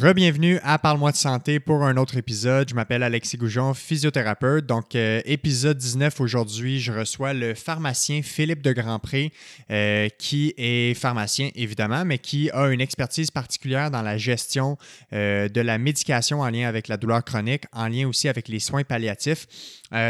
Rebienvenue 0.00 0.58
à 0.62 0.78
Parle-moi 0.78 1.12
de 1.12 1.16
santé 1.16 1.60
pour 1.60 1.84
un 1.84 1.98
autre 1.98 2.16
épisode. 2.16 2.66
Je 2.66 2.74
m'appelle 2.74 3.02
Alexis 3.02 3.36
Goujon, 3.36 3.74
physiothérapeute. 3.74 4.64
Donc, 4.64 4.94
euh, 4.94 5.20
épisode 5.26 5.76
19 5.76 6.18
aujourd'hui, 6.18 6.80
je 6.80 6.92
reçois 6.92 7.34
le 7.34 7.52
pharmacien 7.54 8.22
Philippe 8.22 8.62
de 8.62 8.72
Grandpré, 8.72 9.32
euh, 9.70 10.08
qui 10.18 10.54
est 10.56 10.94
pharmacien 10.94 11.50
évidemment, 11.56 12.06
mais 12.06 12.16
qui 12.16 12.50
a 12.52 12.68
une 12.68 12.80
expertise 12.80 13.30
particulière 13.30 13.90
dans 13.90 14.00
la 14.00 14.16
gestion 14.16 14.78
euh, 15.12 15.50
de 15.50 15.60
la 15.60 15.76
médication 15.76 16.40
en 16.40 16.48
lien 16.48 16.68
avec 16.68 16.88
la 16.88 16.96
douleur 16.96 17.22
chronique, 17.22 17.64
en 17.72 17.88
lien 17.88 18.08
aussi 18.08 18.30
avec 18.30 18.48
les 18.48 18.60
soins 18.60 18.84
palliatifs. 18.84 19.46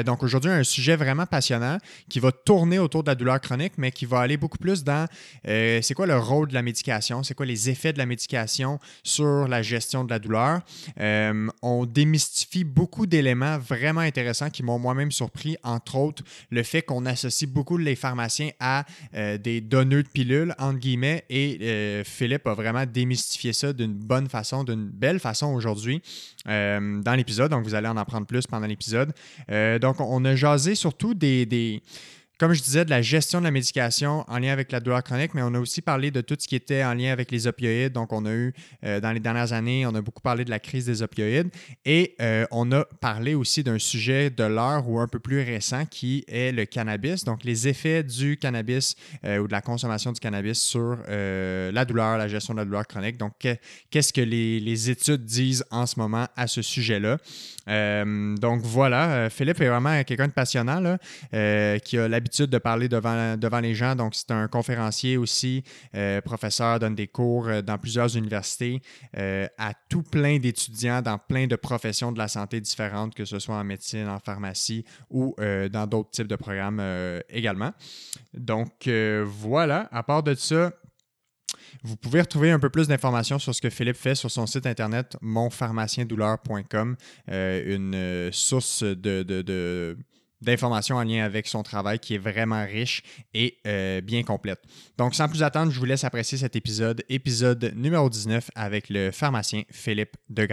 donc, 0.07 0.23
aujourd'hui, 0.23 0.53
un 0.53 0.63
sujet 0.63 0.95
vraiment 0.95 1.27
passionnant 1.27 1.79
qui 2.09 2.21
va 2.21 2.31
tourner 2.31 2.79
autour 2.79 3.03
de 3.03 3.11
la 3.11 3.17
douleur 3.17 3.41
chronique, 3.41 3.73
mais 3.79 3.91
qui 3.91 4.07
va 4.07 4.21
aller 4.21 4.37
beaucoup 4.37 4.59
plus 4.59 4.85
dans 4.85 5.09
c'est 5.45 5.95
quoi 5.97 6.07
le 6.07 6.17
rôle 6.17 6.47
de 6.47 6.55
la 6.55 6.63
médication, 6.63 7.25
c'est 7.25 7.35
quoi 7.35 7.47
les 7.47 7.69
effets 7.69 7.93
de 7.93 7.99
la 7.99 8.07
médication 8.07 8.79
sur 9.03 9.49
la 9.49 9.61
gestion 9.61 9.72
de 9.73 10.11
la 10.11 10.19
douleur. 10.19 10.61
Euh, 11.01 11.49
on 11.63 11.87
démystifie 11.87 12.65
beaucoup 12.65 13.07
d'éléments 13.07 13.59
vraiment 13.59 14.01
intéressants 14.01 14.51
qui 14.51 14.63
m'ont 14.63 14.79
moi-même 14.79 15.11
surpris, 15.11 15.57
entre 15.63 15.97
autres 15.97 16.23
le 16.51 16.63
fait 16.63 16.83
qu'on 16.83 17.07
associe 17.07 17.49
beaucoup 17.49 17.79
les 17.79 17.97
pharmaciens 17.97 18.51
à 18.61 18.85
euh, 19.15 19.39
des 19.39 19.61
donneurs 19.61 20.03
de 20.03 20.09
pilules, 20.09 20.55
entre 20.59 20.79
guillemets, 20.79 21.25
et 21.31 21.59
euh, 21.63 22.05
Philippe 22.05 22.47
a 22.47 22.55
vraiment 22.55 22.85
démystifié 22.87 23.53
ça 23.53 23.73
d'une 23.73 23.95
bonne 23.95 24.29
façon, 24.29 24.65
d'une 24.65 24.89
belle 24.89 25.21
façon 25.21 25.47
aujourd'hui 25.55 26.03
dans 26.45 27.17
l'épisode. 27.17 27.51
Donc, 27.51 27.65
vous 27.65 27.75
allez 27.75 27.89
en 27.89 27.97
apprendre 27.97 28.27
plus 28.27 28.47
pendant 28.47 28.67
l'épisode. 28.67 29.13
donc, 29.81 30.01
on 30.01 30.25
a 30.25 30.35
jasé 30.35 30.75
surtout 30.75 31.15
des 31.15 31.81
comme 32.43 32.55
je 32.55 32.63
disais, 32.63 32.85
de 32.85 32.91
la 32.91 33.03
gestion 33.03 33.39
de 33.39 33.45
la 33.45 33.53
médication 33.53 34.25
en 34.27 34.39
lien 34.41 34.53
avec 34.53 34.73
la 34.73 34.81
douleur 34.81 35.05
chronique, 35.05 35.33
mais 35.33 35.43
on 35.45 35.55
a 35.55 35.61
aussi 35.61 35.81
parlé 35.81 36.11
de 36.11 36.21
tout 36.21 36.37
ce 36.37 36.49
qui 36.49 36.57
était 36.57 36.83
en 36.83 36.93
lien 36.93 37.13
avec 37.13 37.31
les 37.31 37.47
opioïdes. 37.47 37.93
Donc, 37.93 38.13
on 38.13 38.27
a 38.27 38.33
eu, 38.33 38.53
euh, 38.83 38.99
dans 38.99 39.13
les 39.13 39.21
dernières 39.21 39.53
années, 39.53 39.87
on 39.87 39.95
a 39.95 40.01
beaucoup 40.01 40.23
parlé 40.23 40.45
de 40.45 40.51
la 40.51 40.59
crise 40.59 40.87
des 40.87 41.03
opioïdes 41.03 41.51
et 41.85 42.17
euh, 42.21 42.45
on 42.51 42.73
a 42.73 42.85
parlé 43.01 43.37
aussi 43.37 43.63
d'un 43.63 43.79
sujet 43.79 44.29
de 44.29 44.43
l'heure 44.43 44.89
ou 44.89 44.99
un 44.99 45.07
peu 45.07 45.21
plus 45.21 45.41
récent 45.41 45.87
qui 45.87 46.25
est 46.27 46.51
le 46.51 46.65
cannabis. 46.65 47.23
Donc, 47.23 47.45
les 47.45 47.69
effets 47.69 48.03
du 48.03 48.37
cannabis 48.37 48.97
euh, 49.25 49.39
ou 49.39 49.47
de 49.47 49.53
la 49.53 49.61
consommation 49.61 50.11
du 50.11 50.19
cannabis 50.19 50.61
sur 50.61 50.99
la 51.07 51.85
douleur, 51.85 52.19
la 52.19 52.27
gestion 52.27 52.55
de 52.55 52.59
la 52.59 52.65
douleur 52.65 52.89
chronique. 52.89 53.19
Donc, 53.19 53.35
qu'est-ce 53.89 54.13
que 54.13 54.21
les, 54.21 54.59
les, 54.59 54.91
études 54.91 55.25
disent 55.25 55.65
en 55.71 55.87
ce 55.87 55.97
moment 55.97 56.27
à 56.35 56.49
ce 56.49 56.61
sujet-là? 56.61 57.19
Donc, 57.67 58.61
voilà, 58.63 59.31
Philippe 59.31 59.61
est 59.61 59.69
vraiment 59.69 60.03
quelqu'un 60.05 60.29
de 60.29 60.33
passionnant 60.33 60.81
là, 60.81 61.79
qui 61.79 61.99
a 61.99 62.09
l'habitude 62.09 62.47
de 62.47 62.59
parler 62.59 62.89
devant, 62.89 63.37
devant 63.37 63.61
les 63.61 63.75
gens. 63.75 63.95
Donc, 63.95 64.15
c'est 64.15 64.31
un 64.31 64.49
conférencier 64.49 65.17
aussi, 65.17 65.65
euh, 65.95 66.21
professeur, 66.21 66.79
donne 66.79 66.95
des 66.95 67.09
cours 67.09 67.49
euh, 67.49 67.63
dans 67.63 67.79
plusieurs 67.79 68.17
universités 68.17 68.81
euh, 69.17 69.47
à 69.59 69.73
tout 69.89 70.03
plein 70.03 70.39
d'étudiants 70.39 71.03
dans 71.03 71.19
plein 71.19 71.47
de 71.47 71.57
professions 71.57 72.13
de 72.13 72.19
la 72.19 72.29
santé 72.29 72.61
différentes, 72.61 73.15
que 73.15 73.25
ce 73.25 73.39
soit 73.39 73.57
en 73.57 73.65
médecine, 73.65 74.09
en 74.09 74.19
pharmacie 74.19 74.85
ou 75.11 75.35
dans 75.39 75.87
d'autres 75.87 76.11
types 76.11 76.27
de 76.27 76.37
programmes 76.37 76.83
également. 77.29 77.73
Donc, 78.35 78.89
voilà, 79.25 79.89
à 79.93 80.03
part 80.03 80.23
de 80.23 80.35
ça, 80.35 80.73
vous 81.83 81.97
pouvez 81.97 82.21
retrouver 82.21 82.51
un 82.51 82.59
peu 82.59 82.71
plus 82.71 82.89
d'informations 82.89 83.39
sur 83.39 83.55
ce 83.55 83.61
que 83.61 83.71
Philippe 83.71 83.97
fait 83.97 84.15
sur 84.15 84.31
son 84.31 84.47
site 84.47 84.67
internet 84.67 85.17
monpharmaciendouleur.com, 85.21 86.97
une 87.29 88.31
source 88.33 88.83
de 88.83 89.97
d'informations 90.43 90.97
en 90.97 91.05
lien 91.05 91.25
avec 91.25 91.47
son 91.47 91.63
travail 91.63 91.99
qui 91.99 92.17
est 92.17 92.19
vraiment 92.19 92.65
riche 92.65 93.03
et 93.33 93.59
euh, 93.67 94.01
bien 94.01 94.23
complète. 94.23 94.61
Donc, 94.99 95.15
sans 95.15 95.29
plus 95.29 95.43
attendre, 95.43 95.73
je 95.73 95.79
vous 95.79 95.85
laisse 95.85 96.05
apprécier 96.05 96.37
cet 96.37 96.57
épisode, 96.57 97.03
épisode 97.09 97.73
numéro 97.77 98.11
19 98.11 98.51
avec 98.55 98.91
le 98.91 99.11
pharmacien 99.11 99.63
Philippe 99.71 100.17
de 100.29 100.45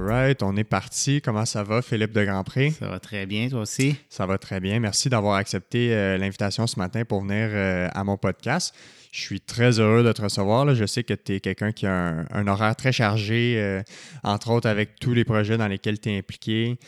Grandpré. 0.00 0.36
on 0.42 0.56
est 0.56 0.64
parti. 0.64 1.20
Comment 1.20 1.44
ça 1.44 1.62
va, 1.62 1.82
Philippe 1.82 2.12
de 2.12 2.24
Grandpré? 2.24 2.70
Ça 2.70 2.88
va 2.88 3.00
très 3.00 3.26
bien, 3.26 3.48
toi 3.48 3.60
aussi? 3.60 3.96
Ça 4.08 4.26
va 4.26 4.38
très 4.38 4.60
bien. 4.60 4.80
Merci 4.80 5.08
d'avoir 5.08 5.36
accepté 5.36 5.94
euh, 5.94 6.16
l'invitation 6.18 6.66
ce 6.66 6.78
matin 6.78 7.04
pour 7.04 7.22
venir 7.22 7.48
euh, 7.52 7.88
à 7.92 8.04
mon 8.04 8.16
podcast. 8.16 8.74
Je 9.12 9.20
suis 9.20 9.40
très 9.40 9.80
heureux 9.80 10.02
de 10.02 10.12
te 10.12 10.22
recevoir. 10.22 10.72
Je 10.74 10.84
sais 10.86 11.04
que 11.04 11.14
tu 11.14 11.34
es 11.34 11.40
quelqu'un 11.40 11.72
qui 11.72 11.86
a 11.86 12.24
un, 12.30 12.46
horaire 12.46 12.76
très 12.76 12.92
chargé, 12.92 13.54
euh, 13.58 13.82
entre 14.22 14.50
autres 14.50 14.68
avec 14.68 15.00
tous 15.00 15.14
les 15.14 15.24
projets 15.24 15.56
dans 15.56 15.68
lesquels 15.68 15.98
tu 15.98 16.10
es 16.10 16.18
impliqué, 16.18 16.78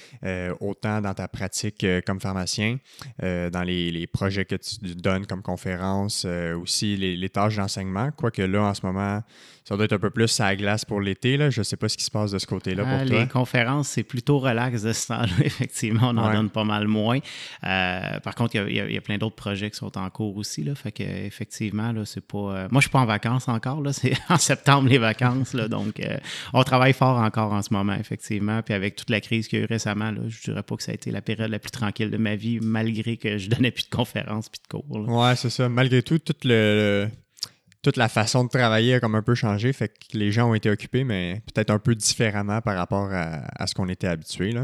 autant 0.61 1.01
dans 1.01 1.15
ta 1.15 1.29
pratique 1.29 1.85
comme 2.07 2.21
pharmacien, 2.21 2.79
dans 3.21 3.63
les, 3.65 4.07
projets 4.07 4.45
que 4.45 4.57
tu 4.57 4.95
donnes 4.95 5.27
comme 5.27 5.43
conférence, 5.43 6.25
aussi 6.25 6.97
les, 6.97 7.17
les 7.17 7.29
tâches 7.29 7.57
d'enseignement. 7.57 8.11
Quoique 8.13 8.43
là, 8.43 8.63
en 8.63 8.75
ce 8.75 8.85
moment, 8.85 9.23
ça 9.65 9.77
doit 9.77 9.85
être 9.85 9.93
un 9.93 9.99
peu 9.99 10.11
plus 10.11 10.41
à 10.41 10.57
glace 10.57 10.85
pour 10.85 11.01
l'été. 11.01 11.39
Je 11.51 11.61
ne 11.61 11.65
sais 11.65 11.77
pas 11.77 11.89
ce 11.89 11.97
qui 11.97 12.05
se 12.05 12.11
passe 12.11 12.33
de 12.33 12.39
ce 12.39 12.47
côté-là 12.47 12.85
pour 12.85 13.07
toi. 13.07 13.21
Les 13.21 13.29
conférences, 13.29 13.89
c'est 13.89 14.03
plutôt 14.03 14.39
relax 14.39 14.83
de 14.83 14.93
ce 14.93 15.07
temps-là. 15.09 15.33
Effectivement, 15.45 16.09
on 16.09 16.17
en 16.17 16.33
donne 16.33 16.51
pas 16.51 16.65
mal 16.65 16.89
moins. 16.89 17.19
Euh, 17.65 18.21
par 18.21 18.35
contre, 18.35 18.57
il 18.57 18.75
y, 18.75 18.97
a 18.97 19.01
plein 19.01 19.19
d'autres 19.19 19.37
projets 19.37 19.71
qui 19.71 19.77
sont 19.77 19.97
en 19.97 20.11
cours 20.11 20.37
aussi. 20.37 20.65
Là, 20.65 20.75
fait 20.75 20.91
que, 20.91 21.03
effectivement, 21.03 21.93
là, 21.93 22.05
Euh, 22.21 22.69
moi, 22.71 22.81
je 22.81 22.83
suis 22.83 22.91
pas 22.91 23.01
en 23.01 23.07
vacances 23.07 23.49
encore. 23.49 23.81
Là, 23.81 23.93
c'est 23.93 24.15
en 24.29 24.39
septembre 24.39 24.89
les 24.89 24.99
vacances. 24.99 25.55
Là, 25.55 25.69
donc, 25.69 26.01
euh, 26.01 26.19
on 26.53 26.63
travaille 26.63 26.93
fort 26.93 27.19
encore 27.19 27.53
en 27.53 27.63
ce 27.63 27.73
moment, 27.73 27.95
effectivement. 27.95 28.63
Puis 28.63 28.75
avec 28.75 28.97
toute 28.97 29.11
la 29.11 29.21
crise 29.21 29.49
qu'il 29.49 29.59
y 29.59 29.63
a 29.63 29.65
eu 29.65 29.69
récemment, 29.69 30.11
là, 30.11 30.21
je 30.29 30.43
dirais 30.43 30.63
pas 30.63 30.77
que 30.77 30.83
ça 30.83 30.93
a 30.93 30.95
été 30.95 31.11
la 31.11 31.23
période 31.23 31.51
la 31.51 31.59
plus 31.59 31.71
tranquille 31.71 32.11
de 32.11 32.17
ma 32.17 32.37
vie, 32.37 32.61
malgré 32.61 33.17
que 33.17 33.39
je 33.39 33.49
donnais 33.49 33.71
plus 33.71 33.85
de 33.85 33.95
conférences 33.95 34.49
puis 34.49 34.61
de 34.63 34.69
cours. 34.69 35.05
Oui, 35.09 35.37
c'est 35.37 35.51
ça. 35.51 35.69
Malgré 35.69 36.03
tout, 36.03 36.19
toute 36.19 36.45
la 36.45 38.09
façon 38.09 38.45
de 38.45 38.49
travailler 38.49 38.95
a 38.95 39.01
comme 39.01 39.15
un 39.15 39.23
peu 39.23 39.35
changé, 39.35 39.73
fait 39.73 39.89
que 39.89 40.17
les 40.17 40.33
gens 40.33 40.51
ont 40.51 40.55
été 40.55 40.71
occupés, 40.71 41.05
mais 41.05 41.43
peut-être 41.53 41.71
un 41.71 41.79
peu 41.79 41.95
différemment 41.95 42.61
par 42.61 42.77
rapport 42.77 43.13
à, 43.13 43.43
à 43.57 43.67
ce 43.67 43.75
qu'on 43.75 43.89
était 43.89 44.09
habitué. 44.09 44.55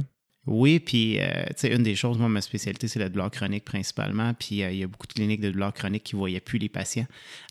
Oui, 0.49 0.81
puis, 0.81 1.21
euh, 1.21 1.45
tu 1.49 1.55
sais, 1.57 1.75
une 1.75 1.83
des 1.83 1.95
choses, 1.95 2.17
moi, 2.17 2.31
ma 2.31 2.41
spécialité, 2.41 2.89
c'est 2.89 2.99
la 2.99 3.11
douleur 3.11 3.31
chronique 3.31 3.67
principalement. 3.67 4.33
Puis, 4.33 4.63
euh, 4.63 4.71
il 4.71 4.79
y 4.79 4.83
a 4.83 4.87
beaucoup 4.87 5.07
de 5.07 5.13
cliniques 5.13 5.43
de 5.43 5.51
douleur 5.51 5.75
chronique 5.75 6.05
qui 6.05 6.15
ne 6.17 6.21
voyaient 6.21 6.41
plus 6.41 6.59
les 6.59 6.71
patients. 6.71 7.07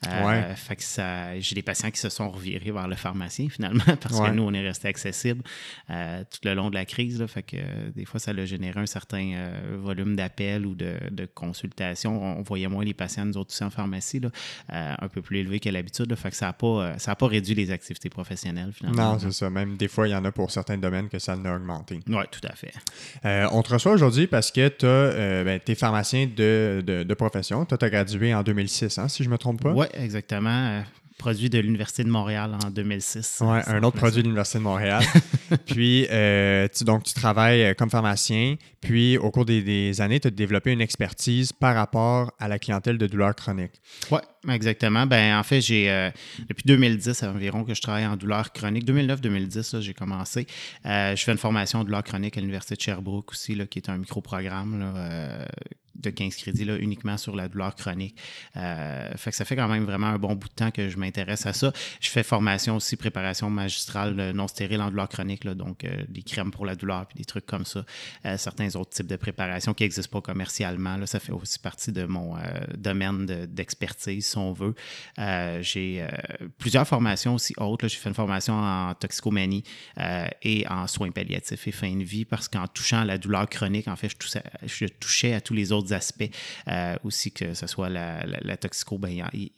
Euh, 0.08 0.56
fait 0.56 0.76
que 0.76 0.84
ça, 0.84 1.40
j'ai 1.40 1.54
des 1.54 1.62
patients 1.62 1.92
qui 1.92 2.00
se 2.00 2.10
sont 2.10 2.28
revirés 2.28 2.72
vers 2.72 2.88
le 2.88 2.96
pharmacien, 2.96 3.50
finalement, 3.52 3.84
parce 4.02 4.20
que 4.20 4.32
nous, 4.32 4.42
on 4.42 4.54
est 4.54 4.66
resté 4.66 4.88
accessible 4.88 5.44
tout 5.88 6.40
le 6.44 6.54
long 6.56 6.70
de 6.70 6.76
la 6.76 6.86
crise. 6.86 7.20
Là, 7.22 7.28
fait 7.28 7.44
que 7.44 7.58
des 7.96 8.06
fois, 8.06 8.20
ça 8.20 8.32
a 8.32 8.46
généré 8.46 8.80
un 8.80 8.86
certain 8.88 9.52
volume 9.78 10.16
d'appels 10.16 10.66
ou 10.66 10.74
de, 10.74 10.98
de, 11.12 11.26
consultations. 11.26 12.40
On 12.40 12.42
voyait 12.42 12.68
moins 12.68 12.84
les 12.84 12.96
patients, 12.96 13.26
nous 13.26 13.38
autres 13.38 13.54
aussi 13.54 13.64
en 13.64 13.70
pharmacie, 13.70 14.20
là, 14.20 14.30
un 14.70 15.08
peu 15.08 15.22
plus 15.22 15.40
élevé 15.40 15.60
qu'à 15.60 15.72
l'habitude. 15.72 16.14
Fait 16.16 16.32
que 16.32 16.36
ça 16.36 16.48
n'a 16.48 16.54
pas, 16.54 16.96
pas 16.98 17.28
réduit 17.28 17.54
les 17.54 17.70
activités 17.70 18.10
professionnelles, 18.10 18.72
finalement. 18.74 19.14
Non, 19.14 19.20
c'est 19.20 19.32
ça. 19.32 19.50
Même 19.50 19.78
des 19.78 19.88
fois, 19.88 20.08
il 20.08 20.12
y 20.12 20.16
en 20.16 20.26
a 20.26 20.32
pour 20.32 20.50
certains 20.50 20.78
domaines 20.78 21.10
que 21.10 21.20
ça 21.20 21.36
l'a 21.36 21.56
augmenté. 21.56 22.00
Oui, 22.08 22.24
tout 22.32 22.46
à 22.48 22.56
fait. 22.56 22.74
Euh, 23.26 23.48
on 23.52 23.62
te 23.62 23.74
reçoit 23.74 23.92
aujourd'hui 23.92 24.28
parce 24.28 24.52
que 24.52 24.68
tu 24.68 24.86
euh, 24.86 25.44
ben, 25.44 25.60
es 25.66 25.76
pharmacien 25.76 26.28
de, 26.28 27.14
profession. 27.18 27.66
Tu 27.66 27.76
as 27.80 27.90
gradué 27.90 28.34
en 28.34 28.44
2006, 28.44 28.98
hein, 28.98 29.08
si 29.08 29.24
je 29.24 29.30
ne 29.30 29.34
me 29.34 29.38
trompe 29.38 29.62
pas? 29.62 29.72
Oui, 29.72 29.88
exactement. 29.94 30.84
Euh, 31.18 31.28
produit 31.28 31.50
de 31.50 31.60
l'Université 31.60 32.04
de 32.04 32.10
Montréal 32.10 32.56
en 32.64 32.70
2006. 32.70 33.40
Oui, 33.42 33.60
un 33.66 33.84
autre 33.84 33.98
produit 33.98 34.22
de 34.22 34.28
l'Université 34.28 34.60
de 34.60 34.64
Montréal. 34.64 35.04
puis, 35.66 36.08
tu, 36.74 36.84
donc, 36.84 37.04
tu 37.04 37.14
travailles 37.14 37.76
comme 37.76 37.90
pharmacien. 37.90 38.56
Puis, 38.82 39.18
au 39.18 39.32
cours 39.32 39.46
des, 39.46 40.02
années, 40.02 40.20
tu 40.20 40.28
as 40.28 40.32
développé 40.32 40.72
une 40.72 40.82
expertise 40.82 41.52
par 41.52 41.76
rapport 41.76 42.32
à 42.40 42.48
la 42.48 42.60
clientèle 42.60 42.98
de 42.98 43.08
douleur 43.08 43.36
chronique. 43.36 43.74
Oui, 44.12 44.20
exactement. 44.50 45.06
Ben, 45.06 45.38
en 45.38 45.44
fait, 45.44 45.62
j'ai 45.62 46.12
depuis 46.48 46.64
2010 46.66 47.24
environ 47.24 47.64
que 47.64 47.74
je 47.74 47.82
travaille 47.82 48.06
en 48.06 48.16
douleur 48.16 48.54
chronique. 48.54 48.86
2009-2010, 48.86 49.82
j'ai 49.82 49.94
commencé. 49.94 50.48
je 50.86 51.22
fais 51.22 51.32
une 51.32 51.38
formation 51.38 51.80
en 51.80 51.84
douleur 51.84 52.04
chronique 52.04 52.38
à 52.38 52.42
l'Université 52.42 52.76
de 52.76 52.82
Sherbrooke 52.82 53.32
aussi, 53.32 53.56
là, 53.56 53.66
qui 53.66 53.80
est 53.80 53.90
un 53.90 53.98
micro-programme 53.98 54.94
de 56.00 56.10
15 56.10 56.36
crédits 56.36 56.66
là, 56.66 56.78
uniquement 56.78 57.18
sur 57.18 57.36
la 57.36 57.48
douleur 57.48 57.76
chronique. 57.76 58.16
Euh, 58.56 59.12
fait 59.16 59.32
que 59.32 59.36
ça 59.36 59.46
fait 59.46 59.56
quand 59.56 59.68
même 59.68 59.86
vraiment 59.86 60.08
un 60.08 60.18
bon 60.18 60.36
bout 60.36 60.48
de 60.48 60.54
temps 60.54 60.72
que 60.72 60.90
je 60.90 60.98
m'intéresse 60.98 61.46
à 61.46 61.54
ça. 61.54 61.72
Je 62.00 62.10
fais 62.10 62.24
formation 62.24 62.76
aussi, 62.76 62.96
préparation 62.96 63.50
magistrale 63.50 64.20
euh, 64.20 64.34
non 64.34 64.48
stérile 64.48 64.82
en 64.82 64.90
douleur 64.90 65.10
chronique, 65.10 65.44
là, 65.44 65.54
donc 65.54 65.84
euh, 65.84 66.04
des 66.10 66.22
crèmes 66.22 66.52
pour 66.52 66.66
la 66.66 66.76
douleur 66.76 67.06
puis 67.08 67.18
des 67.18 67.26
trucs 67.26 67.46
comme 67.46 67.66
ça. 67.66 67.86
certains 68.38 68.76
autres 68.76 68.92
types 68.92 69.08
de 69.08 69.16
préparation 69.16 69.74
qui 69.74 69.84
n'existent 69.84 70.20
pas 70.20 70.22
commercialement. 70.22 70.98
Là, 70.98 71.06
ça 71.06 71.20
fait 71.20 71.32
aussi 71.32 71.60
partie 71.60 71.92
de 71.92 72.06
mon 72.06 72.36
domaine 72.78 73.26
d'expertise, 73.26 74.26
si 74.28 74.38
on 74.38 74.54
veut. 74.54 74.76
j'ai 75.62 76.06
plusieurs 76.58 76.88
formations 76.88 77.36
aussi 77.36 77.54
autres. 77.58 77.88
J'ai 77.88 77.98
fait 77.98 78.10
une 78.10 78.16
formation 78.16 78.54
en 78.56 78.94
toxicomanie 78.96 79.64
et 80.42 80.66
en 80.70 80.88
soins 80.88 81.12
palliatifs 81.12 81.68
et 81.68 81.72
fin 81.72 81.96
de 81.96 82.04
vie 82.04 82.26
parce 82.26 82.48
qu'en 82.48 82.68
touchant 82.68 83.02
à 83.02 83.06
la 83.06 83.18
douleur 83.18 83.48
chronique, 83.50 83.88
en 83.88 83.96
fait, 83.96 84.12
je 84.66 84.86
touchais 84.86 85.34
à 85.34 85.42
tous 85.42 85.54
les 85.54 85.72
autres 85.72 85.87
aspects 85.94 86.30
euh, 86.68 86.96
aussi, 87.04 87.32
que 87.32 87.54
ce 87.54 87.68
soit 87.68 87.90
la, 87.90 88.58
toxico, 88.58 89.00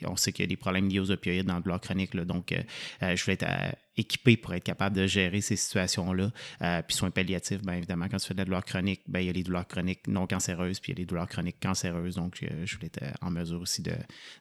on 0.05 0.15
sait 0.15 0.31
qu'il 0.31 0.43
y 0.43 0.47
a 0.47 0.49
des 0.49 0.57
problèmes 0.57 0.89
liés 0.89 0.99
aux 0.99 1.11
opioïdes 1.11 1.45
dans 1.45 1.55
le 1.55 1.61
douleur 1.61 1.81
chronique. 1.81 2.15
donc, 2.15 2.51
euh, 2.51 2.61
euh, 3.03 3.15
je 3.15 3.23
voulais 3.23 3.37
être 3.39 3.75
équipés 3.99 4.37
pour 4.37 4.53
être 4.53 4.63
capables 4.63 4.95
de 4.95 5.05
gérer 5.07 5.41
ces 5.41 5.55
situations-là. 5.55 6.31
Euh, 6.61 6.81
puis 6.87 6.95
soins 6.95 7.11
palliatifs, 7.11 7.61
bien 7.61 7.75
évidemment, 7.75 8.07
quand 8.09 8.17
tu 8.17 8.27
fais 8.27 8.33
de 8.33 8.39
la 8.39 8.45
douleur 8.45 8.65
chronique, 8.65 9.01
ben, 9.07 9.19
il 9.19 9.27
y 9.27 9.29
a 9.29 9.33
les 9.33 9.43
douleurs 9.43 9.67
chroniques 9.67 10.07
non 10.07 10.27
cancéreuses, 10.27 10.79
puis 10.79 10.91
il 10.91 10.95
y 10.95 10.97
a 10.97 11.01
les 11.01 11.05
douleurs 11.05 11.27
chroniques 11.27 11.59
cancéreuses. 11.61 12.15
Donc, 12.15 12.39
euh, 12.43 12.65
je 12.65 12.75
voulais 12.75 12.87
être 12.87 13.17
en 13.21 13.29
mesure 13.29 13.61
aussi 13.61 13.81
de, 13.81 13.93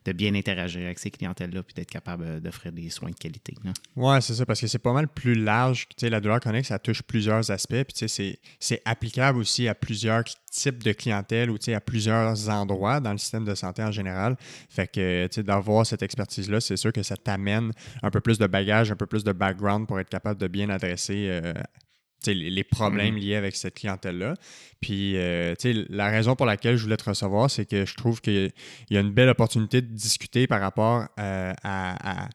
de 0.05 0.13
bien 0.13 0.35
interagir 0.35 0.83
avec 0.83 0.99
ces 0.99 1.11
clientèles-là, 1.11 1.63
puis 1.63 1.75
d'être 1.75 1.91
capable 1.91 2.41
d'offrir 2.41 2.73
des 2.73 2.91
soins 2.91 3.11
de 3.11 3.17
qualité. 3.17 3.55
Oui, 3.97 4.23
c'est 4.23 4.35
ça, 4.35 4.47
parce 4.47 4.61
que 4.61 4.67
c'est 4.67 4.79
pas 4.79 4.93
mal 4.93 5.09
plus 5.09 5.35
large. 5.35 5.89
Tu 5.89 5.95
sais, 5.99 6.11
la 6.11 6.21
douleur 6.21 6.41
chronique, 6.41 6.67
ça 6.67 6.79
touche 6.79 7.03
plusieurs 7.03 7.51
aspects, 7.51 7.85
puis 7.85 7.95
tu 7.95 8.09
sais, 8.09 8.39
c'est 8.61 8.83
applicable 8.85 9.39
aussi 9.39 9.69
à 9.69 9.75
plusieurs 9.75 10.25
types 10.51 10.83
de 10.83 10.93
clientèle 10.93 11.51
ou 11.51 11.59
à 11.69 11.81
plusieurs 11.81 12.49
endroits 12.49 13.01
dans 13.01 13.13
le 13.13 13.19
système 13.19 13.45
de 13.45 13.55
santé 13.55 13.83
en 13.83 13.93
général. 13.93 14.37
Fait 14.69 14.89
que 14.91 15.41
d'avoir 15.41 15.87
cette 15.87 16.03
expertise-là, 16.03 16.61
c'est 16.61 16.77
sûr 16.77 16.93
que 16.93 17.03
ça 17.03 17.17
t'amène 17.17 17.73
un 18.03 18.11
peu 18.11 18.21
plus 18.21 18.39
de 18.39 18.47
bagage, 18.47 18.91
un 18.91 18.97
peu 18.97 19.07
plus 19.07 19.25
de 19.25 19.33
background 19.49 19.87
pour 19.87 19.99
être 20.01 20.11
capable 20.11 20.41
de 20.41 20.49
bien 20.49 20.69
adresser 20.69 21.29
euh, 21.29 21.53
les 22.27 22.65
problèmes 22.65 23.17
mm-hmm. 23.17 23.21
liés 23.21 23.37
avec 23.37 23.57
cette 23.57 23.75
clientèle-là. 23.75 24.35
Puis, 24.81 25.17
euh, 25.17 25.55
la 25.89 26.09
raison 26.09 26.37
pour 26.37 26.47
laquelle 26.47 26.77
je 26.77 26.85
voulais 26.85 26.97
te 26.97 27.09
recevoir, 27.09 27.51
c'est 27.51 27.67
que 27.67 27.85
je 27.85 27.95
trouve 27.95 28.21
qu'il 28.21 28.53
y 28.91 28.97
a 28.97 29.01
une 29.01 29.11
belle 29.11 29.29
opportunité 29.29 29.81
de 29.81 29.87
discuter 29.87 30.47
par 30.47 30.61
rapport 30.61 31.07
euh, 31.19 31.53
à, 31.65 32.29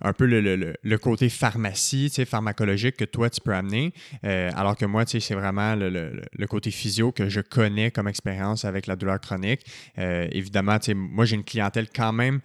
un 0.00 0.12
peu 0.12 0.26
le, 0.26 0.98
côté 0.98 1.28
pharmacie, 1.28 2.10
pharmacologique 2.26 2.96
que 2.96 3.04
toi, 3.04 3.30
tu 3.30 3.40
peux 3.40 3.54
amener, 3.54 3.92
euh, 4.24 4.50
alors 4.56 4.76
que 4.76 4.84
moi, 4.84 5.04
c'est 5.06 5.34
vraiment 5.34 5.74
le, 5.76 6.46
côté 6.48 6.70
physio 6.70 7.12
que 7.12 7.28
je 7.28 7.40
connais 7.40 7.90
comme 7.90 8.08
expérience 8.08 8.64
avec 8.64 8.86
la 8.86 8.96
douleur 8.96 9.20
chronique. 9.20 9.60
évidemment, 9.96 10.78
moi, 10.94 11.24
j'ai 11.24 11.36
une 11.36 11.44
clientèle 11.44 11.88
quand 11.94 12.12
même 12.12 12.40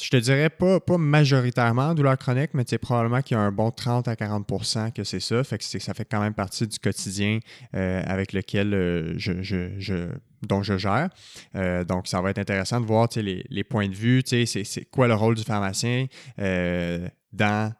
je 0.00 0.08
te 0.08 0.16
dirais 0.16 0.48
pas, 0.48 0.80
pas 0.80 0.96
majoritairement 0.98 1.94
douleur 1.94 2.16
chronique, 2.16 2.50
mais 2.54 2.64
probablement 2.78 3.20
qu'il 3.20 3.36
y 3.36 3.40
a 3.40 3.42
un 3.42 3.52
bon 3.52 3.70
30 3.70 4.08
à 4.08 4.14
40% 4.14 4.92
que 4.92 5.04
c'est 5.04 5.20
ça. 5.20 5.44
Fait 5.44 5.58
que 5.58 5.64
ça 5.64 5.94
fait 5.94 6.04
quand 6.04 6.20
même 6.20 6.34
partie 6.34 6.66
du 6.66 6.78
quotidien 6.78 7.40
euh, 7.74 8.02
avec 8.06 8.32
lequel 8.32 8.72
euh, 8.72 9.14
je, 9.18 9.42
je, 9.42 10.08
dont 10.42 10.62
je 10.62 10.78
gère. 10.78 11.10
Euh, 11.56 11.84
donc, 11.84 12.06
ça 12.08 12.20
va 12.20 12.30
être 12.30 12.38
intéressant 12.38 12.80
de 12.80 12.86
voir 12.86 13.08
les, 13.16 13.44
les, 13.48 13.64
points 13.64 13.88
de 13.88 13.94
vue, 13.94 14.22
c'est 14.24 14.90
quoi 14.90 15.08
le 15.08 15.14
rôle 15.14 15.34
du 15.34 15.42
pharmacien 15.42 16.06
dans 16.38 17.72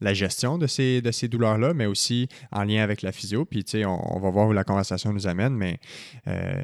la 0.00 0.12
gestion 0.12 0.58
de 0.58 0.66
ces, 0.66 1.00
douleurs-là, 1.28 1.72
mais 1.74 1.86
aussi 1.86 2.28
en 2.52 2.64
lien 2.64 2.82
avec 2.82 3.02
la 3.02 3.12
physio. 3.12 3.44
Puis, 3.44 3.64
tu 3.64 3.72
sais, 3.72 3.84
on, 3.84 4.18
va 4.20 4.30
voir 4.30 4.48
où 4.48 4.52
la 4.52 4.64
conversation 4.64 5.12
nous 5.12 5.26
amène, 5.26 5.54
mais 5.54 5.78
euh, 6.28 6.62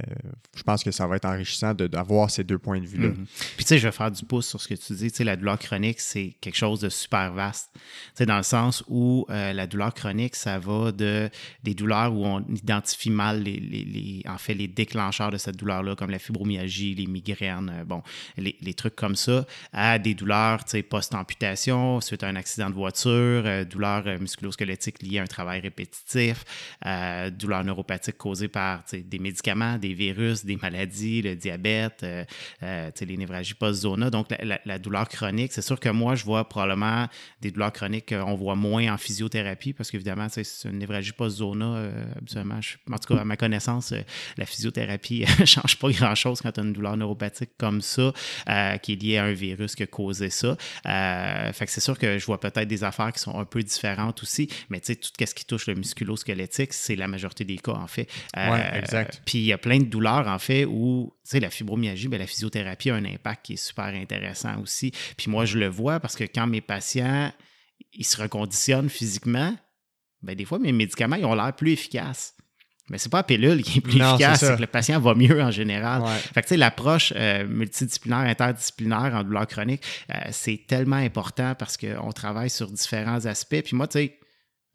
je 0.54 0.62
pense 0.62 0.84
que 0.84 0.90
ça 0.90 1.06
va 1.06 1.16
être 1.16 1.24
enrichissant 1.24 1.74
d'avoir 1.74 2.30
ces 2.30 2.44
deux 2.44 2.58
points 2.58 2.80
de 2.80 2.86
vue-là. 2.86 3.08
Mm-hmm. 3.08 3.54
Puis, 3.56 3.64
tu 3.64 3.68
sais, 3.68 3.78
je 3.78 3.88
vais 3.88 3.92
faire 3.92 4.10
du 4.10 4.24
pouce 4.24 4.46
sur 4.46 4.60
ce 4.60 4.68
que 4.68 4.74
tu 4.74 4.92
dis. 4.94 5.10
Tu 5.10 5.18
sais, 5.18 5.24
la 5.24 5.36
douleur 5.36 5.58
chronique, 5.58 6.00
c'est 6.00 6.36
quelque 6.40 6.56
chose 6.56 6.80
de 6.80 6.88
super 6.88 7.32
vaste. 7.32 7.70
Tu 7.74 7.80
sais, 8.14 8.26
dans 8.26 8.36
le 8.36 8.42
sens 8.42 8.84
où 8.88 9.26
euh, 9.30 9.52
la 9.52 9.66
douleur 9.66 9.94
chronique, 9.94 10.36
ça 10.36 10.58
va 10.58 10.92
de 10.92 11.30
des 11.62 11.74
douleurs 11.74 12.12
où 12.12 12.26
on 12.26 12.40
identifie 12.40 13.10
mal 13.10 13.42
les, 13.42 13.58
les, 13.58 14.22
en 14.28 14.38
fait, 14.38 14.54
les 14.54 14.68
déclencheurs 14.68 15.30
de 15.30 15.38
cette 15.38 15.56
douleur-là, 15.56 15.96
comme 15.96 16.10
la 16.10 16.18
fibromyalgie, 16.18 16.94
les 16.94 17.06
migraines, 17.06 17.72
euh, 17.74 17.84
bon, 17.84 18.02
les, 18.36 18.56
les, 18.60 18.74
trucs 18.74 18.96
comme 18.96 19.16
ça, 19.16 19.46
à 19.72 19.98
des 19.98 20.14
douleurs, 20.14 20.64
tu 20.64 20.72
sais, 20.72 20.82
post-amputation, 20.82 22.00
suite 22.00 22.22
à 22.22 22.28
un 22.28 22.36
accident 22.36 22.68
de 22.68 22.74
voiture, 22.74 23.21
euh, 23.22 23.64
douleurs 23.64 24.04
euh, 24.06 24.18
musculo-squelettiques 24.18 25.02
liées 25.02 25.18
à 25.18 25.22
un 25.22 25.26
travail 25.26 25.60
répétitif, 25.60 26.44
euh, 26.86 27.30
douleurs 27.30 27.64
neuropathiques 27.64 28.16
causées 28.16 28.48
par 28.48 28.82
des 28.92 29.18
médicaments, 29.18 29.78
des 29.78 29.94
virus, 29.94 30.44
des 30.44 30.56
maladies, 30.56 31.22
le 31.22 31.36
diabète, 31.36 32.04
les 32.60 33.16
névralgies 33.16 33.54
post-zona. 33.54 34.10
Donc, 34.10 34.28
la, 34.64 34.78
douleur 34.78 35.08
chronique, 35.08 35.52
c'est 35.52 35.62
sûr 35.62 35.78
que 35.78 35.88
moi, 35.88 36.14
je 36.14 36.24
vois 36.24 36.48
probablement 36.48 37.06
des 37.40 37.50
douleurs 37.50 37.72
chroniques 37.72 38.14
qu'on 38.14 38.34
voit 38.34 38.54
moins 38.54 38.92
en 38.92 38.96
physiothérapie 38.96 39.72
parce 39.72 39.90
qu'évidemment, 39.90 40.28
c'est 40.28 40.44
une 40.64 40.78
névralgie 40.78 41.12
post-zona, 41.12 41.90
absolument. 42.20 42.60
en 42.90 42.98
tout 42.98 43.14
cas, 43.14 43.20
à 43.20 43.24
ma 43.24 43.36
connaissance, 43.36 43.94
la 44.36 44.46
physiothérapie 44.46 45.24
ne 45.38 45.44
change 45.44 45.78
pas 45.78 45.90
grand-chose 45.90 46.40
quand 46.40 46.52
tu 46.52 46.60
as 46.60 46.62
une 46.62 46.72
douleur 46.72 46.96
neuropathique 46.96 47.50
comme 47.58 47.80
ça, 47.80 48.12
qui 48.82 48.92
est 48.92 49.02
liée 49.02 49.18
à 49.18 49.24
un 49.24 49.32
virus 49.32 49.74
qui 49.74 49.82
a 49.82 49.86
causé 49.86 50.30
ça. 50.30 50.56
fait 50.84 51.66
que 51.66 51.70
c'est 51.70 51.80
sûr 51.80 51.98
que 51.98 52.18
je 52.18 52.26
vois 52.26 52.40
peut-être 52.40 52.68
des 52.68 52.84
affaires 52.84 53.11
qui 53.12 53.20
sont 53.20 53.38
un 53.38 53.44
peu 53.44 53.62
différentes 53.62 54.22
aussi. 54.22 54.48
Mais 54.70 54.80
tu 54.80 54.86
sais, 54.86 54.96
tout 54.96 55.10
ce 55.18 55.34
qui 55.34 55.44
touche 55.44 55.66
le 55.66 55.74
musculo-squelettique, 55.74 56.72
c'est 56.72 56.96
la 56.96 57.08
majorité 57.08 57.44
des 57.44 57.58
cas, 57.58 57.72
en 57.72 57.86
fait. 57.86 58.08
Euh, 58.36 58.78
exact. 58.78 59.22
Puis 59.24 59.38
il 59.38 59.44
y 59.44 59.52
a 59.52 59.58
plein 59.58 59.78
de 59.78 59.84
douleurs, 59.84 60.26
en 60.28 60.38
fait, 60.38 60.64
où, 60.64 61.14
tu 61.24 61.30
sais, 61.30 61.40
la 61.40 61.50
fibromyalgie, 61.50 62.08
bien, 62.08 62.18
la 62.18 62.26
physiothérapie 62.26 62.90
a 62.90 62.96
un 62.96 63.04
impact 63.04 63.46
qui 63.46 63.52
est 63.54 63.64
super 63.64 63.86
intéressant 63.86 64.60
aussi. 64.60 64.92
Puis 65.16 65.30
moi, 65.30 65.44
je 65.44 65.58
le 65.58 65.68
vois 65.68 66.00
parce 66.00 66.16
que 66.16 66.24
quand 66.24 66.46
mes 66.46 66.60
patients, 66.60 67.32
ils 67.92 68.06
se 68.06 68.20
reconditionnent 68.20 68.90
physiquement, 68.90 69.54
bien, 70.22 70.34
des 70.34 70.44
fois, 70.44 70.58
mes 70.58 70.72
médicaments, 70.72 71.16
ils 71.16 71.24
ont 71.24 71.34
l'air 71.34 71.54
plus 71.54 71.72
efficaces. 71.72 72.34
Mais 72.90 72.98
c'est 72.98 73.10
pas 73.10 73.18
la 73.18 73.22
pilule 73.22 73.62
qui 73.62 73.78
est 73.78 73.80
plus 73.80 74.00
efficace, 74.00 74.40
c'est 74.40 74.56
que 74.56 74.60
le 74.60 74.66
patient 74.66 75.00
va 75.00 75.14
mieux 75.14 75.40
en 75.40 75.50
général. 75.50 76.02
Fait 76.34 76.42
que, 76.42 76.46
tu 76.46 76.48
sais, 76.50 76.56
l'approche 76.56 77.12
euh, 77.16 77.46
multidisciplinaire, 77.46 78.18
interdisciplinaire 78.20 79.12
en 79.14 79.22
douleur 79.22 79.46
chronique, 79.46 79.82
euh, 80.10 80.18
c'est 80.30 80.60
tellement 80.66 80.96
important 80.96 81.54
parce 81.54 81.76
qu'on 81.76 82.12
travaille 82.12 82.50
sur 82.50 82.70
différents 82.70 83.24
aspects. 83.24 83.62
Puis 83.62 83.76
moi, 83.76 83.86
tu 83.86 83.98
sais, 83.98 84.18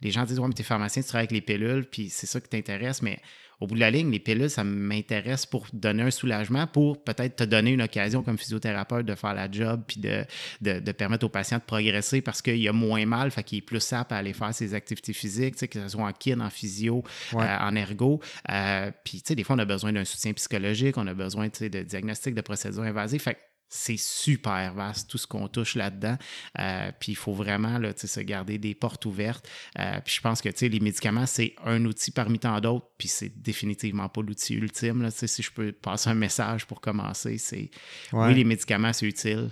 les 0.02 0.12
gens 0.12 0.24
disent, 0.24 0.40
ouais, 0.40 0.48
mais 0.48 0.54
t'es 0.54 0.64
pharmacien, 0.64 1.02
tu 1.02 1.08
travailles 1.08 1.28
avec 1.28 1.32
les 1.32 1.42
pilules, 1.42 1.86
puis 1.86 2.10
c'est 2.10 2.28
ça 2.28 2.40
qui 2.40 2.50
t'intéresse, 2.50 3.02
mais 3.02 3.20
au 3.60 3.66
bout 3.66 3.74
de 3.74 3.80
la 3.80 3.90
ligne, 3.90 4.12
les 4.12 4.20
pilules, 4.20 4.52
ça 4.52 4.64
m'intéresse 4.64 5.48
pour 5.48 5.66
donner 5.74 6.04
un 6.04 6.12
soulagement, 6.12 6.68
pour 6.68 7.04
peut-être 7.04 7.38
te 7.38 7.44
donner 7.44 7.72
une 7.72 7.82
occasion 7.82 8.22
comme 8.22 8.38
physiothérapeute 8.38 9.06
de 9.06 9.16
faire 9.16 9.34
la 9.34 9.50
job, 9.50 9.82
puis 9.88 10.00
de, 10.00 10.26
de, 10.62 10.92
permettre 10.92 11.26
aux 11.26 11.30
patients 11.30 11.58
de 11.58 11.64
progresser 11.64 12.22
parce 12.22 12.44
qu'il 12.44 12.68
a 12.68 12.74
moins 12.74 13.06
mal, 13.08 13.32
fait 13.32 13.44
qu'il 13.44 13.58
est 13.58 13.62
plus 13.62 13.80
simple 13.80 14.14
à 14.14 14.18
aller 14.18 14.34
faire 14.34 14.54
ses 14.54 14.76
activités 14.76 15.14
physiques, 15.14 15.56
que 15.68 15.82
ce 15.82 15.88
soit 15.88 16.04
en 16.04 16.14
kin, 16.14 16.40
en 16.40 16.52
physio, 16.52 17.04
euh, 17.34 17.38
en 17.38 17.76
ergo. 17.76 18.22
Euh, 18.52 18.92
puis, 19.04 19.22
tu 19.22 19.30
sais, 19.30 19.36
des 19.36 19.44
fois, 19.44 19.56
on 19.56 19.60
a 19.60 19.66
besoin 19.66 19.92
d'un 19.92 20.06
soutien 20.06 20.34
psychologique, 20.34 20.96
on 20.98 21.08
a 21.08 21.16
besoin, 21.16 21.48
de 21.48 21.84
diagnostic, 21.84 22.36
de 22.36 22.42
procédures 22.42 22.84
invasives. 22.84 23.22
Fait 23.22 23.38
c'est 23.70 23.98
super 23.98 24.74
vaste 24.74 25.10
tout 25.10 25.18
ce 25.18 25.28
qu'on 25.28 25.48
touche 25.48 25.76
là-dedans. 25.76 26.18
Euh, 26.60 26.92
puis 27.00 27.14
il 27.14 27.16
faut 27.16 27.34
vraiment 27.34 27.78
là, 27.78 27.92
se 27.96 28.20
garder 28.22 28.58
des 28.58 28.76
portes 28.76 29.06
ouvertes. 29.06 29.48
Euh, 29.80 30.00
puis 30.04 30.16
je 30.16 30.22
pense 30.22 30.42
que 30.42 30.50
les 30.66 30.80
médicaments, 30.80 31.26
c'est 31.26 31.56
un 31.66 31.84
outil 31.86 32.12
parmi 32.12 32.40
tant 32.40 32.60
d'autres, 32.60 32.88
puis 32.98 33.08
c'est 33.08 33.30
définitivement 33.42 34.10
pas 34.10 34.22
l'outil 34.22 34.56
ultime. 34.56 35.02
Là, 35.02 35.12
si 35.12 35.42
je 35.42 35.52
peux 35.52 35.72
passer 35.72 36.10
un 36.10 36.16
message 36.16 36.66
pour 36.66 36.82
commencer, 36.82 37.38
c'est 37.38 37.70
oui, 38.14 38.34
les 38.34 38.44
médicaments, 38.44 38.94
c'est 38.94 39.06
utile, 39.06 39.52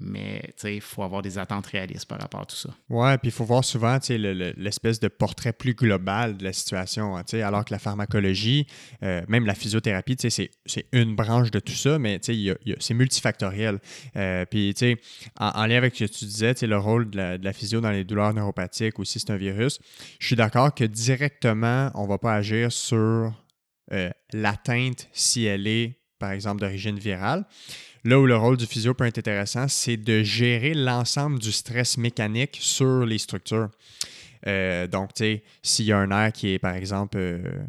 mais 0.00 0.54
il 0.64 0.80
faut 0.80 1.02
avoir 1.02 1.22
des 1.22 1.38
attentes 1.38 1.66
réalistes 1.66 2.06
par 2.06 2.18
rapport 2.20 2.42
à 2.42 2.46
tout 2.46 2.56
ça. 2.56 2.70
Oui, 2.88 3.10
puis 3.18 3.28
il 3.28 3.32
faut 3.32 3.44
voir 3.44 3.64
souvent 3.64 3.98
l'espèce 4.08 5.00
de 5.00 5.08
portrait 5.08 5.52
plus 5.52 5.74
global 5.74 6.36
de 6.36 6.44
la 6.44 6.52
situation. 6.52 7.16
Hein, 7.16 7.24
alors 7.42 7.64
que 7.64 7.72
la 7.72 7.78
pharmacologie, 7.78 8.66
euh, 9.02 9.22
même 9.28 9.46
la 9.46 9.54
physiothérapie, 9.54 10.16
c'est 10.18 10.50
une 10.92 11.16
branche 11.16 11.50
de 11.50 11.60
tout 11.60 11.72
ça, 11.72 11.98
mais 11.98 12.20
c'est 12.22 12.94
multifactoriel. 12.94 13.78
Euh, 14.16 14.44
puis 14.46 14.74
en, 15.38 15.48
en, 15.48 15.66
lien 15.66 15.76
avec 15.76 15.96
ce 15.96 16.04
que 16.04 16.10
tu 16.10 16.24
disais, 16.24 16.54
le 16.62 16.78
rôle 16.78 17.10
de 17.10 17.38
la, 17.42 17.52
physio 17.52 17.80
dans 17.80 17.90
les 17.90 18.04
douleurs 18.04 18.34
neuropathiques 18.34 18.98
aussi, 18.98 19.20
c'est 19.20 19.30
un 19.30 19.36
virus. 19.36 19.80
Je 20.18 20.26
suis 20.26 20.36
d'accord 20.36 20.74
que 20.74 20.84
directement, 20.84 21.90
on 21.94 22.04
ne 22.04 22.08
va 22.08 22.18
pas 22.18 22.34
agir 22.34 22.72
sur 22.72 23.32
euh, 23.92 24.10
l'atteinte 24.32 25.08
si 25.12 25.44
elle 25.44 25.66
est, 25.66 25.98
par 26.18 26.32
exemple, 26.32 26.60
d'origine 26.60 26.98
virale. 26.98 27.46
Là 28.08 28.18
où 28.18 28.24
le 28.24 28.38
rôle 28.38 28.56
du 28.56 28.64
physio 28.64 28.94
peut 28.94 29.04
être 29.04 29.18
intéressant, 29.18 29.68
c'est 29.68 29.98
de 29.98 30.22
gérer 30.22 30.72
l'ensemble 30.72 31.38
du 31.38 31.52
stress 31.52 31.98
mécanique 31.98 32.56
sur 32.58 33.04
les 33.04 33.18
structures. 33.18 33.68
Euh, 34.46 34.86
donc, 34.86 35.12
tu 35.12 35.24
sais, 35.24 35.42
s'il 35.62 35.84
y 35.84 35.92
a 35.92 35.98
un 35.98 36.06
nerf 36.06 36.32
qui 36.32 36.54
est, 36.54 36.58
par 36.58 36.74
exemple, 36.74 37.18
euh, 37.18 37.66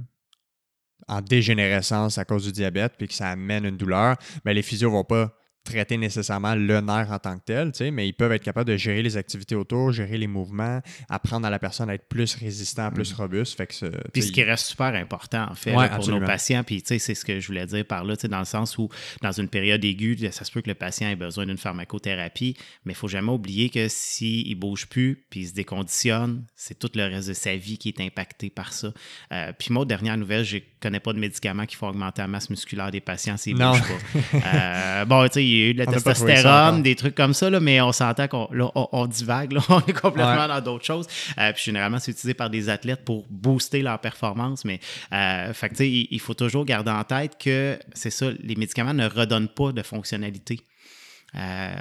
en 1.10 1.20
dégénérescence 1.20 2.18
à 2.18 2.24
cause 2.24 2.46
du 2.46 2.54
diabète, 2.54 2.94
puis 2.98 3.10
que 3.10 3.14
ça 3.14 3.32
amène 3.32 3.66
une 3.66 3.76
douleur, 3.76 4.16
bien, 4.46 4.54
les 4.54 4.62
physios 4.62 4.88
ne 4.88 4.94
vont 4.94 5.04
pas 5.04 5.38
traiter 5.70 5.98
nécessairement 5.98 6.56
le 6.56 6.82
nerf 6.82 7.12
en 7.12 7.20
tant 7.20 7.38
que 7.38 7.44
tel, 7.46 7.72
mais 7.92 8.08
ils 8.08 8.14
peuvent 8.14 8.32
être 8.32 8.44
capables 8.44 8.70
de 8.70 8.78
gérer 8.78 9.02
les 9.02 9.18
activités 9.18 9.56
autour, 9.56 9.92
gérer 9.92 10.18
les 10.18 10.28
mouvements, 10.28 10.82
apprendre 11.10 11.46
à 11.46 11.50
la 11.50 11.60
personne 11.60 11.90
à 11.90 11.94
être 11.94 12.08
plus 12.08 12.36
résistant, 12.36 12.92
plus 12.92 13.14
mm. 13.14 13.16
robuste. 13.16 13.58
Fait 13.58 13.68
que 13.68 13.90
puis 14.12 14.24
ce 14.24 14.32
qui 14.32 14.44
reste 14.44 14.66
super 14.66 14.94
important, 14.96 15.48
en 15.50 15.56
fait, 15.56 15.74
pour 15.74 16.08
nos 16.10 16.22
patients, 16.22 16.64
puis 16.64 16.84
c'est 16.86 17.00
ce 17.00 17.26
que 17.26 17.40
je 17.40 17.48
voulais 17.48 17.66
dire 17.66 17.86
par 17.86 18.04
là, 18.04 18.16
dans 18.16 18.40
le 18.40 18.46
sens 18.46 18.78
où, 18.78 18.90
dans 19.22 19.32
une 19.32 19.48
période 19.48 19.84
aiguë, 19.84 20.18
ça 20.32 20.46
se 20.46 20.52
peut 20.52 20.62
que 20.62 20.70
le 20.70 20.76
patient 20.76 21.10
ait 21.10 21.16
besoin 21.16 21.46
d'une 21.46 21.58
pharmacothérapie, 21.58 22.56
mais 22.86 22.94
il 22.94 22.96
ne 22.96 23.00
faut 23.00 23.08
jamais 23.08 23.32
oublier 23.32 23.70
que 23.70 23.88
s'il 23.88 24.50
ne 24.50 24.56
bouge 24.56 24.88
plus, 24.88 25.24
puis 25.30 25.42
il 25.42 25.48
se 25.48 25.54
déconditionne, 25.54 26.44
c'est 26.56 26.78
tout 26.78 26.90
le 26.96 27.04
reste 27.04 27.30
de 27.30 27.34
sa 27.34 27.56
vie 27.56 27.78
qui 27.78 27.90
est 27.90 28.02
impacté 28.02 28.50
par 28.50 28.74
ça. 28.74 28.92
Euh, 29.32 29.54
puis 29.58 29.74
moi, 29.74 29.86
dernière 29.86 30.18
nouvelle, 30.18 30.44
je 30.44 30.58
ne 30.58 30.62
connais 30.82 31.00
pas 31.00 31.14
de 31.14 31.20
médicaments 31.20 31.66
qui 31.66 31.76
font 31.76 31.90
augmenter 31.90 32.22
la 32.22 32.28
masse 32.28 32.50
musculaire 32.50 32.92
des 32.92 33.02
patients 33.02 33.38
s'ils 33.38 33.56
ne 33.56 33.66
bougent 33.66 33.82
pas. 33.82 34.40
Euh, 34.50 35.06
bon, 35.06 35.26
tu 35.28 35.34
sais, 35.34 35.46
y 35.60 35.64
a 35.64 35.68
eu 35.70 35.74
de 35.74 35.80
la 35.80 35.86
testostérone, 35.86 36.82
des 36.82 36.96
trucs 36.96 37.16
comme 37.16 37.34
ça, 37.34 37.50
là, 37.50 37.60
mais 37.60 37.82
on 37.82 37.92
s'entend 37.92 38.28
qu'on 38.28 38.48
on, 38.76 39.08
divague, 39.08 39.52
là, 39.52 39.62
on 39.70 39.80
est 39.82 39.94
complètement 39.94 40.48
dans 40.48 40.62
d'autres 40.62 40.86
choses. 40.86 41.08
Euh, 41.38 41.52
puis 41.54 41.64
généralement, 41.64 42.00
c'est 42.00 42.12
utilisé 42.12 42.34
par 42.34 42.50
des 42.50 42.70
athlètes 42.70 43.04
pour 43.06 43.26
booster 43.30 43.82
leur 43.82 44.00
performance, 44.00 44.66
mais 44.66 44.80
euh, 45.14 45.54
fait 45.54 45.80
il, 45.80 46.08
il 46.12 46.20
faut 46.20 46.34
toujours 46.34 46.66
garder 46.66 46.92
en 46.92 47.04
tête 47.04 47.38
que 47.40 47.80
c'est 47.94 48.12
ça, 48.12 48.28
les 48.40 48.56
médicaments 48.56 48.94
ne 48.94 49.08
redonnent 49.08 49.50
pas 49.50 49.72
de 49.72 49.82
fonctionnalité. 49.82 50.60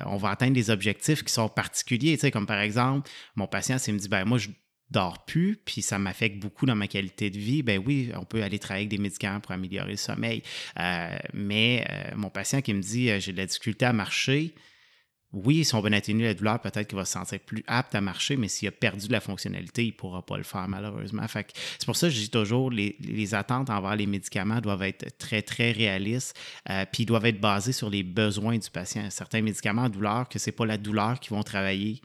on 0.06 0.16
va 0.16 0.30
atteindre 0.30 0.54
des 0.54 0.70
objectifs 0.70 1.22
qui 1.22 1.32
sont 1.32 1.48
particuliers, 1.48 2.18
comme 2.32 2.46
par 2.46 2.60
exemple, 2.60 3.10
mon 3.36 3.46
patient, 3.46 3.78
s'il 3.78 3.94
me 3.94 3.98
dit, 3.98 4.08
ben 4.08 4.24
moi, 4.24 4.38
je 4.38 4.48
dors 4.90 5.24
plus, 5.24 5.56
puis 5.64 5.82
ça 5.82 5.98
m'affecte 5.98 6.38
beaucoup 6.38 6.66
dans 6.66 6.76
ma 6.76 6.88
qualité 6.88 7.30
de 7.30 7.38
vie, 7.38 7.62
ben 7.62 7.82
oui, 7.84 8.10
on 8.14 8.24
peut 8.24 8.42
aller 8.42 8.58
travailler 8.58 8.86
avec 8.86 8.90
des 8.90 9.02
médicaments 9.02 9.40
pour 9.40 9.52
améliorer 9.52 9.92
le 9.92 9.96
sommeil. 9.96 10.42
mais 11.34 11.84
mon 12.16 12.30
patient 12.30 12.62
qui 12.62 12.72
me 12.74 12.80
dit, 12.80 13.10
j'ai 13.20 13.32
de 13.32 13.36
la 13.36 13.46
difficulté 13.46 13.84
à 13.84 13.92
marcher, 13.92 14.54
oui, 15.32 15.62
si 15.62 15.74
on 15.74 15.80
veut 15.82 15.92
atténuer 15.92 16.24
la 16.24 16.34
douleur, 16.34 16.58
peut-être 16.60 16.88
qu'il 16.88 16.96
va 16.96 17.04
se 17.04 17.12
sentir 17.12 17.38
plus 17.40 17.62
apte 17.66 17.94
à 17.94 18.00
marcher, 18.00 18.36
mais 18.36 18.48
s'il 18.48 18.66
a 18.68 18.70
perdu 18.70 19.08
de 19.08 19.12
la 19.12 19.20
fonctionnalité, 19.20 19.84
il 19.84 19.88
ne 19.88 19.92
pourra 19.92 20.24
pas 20.24 20.38
le 20.38 20.42
faire, 20.42 20.66
malheureusement. 20.68 21.26
c'est 21.28 21.84
pour 21.84 21.96
ça 21.96 22.08
que 22.08 22.14
je 22.14 22.20
dis 22.20 22.30
toujours, 22.30 22.70
les, 22.70 23.34
attentes 23.34 23.68
envers 23.68 23.94
les 23.94 24.06
médicaments 24.06 24.60
doivent 24.60 24.84
être 24.84 25.18
très, 25.18 25.42
très 25.42 25.72
réalistes, 25.72 26.34
euh, 26.70 26.86
puis 26.90 27.02
ils 27.02 27.06
doivent 27.06 27.26
être 27.26 27.40
basés 27.40 27.72
sur 27.72 27.90
les 27.90 28.02
besoins 28.02 28.56
du 28.56 28.70
patient. 28.70 29.10
Certains 29.10 29.42
médicaments 29.42 29.84
à 29.84 29.88
douleur, 29.90 30.28
que 30.30 30.38
ce 30.38 30.48
n'est 30.48 30.56
pas 30.56 30.64
la 30.64 30.78
douleur 30.78 31.20
qui 31.20 31.28
vont 31.28 31.42
travailler, 31.42 32.00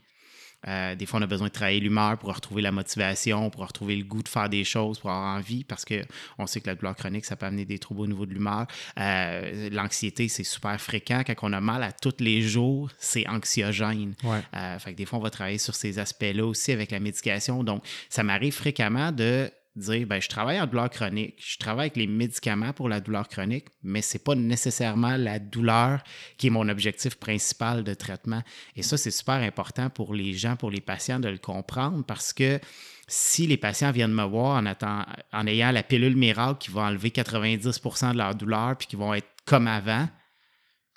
euh, 0.68 0.94
des 0.94 1.06
fois, 1.06 1.20
on 1.20 1.22
a 1.22 1.26
besoin 1.26 1.48
de 1.48 1.52
travailler 1.52 1.80
l'humeur 1.80 2.18
pour 2.18 2.34
retrouver 2.34 2.62
la 2.62 2.72
motivation, 2.72 3.50
pour 3.50 3.66
retrouver 3.66 3.96
le 3.96 4.04
goût 4.04 4.22
de 4.22 4.28
faire 4.28 4.48
des 4.48 4.64
choses, 4.64 4.98
pour 4.98 5.10
avoir 5.10 5.36
envie, 5.36 5.64
parce 5.64 5.84
qu'on 5.84 6.46
sait 6.46 6.60
que 6.60 6.66
la 6.66 6.74
douleur 6.74 6.96
chronique, 6.96 7.24
ça 7.24 7.36
peut 7.36 7.46
amener 7.46 7.64
des 7.64 7.78
troubles 7.78 8.00
au 8.02 8.06
niveau 8.06 8.26
de 8.26 8.32
l'humeur. 8.32 8.66
Euh, 8.98 9.68
l'anxiété, 9.70 10.28
c'est 10.28 10.44
super 10.44 10.80
fréquent. 10.80 11.22
Quand 11.26 11.34
on 11.42 11.52
a 11.52 11.60
mal 11.60 11.82
à 11.82 11.92
tous 11.92 12.16
les 12.20 12.42
jours, 12.42 12.90
c'est 12.98 13.28
anxiogène. 13.28 14.14
Euh, 14.54 14.78
fait 14.78 14.92
que 14.92 14.96
des 14.96 15.06
fois, 15.06 15.18
on 15.18 15.22
va 15.22 15.30
travailler 15.30 15.58
sur 15.58 15.74
ces 15.74 15.98
aspects-là 15.98 16.44
aussi 16.44 16.72
avec 16.72 16.90
la 16.90 17.00
médication. 17.00 17.62
Donc, 17.62 17.84
ça 18.08 18.22
m'arrive 18.22 18.54
fréquemment 18.54 19.12
de 19.12 19.50
dire 19.76 20.06
ben, 20.06 20.20
je 20.20 20.28
travaille 20.28 20.60
en 20.60 20.66
douleur 20.66 20.88
chronique, 20.90 21.34
je 21.38 21.58
travaille 21.58 21.86
avec 21.86 21.96
les 21.96 22.06
médicaments 22.06 22.72
pour 22.72 22.88
la 22.88 23.00
douleur 23.00 23.28
chronique, 23.28 23.66
mais 23.82 24.02
ce 24.02 24.16
n'est 24.16 24.22
pas 24.22 24.34
nécessairement 24.34 25.16
la 25.16 25.38
douleur 25.38 26.02
qui 26.36 26.46
est 26.46 26.50
mon 26.50 26.68
objectif 26.68 27.16
principal 27.16 27.82
de 27.82 27.94
traitement. 27.94 28.42
Et 28.76 28.82
ça, 28.82 28.96
c'est 28.96 29.10
super 29.10 29.34
important 29.34 29.90
pour 29.90 30.14
les 30.14 30.34
gens, 30.34 30.56
pour 30.56 30.70
les 30.70 30.80
patients 30.80 31.20
de 31.20 31.28
le 31.28 31.38
comprendre 31.38 32.04
parce 32.04 32.32
que 32.32 32.60
si 33.08 33.46
les 33.46 33.56
patients 33.56 33.90
viennent 33.90 34.14
me 34.14 34.24
voir 34.24 34.62
en, 34.62 35.04
en 35.32 35.46
ayant 35.46 35.72
la 35.72 35.82
pilule 35.82 36.16
miracle 36.16 36.58
qui 36.58 36.70
va 36.70 36.82
enlever 36.82 37.10
90% 37.10 38.12
de 38.12 38.18
leur 38.18 38.34
douleur 38.34 38.76
puis 38.78 38.86
qui 38.86 38.96
vont 38.96 39.12
être 39.12 39.28
comme 39.44 39.68
avant, 39.68 40.08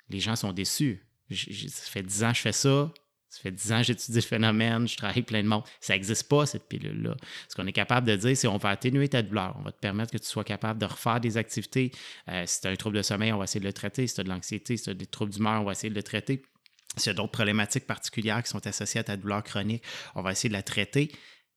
les 0.08 0.20
gens 0.20 0.36
sont 0.36 0.52
déçus. 0.52 1.06
ça 1.30 1.90
fait 1.90 2.02
10 2.02 2.24
ans 2.24 2.30
que 2.30 2.36
je 2.36 2.42
fais 2.42 2.52
ça, 2.52 2.90
ça 3.38 3.42
fait 3.42 3.50
10 3.52 3.72
ans 3.72 3.78
que 3.78 3.84
j'étudie 3.84 4.18
le 4.18 4.22
phénomène, 4.22 4.88
je 4.88 4.96
travaille 4.96 5.22
plein 5.22 5.44
de 5.44 5.46
monde. 5.46 5.62
Ça 5.80 5.92
n'existe 5.92 6.28
pas, 6.28 6.44
cette 6.44 6.68
pilule-là. 6.68 7.14
Ce 7.48 7.54
qu'on 7.54 7.68
est 7.68 7.72
capable 7.72 8.08
de 8.08 8.16
dire, 8.16 8.36
c'est 8.36 8.48
on 8.48 8.56
va 8.56 8.70
atténuer 8.70 9.08
ta 9.08 9.22
douleur. 9.22 9.54
On 9.60 9.62
va 9.62 9.70
te 9.70 9.78
permettre 9.78 10.10
que 10.10 10.18
tu 10.18 10.26
sois 10.26 10.42
capable 10.42 10.80
de 10.80 10.86
refaire 10.86 11.20
des 11.20 11.36
activités. 11.36 11.92
Euh, 12.28 12.42
si 12.46 12.60
tu 12.60 12.66
as 12.66 12.70
un 12.70 12.74
trouble 12.74 12.96
de 12.96 13.02
sommeil, 13.02 13.32
on 13.32 13.38
va 13.38 13.44
essayer 13.44 13.60
de 13.60 13.64
le 13.66 13.72
traiter. 13.72 14.08
Si 14.08 14.14
tu 14.16 14.20
as 14.22 14.24
de 14.24 14.28
l'anxiété, 14.28 14.76
si 14.76 14.84
tu 14.84 14.90
as 14.90 14.94
des 14.94 15.06
troubles 15.06 15.32
d'humeur, 15.32 15.60
on 15.60 15.64
va 15.64 15.70
essayer 15.70 15.88
de 15.88 15.94
le 15.94 16.02
traiter. 16.02 16.42
S'il 16.96 17.10
y 17.10 17.10
a 17.10 17.14
d'autres 17.14 17.30
problématiques 17.30 17.86
particulières 17.86 18.42
qui 18.42 18.50
sont 18.50 18.66
associées 18.66 18.98
à 18.98 19.04
ta 19.04 19.16
douleur 19.16 19.44
chronique, 19.44 19.84
on 20.16 20.22
va 20.22 20.32
essayer 20.32 20.48
de 20.48 20.54
la 20.54 20.64
traiter. 20.64 21.12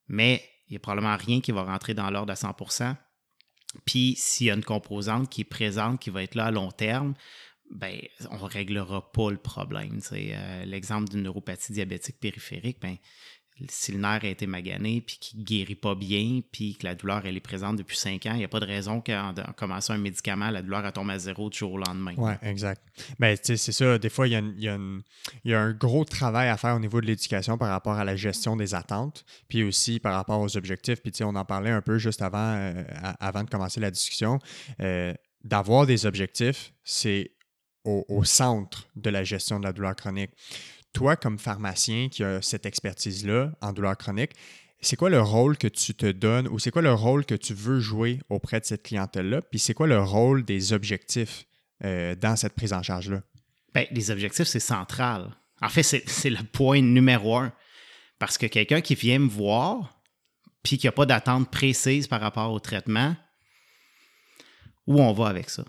Mais 0.07 0.47
il 0.67 0.73
n'y 0.73 0.77
a 0.77 0.81
probablement 0.81 1.17
rien 1.17 1.41
qui 1.41 1.51
va 1.51 1.63
rentrer 1.63 1.95
dans 1.95 2.11
l'ordre 2.11 2.31
à 2.31 2.35
100% 2.35 2.95
Puis 3.85 4.13
s'il 4.19 4.47
y 4.47 4.51
a 4.51 4.53
une 4.53 4.63
composante 4.63 5.31
qui 5.31 5.41
est 5.41 5.45
présente, 5.45 5.99
qui 5.99 6.11
va 6.11 6.21
être 6.21 6.35
là 6.35 6.45
à 6.45 6.51
long 6.51 6.69
terme, 6.69 7.15
ben, 7.71 7.99
on 8.29 8.45
réglera 8.45 9.11
pas 9.11 9.31
le 9.31 9.37
problème. 9.37 9.99
Euh, 10.11 10.65
l'exemple 10.65 11.09
d'une 11.09 11.23
neuropathie 11.23 11.73
diabétique 11.73 12.19
périphérique, 12.19 12.77
ben, 12.81 12.97
si 13.69 13.91
le 13.91 13.99
nerf 13.99 14.21
a 14.23 14.27
été 14.27 14.47
magané, 14.47 15.01
puis 15.01 15.17
qu'il 15.19 15.39
ne 15.39 15.45
guérit 15.45 15.75
pas 15.75 15.93
bien, 15.93 16.41
puis 16.51 16.75
que 16.75 16.85
la 16.85 16.95
douleur 16.95 17.25
elle 17.25 17.37
est 17.37 17.41
présente 17.41 17.77
depuis 17.77 17.97
cinq 17.97 18.25
ans, 18.25 18.33
il 18.33 18.39
n'y 18.39 18.43
a 18.43 18.47
pas 18.47 18.59
de 18.59 18.65
raison 18.65 19.01
qu'en 19.01 19.33
commençant 19.55 19.93
un 19.93 19.99
médicament, 19.99 20.49
la 20.49 20.61
douleur 20.61 20.91
tombe 20.93 21.09
à 21.09 21.19
zéro 21.19 21.49
du 21.49 21.57
jour 21.57 21.73
au 21.73 21.77
lendemain. 21.77 22.13
Oui, 22.17 22.31
exact. 22.41 22.81
Ben, 23.19 23.37
c'est 23.41 23.57
ça. 23.57 23.97
Des 23.97 24.09
fois, 24.09 24.27
il 24.27 24.33
y, 24.57 24.67
a 24.67 25.59
un 25.59 25.71
gros 25.73 26.05
travail 26.05 26.49
à 26.49 26.57
faire 26.57 26.75
au 26.75 26.79
niveau 26.79 27.01
de 27.01 27.05
l'éducation 27.05 27.57
par 27.57 27.69
rapport 27.69 27.93
à 27.93 28.03
la 28.03 28.15
gestion 28.15 28.55
des 28.55 28.73
attentes, 28.73 29.25
puis 29.47 29.63
aussi 29.63 29.99
par 29.99 30.15
rapport 30.15 30.39
aux 30.39 30.57
objectifs. 30.57 31.01
Puis 31.01 31.11
on 31.23 31.35
en 31.35 31.45
parlait 31.45 31.71
un 31.71 31.81
peu 31.81 31.97
juste 31.97 32.21
avant, 32.21 32.55
euh, 32.55 32.83
avant 33.19 33.43
de 33.43 33.49
commencer 33.49 33.79
la 33.79 33.91
discussion. 33.91 34.39
Euh, 34.79 35.13
d'avoir 35.43 35.85
des 35.85 36.05
objectifs, 36.05 36.73
c'est 36.83 37.31
au, 37.83 38.23
centre 38.23 38.87
de 38.95 39.09
la 39.09 39.23
gestion 39.23 39.59
de 39.59 39.65
la 39.65 39.73
douleur 39.73 39.95
chronique. 39.95 40.31
Toi, 40.93 41.15
comme 41.15 41.39
pharmacien 41.39 42.09
qui 42.09 42.23
a 42.23 42.41
cette 42.41 42.65
expertise-là 42.65 43.51
en 43.61 43.73
douleur 43.73 43.97
chronique, 43.97 44.31
c'est 44.81 44.95
quoi 44.95 45.09
le 45.09 45.21
rôle 45.21 45.57
que 45.57 45.67
tu 45.67 45.93
te 45.93 46.11
donnes 46.11 46.47
ou 46.47 46.59
c'est 46.59 46.71
quoi 46.71 46.81
le 46.81 46.93
rôle 46.93 47.25
que 47.25 47.35
tu 47.35 47.53
veux 47.53 47.79
jouer 47.79 48.19
auprès 48.29 48.59
de 48.59 48.65
cette 48.65 48.83
clientèle-là? 48.83 49.41
Puis 49.41 49.59
c'est 49.59 49.73
quoi 49.73 49.87
le 49.87 50.01
rôle 50.01 50.43
des 50.43 50.73
objectifs 50.73 51.45
euh, 51.83 52.15
dans 52.15 52.35
cette 52.35 52.53
prise 52.53 52.73
en 52.73 52.81
charge-là? 52.81 53.21
Bien, 53.73 53.85
les 53.91 54.11
objectifs, 54.11 54.47
c'est 54.47 54.59
central. 54.59 55.35
En 55.61 55.69
fait, 55.69 55.83
c'est 55.83 56.29
le 56.29 56.43
point 56.43 56.81
numéro 56.81 57.37
un. 57.37 57.53
Parce 58.17 58.37
que 58.37 58.47
quelqu'un 58.47 58.81
qui 58.81 58.95
vient 58.95 59.19
me 59.19 59.29
voir, 59.29 60.01
puis 60.63 60.77
qui 60.77 60.87
n'a 60.87 60.91
pas 60.91 61.05
d'attente 61.05 61.49
précise 61.49 62.07
par 62.07 62.19
rapport 62.19 62.51
au 62.51 62.59
traitement, 62.59 63.15
où 64.87 65.01
on 65.01 65.13
va 65.13 65.27
avec 65.27 65.49
ça? 65.49 65.63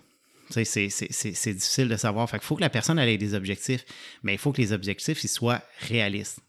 C'est 0.53 1.53
difficile 1.53 1.87
de 1.89 1.97
savoir. 1.97 2.29
il 2.33 2.39
faut 2.39 2.55
que 2.55 2.61
la 2.61 2.69
personne 2.69 2.99
ait 2.99 3.17
des 3.17 3.33
objectifs, 3.33 3.85
mais 4.23 4.33
il 4.33 4.37
faut 4.37 4.51
que 4.51 4.61
les 4.61 4.73
objectifs 4.73 5.23
ils 5.23 5.29
soient 5.29 5.61
réalistes. 5.79 6.39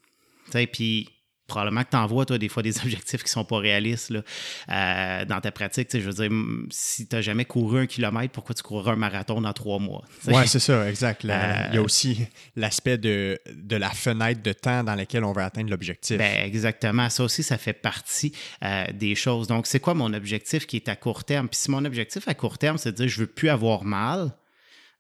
Puis 0.72 1.08
probablement 1.46 1.82
que 1.82 1.90
tu 1.90 1.96
envoies, 1.96 2.24
toi, 2.24 2.38
des 2.38 2.48
fois, 2.48 2.62
des 2.62 2.78
objectifs 2.82 3.22
qui 3.22 3.28
ne 3.28 3.32
sont 3.32 3.44
pas 3.44 3.58
réalistes 3.58 4.10
là, 4.10 4.22
euh, 4.70 5.24
dans 5.24 5.40
ta 5.40 5.52
pratique. 5.52 5.88
Je 5.92 5.98
veux 5.98 6.12
dire, 6.12 6.30
si 6.70 7.06
tu 7.06 7.14
n'as 7.14 7.22
jamais 7.22 7.44
couru 7.44 7.80
un 7.80 7.86
kilomètre, 7.86 8.32
pourquoi 8.32 8.54
tu 8.54 8.62
courras 8.62 8.92
un 8.92 8.96
marathon 8.96 9.40
dans 9.40 9.52
trois 9.52 9.78
mois? 9.78 10.04
Oui, 10.26 10.48
c'est 10.48 10.58
ça, 10.58 10.88
exact. 10.88 11.24
Euh, 11.24 11.66
il 11.68 11.74
y 11.76 11.78
a 11.78 11.82
aussi 11.82 12.26
l'aspect 12.56 12.98
de, 12.98 13.38
de, 13.54 13.76
la 13.76 13.90
fenêtre 13.90 14.42
de 14.42 14.52
temps 14.52 14.82
dans 14.82 14.94
laquelle 14.94 15.22
on 15.22 15.32
veut 15.32 15.42
atteindre 15.42 15.70
l'objectif. 15.70 16.18
Ben, 16.18 16.44
exactement. 16.44 17.08
Ça 17.10 17.22
aussi, 17.24 17.42
ça 17.42 17.58
fait 17.58 17.72
partie 17.72 18.32
euh, 18.64 18.86
des 18.92 19.14
choses. 19.14 19.46
Donc, 19.46 19.66
c'est 19.66 19.80
quoi 19.80 19.94
mon 19.94 20.12
objectif 20.12 20.66
qui 20.66 20.76
est 20.76 20.88
à 20.88 20.96
court 20.96 21.24
terme? 21.24 21.48
Puis 21.48 21.60
si 21.60 21.70
mon 21.70 21.84
objectif 21.84 22.26
à 22.26 22.34
court 22.34 22.58
terme, 22.58 22.78
c'est 22.78 22.92
de 22.92 22.96
dire 22.96 23.08
je 23.08 23.20
ne 23.20 23.26
veux 23.26 23.32
plus 23.32 23.48
avoir 23.48 23.84
mal, 23.84 24.32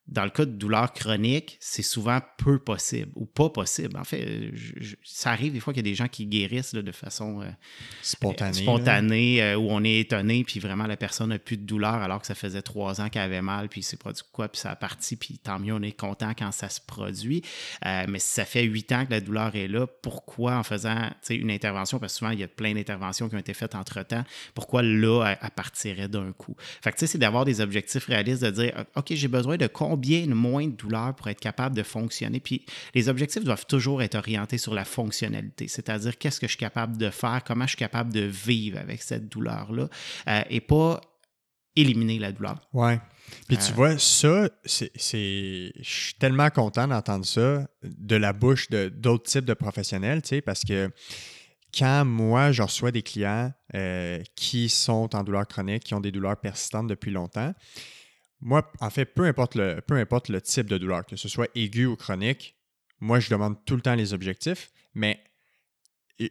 dans 0.06 0.24
le 0.24 0.30
cas 0.30 0.44
de 0.44 0.50
douleur 0.50 0.92
chronique, 0.92 1.56
c'est 1.60 1.82
souvent 1.82 2.20
peu 2.36 2.58
possible 2.58 3.10
ou 3.14 3.24
pas 3.24 3.48
possible. 3.48 3.96
En 3.96 4.04
fait, 4.04 4.52
ça 5.02 5.30
arrive 5.30 5.54
des 5.54 5.60
fois 5.60 5.72
qu'il 5.72 5.84
y 5.84 5.88
a 5.88 5.90
des 5.90 5.94
gens 5.94 6.08
qui 6.08 6.26
guérissent 6.26 6.74
de 6.74 6.92
façon 6.92 7.40
euh, 7.40 7.46
spontanée, 8.02 8.52
spontanée 8.52 9.42
euh, 9.42 9.56
où 9.56 9.68
on 9.70 9.82
est 9.82 10.00
étonné, 10.00 10.44
puis 10.44 10.60
vraiment 10.60 10.86
la 10.86 10.98
personne 10.98 11.30
n'a 11.30 11.38
plus 11.38 11.56
de 11.56 11.64
douleur 11.64 11.94
alors 11.94 12.20
que 12.20 12.26
ça 12.26 12.34
faisait 12.34 12.60
trois 12.60 13.00
ans 13.00 13.08
qu'elle 13.08 13.22
avait 13.22 13.40
mal, 13.40 13.70
puis 13.70 13.82
c'est 13.82 13.96
produit 13.96 14.22
quoi, 14.30 14.48
puis 14.48 14.60
ça 14.60 14.72
a 14.72 14.76
parti, 14.76 15.16
puis 15.16 15.38
tant 15.38 15.58
mieux, 15.58 15.72
on 15.72 15.82
est 15.82 15.98
content 15.98 16.32
quand 16.36 16.52
ça 16.52 16.68
se 16.68 16.80
produit. 16.82 17.42
Euh, 17.86 18.04
mais 18.06 18.18
si 18.18 18.28
ça 18.28 18.44
fait 18.44 18.64
huit 18.64 18.92
ans 18.92 19.06
que 19.06 19.10
la 19.10 19.20
douleur 19.22 19.56
est 19.56 19.68
là, 19.68 19.86
pourquoi 19.86 20.56
en 20.56 20.62
faisant 20.62 21.08
une 21.30 21.50
intervention, 21.50 21.98
parce 21.98 22.12
que 22.12 22.18
souvent 22.18 22.30
il 22.30 22.40
y 22.40 22.44
a 22.44 22.48
plein 22.48 22.74
d'interventions 22.74 23.30
qui 23.30 23.36
ont 23.36 23.38
été 23.38 23.54
faites 23.54 23.74
entre-temps, 23.74 24.24
pourquoi 24.54 24.82
là, 24.82 25.36
elle, 25.40 25.50
partirait 25.50 26.08
d'un 26.08 26.32
coup? 26.32 26.56
Fait 26.82 26.90
que 26.90 26.96
tu 26.96 27.00
sais, 27.00 27.06
c'est 27.06 27.18
d'avoir 27.18 27.46
des 27.46 27.62
objectifs 27.62 28.04
réalistes, 28.04 28.42
de 28.44 28.50
dire, 28.50 28.84
OK, 28.96 29.06
j'ai 29.14 29.28
besoin 29.28 29.56
de 29.56 29.66
combien 29.94 30.26
moins 30.26 30.66
de 30.66 30.72
douleur 30.72 31.14
pour 31.14 31.28
être 31.28 31.40
capable 31.40 31.76
de 31.76 31.82
fonctionner. 31.82 32.40
Puis 32.40 32.64
les 32.94 33.08
objectifs 33.08 33.44
doivent 33.44 33.66
toujours 33.66 34.02
être 34.02 34.16
orientés 34.16 34.58
sur 34.58 34.74
la 34.74 34.84
fonctionnalité, 34.84 35.68
c'est-à-dire 35.68 36.18
qu'est-ce 36.18 36.40
que 36.40 36.46
je 36.46 36.52
suis 36.52 36.58
capable 36.58 36.96
de 36.96 37.10
faire, 37.10 37.42
comment 37.44 37.64
je 37.64 37.70
suis 37.70 37.78
capable 37.78 38.12
de 38.12 38.20
vivre 38.20 38.78
avec 38.78 39.02
cette 39.02 39.28
douleur-là, 39.28 39.88
euh, 40.28 40.42
et 40.50 40.60
pas 40.60 41.00
éliminer 41.76 42.18
la 42.18 42.32
douleur. 42.32 42.60
Ouais. 42.72 43.00
Puis 43.48 43.56
tu 43.56 43.72
euh. 43.72 43.74
vois, 43.74 43.98
ça, 43.98 44.48
c'est. 44.64 44.90
Je 44.94 45.72
suis 45.82 46.14
tellement 46.14 46.50
content 46.50 46.86
d'entendre 46.86 47.24
ça 47.24 47.66
de 47.82 48.16
la 48.16 48.32
bouche 48.32 48.68
d'autres 48.70 49.24
types 49.24 49.44
de 49.44 49.54
professionnels, 49.54 50.22
tu 50.22 50.28
sais, 50.28 50.40
parce 50.40 50.62
que 50.62 50.90
quand 51.76 52.04
moi, 52.04 52.52
je 52.52 52.62
reçois 52.62 52.92
des 52.92 53.02
clients 53.02 53.52
euh, 53.74 54.20
qui 54.36 54.68
sont 54.68 55.16
en 55.16 55.24
douleur 55.24 55.46
chronique, 55.48 55.84
qui 55.84 55.94
ont 55.94 56.00
des 56.00 56.12
douleurs 56.12 56.36
persistantes 56.36 56.86
depuis 56.86 57.10
longtemps, 57.10 57.52
moi, 58.44 58.70
en 58.80 58.90
fait, 58.90 59.06
peu 59.06 59.24
importe, 59.24 59.54
le, 59.54 59.80
peu 59.80 59.96
importe 59.96 60.28
le 60.28 60.40
type 60.40 60.68
de 60.68 60.76
douleur, 60.76 61.06
que 61.06 61.16
ce 61.16 61.28
soit 61.28 61.48
aigu 61.54 61.86
ou 61.86 61.96
chronique, 61.96 62.54
moi, 63.00 63.18
je 63.18 63.30
demande 63.30 63.56
tout 63.64 63.74
le 63.74 63.80
temps 63.80 63.94
les 63.94 64.12
objectifs, 64.12 64.70
mais 64.94 65.18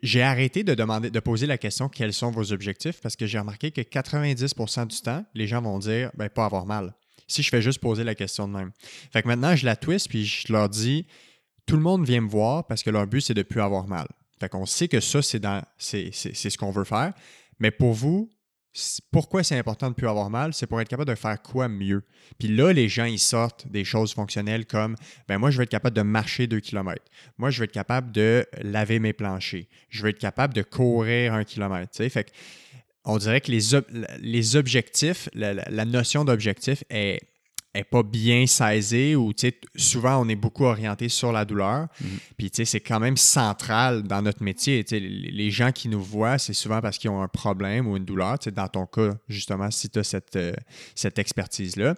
j'ai 0.03 0.21
arrêté 0.21 0.63
de 0.63 0.75
demander, 0.75 1.09
de 1.09 1.19
poser 1.19 1.47
la 1.47 1.57
question 1.57 1.89
quels 1.89 2.13
sont 2.13 2.31
vos 2.31 2.53
objectifs? 2.53 3.01
Parce 3.01 3.15
que 3.15 3.25
j'ai 3.25 3.39
remarqué 3.39 3.71
que 3.71 3.81
90% 3.81 4.87
du 4.87 5.01
temps, 5.01 5.25
les 5.33 5.47
gens 5.47 5.61
vont 5.61 5.79
dire 5.79 6.11
ben, 6.13 6.29
pas 6.29 6.45
avoir 6.45 6.65
mal. 6.65 6.93
Si 7.27 7.41
je 7.41 7.49
fais 7.49 7.61
juste 7.61 7.79
poser 7.79 8.03
la 8.03 8.15
question 8.15 8.47
de 8.47 8.53
même. 8.53 8.71
Fait 9.11 9.23
que 9.23 9.27
maintenant, 9.27 9.55
je 9.55 9.65
la 9.65 9.75
twist 9.75 10.07
puis 10.07 10.25
je 10.25 10.53
leur 10.53 10.69
dis 10.69 11.07
tout 11.65 11.75
le 11.75 11.81
monde 11.81 12.05
vient 12.05 12.21
me 12.21 12.29
voir 12.29 12.67
parce 12.67 12.83
que 12.83 12.91
leur 12.91 13.07
but, 13.07 13.21
c'est 13.21 13.33
de 13.33 13.39
ne 13.39 13.43
plus 13.43 13.61
avoir 13.61 13.87
mal. 13.87 14.07
Fait 14.39 14.49
qu'on 14.49 14.65
sait 14.65 14.87
que 14.87 14.99
ça, 14.99 15.21
c'est, 15.21 15.39
dans, 15.39 15.63
c'est 15.77 16.11
ce 16.11 16.57
qu'on 16.57 16.71
veut 16.71 16.83
faire. 16.83 17.13
Mais 17.59 17.71
pour 17.71 17.93
vous, 17.93 18.29
pourquoi 19.11 19.43
c'est 19.43 19.57
important 19.57 19.87
de 19.87 19.91
ne 19.91 19.95
plus 19.95 20.07
avoir 20.07 20.29
mal? 20.29 20.53
C'est 20.53 20.65
pour 20.65 20.81
être 20.81 20.87
capable 20.87 21.09
de 21.09 21.15
faire 21.15 21.41
quoi 21.41 21.67
mieux? 21.67 22.03
Puis 22.39 22.47
là, 22.47 22.73
les 22.73 22.89
gens, 22.89 23.05
ils 23.05 23.19
sortent 23.19 23.67
des 23.67 23.83
choses 23.83 24.13
fonctionnelles 24.13 24.65
comme 24.65 24.95
ben 25.27 25.37
moi, 25.37 25.51
je 25.51 25.57
vais 25.57 25.65
être 25.65 25.69
capable 25.69 25.95
de 25.95 26.01
marcher 26.01 26.47
2 26.47 26.59
km. 26.59 27.03
Moi, 27.37 27.51
je 27.51 27.59
vais 27.59 27.65
être 27.65 27.71
capable 27.71 28.11
de 28.11 28.47
laver 28.61 28.99
mes 28.99 29.13
planchers. 29.13 29.65
Je 29.89 30.01
vais 30.01 30.09
être 30.09 30.19
capable 30.19 30.53
de 30.53 30.63
courir 30.63 31.33
un 31.33 31.43
kilomètre. 31.43 31.95
Fait 32.09 32.31
on 33.05 33.17
dirait 33.17 33.41
que 33.41 33.51
les 33.51 34.55
objectifs, 34.55 35.29
la, 35.33 35.85
notion 35.85 36.23
d'objectif 36.25 36.83
est, 36.89 37.19
est 37.73 37.83
pas 37.83 38.03
bien 38.03 38.45
saisée 38.45 39.15
ou 39.15 39.31
souvent 39.75 40.23
on 40.23 40.29
est 40.29 40.35
beaucoup 40.35 40.65
orienté 40.65 41.09
sur 41.09 41.31
la 41.31 41.45
douleur. 41.45 41.87
Mhm. 41.99 42.09
Puis 42.37 42.51
tu 42.51 42.57
sais, 42.57 42.65
c'est 42.65 42.79
quand 42.79 42.99
même 42.99 43.17
central 43.17 44.03
dans 44.03 44.21
notre 44.21 44.43
métier. 44.43 44.85
Les 44.91 45.51
gens 45.51 45.71
qui 45.71 45.89
nous 45.89 46.01
voient, 46.01 46.37
c'est 46.37 46.53
souvent 46.53 46.81
parce 46.81 46.97
qu'ils 46.97 47.09
ont 47.09 47.21
un 47.21 47.27
problème 47.27 47.87
ou 47.87 47.97
une 47.97 48.05
douleur. 48.05 48.37
Dans 48.53 48.67
ton 48.67 48.85
cas, 48.85 49.15
justement, 49.27 49.71
si 49.71 49.89
tu 49.89 49.99
as 49.99 50.03
cette, 50.03 50.35
euh, 50.35 50.53
cette 50.95 51.19
expertise-là. 51.19 51.95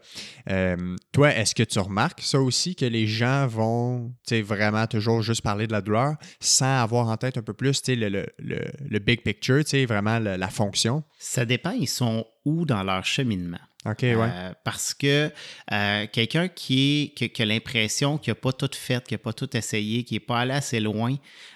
Euh, 0.49 0.95
toi, 1.11 1.33
est-ce 1.33 1.53
que 1.53 1.63
tu 1.63 1.79
remarques 1.79 2.21
ça 2.21 2.39
aussi, 2.39 2.75
que 2.75 2.85
les 2.85 3.07
gens 3.07 3.47
vont 3.47 4.13
vraiment 4.43 4.87
toujours 4.87 5.21
juste 5.21 5.41
parler 5.41 5.67
de 5.67 5.71
la 5.71 5.81
douleur 5.81 6.15
sans 6.39 6.81
avoir 6.81 7.07
en 7.09 7.17
tête 7.17 7.37
un 7.37 7.41
peu 7.41 7.53
plus 7.53 7.81
le, 7.87 8.09
le, 8.09 8.25
le, 8.39 8.59
le 8.89 8.99
big 8.99 9.21
picture, 9.21 9.63
vraiment 9.87 10.19
la, 10.19 10.37
la 10.37 10.49
fonction? 10.49 11.03
Ça 11.19 11.45
dépend, 11.45 11.71
ils 11.71 11.87
sont 11.87 12.25
où 12.45 12.65
dans 12.65 12.83
leur 12.83 13.05
cheminement? 13.05 13.59
OK, 13.85 14.01
ouais. 14.01 14.15
Euh, 14.17 14.53
parce 14.63 14.93
que 14.93 15.31
euh, 15.71 16.07
quelqu'un 16.11 16.47
qui, 16.47 17.03
est, 17.03 17.13
qui, 17.15 17.29
qui 17.29 17.41
a 17.41 17.45
l'impression 17.45 18.17
qu'il 18.17 18.31
n'a 18.31 18.35
pas 18.35 18.51
tout 18.51 18.69
fait, 18.73 19.05
qu'il 19.07 19.15
n'a 19.15 19.19
pas 19.19 19.33
tout 19.33 19.55
essayé, 19.55 20.03
qu'il 20.03 20.15
n'est 20.15 20.25
pas 20.25 20.39
allé 20.39 20.53
assez 20.53 20.79
loin, 20.79 21.15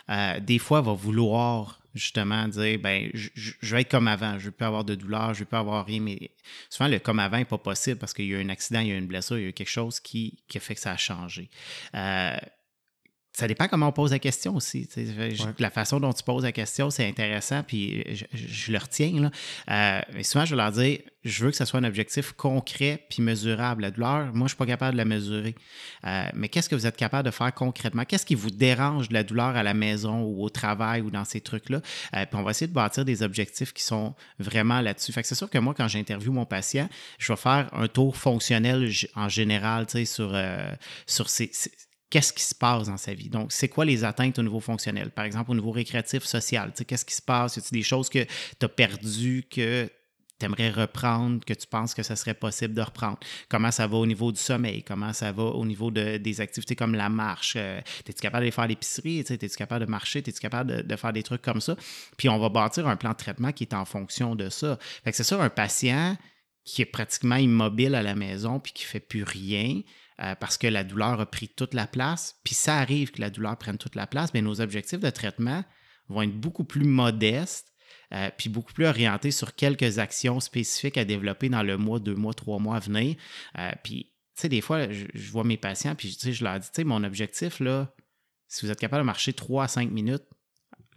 euh, 0.09 0.39
des 0.39 0.59
fois 0.59 0.81
va 0.81 0.93
vouloir 0.93 1.79
justement 1.95 2.47
dire 2.47 2.77
ben 2.79 3.09
je, 3.15 3.75
vais 3.75 3.81
être 3.81 3.89
comme 3.89 4.07
avant, 4.07 4.33
je 4.33 4.35
ne 4.35 4.39
veux 4.45 4.51
plus 4.51 4.65
avoir 4.65 4.83
de 4.83 4.93
douleur, 4.93 5.33
je 5.33 5.39
ne 5.39 5.43
veux 5.43 5.45
plus 5.45 5.57
avoir 5.57 5.85
rien, 5.85 5.99
mais 5.99 6.29
souvent 6.69 6.87
le 6.87 6.99
comme 6.99 7.17
avant 7.17 7.37
n'est 7.37 7.45
pas 7.45 7.57
possible 7.57 7.97
parce 7.97 8.13
qu'il 8.13 8.25
y 8.25 8.35
a 8.35 8.37
eu 8.37 8.43
un 8.43 8.49
accident, 8.49 8.79
il 8.81 8.87
y 8.89 8.91
a 8.91 8.95
eu 8.95 8.99
une 8.99 9.07
blessure, 9.07 9.37
il 9.39 9.41
y 9.41 9.45
a 9.45 9.49
eu 9.49 9.53
quelque 9.53 9.67
chose 9.67 9.99
qui, 9.99 10.37
qui 10.47 10.59
a 10.59 10.61
fait 10.61 10.75
que 10.75 10.81
ça 10.81 10.91
a 10.91 10.97
changé. 10.97 11.49
Ça 13.39 13.47
dépend 13.47 13.67
comment 13.67 13.87
on 13.87 13.91
pose 13.91 14.11
la 14.11 14.19
question 14.19 14.55
aussi. 14.55 14.87
Ouais. 14.97 15.53
La 15.59 15.69
façon 15.69 15.99
dont 15.99 16.13
tu 16.13 16.23
poses 16.23 16.43
la 16.43 16.51
question, 16.51 16.89
c'est 16.89 17.07
intéressant, 17.07 17.63
puis 17.63 18.03
je, 18.13 18.25
je- 18.33 18.47
je 18.47 18.71
le 18.71 18.77
retiens. 18.77 19.11
Là. 19.21 19.31
Euh, 19.69 20.01
mais 20.13 20.23
souvent, 20.23 20.45
je 20.45 20.51
vais 20.55 20.61
leur 20.61 20.71
dire, 20.71 20.99
je 21.25 21.43
veux 21.43 21.51
que 21.51 21.57
ce 21.57 21.65
soit 21.65 21.79
un 21.79 21.83
objectif 21.83 22.31
concret 22.33 23.05
puis 23.09 23.21
mesurable. 23.21 23.81
La 23.81 23.91
douleur, 23.91 24.25
moi, 24.27 24.33
je 24.33 24.43
ne 24.43 24.47
suis 24.49 24.57
pas 24.57 24.65
capable 24.65 24.93
de 24.93 24.97
la 24.97 25.05
mesurer. 25.05 25.55
Euh, 26.05 26.23
mais 26.33 26.47
qu'est-ce 26.49 26.69
que 26.69 26.75
vous 26.75 26.85
êtes 26.87 26.95
capable 26.97 27.25
de 27.25 27.31
faire 27.31 27.53
concrètement? 27.53 28.05
Qu'est-ce 28.05 28.25
qui 28.25 28.35
vous 28.35 28.49
dérange 28.51 29.09
de 29.09 29.13
la 29.13 29.23
douleur 29.23 29.55
à 29.55 29.63
la 29.63 29.73
maison 29.73 30.21
ou 30.23 30.43
au 30.43 30.49
travail 30.49 31.01
ou 31.01 31.09
dans 31.11 31.25
ces 31.25 31.41
trucs-là? 31.41 31.81
Euh, 32.15 32.25
puis 32.25 32.39
on 32.39 32.43
va 32.43 32.51
essayer 32.51 32.67
de 32.67 32.73
bâtir 32.73 33.03
des 33.05 33.21
objectifs 33.23 33.73
qui 33.73 33.83
sont 33.83 34.15
vraiment 34.39 34.81
là-dessus. 34.81 35.11
Fait 35.11 35.21
que 35.21 35.27
c'est 35.27 35.35
sûr 35.35 35.49
que 35.49 35.57
moi, 35.57 35.73
quand 35.75 35.87
j'interviewe 35.87 36.31
mon 36.31 36.45
patient, 36.45 36.87
je 37.17 37.31
vais 37.33 37.37
faire 37.37 37.69
un 37.73 37.87
tour 37.87 38.15
fonctionnel 38.15 38.89
en 39.15 39.29
général, 39.29 39.85
tu 39.87 39.93
sais, 39.99 40.05
sur, 40.05 40.31
euh, 40.33 40.71
sur 41.05 41.29
ces, 41.29 41.49
ces- 41.53 41.71
qu'est-ce 42.09 42.33
qui 42.33 42.43
se 42.43 42.55
passe 42.55 42.87
dans 42.87 42.97
sa 42.97 43.13
vie? 43.13 43.29
Donc, 43.29 43.51
c'est 43.51 43.69
quoi 43.69 43.85
les 43.85 44.03
atteintes 44.03 44.39
au 44.39 44.43
niveau 44.43 44.59
fonctionnel? 44.59 45.11
Par 45.11 45.25
exemple, 45.25 45.51
au 45.51 45.55
niveau 45.55 45.71
récréatif, 45.71 46.23
social, 46.23 46.73
qu'est-ce 46.87 47.05
qui 47.05 47.15
se 47.15 47.21
passe? 47.21 47.57
Y 47.57 47.59
a 47.59 47.63
des 47.71 47.83
choses 47.83 48.09
que 48.09 48.23
tu 48.23 48.65
as 48.65 48.69
perdues, 48.69 49.43
que 49.49 49.89
tu 50.39 50.45
aimerais 50.45 50.69
reprendre, 50.69 51.43
que 51.43 51.53
tu 51.53 51.67
penses 51.67 51.93
que 51.93 52.01
ça 52.01 52.15
serait 52.15 52.33
possible 52.33 52.73
de 52.73 52.81
reprendre? 52.81 53.19
Comment 53.49 53.71
ça 53.71 53.87
va 53.87 53.97
au 53.97 54.05
niveau 54.05 54.31
du 54.31 54.39
sommeil? 54.39 54.83
Comment 54.83 55.11
ça 55.11 55.31
va 55.33 55.43
au 55.43 55.65
niveau 55.65 55.91
de- 55.91 56.15
des 56.17 56.39
activités 56.39 56.77
comme 56.77 56.95
la 56.95 57.09
marche? 57.09 57.55
Euh, 57.57 57.81
Es-tu 58.07 58.21
capable 58.21 58.43
d'aller 58.43 58.51
faire 58.51 58.67
l'épicerie? 58.67 59.19
Es-tu 59.19 59.49
capable 59.49 59.85
de 59.85 59.91
marcher? 59.91 60.19
Es-tu 60.19 60.39
capable 60.39 60.77
de, 60.77 60.81
de 60.81 60.95
faire 60.95 61.11
des 61.11 61.23
trucs 61.23 61.41
comme 61.41 61.59
ça? 61.59 61.75
Puis 62.17 62.29
on 62.29 62.39
va 62.39 62.47
bâtir 62.47 62.87
un 62.87 62.95
plan 62.95 63.11
de 63.11 63.17
traitement 63.17 63.51
qui 63.51 63.65
est 63.65 63.73
en 63.73 63.83
fonction 63.83 64.33
de 64.35 64.49
ça. 64.49 64.79
Fait 65.03 65.11
que 65.11 65.17
c'est 65.17 65.23
sûr, 65.25 65.41
un 65.41 65.49
patient 65.49 66.17
qui 66.63 66.83
est 66.83 66.85
pratiquement 66.85 67.35
immobile 67.35 67.93
à 67.95 68.01
la 68.01 68.15
maison 68.15 68.59
puis 68.59 68.71
qui 68.71 68.85
fait 68.85 68.99
plus 69.01 69.23
rien 69.23 69.81
euh, 70.21 70.35
parce 70.35 70.57
que 70.57 70.67
la 70.67 70.83
douleur 70.83 71.19
a 71.19 71.25
pris 71.25 71.49
toute 71.49 71.73
la 71.73 71.87
place, 71.87 72.39
puis 72.43 72.55
ça 72.55 72.77
arrive 72.77 73.11
que 73.11 73.21
la 73.21 73.29
douleur 73.29 73.57
prenne 73.57 73.77
toute 73.77 73.95
la 73.95 74.07
place, 74.07 74.33
mais 74.33 74.41
nos 74.41 74.61
objectifs 74.61 74.99
de 74.99 75.09
traitement 75.09 75.63
vont 76.07 76.23
être 76.23 76.37
beaucoup 76.39 76.63
plus 76.63 76.85
modestes 76.85 77.67
euh, 78.11 78.29
puis 78.35 78.49
beaucoup 78.49 78.73
plus 78.73 78.87
orientés 78.87 79.31
sur 79.31 79.55
quelques 79.55 79.99
actions 79.99 80.39
spécifiques 80.39 80.97
à 80.97 81.05
développer 81.05 81.49
dans 81.49 81.61
le 81.61 81.77
mois, 81.77 81.99
deux 81.99 82.15
mois, 82.15 82.33
trois 82.33 82.57
mois 82.57 82.77
à 82.77 82.79
venir. 82.79 83.15
Euh, 83.57 83.71
puis, 83.83 84.11
tu 84.35 84.41
sais, 84.41 84.49
des 84.49 84.61
fois, 84.61 84.91
je, 84.91 85.05
je 85.13 85.31
vois 85.31 85.43
mes 85.43 85.57
patients, 85.57 85.93
puis 85.93 86.17
je 86.19 86.43
leur 86.43 86.59
dis, 86.59 86.67
tu 86.67 86.77
sais, 86.77 86.83
mon 86.83 87.03
objectif, 87.03 87.59
là, 87.59 87.93
si 88.47 88.65
vous 88.65 88.71
êtes 88.71 88.79
capable 88.79 89.03
de 89.03 89.05
marcher 89.05 89.31
3 89.31 89.65
à 89.65 89.67
5 89.67 89.91
minutes, 89.91 90.23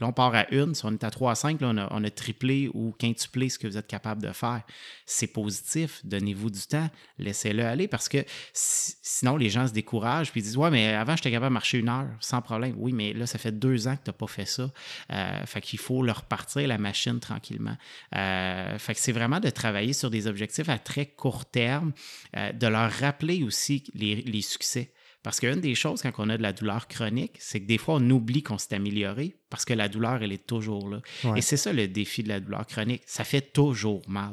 là, 0.03 0.09
on 0.09 0.13
part 0.13 0.35
à 0.35 0.53
une. 0.53 0.75
Si 0.75 0.85
on 0.85 0.93
est 0.93 1.05
à 1.05 1.11
3 1.11 1.33
à 1.33 1.35
5, 1.35 1.61
là, 1.61 1.89
on, 1.91 2.05
a, 2.05 2.11
triplé 2.11 2.69
ou 2.75 2.93
quintuplé 2.99 3.49
ce 3.49 3.59
que 3.59 3.67
vous 3.67 3.79
êtes 3.79 3.87
capable 3.87 4.23
de 4.23 4.33
faire. 4.33 4.63
C'est 5.07 5.29
positif. 5.29 6.01
Donnez-vous 6.05 6.51
du 6.51 6.61
temps. 6.61 6.91
Laissez-le 7.19 7.65
aller 7.65 7.89
parce 7.89 8.09
que 8.09 8.19
si- 8.53 8.95
sinon, 9.03 9.37
les 9.37 9.49
gens 9.49 9.67
se 9.67 9.73
découragent 9.73 10.31
puis 10.33 10.43
disent 10.43 10.57
Ouais, 10.57 10.71
mais 10.71 10.93
avant, 10.95 11.17
j'étais 11.17 11.31
capable 11.31 11.51
de 11.51 11.55
marcher 11.55 11.79
une 11.79 11.89
heure 11.89 12.11
sans 12.21 12.43
problème. 12.43 12.75
Oui, 12.77 12.93
mais 12.93 13.13
là, 13.13 13.27
ça 13.27 13.39
fait 13.39 13.53
deux 13.53 13.89
ans 13.89 13.97
que 13.97 14.03
tu 14.05 14.11
n'as 14.11 14.15
pas 14.15 14.27
fait 14.27 14.47
ça. 14.47 14.71
Euh, 15.13 15.47
fait 15.47 15.61
qu'il 15.61 15.79
faut 15.79 16.03
leur 16.03 16.21
repartir 16.21 16.67
la 16.67 16.79
machine 16.79 17.21
tranquillement. 17.21 17.77
Euh, 18.17 18.79
fait 18.79 18.95
que 18.95 19.01
c'est 19.01 19.13
vraiment 19.13 19.41
de 19.41 19.51
travailler 19.51 19.93
sur 19.93 20.11
des 20.11 20.27
objectifs 20.27 20.69
à 20.69 20.79
très 20.79 21.07
court 21.07 21.45
terme, 21.45 21.93
euh, 22.37 22.53
de 22.53 22.67
leur 22.67 22.91
rappeler 22.91 23.43
aussi 23.45 23.85
les 23.95 24.43
succès. 24.43 24.93
Parce 25.23 25.39
qu'une 25.39 25.61
des 25.61 25.75
choses 25.75 26.03
quand 26.03 26.13
on 26.19 26.29
a 26.29 26.37
de 26.37 26.43
la 26.43 26.53
douleur 26.53 26.89
chronique, 26.89 27.37
c'est 27.39 27.61
que 27.61 27.67
des 27.67 27.79
fois, 27.79 27.97
on 27.97 28.11
oublie 28.11 28.43
qu'on 28.43 28.59
s'est 28.59 28.75
amélioré 28.75 29.37
parce 29.51 29.65
que 29.65 29.73
la 29.73 29.89
douleur, 29.89 30.23
elle 30.23 30.33
est 30.33 30.47
toujours 30.47 30.89
là. 30.89 31.01
Ouais. 31.25 31.39
Et 31.39 31.43
c'est 31.43 31.57
ça 31.57 31.73
le 31.73 31.87
défi 31.87 32.23
de 32.23 32.29
la 32.29 32.41
douleur 32.41 32.67
chronique. 32.67 33.03
Ça 33.07 33.23
fait 33.23 33.53
toujours 33.53 34.03
mal. 34.09 34.33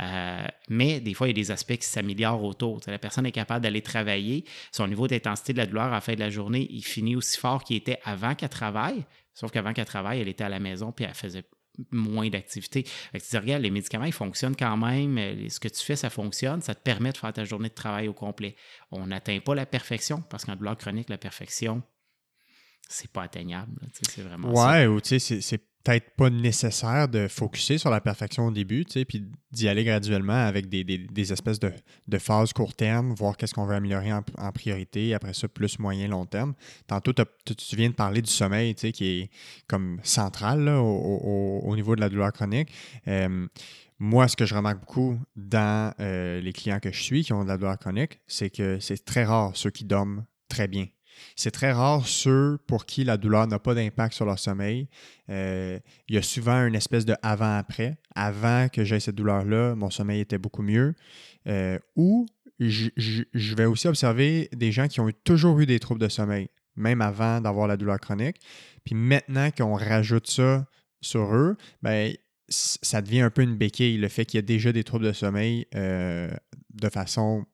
Euh, 0.00 0.46
mais 0.68 1.00
des 1.00 1.14
fois, 1.14 1.26
il 1.26 1.30
y 1.30 1.40
a 1.40 1.42
des 1.42 1.50
aspects 1.50 1.76
qui 1.76 1.86
s'améliorent 1.86 2.42
autour. 2.42 2.80
La 2.86 2.98
personne 2.98 3.26
est 3.26 3.32
capable 3.32 3.62
d'aller 3.62 3.82
travailler. 3.82 4.44
Son 4.70 4.86
niveau 4.86 5.06
d'intensité 5.06 5.52
de 5.52 5.58
la 5.58 5.66
douleur 5.66 5.84
à 5.84 5.90
la 5.90 6.00
fin 6.00 6.14
de 6.14 6.20
la 6.20 6.30
journée, 6.30 6.66
il 6.70 6.84
finit 6.84 7.14
aussi 7.16 7.38
fort 7.38 7.62
qu'il 7.64 7.76
était 7.76 7.98
avant 8.04 8.34
qu'elle 8.34 8.48
travaille. 8.48 9.04
Sauf 9.34 9.50
qu'avant 9.50 9.72
qu'elle 9.72 9.84
travaille, 9.84 10.20
elle 10.20 10.28
était 10.28 10.44
à 10.44 10.48
la 10.48 10.60
maison 10.60 10.92
puis 10.92 11.04
elle 11.04 11.14
faisait 11.14 11.44
moins 11.90 12.28
d'activité. 12.28 12.82
Tu 12.82 13.18
dis, 13.18 13.36
regarde, 13.36 13.62
les 13.62 13.70
médicaments, 13.70 14.04
ils 14.04 14.12
fonctionnent 14.12 14.56
quand 14.56 14.76
même. 14.76 15.18
Euh, 15.18 15.48
Ce 15.48 15.58
que 15.58 15.68
tu 15.68 15.82
fais, 15.82 15.96
ça 15.96 16.10
fonctionne. 16.10 16.60
Ça 16.62 16.74
te 16.74 16.82
permet 16.82 17.12
de 17.12 17.16
faire 17.16 17.32
ta 17.32 17.44
journée 17.44 17.68
de 17.68 17.74
travail 17.74 18.08
au 18.08 18.12
complet. 18.12 18.56
On 18.90 19.06
n'atteint 19.06 19.38
pas 19.40 19.54
la 19.54 19.66
perfection 19.66 20.22
parce 20.22 20.44
qu'en 20.44 20.56
douleur 20.56 20.76
chronique, 20.76 21.08
la 21.08 21.18
perfection, 21.18 21.82
c'est 22.88 23.10
pas 23.10 23.22
atteignable. 23.22 23.72
C'est 24.02 24.22
vraiment 24.22 24.54
ça. 24.54 24.70
Ouais, 24.72 24.86
ou 24.86 25.00
tu 25.00 25.18
sais, 25.18 25.40
c'est 25.40 25.62
peut-être 25.82 26.10
pas 26.16 26.30
nécessaire 26.30 27.08
de 27.08 27.28
focuser 27.28 27.78
sur 27.78 27.90
la 27.90 28.00
perfection 28.00 28.46
au 28.46 28.50
début, 28.50 28.84
puis 28.84 29.24
d'y 29.50 29.68
aller 29.68 29.84
graduellement 29.84 30.46
avec 30.46 30.68
des, 30.68 31.32
espèces 31.32 31.58
de, 31.60 32.18
phases 32.18 32.52
court 32.52 32.74
terme, 32.74 33.14
voir 33.14 33.36
qu'est-ce 33.36 33.54
qu'on 33.54 33.66
veut 33.66 33.74
améliorer 33.74 34.12
en, 34.12 34.52
priorité, 34.52 35.14
après 35.14 35.34
ça, 35.34 35.48
plus 35.48 35.78
moyen, 35.78 36.08
long 36.08 36.26
terme. 36.26 36.54
Tantôt, 36.86 37.12
tu, 37.12 37.76
viens 37.76 37.88
de 37.88 37.94
parler 37.94 38.22
du 38.22 38.30
sommeil, 38.30 38.74
qui 38.74 39.06
est 39.06 39.30
comme 39.66 39.98
central 40.02 40.68
au 40.68 41.72
niveau 41.74 41.96
de 41.96 42.00
la 42.00 42.08
douleur 42.08 42.32
chronique. 42.32 42.72
Euh, 43.08 43.46
moi, 43.98 44.26
ce 44.26 44.36
que 44.36 44.46
je 44.46 44.54
remarque 44.54 44.80
beaucoup 44.80 45.16
dans 45.36 45.94
euh, 46.00 46.40
les 46.40 46.52
clients 46.52 46.80
que 46.80 46.90
je 46.90 47.00
suis 47.00 47.22
qui 47.22 47.32
ont 47.32 47.44
de 47.44 47.48
la 47.48 47.56
douleur 47.56 47.78
chronique, 47.78 48.20
c'est 48.26 48.50
que 48.50 48.80
c'est 48.80 49.04
très 49.04 49.24
rare 49.24 49.52
ceux 49.54 49.70
qui 49.70 49.84
dorment 49.84 50.24
très 50.48 50.66
bien. 50.66 50.86
C'est 51.36 51.50
très 51.50 51.72
rare 51.72 52.06
ceux 52.06 52.58
pour 52.66 52.86
qui 52.86 53.04
la 53.04 53.16
douleur 53.16 53.46
n'a 53.46 53.58
pas 53.58 53.74
d'impact 53.74 54.14
sur 54.14 54.24
leur 54.24 54.38
sommeil. 54.38 54.88
Euh, 55.30 55.78
il 56.08 56.14
y 56.14 56.18
a 56.18 56.22
souvent 56.22 56.66
une 56.66 56.74
espèce 56.74 57.04
de 57.04 57.14
avant-après. 57.22 57.96
Avant 58.14 58.68
que 58.68 58.84
j'aie 58.84 59.00
cette 59.00 59.14
douleur-là, 59.14 59.74
mon 59.74 59.90
sommeil 59.90 60.20
était 60.20 60.38
beaucoup 60.38 60.62
mieux. 60.62 60.94
Euh, 61.46 61.78
ou 61.96 62.26
je, 62.58 63.54
vais 63.54 63.64
aussi 63.64 63.88
observer 63.88 64.48
des 64.52 64.72
gens 64.72 64.88
qui 64.88 65.00
ont 65.00 65.10
toujours 65.24 65.58
eu 65.60 65.66
des 65.66 65.80
troubles 65.80 66.00
de 66.00 66.08
sommeil, 66.08 66.48
même 66.76 67.00
avant 67.00 67.40
d'avoir 67.40 67.66
la 67.66 67.76
douleur 67.76 67.98
chronique. 67.98 68.36
Puis 68.84 68.94
maintenant 68.94 69.50
qu'on 69.50 69.74
rajoute 69.74 70.28
ça 70.28 70.66
sur 71.00 71.34
eux, 71.34 71.56
ben, 71.82 72.14
ça 72.48 73.00
devient 73.02 73.22
un 73.22 73.30
peu 73.30 73.42
une 73.42 73.56
béquille, 73.56 73.96
le 73.96 74.08
fait 74.08 74.24
qu'il 74.24 74.38
y 74.38 74.42
a 74.42 74.42
déjà 74.42 74.72
des 74.72 74.84
troubles 74.84 75.06
de 75.06 75.12
sommeil 75.12 75.66
euh, 75.74 76.30
de 76.74 76.88
façon 76.88 77.46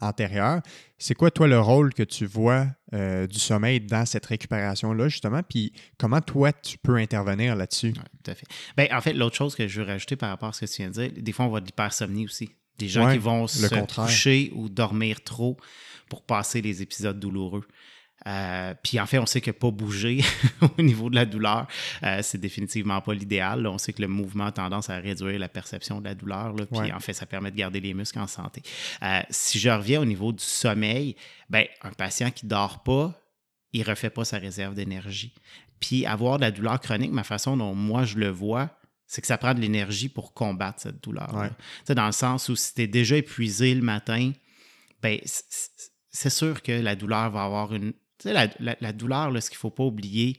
antérieure. 0.00 0.60
C'est 0.98 1.14
quoi, 1.14 1.30
toi, 1.30 1.46
le 1.48 1.60
rôle 1.60 1.94
que 1.94 2.02
tu 2.02 2.26
vois 2.26 2.66
euh, 2.94 3.26
du 3.26 3.38
sommeil 3.38 3.80
dans 3.80 4.04
cette 4.06 4.26
récupération-là, 4.26 5.08
justement? 5.08 5.42
Puis 5.42 5.72
comment, 5.98 6.20
toi, 6.20 6.52
tu 6.52 6.78
peux 6.78 6.96
intervenir 6.96 7.54
là-dessus? 7.56 7.88
Ouais, 7.88 8.02
tout 8.24 8.30
à 8.30 8.34
fait. 8.34 8.46
Ben, 8.76 8.88
en 8.92 9.00
fait, 9.00 9.12
l'autre 9.12 9.36
chose 9.36 9.54
que 9.54 9.68
je 9.68 9.80
veux 9.80 9.86
rajouter 9.86 10.16
par 10.16 10.30
rapport 10.30 10.48
à 10.48 10.52
ce 10.52 10.60
que 10.60 10.70
tu 10.70 10.82
viens 10.82 10.88
de 10.90 10.94
dire, 10.94 11.10
des 11.16 11.32
fois, 11.32 11.44
on 11.46 11.48
voit 11.48 11.60
de 11.60 11.66
l'hypersomnie 11.66 12.24
aussi. 12.24 12.50
Des 12.78 12.88
gens 12.88 13.06
Ouais, 13.06 13.14
qui 13.14 13.18
vont 13.18 13.46
se 13.48 13.66
contraire. 13.66 14.06
coucher 14.06 14.52
ou 14.54 14.68
dormir 14.68 15.22
trop 15.24 15.56
pour 16.08 16.22
passer 16.24 16.62
les 16.62 16.80
épisodes 16.82 17.18
douloureux. 17.18 17.64
Euh, 18.26 18.74
puis 18.82 18.98
en 18.98 19.06
fait, 19.06 19.18
on 19.18 19.26
sait 19.26 19.40
que 19.40 19.50
pas 19.50 19.70
bouger 19.70 20.22
au 20.78 20.82
niveau 20.82 21.08
de 21.08 21.14
la 21.14 21.24
douleur, 21.24 21.66
euh, 22.02 22.20
c'est 22.22 22.38
définitivement 22.38 23.00
pas 23.00 23.14
l'idéal. 23.14 23.66
On 23.66 23.78
sait 23.78 23.92
que 23.92 24.02
le 24.02 24.08
mouvement 24.08 24.46
a 24.46 24.52
tendance 24.52 24.90
à 24.90 24.98
réduire 24.98 25.38
la 25.38 25.48
perception 25.48 26.00
de 26.00 26.04
la 26.04 26.14
douleur. 26.14 26.54
puis 26.54 26.66
Ouais. 26.78 26.92
en 26.92 27.00
fait, 27.00 27.12
ça 27.12 27.26
permet 27.26 27.50
de 27.50 27.56
garder 27.56 27.80
les 27.80 27.94
muscles 27.94 28.18
en 28.18 28.26
santé. 28.26 28.62
Euh, 29.02 29.20
si 29.30 29.58
je 29.58 29.70
reviens 29.70 30.00
au 30.00 30.04
niveau 30.04 30.32
du 30.32 30.42
sommeil, 30.44 31.16
ben, 31.48 31.66
un 31.82 31.92
patient 31.92 32.30
qui 32.30 32.46
dort 32.46 32.82
pas, 32.82 33.14
il 33.72 33.82
refait 33.82 34.10
pas 34.10 34.24
sa 34.24 34.38
réserve 34.38 34.74
d'énergie. 34.74 35.32
Puis 35.80 36.04
avoir 36.06 36.38
de 36.38 36.42
la 36.42 36.50
douleur 36.50 36.80
chronique, 36.80 37.12
ma 37.12 37.24
façon 37.24 37.56
dont 37.56 37.74
moi 37.74 38.04
je 38.04 38.18
le 38.18 38.28
vois, 38.28 38.70
c'est 39.06 39.20
que 39.20 39.26
ça 39.26 39.38
prend 39.38 39.54
de 39.54 39.60
l'énergie 39.60 40.08
pour 40.08 40.34
combattre 40.34 40.80
cette 40.82 41.02
douleur. 41.02 41.32
Ouais. 41.34 41.94
Dans 41.94 42.06
le 42.06 42.12
sens 42.12 42.48
où 42.48 42.56
si 42.56 42.74
tu 42.74 42.82
es 42.82 42.86
déjà 42.86 43.16
épuisé 43.16 43.74
le 43.74 43.80
matin, 43.80 44.32
ben, 45.00 45.18
c'est 46.10 46.30
sûr 46.30 46.62
que 46.62 46.72
la 46.72 46.96
douleur 46.96 47.30
va 47.30 47.44
avoir 47.44 47.72
une. 47.74 47.92
Tu 48.18 48.24
sais, 48.24 48.32
la, 48.32 48.48
la- 48.60 48.76
la 48.80 48.92
douleur, 48.92 49.30
là, 49.30 49.40
ce 49.40 49.48
qu'il 49.50 49.56
ne 49.56 49.60
faut 49.60 49.70
pas 49.70 49.84
oublier, 49.84 50.36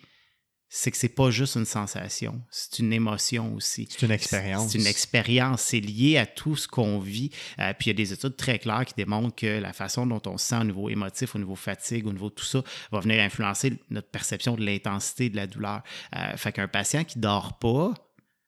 c'est 0.72 0.92
que 0.92 0.98
c'est 0.98 1.10
pas 1.10 1.32
juste 1.32 1.56
une 1.56 1.65
sensation, 1.65 2.44
c'est 2.52 2.78
une 2.78 2.94
émotion 2.94 3.56
aussi. 3.56 3.88
C'est 3.89 4.06
une 4.06 4.12
expérience. 4.12 4.72
C'est 4.72 4.78
une 4.78 4.86
expérience, 4.86 5.62
c'est 5.63 5.80
lié 5.80 6.18
à 6.18 6.28
tout 6.28 6.56
ce 6.56 6.68
qu'on 6.68 7.00
vit. 7.00 7.32
Euh, 7.58 7.74
puis 7.74 7.86
il 7.86 7.88
y 7.88 7.89
a 7.89 7.94
des 7.96 8.13
études 8.13 8.36
très 8.36 8.60
claires 8.60 8.86
qui 8.86 8.94
démontrent 8.96 9.36
que 9.36 9.60
la 9.60 9.74
façon 9.74 10.06
dont 10.06 10.22
on 10.28 10.38
se 10.38 10.46
sent 10.46 10.58
au 10.58 10.63
niveau 10.65 10.88
émotif, 10.89 11.34
au 11.34 11.39
niveau 11.39 11.56
fatigue, 11.56 12.06
au 12.06 12.13
niveau 12.13 12.30
de 12.30 12.36
tout 12.36 12.46
ça, 12.46 12.62
va 12.92 13.00
venir 13.00 13.20
influencer 13.20 13.74
notre 13.89 14.10
perception 14.12 14.56
de 14.56 14.63
l'intensité 14.63 15.32
de 15.32 15.38
la 15.38 15.48
douleur. 15.48 15.82
Euh, 16.15 16.38
fait 16.38 16.52
qu'un 16.52 16.68
patient 16.68 17.04
qui 17.04 17.18
dort 17.18 17.58
pas, 17.58 17.92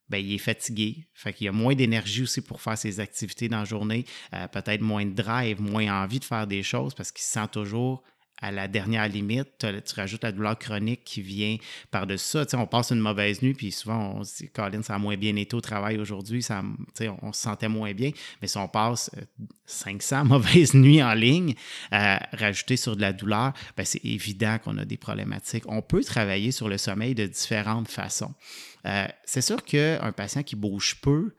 ben, 0.07 0.19
il 0.23 0.33
est 0.35 0.37
fatigué. 0.37 1.07
Fait 1.15 1.33
qu'il 1.33 1.47
a 1.47 1.51
moins 1.51 1.73
d'énergie 1.73 2.21
aussi 2.21 2.41
pour 2.41 2.61
faire 2.61 2.77
ses 2.77 2.99
activités 2.99 3.49
dans 3.49 3.59
la 3.59 3.65
journée, 3.65 4.05
euh, 4.35 4.47
peut-être 4.47 4.81
moins 4.81 5.05
de 5.07 5.15
drive, 5.15 5.59
moins 5.59 6.03
envie 6.03 6.19
de 6.19 6.25
faire 6.25 6.45
des 6.45 6.61
choses 6.61 6.93
parce 6.93 7.11
qu'il 7.11 7.23
se 7.23 7.31
sent 7.31 7.47
toujours 7.51 8.03
à 8.41 8.51
la 8.51 8.67
dernière 8.67 9.07
limite, 9.07 9.49
tu 9.59 9.95
rajoutes 9.95 10.23
la 10.23 10.31
douleur 10.31 10.57
chronique 10.57 11.03
qui 11.03 11.21
vient 11.21 11.57
par-dessus 11.91 12.21
ça. 12.31 12.45
on 12.53 12.67
passe 12.67 12.91
une 12.91 12.99
mauvaise 12.99 13.41
nuit, 13.41 13.53
puis 13.53 13.71
souvent, 13.71 14.15
on 14.15 14.23
se 14.23 14.37
dit, 14.37 14.49
Colin, 14.49 14.81
ça 14.81 14.95
a 14.95 14.97
moins 14.97 15.17
bien 15.17 15.35
été 15.35 15.55
au 15.55 15.61
travail 15.61 15.97
aujourd'hui, 15.97 16.41
ça, 16.41 16.63
on 17.21 17.33
se 17.33 17.41
sentait 17.41 17.67
moins 17.67 17.93
bien. 17.93 18.11
Mais 18.41 18.47
si 18.47 18.57
on 18.57 18.67
passe 18.67 19.11
500 19.65 20.15
euh, 20.15 20.23
mauvaises 20.25 20.73
nuits 20.73 21.03
en 21.03 21.13
ligne, 21.13 21.53
euh, 21.93 22.17
rajouter 22.33 22.77
sur 22.77 22.95
de 22.95 23.01
la 23.01 23.13
douleur, 23.13 23.53
ben, 23.77 23.85
c'est 23.85 24.03
évident 24.03 24.57
qu'on 24.63 24.77
a 24.77 24.85
des 24.85 24.97
problématiques. 24.97 25.63
On 25.67 25.81
peut 25.81 26.03
travailler 26.03 26.51
sur 26.51 26.67
le 26.67 26.77
sommeil 26.77 27.15
de 27.15 27.27
différentes 27.27 27.89
façons. 27.89 28.33
Euh, 28.85 29.07
c'est 29.25 29.41
sûr 29.41 29.63
qu'un 29.63 30.11
patient 30.11 30.43
qui 30.43 30.55
bouge 30.55 30.97
peu, 31.01 31.35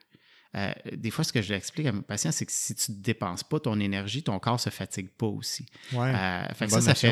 euh, 0.55 0.73
des 0.93 1.11
fois, 1.11 1.25
ce 1.25 1.33
que 1.33 1.41
je 1.41 1.53
l'explique 1.53 1.87
à 1.87 1.93
mes 1.93 2.03
patients, 2.03 2.33
c'est 2.33 2.45
que 2.45 2.53
si 2.53 2.75
tu 2.75 2.93
ne 2.93 2.97
dépenses 2.99 3.43
pas 3.43 3.59
ton 3.59 3.81
énergie, 3.81 4.23
ton 4.23 4.39
corps 4.39 4.55
ne 4.55 4.59
se 4.59 4.71
fatigue 4.71 5.09
pas 5.09 5.27
aussi. 5.27 5.67
Ouais, 5.93 6.13
euh, 6.15 6.69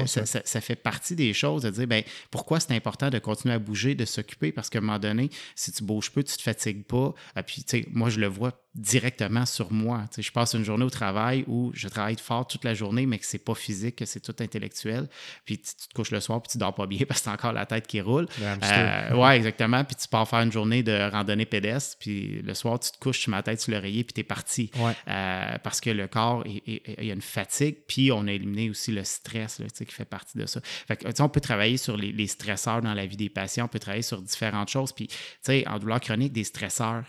ça, 0.06 0.42
ça, 0.44 0.60
fait, 0.60 0.76
partie 0.76 1.16
des 1.16 1.32
choses 1.32 1.62
de 1.62 1.70
dire 1.70 1.86
ben, 1.86 2.02
pourquoi 2.30 2.60
c'est 2.60 2.74
important 2.74 3.08
de 3.08 3.18
continuer 3.18 3.54
à 3.54 3.58
bouger, 3.58 3.94
de 3.94 4.04
s'occuper, 4.04 4.52
parce 4.52 4.68
qu'à 4.68 4.78
un 4.78 4.82
moment 4.82 4.98
donné, 4.98 5.30
si 5.54 5.72
tu 5.72 5.84
bouges 5.84 6.10
peu, 6.10 6.22
tu 6.22 6.32
ne 6.32 6.36
te 6.36 6.42
fatigues 6.42 6.84
pas. 6.84 7.14
Et 7.36 7.42
puis, 7.42 7.64
moi, 7.92 8.10
je 8.10 8.20
le 8.20 8.26
vois 8.26 8.52
directement 8.74 9.46
sur 9.46 9.72
moi. 9.72 10.04
je 10.16 10.30
passe 10.30 10.54
une 10.54 10.64
journée 10.64 10.84
au 10.84 10.90
travail 10.90 11.44
où 11.48 11.72
je 11.74 11.88
travaille 11.88 12.16
fort 12.16 12.46
toute 12.46 12.64
la 12.64 12.72
journée, 12.72 13.04
mais 13.04 13.18
que 13.18 13.26
c'est 13.26 13.44
pas 13.44 13.54
physique, 13.54 13.96
que 13.96 14.04
c'est 14.04 14.20
tout 14.20 14.34
intellectuel. 14.38 15.08
Puis 15.44 15.58
tu, 15.58 15.74
te 15.74 15.92
couches 15.92 16.12
le 16.12 16.20
soir, 16.20 16.40
puis 16.40 16.52
tu 16.52 16.58
dors 16.58 16.74
pas 16.74 16.86
bien 16.86 17.00
parce 17.08 17.20
que 17.20 17.24
tu 17.24 17.30
as 17.30 17.32
encore 17.32 17.52
la 17.52 17.66
tête 17.66 17.88
qui 17.88 18.00
roule. 18.00 18.28
Euh, 18.40 19.16
ouais, 19.16 19.36
exactement. 19.36 19.82
Puis 19.84 19.96
tu 19.96 20.06
pars 20.06 20.28
faire 20.28 20.40
une 20.40 20.52
journée 20.52 20.84
de 20.84 21.10
randonnée 21.10 21.46
pédestre, 21.46 21.96
puis 21.98 22.42
le 22.42 22.54
soir, 22.54 22.78
tu 22.78 22.92
te 22.92 22.98
couches, 22.98 23.22
tu 23.22 23.30
mets 23.30 23.38
la 23.38 23.42
tête 23.42 23.60
sur 23.60 23.72
l'oreiller, 23.72 24.04
puis 24.04 24.14
tu 24.14 24.20
es 24.20 24.24
parti. 24.24 24.70
Euh, 25.08 25.58
parce 25.62 25.80
que 25.80 25.90
le 25.90 26.06
corps, 26.06 26.44
il 26.46 26.80
y 26.86 27.10
a 27.10 27.14
une 27.14 27.20
fatigue, 27.22 27.78
puis 27.88 28.12
on 28.12 28.26
a 28.28 28.32
éliminé 28.32 28.70
aussi 28.70 28.92
le 28.92 29.02
stress 29.02 29.58
là, 29.58 29.66
qui 29.66 29.84
fait 29.86 30.04
partie 30.04 30.38
de 30.38 30.46
ça. 30.46 30.60
Fait 30.62 30.96
que, 30.96 31.22
on 31.22 31.28
peut 31.28 31.40
travailler 31.40 31.76
sur 31.76 31.96
les, 31.96 32.12
les 32.12 32.28
stresseurs 32.28 32.82
dans 32.82 32.94
la 32.94 33.06
vie 33.06 33.16
des 33.16 33.30
patients, 33.30 33.64
on 33.64 33.68
peut 33.68 33.80
travailler 33.80 34.02
sur 34.02 34.22
différentes 34.22 34.68
choses. 34.68 34.92
Puis, 34.92 35.08
tu 35.08 35.16
sais, 35.42 35.68
en 35.68 35.78
douleur 35.78 36.00
chronique, 36.00 36.32
des 36.32 36.44
stresseurs, 36.44 37.04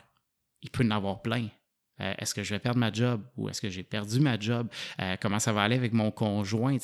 il 0.62 0.70
peut 0.70 0.84
en 0.86 0.92
avoir 0.92 1.22
plein. 1.22 1.48
Euh, 2.02 2.14
est-ce 2.18 2.34
que 2.34 2.44
je 2.44 2.54
vais 2.54 2.60
perdre 2.60 2.80
ma 2.80 2.92
job 2.92 3.22
ou 3.38 3.50
est-ce 3.50 3.62
que 3.62 3.70
j'ai 3.70 3.84
perdu 3.84 4.20
ma 4.20 4.40
job? 4.40 4.68
Euh, 5.00 5.16
comment 5.22 5.40
ça 5.40 5.54
va 5.54 5.62
aller 5.62 5.76
avec 5.76 5.94
mon 5.94 6.12
conjoint? 6.12 6.78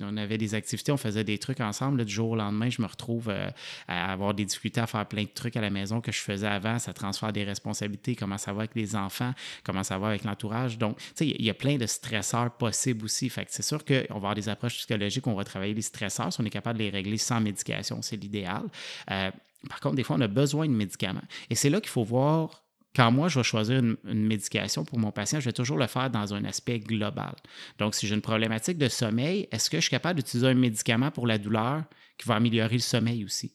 on 0.00 0.16
avait 0.16 0.38
des 0.38 0.54
activités, 0.54 0.92
on 0.92 0.96
faisait 0.96 1.24
des 1.24 1.38
trucs 1.38 1.60
ensemble. 1.60 2.04
du 2.04 2.12
jour 2.12 2.30
au 2.30 2.36
lendemain, 2.36 2.70
je 2.70 2.80
me 2.80 2.86
retrouve 2.86 3.28
euh, 3.28 3.48
à 3.88 4.12
avoir 4.12 4.34
des 4.34 4.44
difficultés 4.44 4.80
à 4.80 4.86
faire 4.86 5.06
plein 5.06 5.24
de 5.24 5.28
trucs 5.28 5.56
à 5.56 5.60
la 5.60 5.70
maison 5.70 6.00
que 6.00 6.12
je 6.12 6.20
faisais 6.20 6.46
avant. 6.46 6.78
Ça 6.78 6.92
transfère 6.92 7.32
des 7.32 7.44
responsabilités. 7.44 8.16
Comment 8.16 8.38
ça 8.38 8.52
va 8.52 8.60
avec 8.60 8.74
les 8.74 8.96
enfants? 8.96 9.34
Comment 9.64 9.82
ça 9.82 9.98
va 9.98 10.08
avec 10.08 10.24
l'entourage? 10.24 10.78
Donc, 10.78 10.98
il 11.20 11.42
y 11.42 11.50
a 11.50 11.54
plein 11.54 11.76
de 11.76 11.86
stresseurs 11.86 12.52
possibles 12.56 13.04
aussi. 13.04 13.28
Fait 13.28 13.46
c'est 13.50 13.62
sûr 13.62 13.84
qu'on 13.84 13.94
va 13.94 14.14
avoir 14.14 14.34
des 14.34 14.48
approches 14.48 14.76
psychologiques, 14.76 15.26
on 15.26 15.34
va 15.34 15.44
travailler 15.44 15.74
les 15.74 15.82
stresseurs. 15.82 16.32
Si 16.32 16.40
on 16.40 16.44
est 16.44 16.50
capable 16.50 16.78
de 16.78 16.84
les 16.84 16.90
régler 16.90 17.18
sans 17.18 17.40
médication, 17.40 18.00
c'est 18.02 18.16
l'idéal. 18.16 18.62
par 19.06 19.80
contre, 19.80 19.96
des 19.96 20.04
fois, 20.04 20.16
on 20.16 20.20
a 20.20 20.28
besoin 20.28 20.66
de 20.66 20.72
médicaments. 20.72 21.22
Et 21.50 21.54
c'est 21.54 21.70
là 21.70 21.80
qu'il 21.80 21.90
faut 21.90 22.04
voir 22.04 22.63
quand 22.94 23.10
moi, 23.10 23.28
je 23.28 23.40
vais 23.40 23.44
choisir 23.44 23.78
une, 23.78 23.96
médication 24.04 24.84
pour 24.84 24.98
mon 24.98 25.10
patient, 25.10 25.40
je 25.40 25.46
vais 25.46 25.52
toujours 25.52 25.76
le 25.76 25.86
faire 25.86 26.10
dans 26.10 26.32
un 26.32 26.44
aspect 26.44 26.78
global. 26.78 27.34
Donc, 27.78 27.94
si 27.94 28.06
j'ai 28.06 28.14
une 28.14 28.20
problématique 28.20 28.78
de 28.78 28.88
sommeil, 28.88 29.48
est-ce 29.50 29.68
que 29.68 29.78
je 29.78 29.82
suis 29.82 29.90
capable 29.90 30.20
d'utiliser 30.20 30.48
un 30.48 30.54
médicament 30.54 31.10
pour 31.10 31.26
la 31.26 31.38
douleur 31.38 31.84
qui 32.18 32.28
va 32.28 32.36
améliorer 32.36 32.74
le 32.74 32.80
sommeil 32.80 33.24
aussi? 33.24 33.54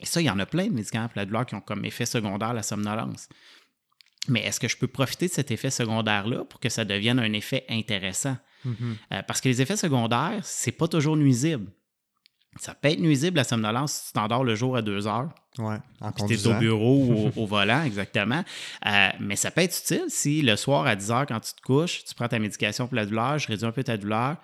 Et 0.00 0.06
ça, 0.06 0.20
il 0.20 0.24
y 0.24 0.30
en 0.30 0.38
a 0.38 0.46
plein 0.46 0.66
de 0.66 0.72
médicaments 0.72 1.08
pour 1.08 1.18
la 1.18 1.24
douleur 1.24 1.46
qui 1.46 1.54
ont 1.54 1.60
comme 1.60 1.84
effet 1.86 2.04
secondaire 2.04 2.52
la 2.52 2.62
somnolence. 2.62 3.28
Mais 4.28 4.40
est-ce 4.40 4.60
que 4.60 4.68
je 4.68 4.76
peux 4.76 4.88
profiter 4.88 5.28
de 5.28 5.32
cet 5.32 5.50
effet 5.50 5.70
secondaire-là 5.70 6.44
pour 6.44 6.60
que 6.60 6.68
ça 6.68 6.84
devienne 6.84 7.18
un 7.18 7.32
effet 7.32 7.64
intéressant? 7.70 8.36
Mm-hmm. 8.66 8.94
Euh, 9.12 9.22
parce 9.22 9.40
que 9.40 9.48
les 9.48 9.62
effets 9.62 9.76
secondaires, 9.76 10.40
c'est 10.42 10.72
pas 10.72 10.88
toujours 10.88 11.16
nuisible. 11.16 11.70
Ça 12.58 12.74
peut 12.74 12.88
être 12.88 13.00
nuisible 13.00 13.36
la 13.36 13.44
somnolence 13.44 13.92
si 13.92 14.06
tu 14.08 14.12
t'endors 14.12 14.44
le 14.44 14.54
jour 14.54 14.76
à 14.76 14.82
deux 14.82 15.06
heures. 15.06 15.28
Oui, 15.58 15.74
en 16.00 16.12
Tu 16.12 16.34
es 16.34 16.46
au 16.46 16.54
bureau 16.54 17.04
ou 17.04 17.32
au, 17.36 17.46
volant, 17.46 17.82
exactement. 17.82 18.44
Euh, 18.84 19.08
mais 19.20 19.36
ça 19.36 19.50
peut 19.50 19.62
être 19.62 19.76
utile 19.78 20.04
si 20.08 20.42
le 20.42 20.56
soir 20.56 20.86
à 20.86 20.96
10 20.96 21.10
heures, 21.10 21.26
quand 21.26 21.40
tu 21.40 21.54
te 21.54 21.62
couches, 21.62 22.04
tu 22.04 22.14
prends 22.14 22.28
ta 22.28 22.38
médication 22.38 22.86
pour 22.86 22.96
la 22.96 23.06
douleur, 23.06 23.38
je 23.38 23.48
réduis 23.48 23.66
un 23.66 23.72
peu 23.72 23.84
ta 23.84 23.96
douleur 23.96 24.36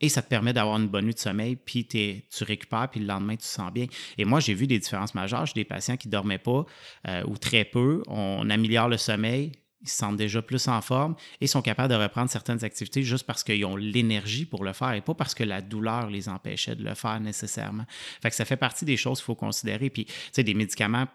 et 0.00 0.08
ça 0.08 0.22
te 0.22 0.28
permet 0.28 0.52
d'avoir 0.52 0.78
une 0.78 0.86
bonne 0.86 1.06
nuit 1.06 1.14
de 1.14 1.18
sommeil, 1.18 1.56
puis 1.56 1.86
tu 1.86 2.44
récupères, 2.44 2.88
puis 2.90 3.00
le 3.00 3.06
lendemain, 3.06 3.32
tu 3.32 3.38
te 3.38 3.44
sens 3.44 3.72
bien. 3.72 3.86
Et 4.16 4.24
moi, 4.24 4.38
j'ai 4.40 4.54
vu 4.54 4.66
des 4.66 4.78
différences 4.78 5.14
majeures. 5.14 5.46
J'ai 5.46 5.54
des 5.54 5.64
patients 5.64 5.96
qui 5.96 6.08
ne 6.08 6.12
dormaient 6.12 6.38
pas 6.38 6.64
euh, 7.08 7.24
ou 7.26 7.36
très 7.36 7.64
peu. 7.64 8.02
On 8.06 8.48
améliore 8.48 8.88
le 8.88 8.96
sommeil, 8.96 9.52
ils 9.80 9.88
se 9.88 9.96
sentent 9.96 10.16
déjà 10.16 10.42
plus 10.42 10.66
en 10.68 10.80
forme 10.80 11.14
et 11.40 11.46
sont 11.46 11.62
capables 11.62 11.92
de 11.92 11.98
reprendre 11.98 12.30
certaines 12.30 12.64
activités 12.64 13.02
juste 13.02 13.24
parce 13.24 13.44
qu'ils 13.44 13.64
ont 13.64 13.76
l'énergie 13.76 14.44
pour 14.44 14.64
le 14.64 14.72
faire 14.72 14.92
et 14.92 15.00
pas 15.00 15.14
parce 15.14 15.34
que 15.34 15.44
la 15.44 15.60
douleur 15.60 16.10
les 16.10 16.28
empêchait 16.28 16.74
de 16.74 16.82
le 16.82 16.94
faire 16.94 17.20
nécessairement. 17.20 17.84
Fait 18.20 18.30
que 18.30 18.36
ça 18.36 18.44
fait 18.44 18.56
partie 18.56 18.84
des 18.84 18.96
choses 18.96 19.18
qu'il 19.18 19.26
faut 19.26 19.34
considérer. 19.34 19.90
Puis, 19.90 20.06
tu 20.06 20.12
sais, 20.32 20.42
des 20.42 20.54
médicaments, 20.54 21.06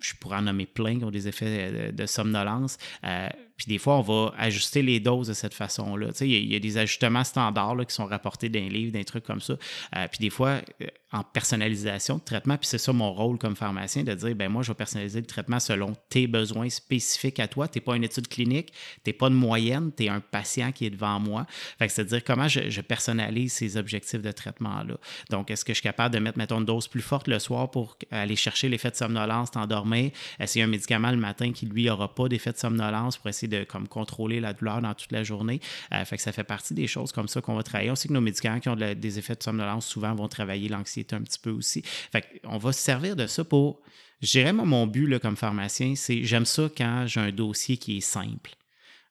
je 0.00 0.14
pourrais 0.14 0.38
en 0.38 0.42
nommer 0.42 0.66
plein 0.66 0.98
qui 0.98 1.04
ont 1.04 1.10
des 1.10 1.28
effets 1.28 1.92
de, 1.92 2.06
somnolence. 2.06 2.78
Euh, 3.04 3.28
puis 3.60 3.68
des 3.68 3.76
fois, 3.76 3.98
on 3.98 4.00
va 4.00 4.32
ajuster 4.38 4.80
les 4.80 5.00
doses 5.00 5.28
de 5.28 5.34
cette 5.34 5.52
façon-là. 5.52 6.12
Il 6.22 6.50
y, 6.50 6.56
a 6.56 6.58
des 6.58 6.78
ajustements 6.78 7.24
standards 7.24 7.76
qui 7.86 7.94
sont 7.94 8.06
rapportés 8.06 8.48
d'un 8.48 8.70
livre, 8.70 8.90
d'un 8.90 9.02
truc 9.02 9.22
comme 9.22 9.42
ça. 9.42 9.52
Euh, 9.96 10.08
puis 10.08 10.18
des 10.18 10.30
fois, 10.30 10.62
euh, 10.80 10.86
en 11.12 11.24
personnalisation 11.24 12.18
de 12.18 12.22
traitement. 12.22 12.56
Puis 12.56 12.68
c'est 12.68 12.78
ça 12.78 12.92
mon 12.92 13.12
rôle 13.12 13.36
comme 13.36 13.56
pharmacien, 13.56 14.04
de 14.04 14.14
dire, 14.14 14.34
ben 14.36 14.48
moi, 14.48 14.62
je 14.62 14.68
vais 14.68 14.76
personnaliser 14.76 15.20
le 15.20 15.26
traitement 15.26 15.58
selon 15.58 15.94
tes 16.08 16.26
besoins 16.26 16.68
spécifiques 16.70 17.40
à 17.40 17.48
toi. 17.48 17.66
Tu 17.66 17.78
n'es 17.78 17.84
pas 17.84 17.96
une 17.96 18.04
étude 18.04 18.28
clinique, 18.28 18.72
tu 19.04 19.10
n'es 19.10 19.12
pas 19.12 19.28
de 19.28 19.34
moyenne, 19.34 19.90
tu 19.96 20.04
es 20.04 20.08
un 20.08 20.20
patient 20.20 20.70
qui 20.70 20.86
est 20.86 20.90
devant 20.90 21.18
moi. 21.18 21.46
Fait 21.78 21.88
c'est-à-dire 21.88 22.22
comment 22.22 22.46
je, 22.46 22.80
personnalise 22.80 23.52
ces 23.52 23.76
objectifs 23.76 24.22
de 24.22 24.30
traitement-là? 24.30 24.94
Donc, 25.30 25.50
est-ce 25.50 25.64
que 25.64 25.72
je 25.72 25.78
suis 25.78 25.82
capable 25.82 26.14
de 26.14 26.20
mettre, 26.20 26.38
mettons, 26.38 26.60
une 26.60 26.64
dose 26.64 26.86
plus 26.86 27.02
forte 27.02 27.26
le 27.26 27.38
soir 27.40 27.70
pour 27.70 27.98
aller 28.10 28.36
chercher 28.36 28.68
l'effet 28.68 28.90
de 28.90 28.96
somnolence, 28.96 29.50
t'endormir? 29.50 30.12
Est-ce 30.38 30.52
qu'il 30.52 30.60
y 30.60 30.62
a 30.62 30.66
un 30.66 30.70
médicament 30.70 31.10
le 31.10 31.16
matin 31.16 31.52
qui, 31.52 31.66
lui, 31.66 31.86
n'aura 31.86 32.14
pas 32.14 32.28
d'effet 32.28 32.52
de 32.52 32.58
somnolence 32.58 33.18
pour 33.18 33.28
essayer 33.28 33.48
de 33.50 33.64
comme, 33.64 33.86
contrôler 33.88 34.40
la 34.40 34.54
douleur 34.54 34.80
dans 34.80 34.94
toute 34.94 35.12
la 35.12 35.22
journée? 35.22 35.60
Euh, 35.92 36.04
fait 36.04 36.16
que 36.16 36.22
ça 36.22 36.32
fait 36.32 36.44
partie 36.44 36.74
des 36.74 36.86
choses 36.86 37.12
comme 37.12 37.28
ça 37.28 37.40
qu'on 37.40 37.54
va 37.54 37.62
travailler. 37.62 37.90
On 37.90 37.96
sait 37.96 38.08
que 38.08 38.14
nos 38.14 38.20
médicaments 38.20 38.60
qui 38.60 38.68
ont 38.68 38.76
des 38.76 39.18
effets 39.18 39.34
de 39.34 39.42
somnolence 39.42 39.86
souvent 39.86 40.14
vont 40.14 40.28
travailler 40.28 40.68
l'anxiété 40.68 41.14
un 41.14 41.22
petit 41.22 41.38
peu 41.38 41.50
aussi. 41.50 41.82
Fait 41.82 42.40
on 42.44 42.58
va 42.58 42.72
se 42.72 42.80
servir 42.80 43.16
de 43.16 43.26
ça 43.26 43.44
pour. 43.44 43.80
Je 44.22 44.30
dirais, 44.30 44.52
mon 44.52 44.86
but 44.86 45.06
là, 45.06 45.18
comme 45.18 45.36
pharmacien, 45.36 45.94
c'est 45.96 46.24
j'aime 46.24 46.44
ça 46.44 46.68
quand 46.76 47.04
j'ai 47.06 47.20
un 47.20 47.32
dossier 47.32 47.76
qui 47.76 47.98
est 47.98 48.02
simple. 48.02 48.50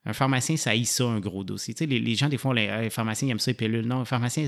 Un 0.05 0.13
pharmacien, 0.13 0.55
ça 0.57 0.71
haït 0.71 0.85
ça, 0.85 1.03
un 1.05 1.19
gros 1.19 1.43
dossier. 1.43 1.73
Tu 1.73 1.83
sais, 1.83 1.85
les, 1.85 2.15
gens, 2.15 2.29
des 2.29 2.37
fois, 2.37 2.53
les, 2.53 2.89
pharmaciens 2.89 3.29
aiment 3.29 3.39
ça, 3.39 3.51
les 3.51 3.55
pilules. 3.55 3.85
Non, 3.85 4.01
un 4.01 4.05
pharmacien, 4.05 4.47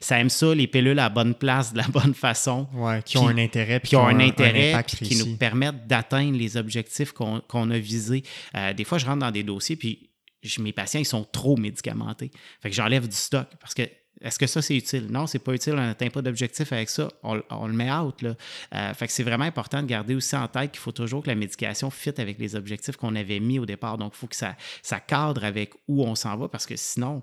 ça 0.00 0.20
aime 0.20 0.28
ça, 0.28 0.54
les 0.54 0.66
pilules 0.66 0.98
à 0.98 1.04
la 1.04 1.08
bonne 1.08 1.34
place, 1.34 1.72
de 1.72 1.78
la 1.78 1.88
bonne 1.88 2.14
façon. 2.14 2.68
Ouais, 2.74 3.02
qui 3.02 3.16
ont 3.18 3.28
un 3.28 3.38
intérêt. 3.38 3.80
Qui 3.80 3.96
ont 3.96 4.06
un, 4.06 4.20
intérêt, 4.20 4.84
qui 4.84 5.16
nous 5.16 5.36
permettent 5.36 5.86
d'atteindre 5.86 6.36
les 6.36 6.56
objectifs 6.56 7.12
qu'on 7.12 7.70
a 7.70 7.78
visés. 7.78 8.22
Euh, 8.54 8.74
des 8.74 8.84
fois, 8.84 8.98
je 8.98 9.06
rentre 9.06 9.20
dans 9.20 9.30
des 9.30 9.42
dossiers, 9.42 9.76
puis 9.76 10.10
mes 10.58 10.72
patients, 10.72 11.00
ils 11.00 11.06
sont 11.06 11.24
trop 11.24 11.56
médicamentés. 11.56 12.30
Fait 12.60 12.70
que 12.70 12.76
j'enlève 12.76 13.08
du 13.08 13.16
stock 13.16 13.48
parce 13.60 13.74
que 13.74 13.82
est-ce 14.20 14.38
que 14.38 14.46
ça, 14.46 14.60
c'est 14.60 14.76
utile? 14.76 15.06
Non, 15.10 15.26
c'est 15.26 15.38
pas 15.38 15.54
utile. 15.54 15.72
On 15.74 15.76
n'atteint 15.76 16.10
pas 16.10 16.20
d'objectif 16.20 16.72
avec 16.72 16.90
ça. 16.90 17.08
On, 17.22 17.34
le 17.66 17.72
met 17.72 17.90
out. 17.90 18.20
Là. 18.22 18.34
Euh, 18.74 18.94
fait 18.94 19.06
que 19.06 19.12
c'est 19.12 19.22
vraiment 19.22 19.44
important 19.44 19.82
de 19.82 19.86
garder 19.86 20.14
aussi 20.14 20.36
en 20.36 20.46
tête 20.46 20.72
qu'il 20.72 20.80
faut 20.80 20.92
toujours 20.92 21.22
que 21.22 21.28
la 21.28 21.34
médication 21.34 21.90
fit 21.90 22.12
avec 22.18 22.38
les 22.38 22.54
objectifs 22.54 22.96
qu'on 22.96 23.16
avait 23.16 23.40
mis 23.40 23.58
au 23.58 23.66
départ. 23.66 23.96
Donc, 23.96 24.12
il 24.14 24.18
faut 24.18 24.26
que 24.26 24.36
ça, 24.36 24.56
ça 24.82 25.00
cadre 25.00 25.44
avec 25.44 25.72
où 25.88 26.04
on 26.04 26.14
s'en 26.14 26.36
va 26.36 26.48
parce 26.48 26.66
que 26.66 26.76
sinon, 26.76 27.22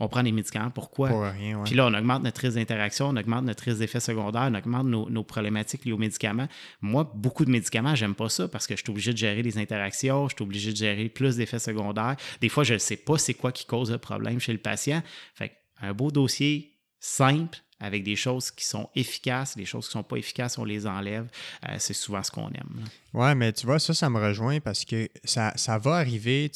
on 0.00 0.08
prend 0.08 0.24
des 0.24 0.32
médicaments. 0.32 0.70
Pourquoi? 0.70 1.08
Pour 1.08 1.22
rien, 1.22 1.62
Puis 1.64 1.76
là, 1.76 1.86
on 1.86 1.94
augmente 1.94 2.24
notre 2.24 2.40
risque 2.40 2.56
d'interaction, 2.56 3.10
on 3.10 3.16
augmente 3.16 3.44
notre 3.44 3.62
risque 3.62 3.78
d'effets 3.78 4.00
secondaires, 4.00 4.48
on 4.50 4.54
augmente 4.54 4.86
nos, 4.86 5.22
problématiques 5.22 5.84
liées 5.84 5.92
aux 5.92 5.98
médicaments. 5.98 6.48
Moi, 6.80 7.10
beaucoup 7.14 7.44
de 7.44 7.50
médicaments, 7.50 7.94
j'aime 7.94 8.16
pas 8.16 8.28
ça 8.28 8.48
parce 8.48 8.66
que 8.66 8.76
je 8.76 8.82
suis 8.82 8.90
obligé 8.90 9.12
de 9.12 9.18
gérer 9.18 9.42
les 9.42 9.56
interactions, 9.56 10.28
je 10.28 10.34
suis 10.34 10.42
obligé 10.42 10.72
de 10.72 10.76
gérer 10.76 11.08
plus 11.08 11.36
d'effets 11.36 11.60
secondaires. 11.60 12.16
Des 12.40 12.48
fois, 12.48 12.64
je 12.64 12.74
ne 12.74 12.78
sais 12.78 12.96
pas 12.96 13.18
c'est 13.18 13.34
quoi 13.34 13.52
qui 13.52 13.66
cause 13.66 13.92
le 13.92 13.98
problème 13.98 14.40
chez 14.40 14.52
le 14.52 14.58
patient. 14.58 15.00
Fait 15.34 15.52
un 15.80 15.92
beau 15.92 16.10
dossier 16.10 16.72
simple 17.00 17.58
avec 17.80 18.02
des 18.02 18.16
choses 18.16 18.50
qui 18.50 18.64
sont 18.64 18.88
efficaces, 18.94 19.56
des 19.56 19.66
choses 19.66 19.86
qui 19.86 19.96
ne 19.96 20.02
sont 20.02 20.08
pas 20.08 20.16
efficaces, 20.16 20.58
on 20.58 20.64
les 20.64 20.86
enlève. 20.86 21.28
Euh, 21.68 21.76
c'est 21.78 21.94
souvent 21.94 22.22
ce 22.22 22.30
qu'on 22.30 22.48
aime. 22.48 22.84
Oui, 23.12 23.34
mais 23.34 23.52
tu 23.52 23.66
vois, 23.66 23.78
ça, 23.78 23.94
ça 23.94 24.08
me 24.08 24.18
rejoint 24.18 24.60
parce 24.60 24.84
que 24.84 25.08
ça, 25.24 25.52
ça 25.56 25.78
va 25.78 25.96
arriver. 25.96 26.50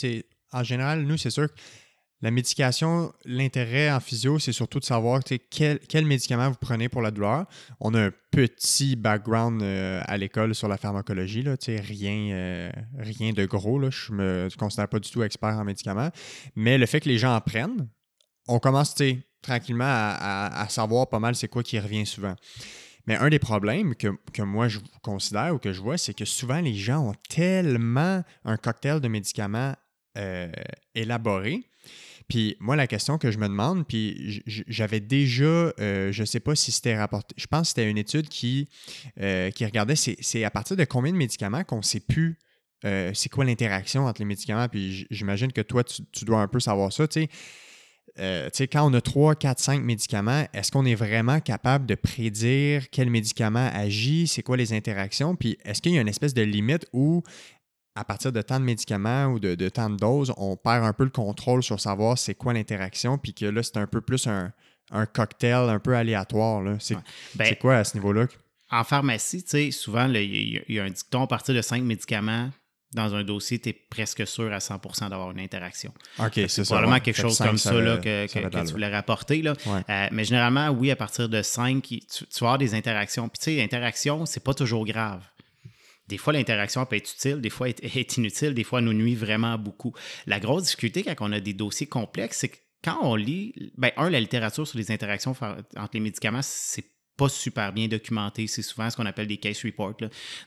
En 0.53 0.63
général, 0.63 1.03
nous, 1.03 1.19
c'est 1.19 1.31
sûr 1.31 1.49
La 2.23 2.31
médication, 2.31 3.13
l'intérêt 3.25 3.91
en 3.91 4.01
physio, 4.01 4.39
c'est 4.39 4.53
surtout 4.53 4.81
de 4.81 4.85
savoir 4.85 5.21
quel, 5.51 5.81
quel, 5.81 6.07
médicament 6.07 6.49
vous 6.49 6.57
prenez 6.59 6.89
pour 6.89 7.03
la 7.03 7.11
douleur. 7.11 7.45
On 7.81 7.93
a 7.95 8.07
un 8.07 8.13
petit 8.31 8.97
background 8.97 9.63
euh, 9.63 10.01
à 10.07 10.17
l'école 10.17 10.55
sur 10.55 10.69
la 10.69 10.79
pharmacologie, 10.79 11.43
là, 11.43 11.57
rien, 11.67 12.33
euh, 12.33 12.71
rien 12.97 13.33
de 13.33 13.45
gros. 13.45 13.79
Là. 13.79 13.91
Je 13.91 14.13
ne 14.13 14.17
me 14.17 14.49
considère 14.57 14.89
pas 14.89 14.99
du 14.99 15.11
tout 15.11 15.23
expert 15.23 15.51
en 15.51 15.65
médicaments. 15.65 16.11
Mais 16.57 16.79
le 16.79 16.87
fait 16.87 17.01
que 17.01 17.09
les 17.09 17.19
gens 17.19 17.35
en 17.37 17.41
prennent, 17.41 17.89
on 18.49 18.59
commence 18.59 18.95
tranquillement 19.43 19.85
à, 19.87 20.67
savoir 20.69 21.09
pas 21.09 21.21
mal 21.21 21.35
c'est 21.35 21.49
quoi 21.49 21.63
qui 21.63 21.79
revient 21.79 22.07
souvent. 22.07 22.35
Mais 23.07 23.17
un 23.17 23.31
des 23.31 23.39
problèmes 23.39 23.95
que, 23.95 24.43
moi 24.43 24.69
je 24.69 24.81
considère 25.03 25.55
ou 25.55 25.59
que 25.59 25.73
je 25.73 25.81
vois, 25.81 25.97
c'est 25.97 26.15
que 26.15 26.25
souvent 26.25 26.61
les 26.61 26.75
gens 26.75 27.09
ont 27.09 27.15
tellement 27.29 28.23
un 28.45 28.57
cocktail 28.57 29.01
de 29.01 29.09
médicaments 29.09 29.75
euh, 30.17 30.51
élaboré 30.95 31.65
puis 32.29 32.57
moi, 32.61 32.77
la 32.77 32.87
question 32.87 33.17
que 33.17 33.31
je 33.31 33.39
me 33.39 33.49
demande, 33.49 33.87
puis 33.87 34.43
j'avais 34.47 35.01
déjà, 35.01 35.45
euh, 35.45 36.13
je 36.13 36.21
ne 36.21 36.27
sais 36.27 36.41
pas 36.41 36.55
si 36.55 36.71
c'était 36.71 36.97
rapporté, 36.97 37.35
je 37.39 37.47
pense 37.47 37.63
que 37.63 37.69
c'était 37.69 37.91
une 37.91 37.97
étude 37.97 38.29
qui, 38.29 38.69
euh, 39.19 39.51
regardait, 39.59 39.97
c'est 39.97 40.45
à 40.45 40.51
partir 40.51 40.77
de 40.77 40.85
combien 40.85 41.11
de 41.11 41.17
médicaments 41.17 41.65
qu'on 41.65 41.79
ne 41.79 41.83
sait 41.83 42.01
plus 42.01 42.39
c'est 42.83 43.29
quoi 43.29 43.45
l'interaction 43.45 44.07
entre 44.07 44.21
les 44.21 44.25
médicaments, 44.25 44.69
puis 44.69 45.07
j'imagine 45.11 45.53
que 45.53 45.63
toi, 45.63 45.83
tu, 45.83 46.25
dois 46.25 46.41
un 46.41 46.47
peu 46.47 46.61
savoir 46.61 46.93
ça, 46.93 47.09
tu 47.09 47.23
sais. 47.23 47.29
Quand 48.19 48.91
on 48.91 48.95
a 48.95 49.01
3, 49.01 49.35
4, 49.37 49.59
5 49.59 49.83
médicaments, 49.83 50.45
est-ce 50.53 50.73
qu'on 50.73 50.85
est 50.85 50.95
vraiment 50.95 51.41
capable 51.41 51.87
de 51.87 51.95
prédire 51.95 52.91
quel 52.91 53.11
médicament 53.11 53.71
agit, 53.73 54.27
c'est 54.27 54.43
quoi 54.43 54.57
les 54.57 54.73
interactions, 54.73 55.37
puis 55.37 55.59
est-ce 55.65 55.81
qu'il 55.81 55.93
y 55.93 55.99
a 55.99 56.01
une 56.01 56.09
espèce 56.09 56.35
de 56.35 56.43
limite 56.43 56.87
où 56.93 57.23
à 57.99 58.05
partir 58.05 58.31
de 58.33 58.41
tant 58.43 58.61
de 58.61 58.65
médicaments 58.65 59.27
ou 59.27 59.41
de, 59.41 59.57
de 59.57 59.69
tant 59.69 59.91
de 59.91 59.97
doses, 59.97 60.33
on 60.37 60.57
perd 60.57 60.85
un 60.85 60.93
peu 60.93 61.03
le 61.03 61.11
contrôle 61.11 61.65
sur 61.65 61.81
savoir 61.81 62.17
c'est 62.17 62.35
quoi 62.35 62.53
l'interaction, 62.53 63.19
puis 63.19 63.35
que 63.35 63.47
là, 63.47 63.63
c'est 63.63 63.77
un 63.77 63.89
peu 63.89 64.01
plus 64.01 64.29
un, 64.29 64.53
cocktail 65.07 65.69
un 65.69 65.81
peu 65.81 65.97
aléatoire. 65.97 66.63
Ben, 66.63 66.79
c'est 66.79 67.59
quoi 67.59 67.77
à 67.77 67.85
ce 67.85 67.97
niveau-là? 67.97 68.27
En 68.71 68.85
pharmacie, 68.85 69.73
souvent, 69.73 70.07
il 70.13 70.63
y, 70.69 70.79
a 70.79 70.85
un 70.85 70.91
dicton 70.91 71.23
à 71.23 71.27
partir 71.27 71.55
de 71.55 71.63
cinq 71.63 71.83
médicaments. 71.83 72.51
Dans 72.95 73.15
un 73.15 73.23
dossier, 73.23 73.59
tu 73.59 73.69
es 73.69 73.73
presque 73.73 74.27
sûr 74.27 74.51
à 74.53 74.59
100% 74.59 75.11
d'avoir 75.11 75.31
une 75.31 75.41
interaction. 75.41 75.93
OK, 76.19 76.41
c'est 76.49 76.65
probablement 76.65 77.01
quelque 77.01 77.21
chose 77.21 77.37
comme 77.39 77.59
ça, 77.59 77.75
là, 77.75 77.99
que, 77.99 78.27
tu 78.27 78.73
voulais 78.73 78.89
rapporter. 78.89 79.43
Là. 79.43 79.53
Euh, 79.67 80.09
mais 80.11 80.25
généralement, 80.25 80.71
oui, 80.71 80.91
à 80.91 80.97
partir 80.97 81.29
de 81.29 81.43
5, 81.43 81.83
tu, 81.83 82.01
tu 82.01 82.25
vas 82.41 82.47
avoir 82.47 82.59
des 82.59 82.75
interactions. 82.75 83.29
Puis, 83.29 83.39
tu 83.39 83.45
sais, 83.45 83.57
l'interaction, 83.57 84.25
c'est 84.25 84.43
pas 84.43 84.55
toujours 84.55 84.87
grave. 84.87 85.23
Des 86.09 86.17
fois, 86.17 86.33
l'interaction 86.33 86.85
peut 86.87 86.97
être 86.97 87.13
utile, 87.13 87.41
des 87.43 87.51
fois, 87.51 87.69
elle 87.69 87.75
est 87.83 88.17
inutile, 88.17 88.55
des 88.55 88.65
fois, 88.65 88.79
elle 88.79 88.87
nous 88.87 88.95
nuit 88.95 89.15
vraiment 89.15 89.59
beaucoup. 89.59 89.93
La 90.27 90.41
grosse 90.41 90.65
difficulté 90.65 91.03
quand 91.03 91.15
on 91.21 91.33
a 91.33 91.41
des 91.41 91.53
dossiers 91.53 91.87
complexes, 91.87 92.39
c'est 92.39 92.49
que 92.49 92.57
quand 92.83 92.99
on 93.03 93.15
lit, 93.15 93.73
ben, 93.77 93.91
un, 93.97 94.09
la 94.09 94.21
littérature 94.21 94.67
sur 94.67 94.79
les 94.79 94.91
interactions 94.91 95.33
entre 95.33 95.91
les 95.93 96.01
médicaments, 96.01 96.41
c'est 96.43 96.85
pas 97.19 97.29
super 97.29 97.73
bien 97.73 97.89
documenté. 97.89 98.47
C'est 98.47 98.63
souvent 98.63 98.89
ce 98.89 98.97
qu'on 98.97 99.05
appelle 99.05 99.27
des 99.27 99.37
case 99.37 99.63
reports. 99.65 99.97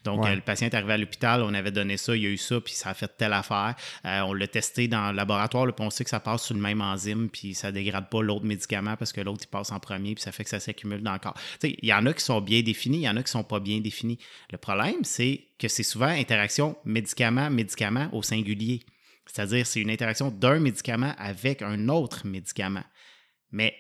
Donc, 0.05 0.25
euh, 0.25 0.33
le 0.33 0.41
patient 0.41 0.67
est 0.67 0.73
arrivé 0.73 0.93
à 0.93 0.97
l'hôpital, 0.97 1.43
on 1.43 1.53
avait 1.53 1.69
donné 1.69 1.97
ça, 1.97 2.15
il 2.15 2.23
y 2.23 2.25
a 2.25 2.29
eu 2.29 2.37
ça, 2.37 2.61
puis 2.61 2.73
ça 2.73 2.89
a 2.89 2.93
fait 2.93 3.11
telle 3.17 3.33
affaire. 3.33 3.75
Euh, 4.05 4.21
on 4.21 4.33
l'a 4.33 4.47
testé 4.47 4.87
dans 4.87 5.11
le 5.11 5.17
laboratoire, 5.17 5.67
puis 5.75 5.85
on 5.85 5.89
sait 5.89 6.05
que 6.05 6.09
ça 6.09 6.21
passe 6.21 6.45
sur 6.45 6.55
le 6.55 6.61
même 6.61 6.81
enzyme, 6.81 7.29
puis 7.29 7.53
ça 7.53 7.73
dégrade 7.73 8.09
pas 8.09 8.23
l'autre 8.23 8.45
médicament 8.45 8.95
parce 8.95 9.11
que 9.11 9.19
l'autre, 9.19 9.41
il 9.43 9.49
passe 9.49 9.71
en 9.71 9.79
premier, 9.79 10.15
puis 10.15 10.23
ça 10.23 10.31
fait 10.31 10.45
que 10.45 10.49
ça 10.49 10.61
s'accumule 10.61 11.03
dans 11.03 11.13
le 11.13 11.19
corps. 11.19 11.37
Il 11.61 11.85
y 11.85 11.93
en 11.93 12.05
a 12.05 12.13
qui 12.13 12.23
sont 12.23 12.39
bien 12.39 12.61
définis, 12.61 12.99
il 12.99 13.03
y 13.03 13.09
en 13.09 13.17
a 13.17 13.23
qui 13.23 13.31
sont 13.31 13.43
pas 13.43 13.59
bien 13.59 13.81
définis. 13.81 14.17
Le 14.49 14.57
problème, 14.57 15.03
c'est 15.03 15.43
que 15.59 15.67
c'est 15.67 15.83
souvent 15.83 16.07
interaction 16.07 16.77
médicament-médicament 16.85 18.09
au 18.13 18.23
singulier. 18.23 18.79
C'est-à-dire, 19.25 19.67
c'est 19.67 19.81
une 19.81 19.91
interaction 19.91 20.31
d'un 20.31 20.59
médicament 20.59 21.13
avec 21.17 21.61
un 21.61 21.89
autre 21.89 22.25
médicament. 22.25 22.83
Mais 23.51 23.75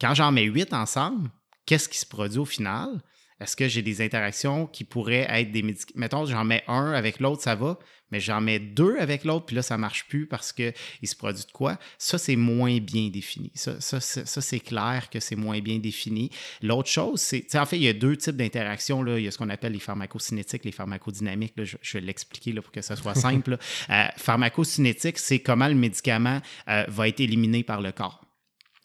quand 0.00 0.14
j'en 0.14 0.32
mets 0.32 0.44
huit 0.44 0.72
ensemble, 0.72 1.30
qu'est-ce 1.66 1.88
qui 1.88 1.98
se 1.98 2.06
produit 2.06 2.38
au 2.38 2.44
final? 2.44 3.02
Est-ce 3.42 3.56
que 3.56 3.66
j'ai 3.66 3.82
des 3.82 4.00
interactions 4.02 4.68
qui 4.68 4.84
pourraient 4.84 5.26
être 5.28 5.50
des 5.50 5.62
médicaments? 5.62 6.00
Mettons, 6.00 6.26
j'en 6.26 6.44
mets 6.44 6.62
un 6.68 6.92
avec 6.92 7.18
l'autre, 7.18 7.42
ça 7.42 7.56
va, 7.56 7.76
mais 8.12 8.20
j'en 8.20 8.40
mets 8.40 8.60
deux 8.60 8.96
avec 8.98 9.24
l'autre, 9.24 9.46
puis 9.46 9.56
là, 9.56 9.62
ça 9.62 9.76
ne 9.76 9.80
marche 9.80 10.06
plus 10.06 10.28
parce 10.28 10.52
qu'il 10.52 10.72
se 11.02 11.16
produit 11.16 11.44
de 11.44 11.50
quoi? 11.50 11.76
Ça, 11.98 12.18
c'est 12.18 12.36
moins 12.36 12.78
bien 12.78 13.08
défini. 13.08 13.50
Ça, 13.56 13.80
c'est 13.80 14.60
clair 14.60 15.08
que 15.10 15.18
c'est 15.18 15.34
moins 15.34 15.58
bien 15.58 15.78
défini. 15.78 16.30
L'autre 16.62 16.88
chose, 16.88 17.20
c'est, 17.20 17.52
en 17.56 17.66
fait, 17.66 17.78
il 17.78 17.82
y 17.82 17.88
a 17.88 17.94
deux 17.94 18.16
types 18.16 18.36
d'interactions. 18.36 19.04
Il 19.16 19.24
y 19.24 19.26
a 19.26 19.32
ce 19.32 19.38
qu'on 19.38 19.50
appelle 19.50 19.72
les 19.72 19.80
pharmacocinétiques, 19.80 20.64
les 20.64 20.70
pharmacodynamiques. 20.70 21.54
je, 21.56 21.92
vais 21.94 22.00
l'expliquer 22.00 22.52
pour 22.52 22.70
que 22.70 22.82
ça 22.82 22.94
soit 22.94 23.14
simple. 23.16 23.58
euh, 23.90 24.04
pharmacocinétique, 24.18 25.18
c'est 25.18 25.40
comment 25.40 25.66
le 25.66 25.74
médicament 25.74 26.40
euh, 26.68 26.84
va 26.86 27.08
être 27.08 27.18
éliminé 27.18 27.64
par 27.64 27.80
le 27.80 27.90
corps. 27.90 28.22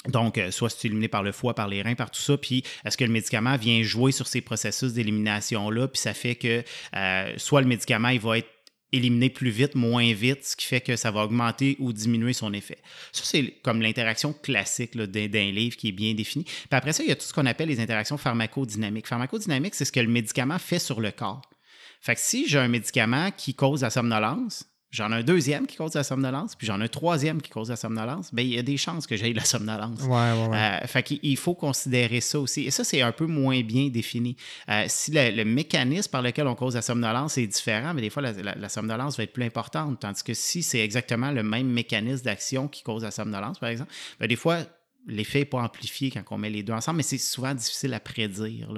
Donc, 0.07 0.37
euh, 0.37 0.51
soit 0.51 0.69
c'est 0.69 0.87
éliminé 0.87 1.07
par 1.07 1.23
le 1.23 1.31
foie, 1.31 1.53
par 1.53 1.67
les 1.67 1.81
reins, 1.81 1.95
par 1.95 2.11
tout 2.11 2.21
ça, 2.21 2.37
puis 2.37 2.63
est-ce 2.85 2.97
que 2.97 3.03
le 3.03 3.11
médicament 3.11 3.57
vient 3.57 3.81
jouer 3.83 4.11
sur 4.11 4.27
ces 4.27 4.41
processus 4.41 4.93
d'élimination-là, 4.93 5.87
puis 5.87 5.99
ça 5.99 6.13
fait 6.13 6.35
que 6.35 6.63
euh, 6.95 7.33
soit 7.37 7.61
le 7.61 7.67
médicament, 7.67 8.09
il 8.09 8.19
va 8.19 8.37
être 8.39 8.49
éliminé 8.93 9.29
plus 9.29 9.49
vite, 9.49 9.75
moins 9.75 10.13
vite, 10.13 10.45
ce 10.45 10.55
qui 10.55 10.65
fait 10.65 10.81
que 10.81 10.95
ça 10.95 11.11
va 11.11 11.23
augmenter 11.23 11.75
ou 11.79 11.91
diminuer 11.91 12.33
son 12.33 12.53
effet. 12.53 12.77
Ça, 13.11 13.23
c'est 13.25 13.55
comme 13.63 13.81
l'interaction 13.81 14.33
classique 14.33 14.95
d'un 14.95 15.51
livre 15.51 15.75
qui 15.75 15.89
est 15.89 15.93
bien 15.93 16.13
défini. 16.13 16.45
Puis 16.45 16.67
après 16.71 16.93
ça, 16.93 17.03
il 17.03 17.09
y 17.09 17.11
a 17.11 17.15
tout 17.15 17.25
ce 17.25 17.33
qu'on 17.33 17.45
appelle 17.45 17.67
les 17.67 17.81
interactions 17.81 18.17
pharmacodynamiques. 18.17 19.07
Pharmacodynamique, 19.07 19.75
c'est 19.75 19.85
ce 19.85 19.91
que 19.91 19.99
le 19.99 20.07
médicament 20.07 20.57
fait 20.57 20.79
sur 20.79 21.01
le 21.01 21.11
corps. 21.11 21.41
Fait 21.99 22.15
que 22.15 22.21
si 22.21 22.47
j'ai 22.47 22.59
un 22.59 22.67
médicament 22.67 23.31
qui 23.31 23.55
cause 23.55 23.81
la 23.81 23.89
somnolence, 23.89 24.65
J'en 24.89 25.11
ai 25.11 25.15
un 25.15 25.23
deuxième 25.23 25.67
qui 25.67 25.75
cause 25.75 25.95
la 25.95 26.03
somnolence, 26.03 26.55
puis 26.55 26.65
j'en 26.65 26.79
ai 26.79 26.85
un 26.85 26.87
troisième 26.87 27.41
qui 27.41 27.49
cause 27.49 27.69
la 27.69 27.75
somnolence. 27.75 28.33
Bien, 28.33 28.45
il 28.45 28.53
y 28.53 28.57
a 28.57 28.63
des 28.63 28.77
chances 28.77 29.05
que 29.05 29.17
j'aie 29.17 29.33
la 29.33 29.43
somnolence. 29.43 30.01
Ouais, 30.03 30.09
ouais, 30.09 30.47
ouais. 30.47 30.57
Euh, 30.57 30.87
fait 30.87 31.03
qu'il 31.03 31.37
faut 31.37 31.55
considérer 31.55 32.21
ça 32.21 32.39
aussi. 32.39 32.63
Et 32.63 32.71
ça, 32.71 32.85
c'est 32.85 33.01
un 33.01 33.11
peu 33.11 33.25
moins 33.25 33.61
bien 33.63 33.89
défini. 33.89 34.37
Euh, 34.69 34.85
si 34.87 35.11
le, 35.13 35.43
mécanisme 35.43 36.09
par 36.09 36.21
lequel 36.21 36.47
on 36.47 36.55
cause 36.55 36.75
la 36.75 36.81
somnolence 36.81 37.37
est 37.37 37.47
différent, 37.47 37.93
mais 37.93 38.01
des 38.01 38.09
fois, 38.09 38.21
la, 38.21 38.69
somnolence 38.69 39.17
va 39.17 39.23
être 39.23 39.33
plus 39.33 39.43
importante. 39.43 39.99
Tandis 39.99 40.23
que 40.23 40.33
si 40.33 40.63
c'est 40.63 40.79
exactement 40.79 41.31
le 41.31 41.43
même 41.43 41.67
mécanisme 41.67 42.23
d'action 42.23 42.69
qui 42.69 42.81
cause 42.81 43.03
la 43.03 43.11
somnolence, 43.11 43.59
par 43.59 43.69
exemple, 43.69 43.91
bien, 44.19 44.27
des 44.27 44.35
fois, 44.37 44.59
l'effet 45.07 45.39
n'est 45.39 45.45
pas 45.45 45.61
amplifié 45.61 46.11
quand 46.11 46.23
on 46.31 46.37
met 46.37 46.49
les 46.49 46.63
deux 46.63 46.73
ensemble, 46.73 46.97
mais 46.97 47.03
c'est 47.03 47.17
souvent 47.17 47.53
difficile 47.53 47.93
à 47.93 47.99
prédire. 47.99 48.69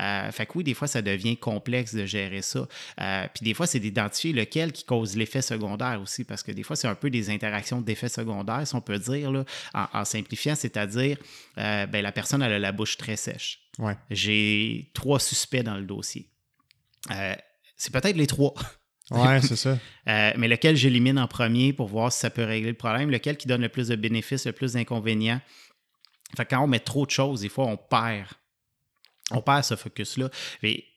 Euh, 0.00 0.32
fait 0.32 0.46
que 0.46 0.52
oui, 0.56 0.64
des 0.64 0.74
fois, 0.74 0.88
ça 0.88 1.02
devient 1.02 1.36
complexe 1.36 1.94
de 1.94 2.06
gérer 2.06 2.42
ça. 2.42 2.66
Euh, 3.00 3.26
puis 3.34 3.44
des 3.44 3.54
fois, 3.54 3.66
c'est 3.66 3.80
d'identifier 3.80 4.32
lequel 4.32 4.72
qui 4.72 4.84
cause 4.84 5.16
l'effet 5.16 5.42
secondaire 5.42 6.00
aussi, 6.00 6.24
parce 6.24 6.42
que 6.42 6.52
des 6.52 6.62
fois, 6.62 6.76
c'est 6.76 6.88
un 6.88 6.94
peu 6.94 7.10
des 7.10 7.30
interactions 7.30 7.80
d'effets 7.80 8.08
secondaires, 8.08 8.66
si 8.66 8.74
on 8.74 8.80
peut 8.80 8.98
dire, 8.98 9.44
en, 9.74 10.04
simplifiant, 10.04 10.54
c'est-à-dire, 10.54 11.18
euh, 11.58 11.86
ben, 11.86 12.02
la 12.02 12.12
personne 12.12 12.42
a 12.42 12.58
la 12.58 12.72
bouche 12.72 12.96
très 12.96 13.16
sèche. 13.16 13.60
Ouais. 13.78 13.96
J'ai 14.10 14.90
trois 14.94 15.18
suspects 15.18 15.62
dans 15.62 15.76
le 15.76 15.84
dossier. 15.84 16.28
c'est 17.76 17.92
peut-être 17.92 18.16
les 18.16 18.26
trois. 18.26 18.54
Ouais, 19.10 19.42
c'est 19.42 19.56
ça. 19.56 19.76
mais 20.06 20.48
lequel 20.48 20.74
j'élimine 20.74 21.18
en 21.18 21.26
premier 21.26 21.74
pour 21.74 21.88
voir 21.88 22.10
si 22.10 22.20
ça 22.20 22.30
peut 22.30 22.44
régler 22.44 22.70
le 22.70 22.76
problème, 22.76 23.10
lequel 23.10 23.36
qui 23.36 23.46
donne 23.46 23.60
le 23.60 23.68
plus 23.68 23.88
de 23.88 23.96
bénéfices, 23.96 24.46
le 24.46 24.52
plus 24.52 24.72
d'inconvénients, 24.72 25.40
fait 26.36 26.46
quand 26.46 26.60
on 26.60 26.66
met 26.66 26.80
trop 26.80 27.06
de 27.06 27.10
choses, 27.10 27.40
des 27.40 27.48
fois, 27.48 27.66
on 27.66 27.76
perd. 27.76 28.28
On 29.30 29.40
perd 29.40 29.64
ce 29.64 29.76
focus-là. 29.76 30.30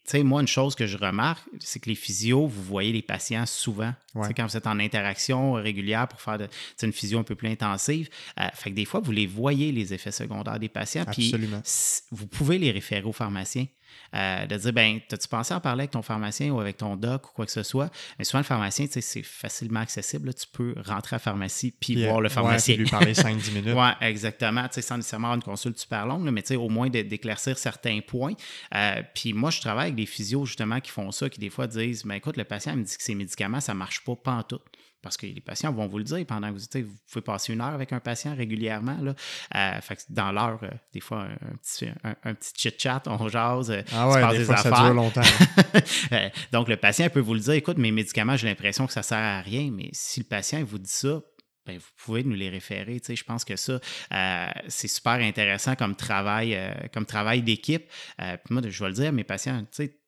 Sais, 0.05 0.23
moi, 0.23 0.41
une 0.41 0.47
chose 0.47 0.75
que 0.75 0.85
je 0.85 0.97
remarque, 0.97 1.43
c'est 1.59 1.79
que 1.79 1.89
les 1.89 1.95
physios, 1.95 2.47
vous 2.47 2.63
voyez 2.63 2.91
les 2.91 3.01
patients 3.01 3.45
souvent. 3.45 3.93
Quand 4.13 4.45
vous 4.45 4.55
êtes 4.55 4.67
en 4.67 4.79
interaction 4.79 5.53
régulière 5.53 6.07
pour 6.07 6.21
faire 6.21 6.37
de, 6.37 6.47
une 6.81 6.93
physio 6.93 7.19
un 7.19 7.23
peu 7.23 7.35
plus 7.35 7.49
intensive, 7.49 8.09
euh, 8.39 8.47
fait 8.53 8.69
que 8.69 8.75
des 8.75 8.85
fois, 8.85 9.01
vous 9.01 9.11
les 9.11 9.27
voyez, 9.27 9.71
les 9.71 9.93
effets 9.93 10.11
secondaires 10.11 10.59
des 10.59 10.69
patients. 10.69 11.03
Absolument. 11.05 11.61
Puis, 11.61 12.01
vous 12.11 12.27
pouvez 12.27 12.57
les 12.57 12.71
référer 12.71 13.03
au 13.03 13.11
pharmacien. 13.11 13.65
Euh, 14.13 14.45
de 14.45 14.55
dire, 14.55 14.71
ben, 14.71 14.99
as-tu 15.11 15.27
pensé 15.27 15.53
en 15.53 15.59
parler 15.59 15.81
avec 15.81 15.91
ton 15.91 16.01
pharmacien 16.01 16.51
ou 16.51 16.59
avec 16.59 16.77
ton 16.77 16.95
doc 16.95 17.29
ou 17.29 17.33
quoi 17.33 17.45
que 17.45 17.51
ce 17.51 17.63
soit? 17.63 17.89
Mais 18.17 18.25
souvent, 18.25 18.39
le 18.39 18.45
pharmacien, 18.45 18.85
c'est 18.89 19.23
facilement 19.23 19.81
accessible. 19.81 20.33
Tu 20.33 20.45
peux 20.51 20.73
rentrer 20.85 21.15
à 21.15 21.17
la 21.17 21.19
pharmacie 21.19 21.73
puis, 21.77 22.05
voir 22.05 22.21
le 22.21 22.29
pharmacien. 22.29 22.75
Ouais, 22.75 22.81
lui 22.81 22.89
parler 22.89 23.13
5-10 23.13 23.51
minutes. 23.53 23.73
oui, 23.75 23.89
exactement. 24.01 24.67
Sans 24.71 24.97
nécessairement 24.97 25.27
avoir 25.27 25.35
une 25.35 25.43
consulte 25.43 25.79
super 25.79 26.05
longue, 26.05 26.29
mais 26.29 26.55
au 26.55 26.69
moins 26.69 26.89
d'éclaircir 26.89 27.57
certains 27.57 27.99
points. 28.05 28.33
Euh, 28.73 29.01
puis 29.13 29.33
moi, 29.33 29.49
je 29.49 29.59
travaille 29.59 29.91
avec 29.95 30.05
des 30.05 30.05
physios 30.05 30.45
justement 30.45 30.79
qui 30.79 30.91
font 30.91 31.11
ça, 31.11 31.29
qui 31.29 31.39
des 31.39 31.49
fois 31.49 31.67
disent, 31.67 32.03
ben, 32.03 32.15
écoute, 32.15 32.37
le 32.37 32.45
patient 32.45 32.75
me 32.75 32.83
dit 32.83 32.97
que 32.97 33.03
ses 33.03 33.15
médicaments, 33.15 33.59
ça 33.59 33.73
ne 33.73 33.79
marche 33.79 34.03
pas, 34.03 34.15
pas 34.15 34.33
en 34.33 34.43
tout 34.43 34.61
parce 35.05 35.17
que 35.17 35.27
les 35.27 35.39
patients 35.39 35.71
vont 35.71 35.85
vous 35.85 35.99
le 35.99 36.03
dire 36.03 36.25
pendant 36.25 36.51
que 36.51 36.57
vous, 36.57 36.65
vous 36.81 36.97
pouvez 37.11 37.21
passer 37.21 37.53
une 37.53 37.61
heure 37.61 37.75
avec 37.75 37.93
un 37.93 37.99
patient 37.99 38.35
régulièrement. 38.35 38.97
Là. 38.99 39.13
Euh, 39.55 39.95
dans 40.09 40.31
l'heure, 40.31 40.57
euh, 40.63 40.69
des 40.93 40.99
fois, 40.99 41.27
un, 41.29 41.55
petit, 41.57 41.87
un, 42.03 42.33
petit 42.33 42.53
chit-chat, 42.57 43.03
on 43.05 43.29
jase, 43.29 43.69
euh, 43.69 43.83
ah 43.93 44.09
ouais, 44.09 44.39
des, 44.39 44.43
fois, 44.43 44.57
Ça 44.57 44.71
dure 44.71 44.95
longtemps. 44.95 45.21
donc, 46.51 46.69
le 46.69 46.77
patient 46.77 47.07
peut 47.09 47.19
vous 47.19 47.35
le 47.35 47.39
dire, 47.39 47.53
écoute, 47.53 47.77
mes 47.77 47.91
médicaments, 47.91 48.35
j'ai 48.35 48.47
l'impression 48.47 48.87
que 48.87 48.93
ça 48.93 49.01
ne 49.01 49.05
sert 49.05 49.19
à 49.19 49.41
rien, 49.41 49.69
mais 49.71 49.89
si 49.93 50.21
le 50.21 50.25
patient 50.25 50.63
vous 50.63 50.79
dit 50.79 50.91
ça, 50.91 51.21
ben, 51.65 51.77
vous 51.77 51.91
pouvez 51.97 52.23
nous 52.23 52.35
les 52.35 52.49
référer. 52.49 53.01
Je 53.07 53.23
pense 53.23 53.43
que 53.45 53.55
ça, 53.55 53.79
c'est 54.67 54.87
super 54.87 55.13
intéressant 55.13 55.75
comme 55.75 55.95
travail, 55.95 56.57
comme 56.93 57.05
travail 57.05 57.41
d'équipe. 57.41 57.85
moi, 58.49 58.61
je 58.67 58.83
vais 58.83 58.89
le 58.89 58.95
dire 58.95 59.09
à 59.09 59.11
mes 59.11 59.23
patients, 59.23 59.63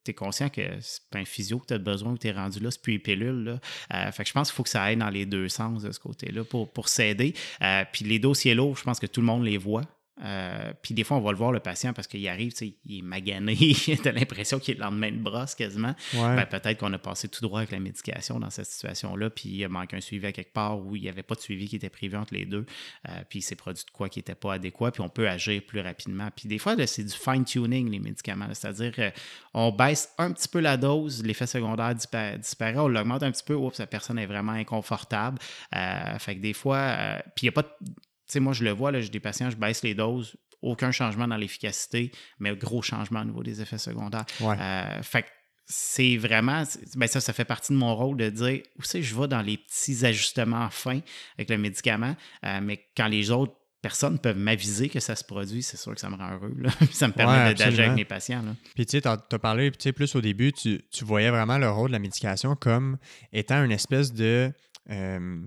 tu 0.08 0.12
es 0.12 0.14
conscient 0.14 0.50
que 0.50 0.62
c'est 0.80 1.02
pas 1.10 1.20
un 1.20 1.26
physio 1.26 1.60
que 1.60 1.68
tu 1.68 1.74
as 1.74 1.78
besoin 1.78 2.14
ou 2.14 2.18
tu 2.18 2.28
es 2.28 2.32
rendu 2.32 2.60
là, 2.60 2.72
c'est 2.72 2.82
plus 2.82 2.94
les 2.94 3.00
pilules. 3.00 3.44
Là. 3.44 3.60
Euh, 3.94 4.12
fait 4.12 4.24
que 4.24 4.30
je 4.30 4.34
pense 4.34 4.50
qu'il 4.50 4.56
faut 4.56 4.64
que 4.64 4.70
ça 4.70 4.84
aille 4.84 4.98
dans 4.98 5.10
les 5.10 5.26
deux 5.26 5.50
sens 5.50 5.84
de 5.84 5.92
ce 5.92 6.00
côté-là 6.00 6.44
pour, 6.44 6.72
pour 6.72 6.88
s'aider. 6.88 7.34
Euh, 7.62 7.84
puis 7.92 8.06
les 8.06 8.20
dossiers 8.20 8.56
lourds, 8.56 8.78
je 8.78 8.84
pense 8.84 9.00
que 9.00 9.08
tout 9.08 9.22
le 9.22 9.28
monde 9.28 9.44
les 9.44 9.58
voit. 9.58 9.84
Euh, 10.24 10.74
puis 10.82 10.94
des 10.94 11.04
fois, 11.04 11.18
on 11.18 11.22
va 11.22 11.32
le 11.32 11.38
voir 11.38 11.52
le 11.52 11.60
patient 11.60 11.94
parce 11.94 12.08
qu'il 12.08 12.28
arrive, 12.28 12.54
il 12.86 13.00
est 13.00 13.02
magané, 13.02 13.54
il 13.60 14.08
a 14.08 14.12
l'impression 14.12 14.60
qu'il 14.60 14.76
est 14.76 14.78
le 14.78 14.84
lendemain 14.84 15.12
de 15.12 15.18
brosse 15.18 15.56
quasiment. 15.56 15.96
Ben, 16.14 16.46
peut-être 16.46 16.80
qu'on 16.80 16.94
a 16.94 16.98
passé 16.98 17.28
tout 17.28 17.42
droit 17.42 17.60
avec 17.60 17.72
la 17.72 17.80
médication 17.80 18.40
dans 18.40 18.50
cette 18.50 18.66
situation-là, 18.66 19.30
puis 19.30 19.50
il 19.50 19.64
a 19.64 19.70
manqué 19.70 19.96
un 19.96 20.02
suivi 20.02 20.26
à 20.26 20.32
quelque 20.32 20.54
part 20.54 20.80
où 20.80 20.96
il 20.96 21.04
n'y 21.04 21.10
avait 21.10 21.24
pas 21.24 21.36
de 21.36 21.42
suivi 21.42 21.68
qui 21.68 21.76
était 21.76 21.90
prévu 21.90 22.18
entre 22.18 22.34
les 22.34 22.46
deux, 22.46 22.66
euh, 23.08 23.12
puis 23.30 23.40
il 23.40 23.42
s'est 23.42 23.56
produit 23.56 23.84
de 23.86 23.92
quoi 23.92 24.10
qui 24.10 24.20
n'était 24.20 24.36
pas 24.36 24.54
adéquat, 24.54 24.92
puis 24.92 25.02
on 25.02 25.10
peut 25.10 25.30
agir 25.30 25.62
plus 25.66 25.82
rapidement. 25.82 26.30
Puis 26.36 26.48
des 26.48 26.58
fois, 26.58 26.76
c'est 26.88 27.04
du 27.04 27.14
fine-tuning, 27.14 27.90
les 27.92 28.00
médicaments, 28.00 28.48
c'est-à-dire 28.54 28.94
qu'on 29.54 29.72
baisse 29.72 30.14
un 30.18 30.32
petit 30.32 30.48
peu 30.48 30.60
la 30.60 30.78
dose, 30.78 31.24
l'effet 31.24 31.48
secondaire 31.48 31.94
disparaît, 31.96 32.78
on 32.78 32.88
l'augmente 32.88 33.24
un 33.24 33.32
petit 33.32 33.44
peu, 33.44 33.54
oups, 33.54 33.78
la 33.78 33.88
personne 33.88 34.18
est 34.20 34.26
vraiment 34.26 34.54
inconfortable. 34.54 35.38
Euh, 35.76 36.18
fait 36.20 36.36
que 36.36 36.42
des 36.42 36.54
fois, 36.54 37.22
puis 37.36 37.46
il 37.46 37.50
n'y 37.50 37.50
a 37.50 37.52
pas 37.52 37.64
de 37.64 37.70
sais, 38.28 38.40
moi, 38.40 38.54
je 38.54 38.64
le 38.64 38.72
vois, 38.72 38.92
là, 38.92 39.02
j'ai 39.02 39.10
des 39.10 39.20
patients, 39.20 39.50
je 39.50 39.58
baisse 39.58 39.84
les 39.84 39.96
doses, 39.96 40.36
aucun 40.62 40.92
changement 40.92 41.28
dans 41.28 41.38
l'efficacité, 41.38 42.12
mais 42.40 42.56
gros 42.56 42.82
changement 42.82 43.22
au 43.22 43.26
niveau 43.26 43.44
des 43.44 43.62
effets 43.62 43.78
secondaires. 43.78 44.26
Euh, 44.42 45.02
fait 45.04 45.26
c'est 45.70 46.16
vraiment, 46.16 46.64
ben 46.96 47.08
ça, 47.08 47.20
ça 47.20 47.34
fait 47.34 47.46
partie 47.46 47.74
de 47.74 47.78
mon 47.78 47.94
rôle 47.94 48.16
de 48.16 48.30
dire, 48.30 48.62
où 48.78 48.84
c'est 48.84 49.04
je 49.04 49.14
vais 49.20 49.28
dans 49.28 49.42
les 49.42 49.58
petits 49.58 50.06
ajustements 50.06 50.70
fins 50.70 51.02
avec 51.38 51.50
le 51.50 51.58
médicament, 51.58 52.16
euh, 52.46 52.60
mais 52.62 52.86
quand 52.96 53.08
les 53.08 53.32
autres 53.32 53.54
personnes 53.82 54.18
peuvent 54.18 54.38
m'aviser 54.38 54.88
que 54.88 55.02
ça 55.02 55.16
se 55.16 55.26
produit, 55.26 55.62
c'est 55.62 55.78
sûr 55.78 55.94
que 55.94 56.00
ça 56.00 56.10
me 56.10 56.16
rend 56.16 56.34
heureux. 56.34 56.56
ça 56.92 57.10
me 57.10 57.14
permet 57.14 57.54
d'agir 57.54 57.84
avec 57.84 57.96
mes 57.96 58.06
patients. 58.06 58.44
Puis 58.76 58.86
tu 58.86 58.98
sais, 58.98 59.02
tu 59.02 59.08
as 59.08 59.40
parlé 59.40 59.72
plus 59.72 60.16
au 60.16 60.22
début, 60.22 60.54
tu, 60.54 60.82
voyais 61.02 61.30
vraiment 61.30 61.58
le 61.58 61.70
rôle 61.70 61.90
de 61.90 61.94
la 61.94 62.00
médication 62.00 62.56
comme 62.56 62.98
étant 63.34 63.64
une 63.64 63.72
espèce 63.72 64.14
de... 64.14 64.52
Euh, 64.90 65.42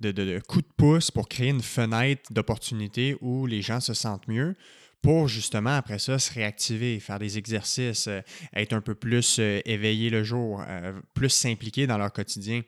de, 0.00 0.12
de, 0.12 0.40
coup 0.46 0.60
de 0.60 0.68
pouce 0.76 1.10
pour 1.10 1.28
créer 1.28 1.48
une 1.48 1.62
fenêtre 1.62 2.32
d'opportunité 2.32 3.16
où 3.20 3.46
les 3.46 3.62
gens 3.62 3.80
se 3.80 3.94
sentent 3.94 4.28
mieux 4.28 4.54
pour 5.02 5.28
justement 5.28 5.76
après 5.76 5.98
ça 5.98 6.18
se 6.18 6.32
réactiver, 6.32 6.98
faire 7.00 7.18
des 7.18 7.38
exercices, 7.38 8.08
euh, 8.08 8.20
être 8.54 8.72
un 8.72 8.80
peu 8.80 8.94
plus 8.94 9.38
euh, 9.38 9.60
éveillé 9.64 10.10
le 10.10 10.24
jour, 10.24 10.62
euh, 10.66 11.00
plus 11.14 11.30
s'impliquer 11.30 11.86
dans 11.86 11.98
leur 11.98 12.12
quotidien. 12.12 12.62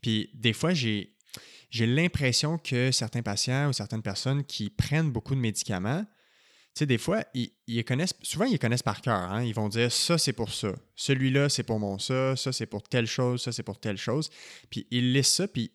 Puis 0.00 0.30
des 0.34 0.52
fois, 0.52 0.72
j'ai, 0.72 1.10
l'impression 1.78 2.56
que 2.56 2.90
certains 2.92 3.22
patients 3.22 3.68
ou 3.68 3.72
certaines 3.72 4.02
personnes 4.02 4.44
qui 4.44 4.70
prennent 4.70 5.10
beaucoup 5.10 5.34
de 5.34 5.40
médicaments, 5.40 6.04
tu 6.74 6.80
sais, 6.80 6.86
des 6.86 6.98
fois, 6.98 7.22
ils, 7.34 7.84
connaissent, 7.84 8.14
souvent, 8.22 8.46
ils 8.46 8.58
connaissent 8.58 8.82
par 8.82 9.00
cœur. 9.00 9.14
Hein. 9.14 9.44
Ils 9.44 9.54
vont 9.54 9.68
dire 9.68 9.92
ça, 9.92 10.18
c'est 10.18 10.32
pour 10.32 10.52
ça. 10.52 10.72
Celui-là, 10.96 11.48
c'est 11.48 11.62
pour 11.62 11.78
mon 11.78 11.98
ça. 12.00 12.34
Ça, 12.34 12.52
c'est 12.52 12.66
pour 12.66 12.82
telle 12.82 13.06
chose. 13.06 13.42
Ça, 13.42 13.52
c'est 13.52 13.62
pour 13.62 13.78
telle 13.78 13.96
chose. 13.96 14.28
Puis 14.70 14.86
ils 14.90 15.12
lisent 15.12 15.28
ça. 15.28 15.46
Puis 15.46 15.70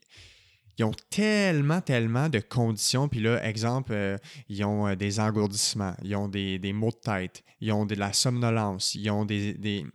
ils 0.80 0.86
ont 0.86 0.96
tellement, 1.10 1.82
tellement 1.82 2.30
de 2.30 2.40
conditions. 2.40 3.10
Puis 3.10 3.20
là, 3.20 3.46
exemple, 3.46 3.92
euh, 3.94 4.18
ils 4.48 4.64
ont 4.64 4.88
euh, 4.88 4.96
des 4.96 5.20
engourdissements, 5.20 5.94
ils 6.04 6.16
ont 6.16 6.30
des, 6.30 6.60
maux 6.74 6.92
de 6.92 6.96
tête, 6.96 7.44
ils 7.60 7.72
ont 7.74 7.86
de 7.86 7.96
la 7.96 8.14
somnolence, 8.14 8.96
ils 8.96 9.10
ont 9.10 9.26
des, 9.26 9.54
des 9.54 9.86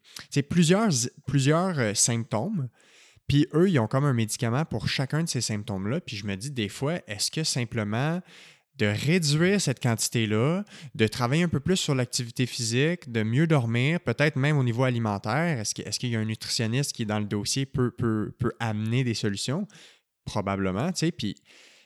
plusieurs, 0.43 0.91
plusieurs 1.27 1.79
euh, 1.79 1.95
symptômes. 1.95 2.69
Puis 3.27 3.47
eux, 3.55 3.71
ils 3.71 3.79
ont 3.79 3.87
comme 3.87 4.05
un 4.05 4.13
médicament 4.13 4.67
pour 4.67 4.87
chacun 4.87 5.23
de 5.23 5.29
ces 5.29 5.41
symptômes-là. 5.41 6.01
Puis 6.03 6.17
je 6.17 6.27
me 6.27 6.37
dis 6.37 6.51
des 6.51 6.69
fois, 6.69 7.01
est-ce 7.07 7.31
que 7.31 7.43
simplement 7.43 8.21
de 8.77 8.87
réduire 8.87 9.61
cette 9.61 9.81
quantité-là, 9.81 10.65
de 10.95 11.07
travailler 11.07 11.45
un 11.45 11.49
peu 11.49 11.61
plus 11.61 11.77
sur 11.77 11.95
l'activité 11.95 12.45
physique, 12.45 13.11
de 13.11 13.23
mieux 13.23 13.47
dormir, 13.47 14.01
peut-être 14.01 14.37
même 14.37 14.59
au 14.59 14.65
niveau 14.65 14.83
alimentaire. 14.83 15.61
Est-ce 15.61 15.99
qu'il 16.01 16.11
y 16.11 16.17
a 16.17 16.19
un 16.19 16.25
nutritionniste 16.25 16.93
qui, 16.93 17.07
dans 17.07 17.21
le 17.21 17.25
dossier, 17.25 17.67
peut, 17.67 17.93
peut, 17.93 18.35
peut 18.39 18.53
amener 18.59 19.05
des 19.05 19.15
solutions? 19.15 19.69
Probablement, 20.25 20.93
tu 20.93 21.01
sais, 21.01 21.13
puis 21.13 21.37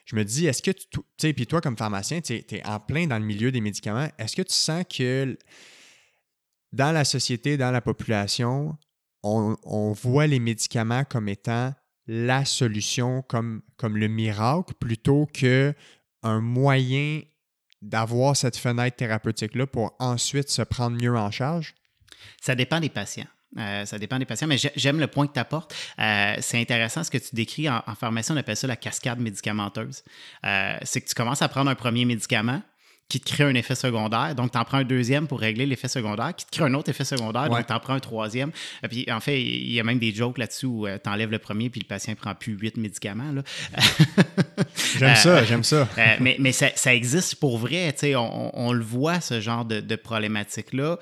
je 0.04 0.16
me 0.16 0.24
dis, 0.24 0.46
est-ce 0.46 0.62
que 0.62 0.70
tu, 0.70 1.00
sais, 1.18 1.32
puis 1.32 1.46
toi 1.46 1.60
comme 1.60 1.76
pharmacien, 1.76 2.20
tu 2.20 2.34
es 2.34 2.66
en 2.66 2.80
plein 2.80 3.06
dans 3.06 3.18
le 3.18 3.24
milieu 3.24 3.52
des 3.52 3.60
médicaments, 3.60 4.08
est-ce 4.18 4.36
que 4.36 4.42
tu 4.42 4.54
sens 4.54 4.84
que 4.88 5.36
dans 6.72 6.92
la 6.92 7.04
société, 7.04 7.56
dans 7.56 7.70
la 7.70 7.80
population, 7.80 8.76
on, 9.22 9.92
voit 9.92 10.26
les 10.26 10.38
médicaments 10.38 11.04
comme 11.04 11.28
étant 11.28 11.74
la 12.06 12.44
solution, 12.44 13.22
comme, 13.22 13.62
comme 13.76 13.96
le 13.98 14.08
miracle, 14.08 14.72
plutôt 14.80 15.26
que 15.26 15.74
un 16.22 16.40
moyen 16.40 17.20
d'avoir 17.82 18.36
cette 18.36 18.56
fenêtre 18.56 18.96
thérapeutique-là 18.96 19.66
pour 19.66 19.94
ensuite 19.98 20.48
se 20.48 20.62
prendre 20.62 20.96
mieux 21.00 21.16
en 21.16 21.30
charge? 21.30 21.74
Ça 22.40 22.54
dépend 22.54 22.80
des 22.80 22.88
patients. 22.88 23.26
Euh, 23.56 23.86
ça 23.86 23.98
dépend 23.98 24.18
des 24.18 24.26
patients, 24.26 24.46
mais 24.46 24.58
j'aime 24.76 25.00
le 25.00 25.06
point 25.06 25.26
que 25.26 25.32
tu 25.32 25.40
apportes. 25.40 25.74
Euh, 25.98 26.34
c'est 26.40 26.60
intéressant 26.60 27.02
ce 27.02 27.10
que 27.10 27.18
tu 27.18 27.34
décris 27.34 27.68
en, 27.68 27.82
pharmacie, 27.98 28.32
on 28.32 28.36
appelle 28.36 28.56
ça 28.56 28.66
la 28.66 28.76
cascade 28.76 29.18
médicamenteuse. 29.20 30.02
Euh, 30.44 30.76
c'est 30.82 31.00
que 31.00 31.08
tu 31.08 31.14
commences 31.14 31.42
à 31.42 31.48
prendre 31.48 31.70
un 31.70 31.74
premier 31.74 32.04
médicament 32.04 32.62
qui 33.08 33.20
te 33.20 33.32
crée 33.32 33.44
un 33.44 33.54
effet 33.54 33.74
secondaire, 33.74 34.34
donc 34.34 34.52
tu 34.52 34.58
en 34.58 34.64
prends 34.64 34.76
un 34.76 34.84
deuxième 34.84 35.26
pour 35.26 35.40
régler 35.40 35.64
l'effet 35.64 35.88
secondaire, 35.88 36.36
qui 36.36 36.44
te 36.44 36.50
crée 36.50 36.66
un 36.66 36.74
autre 36.74 36.90
effet 36.90 37.06
secondaire, 37.06 37.48
donc 37.48 37.66
tu 37.66 37.72
en 37.72 37.80
prends 37.80 37.94
un 37.94 38.00
troisième. 38.00 38.52
Et 38.82 38.88
puis 38.88 39.10
en 39.10 39.18
fait, 39.20 39.40
il 39.40 39.72
y 39.72 39.80
a 39.80 39.82
même 39.82 39.98
des 39.98 40.14
jokes 40.14 40.36
là-dessus 40.36 40.66
où 40.66 40.86
tu 40.86 41.08
enlèves 41.08 41.30
le 41.30 41.38
premier 41.38 41.70
puis 41.70 41.80
le 41.80 41.86
patient 41.86 42.14
prend 42.16 42.34
plus 42.34 42.52
huit 42.52 42.76
médicaments. 42.76 43.32
j'aime 44.98 45.14
ça, 45.14 45.42
j'aime 45.44 45.64
ça. 45.64 45.88
mais, 46.20 46.36
mais 46.38 46.52
ça, 46.52 46.94
existe 46.94 47.36
pour 47.36 47.56
vrai, 47.56 47.94
on, 48.14 48.50
on, 48.52 48.72
le 48.72 48.84
voit, 48.84 49.22
ce 49.22 49.40
genre 49.40 49.64
de, 49.64 49.80
de 49.80 49.96
problématique-là, 49.96 50.98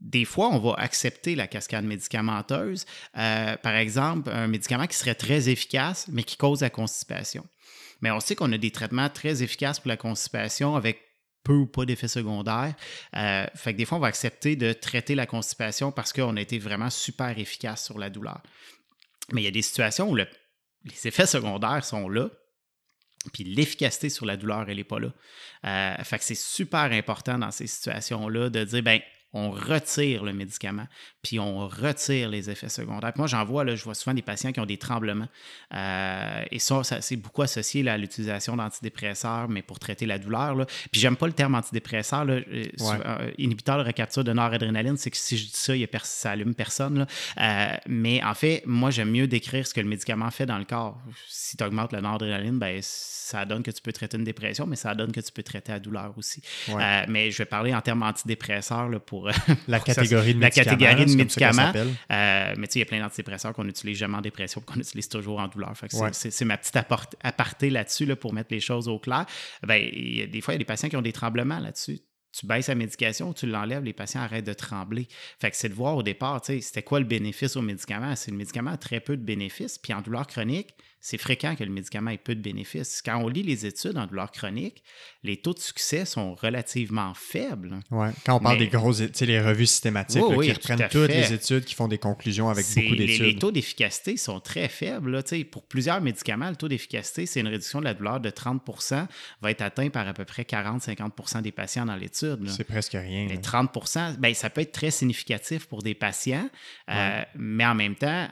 des 0.00 0.24
fois, 0.24 0.48
on 0.48 0.58
va 0.58 0.74
accepter 0.74 1.34
la 1.34 1.46
cascade 1.46 1.84
médicamenteuse. 1.84 2.86
Euh, 3.16 3.56
par 3.56 3.74
exemple, 3.74 4.30
un 4.30 4.46
médicament 4.46 4.86
qui 4.86 4.96
serait 4.96 5.14
très 5.14 5.48
efficace, 5.48 6.06
mais 6.08 6.22
qui 6.22 6.36
cause 6.36 6.60
la 6.60 6.70
constipation. 6.70 7.44
Mais 8.00 8.10
on 8.10 8.20
sait 8.20 8.36
qu'on 8.36 8.52
a 8.52 8.58
des 8.58 8.70
traitements 8.70 9.08
très 9.08 9.42
efficaces 9.42 9.80
pour 9.80 9.88
la 9.88 9.96
constipation 9.96 10.76
avec 10.76 11.00
peu 11.42 11.54
ou 11.54 11.66
pas 11.66 11.84
d'effets 11.84 12.08
secondaires. 12.08 12.74
Euh, 13.16 13.46
fait 13.54 13.72
que 13.72 13.78
des 13.78 13.84
fois, 13.84 13.98
on 13.98 14.00
va 14.00 14.08
accepter 14.08 14.54
de 14.54 14.72
traiter 14.72 15.14
la 15.14 15.26
constipation 15.26 15.90
parce 15.90 16.12
qu'on 16.12 16.36
a 16.36 16.40
été 16.40 16.58
vraiment 16.58 16.90
super 16.90 17.36
efficace 17.38 17.84
sur 17.84 17.98
la 17.98 18.10
douleur. 18.10 18.40
Mais 19.32 19.42
il 19.42 19.44
y 19.44 19.48
a 19.48 19.52
des 19.52 19.62
situations 19.62 20.10
où 20.10 20.14
les 20.14 20.26
effets 21.04 21.26
secondaires 21.26 21.84
sont 21.84 22.08
là, 22.08 22.30
puis 23.32 23.44
l'efficacité 23.44 24.10
sur 24.10 24.26
la 24.26 24.36
douleur, 24.36 24.66
elle 24.68 24.76
n'est 24.76 24.84
pas 24.84 25.00
là. 25.00 25.12
Euh, 25.64 26.04
fait 26.04 26.18
que 26.18 26.24
c'est 26.24 26.36
super 26.36 26.92
important 26.92 27.38
dans 27.38 27.50
ces 27.50 27.66
situations-là 27.66 28.48
de 28.48 28.64
dire, 28.64 28.82
ben 28.82 29.00
on 29.32 29.50
retire 29.50 30.24
le 30.24 30.32
médicament, 30.32 30.88
puis 31.28 31.38
on 31.38 31.68
retire 31.68 32.30
les 32.30 32.48
effets 32.48 32.70
secondaires. 32.70 33.12
moi, 33.16 33.26
j'en 33.26 33.44
vois, 33.44 33.62
là, 33.62 33.76
je 33.76 33.84
vois 33.84 33.94
souvent 33.94 34.14
des 34.14 34.22
patients 34.22 34.50
qui 34.50 34.60
ont 34.60 34.66
des 34.66 34.78
tremblements. 34.78 35.28
Euh, 35.74 36.42
et 36.50 36.58
ça, 36.58 36.82
c'est 36.82 37.16
beaucoup 37.16 37.42
associé 37.42 37.86
à 37.86 37.98
l'utilisation 37.98 38.56
d'antidépresseurs, 38.56 39.46
mais 39.46 39.60
pour 39.60 39.78
traiter 39.78 40.06
la 40.06 40.18
douleur. 40.18 40.54
Là. 40.54 40.64
Puis 40.90 41.02
j'aime 41.02 41.16
pas 41.16 41.26
le 41.26 41.34
terme 41.34 41.54
antidépresseur. 41.54 42.24
Là. 42.24 42.36
Euh, 42.36 42.64
euh, 42.80 43.30
inhibiteur 43.36 43.76
de 43.76 43.82
recapture 43.82 44.24
de 44.24 44.32
noradrénaline, 44.32 44.96
c'est 44.96 45.10
que 45.10 45.18
si 45.18 45.36
je 45.36 45.44
dis 45.44 45.52
ça, 45.52 45.76
y 45.76 45.84
a 45.84 45.88
ça 46.02 46.30
allume 46.30 46.54
personne. 46.54 47.06
mais 47.86 48.24
en 48.24 48.34
fait, 48.34 48.62
moi, 48.64 48.90
j'aime 48.90 49.10
mieux 49.10 49.26
décrire 49.26 49.66
ce 49.66 49.74
que 49.74 49.80
le 49.82 49.88
médicament 49.88 50.30
fait 50.30 50.46
dans 50.46 50.58
le 50.58 50.64
corps. 50.64 50.98
Si 51.28 51.58
tu 51.58 51.64
augmentes 51.64 51.92
la 51.92 52.00
noradrénaline, 52.00 52.58
ben, 52.58 52.78
ça 52.80 53.44
donne 53.44 53.62
que 53.62 53.70
tu 53.70 53.82
peux 53.82 53.92
traiter 53.92 54.16
une 54.16 54.24
dépression, 54.24 54.66
mais 54.66 54.76
ça 54.76 54.94
donne 54.94 55.12
que 55.12 55.20
tu 55.20 55.30
peux 55.30 55.42
traiter 55.42 55.72
la 55.72 55.80
douleur 55.80 56.14
aussi. 56.16 56.40
mais 57.06 57.30
je 57.30 57.36
vais 57.36 57.44
parler 57.44 57.74
en 57.74 57.82
termes 57.82 58.02
antidépresseurs 58.02 58.88
pour 59.02 59.28
la 59.68 59.80
catégorie 59.80 60.34
de 60.34 60.40
la 60.40 60.50
catégorie 60.50 61.04
de 61.04 61.17
médicaments. 61.18 61.72
Euh, 61.74 62.54
mais 62.56 62.66
tu 62.66 62.72
sais, 62.72 62.78
il 62.78 62.80
y 62.80 62.82
a 62.82 62.86
plein 62.86 63.00
d'antidépresseurs 63.00 63.52
qu'on 63.52 63.68
utilise 63.68 63.98
jamais 63.98 64.16
en 64.16 64.20
dépression, 64.20 64.60
qu'on 64.60 64.80
utilise 64.80 65.08
toujours 65.08 65.40
en 65.40 65.48
douleur. 65.48 65.72
C'est 66.12 66.44
ma 66.44 66.56
petite 66.56 66.76
aparté 66.76 67.70
là-dessus 67.70 68.06
là, 68.06 68.16
pour 68.16 68.32
mettre 68.32 68.48
les 68.52 68.60
choses 68.60 68.88
au 68.88 68.98
clair. 68.98 69.26
Ben, 69.66 69.82
des 69.82 70.40
fois, 70.40 70.54
il 70.54 70.56
y 70.56 70.58
a 70.58 70.58
des 70.58 70.64
patients 70.64 70.88
qui 70.88 70.96
ont 70.96 71.02
des 71.02 71.12
tremblements 71.12 71.58
là-dessus 71.58 72.00
tu 72.32 72.46
baisses 72.46 72.68
la 72.68 72.74
médication, 72.74 73.32
tu 73.32 73.46
l'enlèves, 73.46 73.82
les 73.82 73.92
patients 73.92 74.20
arrêtent 74.20 74.46
de 74.46 74.52
trembler. 74.52 75.08
Fait 75.40 75.50
que 75.50 75.56
c'est 75.56 75.68
de 75.68 75.74
voir 75.74 75.96
au 75.96 76.02
départ, 76.02 76.40
c'était 76.44 76.82
quoi 76.82 77.00
le 77.00 77.06
bénéfice 77.06 77.56
au 77.56 77.62
médicament? 77.62 78.14
C'est 78.16 78.30
le 78.30 78.36
médicament 78.36 78.70
a 78.70 78.76
très 78.76 79.00
peu 79.00 79.16
de 79.16 79.22
bénéfices. 79.22 79.78
Puis 79.78 79.92
en 79.92 80.02
douleur 80.02 80.26
chronique, 80.26 80.74
c'est 81.00 81.18
fréquent 81.18 81.54
que 81.54 81.64
le 81.64 81.70
médicament 81.70 82.10
ait 82.10 82.18
peu 82.18 82.34
de 82.34 82.40
bénéfices. 82.40 83.02
Quand 83.04 83.18
on 83.18 83.28
lit 83.28 83.42
les 83.42 83.66
études 83.66 83.96
en 83.96 84.06
douleur 84.06 84.30
chronique, 84.30 84.82
les 85.22 85.36
taux 85.36 85.54
de 85.54 85.58
succès 85.58 86.04
sont 86.04 86.34
relativement 86.34 87.12
faibles. 87.14 87.80
Ouais. 87.90 88.10
Quand 88.26 88.36
on 88.36 88.40
parle 88.40 88.58
des 88.58 88.68
grosses, 88.68 88.98
tu 88.98 89.08
sais, 89.12 89.26
les 89.26 89.40
revues 89.40 89.66
systématiques 89.66 90.22
qui 90.22 90.52
reprennent 90.52 90.88
toutes 90.90 91.08
les 91.08 91.32
études, 91.32 91.64
qui 91.64 91.74
font 91.74 91.88
des 91.88 91.98
conclusions 91.98 92.48
avec 92.48 92.66
beaucoup 92.66 92.96
d'études. 92.96 93.22
Les, 93.22 93.36
taux 93.36 93.52
d'efficacité 93.52 94.16
sont 94.16 94.40
très 94.40 94.68
faibles. 94.68 95.10
Là. 95.10 95.22
Pour 95.50 95.62
plusieurs 95.62 96.00
médicaments, 96.00 96.50
le 96.50 96.56
taux 96.56 96.68
d'efficacité, 96.68 97.26
c'est 97.26 97.40
une 97.40 97.48
réduction 97.48 97.80
de 97.80 97.84
la 97.84 97.94
douleur 97.94 98.20
de 98.20 98.30
30% 98.30 99.06
va 99.40 99.50
être 99.50 99.62
atteint 99.62 99.90
par 99.90 100.06
à 100.06 100.14
peu 100.14 100.24
près 100.24 100.42
40-50% 100.42 101.42
des 101.42 101.52
patients 101.52 101.86
dans 101.86 101.96
l'étude. 101.96 102.48
C'est 102.48 102.64
presque 102.64 102.92
rien. 102.92 103.26
30% 103.26 104.18
ben, 104.18 104.34
ça 104.34 104.50
peut 104.50 104.60
être 104.60 104.72
très 104.72 104.90
significatif 104.90 105.66
pour 105.66 105.82
des 105.82 105.94
patients, 105.94 106.48
euh, 106.90 107.22
mais 107.36 107.66
en 107.66 107.74
même 107.74 107.94
temps, 107.94 108.28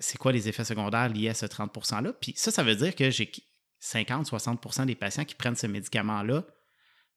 c'est 0.00 0.18
quoi 0.18 0.32
les 0.32 0.48
effets 0.48 0.64
secondaires 0.64 1.08
liés 1.08 1.28
à 1.28 1.34
ce 1.34 1.46
30 1.46 1.74
%-là. 1.74 2.12
Puis 2.12 2.34
ça, 2.36 2.50
ça 2.50 2.62
veut 2.62 2.76
dire 2.76 2.94
que 2.94 3.10
j'ai 3.10 3.30
50-60% 3.82 4.86
des 4.86 4.94
patients 4.94 5.24
qui 5.24 5.34
prennent 5.34 5.56
ce 5.56 5.66
médicament-là 5.66 6.44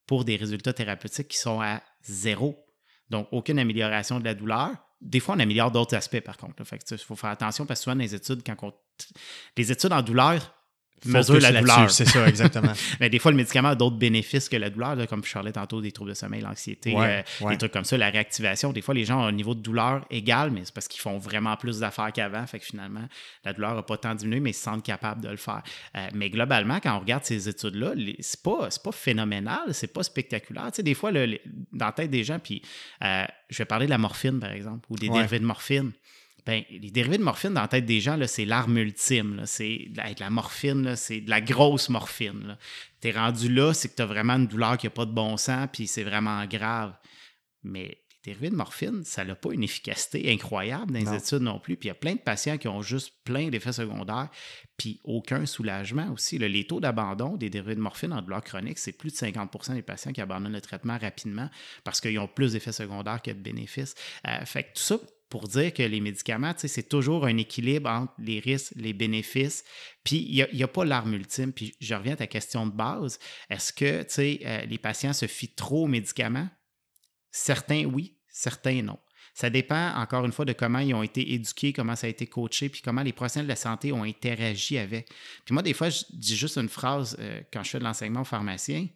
pour 0.06 0.24
des 0.24 0.36
résultats 0.36 0.72
thérapeutiques 0.72 1.28
qui 1.28 1.38
sont 1.38 1.60
à 1.60 1.82
zéro. 2.02 2.66
Donc, 3.10 3.28
aucune 3.32 3.58
amélioration 3.58 4.20
de 4.20 4.24
la 4.24 4.34
douleur, 4.34 4.70
des 5.00 5.20
fois, 5.20 5.34
on 5.34 5.38
améliore 5.38 5.70
d'autres 5.70 5.96
aspects, 5.96 6.20
par 6.20 6.36
contre. 6.36 6.62
Il 6.90 6.98
faut 6.98 7.16
faire 7.16 7.30
attention 7.30 7.64
parce 7.66 7.80
que 7.80 7.84
souvent, 7.84 7.96
dans 7.96 8.02
les 8.02 8.14
études, 8.14 8.42
quand 8.44 8.56
on. 8.62 8.74
Les 9.56 9.72
études 9.72 9.92
en 9.92 10.02
douleur, 10.02 10.54
mesure 11.06 11.40
la 11.40 11.52
douleur. 11.52 11.90
C'est 11.90 12.04
ça, 12.04 12.26
exactement. 12.28 12.72
Mais 13.00 13.10
des 13.10 13.18
fois, 13.18 13.30
le 13.30 13.36
médicament 13.36 13.68
a 13.68 13.74
d'autres 13.74 13.96
bénéfices 13.96 14.48
que 14.48 14.56
la 14.56 14.70
douleur, 14.70 14.96
comme 15.08 15.24
je 15.24 15.32
parlais 15.32 15.52
tantôt 15.52 15.80
des 15.80 15.92
troubles 15.92 16.10
de 16.10 16.14
sommeil, 16.14 16.42
l'anxiété, 16.42 16.94
euh, 16.96 17.22
des 17.48 17.58
trucs 17.58 17.72
comme 17.72 17.84
ça, 17.84 17.96
la 17.96 18.10
réactivation. 18.10 18.72
Des 18.72 18.82
fois, 18.82 18.94
les 18.94 19.04
gens 19.04 19.22
ont 19.22 19.26
un 19.26 19.32
niveau 19.32 19.54
de 19.54 19.60
douleur 19.60 20.04
égal, 20.10 20.50
mais 20.50 20.62
c'est 20.64 20.74
parce 20.74 20.88
qu'ils 20.88 21.00
font 21.00 21.18
vraiment 21.18 21.56
plus 21.56 21.80
d'affaires 21.80 22.12
qu'avant. 22.12 22.46
Fait 22.46 22.58
que 22.58 22.64
finalement, 22.64 23.06
la 23.44 23.52
douleur 23.52 23.74
n'a 23.74 23.82
pas 23.82 23.96
tant 23.96 24.14
diminué, 24.14 24.40
mais 24.40 24.50
ils 24.50 24.54
se 24.54 24.62
sentent 24.62 24.84
capables 24.84 25.22
de 25.22 25.28
le 25.28 25.36
faire. 25.36 25.62
Euh, 25.96 26.08
mais 26.14 26.30
globalement, 26.30 26.80
quand 26.80 26.96
on 26.96 27.00
regarde 27.00 27.24
ces 27.24 27.48
études-là, 27.48 27.92
c'est 28.20 28.42
pas, 28.42 28.68
pas 28.82 28.92
phénoménal, 28.92 29.72
c'est 29.72 29.92
pas 29.92 30.02
spectaculaire. 30.02 30.66
Tu 30.66 30.76
sais, 30.76 30.82
des 30.82 30.94
fois, 30.94 31.10
le, 31.10 31.38
dans 31.72 31.86
la 31.86 31.92
tête 31.92 32.10
des 32.10 32.24
gens, 32.24 32.38
puis 32.38 32.62
euh, 33.02 33.24
je 33.48 33.58
vais 33.58 33.64
parler 33.64 33.86
de 33.86 33.90
la 33.90 33.98
morphine, 33.98 34.40
par 34.40 34.52
exemple, 34.52 34.86
ou 34.90 34.96
des 34.96 35.08
dérivés 35.08 35.38
de 35.38 35.44
morphine. 35.44 35.92
Ben, 36.46 36.62
les 36.70 36.90
dérivés 36.90 37.18
de 37.18 37.22
morphine 37.22 37.54
dans 37.54 37.62
la 37.62 37.68
tête 37.68 37.86
des 37.86 38.00
gens, 38.00 38.18
c'est 38.26 38.44
l'arme 38.44 38.78
ultime. 38.78 39.42
C'est 39.46 39.88
avec 39.98 40.20
la 40.20 40.30
morphine, 40.30 40.96
c'est 40.96 41.20
de 41.20 41.30
la 41.30 41.40
grosse 41.40 41.88
morphine. 41.88 42.56
Tu 43.00 43.08
es 43.08 43.12
rendu 43.12 43.52
là, 43.52 43.74
c'est 43.74 43.88
que 43.88 43.96
tu 43.96 44.02
as 44.02 44.06
vraiment 44.06 44.34
une 44.34 44.46
douleur 44.46 44.78
qui 44.78 44.86
n'a 44.86 44.90
pas 44.90 45.06
de 45.06 45.12
bon 45.12 45.36
sens, 45.36 45.68
puis 45.72 45.86
c'est 45.86 46.04
vraiment 46.04 46.44
grave. 46.46 46.94
Mais 47.62 47.98
les 48.26 48.32
dérivés 48.32 48.50
de 48.50 48.56
morphine, 48.56 49.02
ça 49.04 49.24
n'a 49.24 49.34
pas 49.34 49.52
une 49.52 49.62
efficacité 49.62 50.30
incroyable 50.32 50.92
dans 50.92 51.10
les 51.10 51.16
études 51.16 51.42
non 51.42 51.58
plus. 51.58 51.76
Puis 51.76 51.88
il 51.88 51.90
y 51.90 51.92
a 51.92 51.94
plein 51.94 52.14
de 52.14 52.20
patients 52.20 52.58
qui 52.58 52.68
ont 52.68 52.82
juste 52.82 53.14
plein 53.24 53.48
d'effets 53.48 53.72
secondaires, 53.72 54.28
puis 54.76 55.00
aucun 55.04 55.46
soulagement 55.46 56.10
aussi. 56.12 56.38
les 56.38 56.66
taux 56.66 56.80
d'abandon 56.80 57.36
des 57.36 57.50
dérivés 57.50 57.74
de 57.74 57.80
morphine 57.80 58.12
en 58.12 58.22
douleur 58.22 58.42
chronique, 58.42 58.78
c'est 58.78 58.92
plus 58.92 59.10
de 59.10 59.16
50% 59.16 59.74
des 59.74 59.82
patients 59.82 60.12
qui 60.12 60.20
abandonnent 60.20 60.52
le 60.52 60.60
traitement 60.60 60.98
rapidement 60.98 61.48
parce 61.84 62.00
qu'ils 62.00 62.18
ont 62.18 62.28
plus 62.28 62.52
d'effets 62.52 62.72
secondaires 62.72 63.22
que 63.22 63.30
de 63.30 63.38
bénéfices. 63.38 63.94
Euh, 64.26 64.44
fait 64.44 64.64
que 64.64 64.68
tout 64.74 64.82
ça 64.82 64.98
pour 65.30 65.46
dire 65.46 65.72
que 65.72 65.84
les 65.84 66.00
médicaments, 66.00 66.52
c'est 66.56 66.88
toujours 66.88 67.24
un 67.24 67.36
équilibre 67.36 67.88
entre 67.88 68.12
les 68.18 68.40
risques, 68.40 68.72
les 68.74 68.92
bénéfices. 68.92 69.64
Puis, 70.02 70.26
il 70.28 70.48
n'y 70.52 70.62
a, 70.62 70.68
pas 70.68 70.84
l'arme 70.84 71.14
ultime. 71.14 71.52
Puis, 71.52 71.74
je 71.80 71.94
reviens 71.94 72.14
à 72.14 72.16
ta 72.16 72.26
question 72.26 72.66
de 72.66 72.72
base. 72.72 73.20
Est-ce 73.48 73.72
que 73.72 74.04
euh, 74.18 74.66
les 74.66 74.78
patients 74.78 75.12
se 75.12 75.26
fient 75.26 75.54
trop 75.54 75.84
aux 75.84 75.88
médicaments? 75.88 76.48
Certains, 77.30 77.84
oui. 77.84 78.18
Certains, 78.28 78.82
non. 78.82 78.98
Ça 79.32 79.50
dépend, 79.50 79.94
encore 79.94 80.26
une 80.26 80.32
fois, 80.32 80.44
de 80.44 80.52
comment 80.52 80.80
ils 80.80 80.94
ont 80.94 81.04
été 81.04 81.32
éduqués, 81.32 81.72
comment 81.72 81.94
ça 81.94 82.08
a 82.08 82.10
été 82.10 82.26
coaché, 82.26 82.68
puis 82.68 82.82
comment 82.82 83.02
les 83.02 83.12
professionnels 83.12 83.46
de 83.46 83.52
la 83.52 83.56
santé 83.56 83.92
ont 83.92 84.02
interagi 84.02 84.78
avec. 84.78 85.08
Puis 85.44 85.54
moi, 85.54 85.62
des 85.62 85.74
fois, 85.74 85.90
je 85.90 86.02
dis 86.10 86.36
juste 86.36 86.58
une 86.58 86.68
phrase 86.68 87.16
euh, 87.20 87.40
quand 87.52 87.62
je 87.62 87.70
fais 87.70 87.78
de 87.78 87.84
l'enseignement 87.84 88.22
aux 88.22 88.24
pharmaciens. 88.24 88.88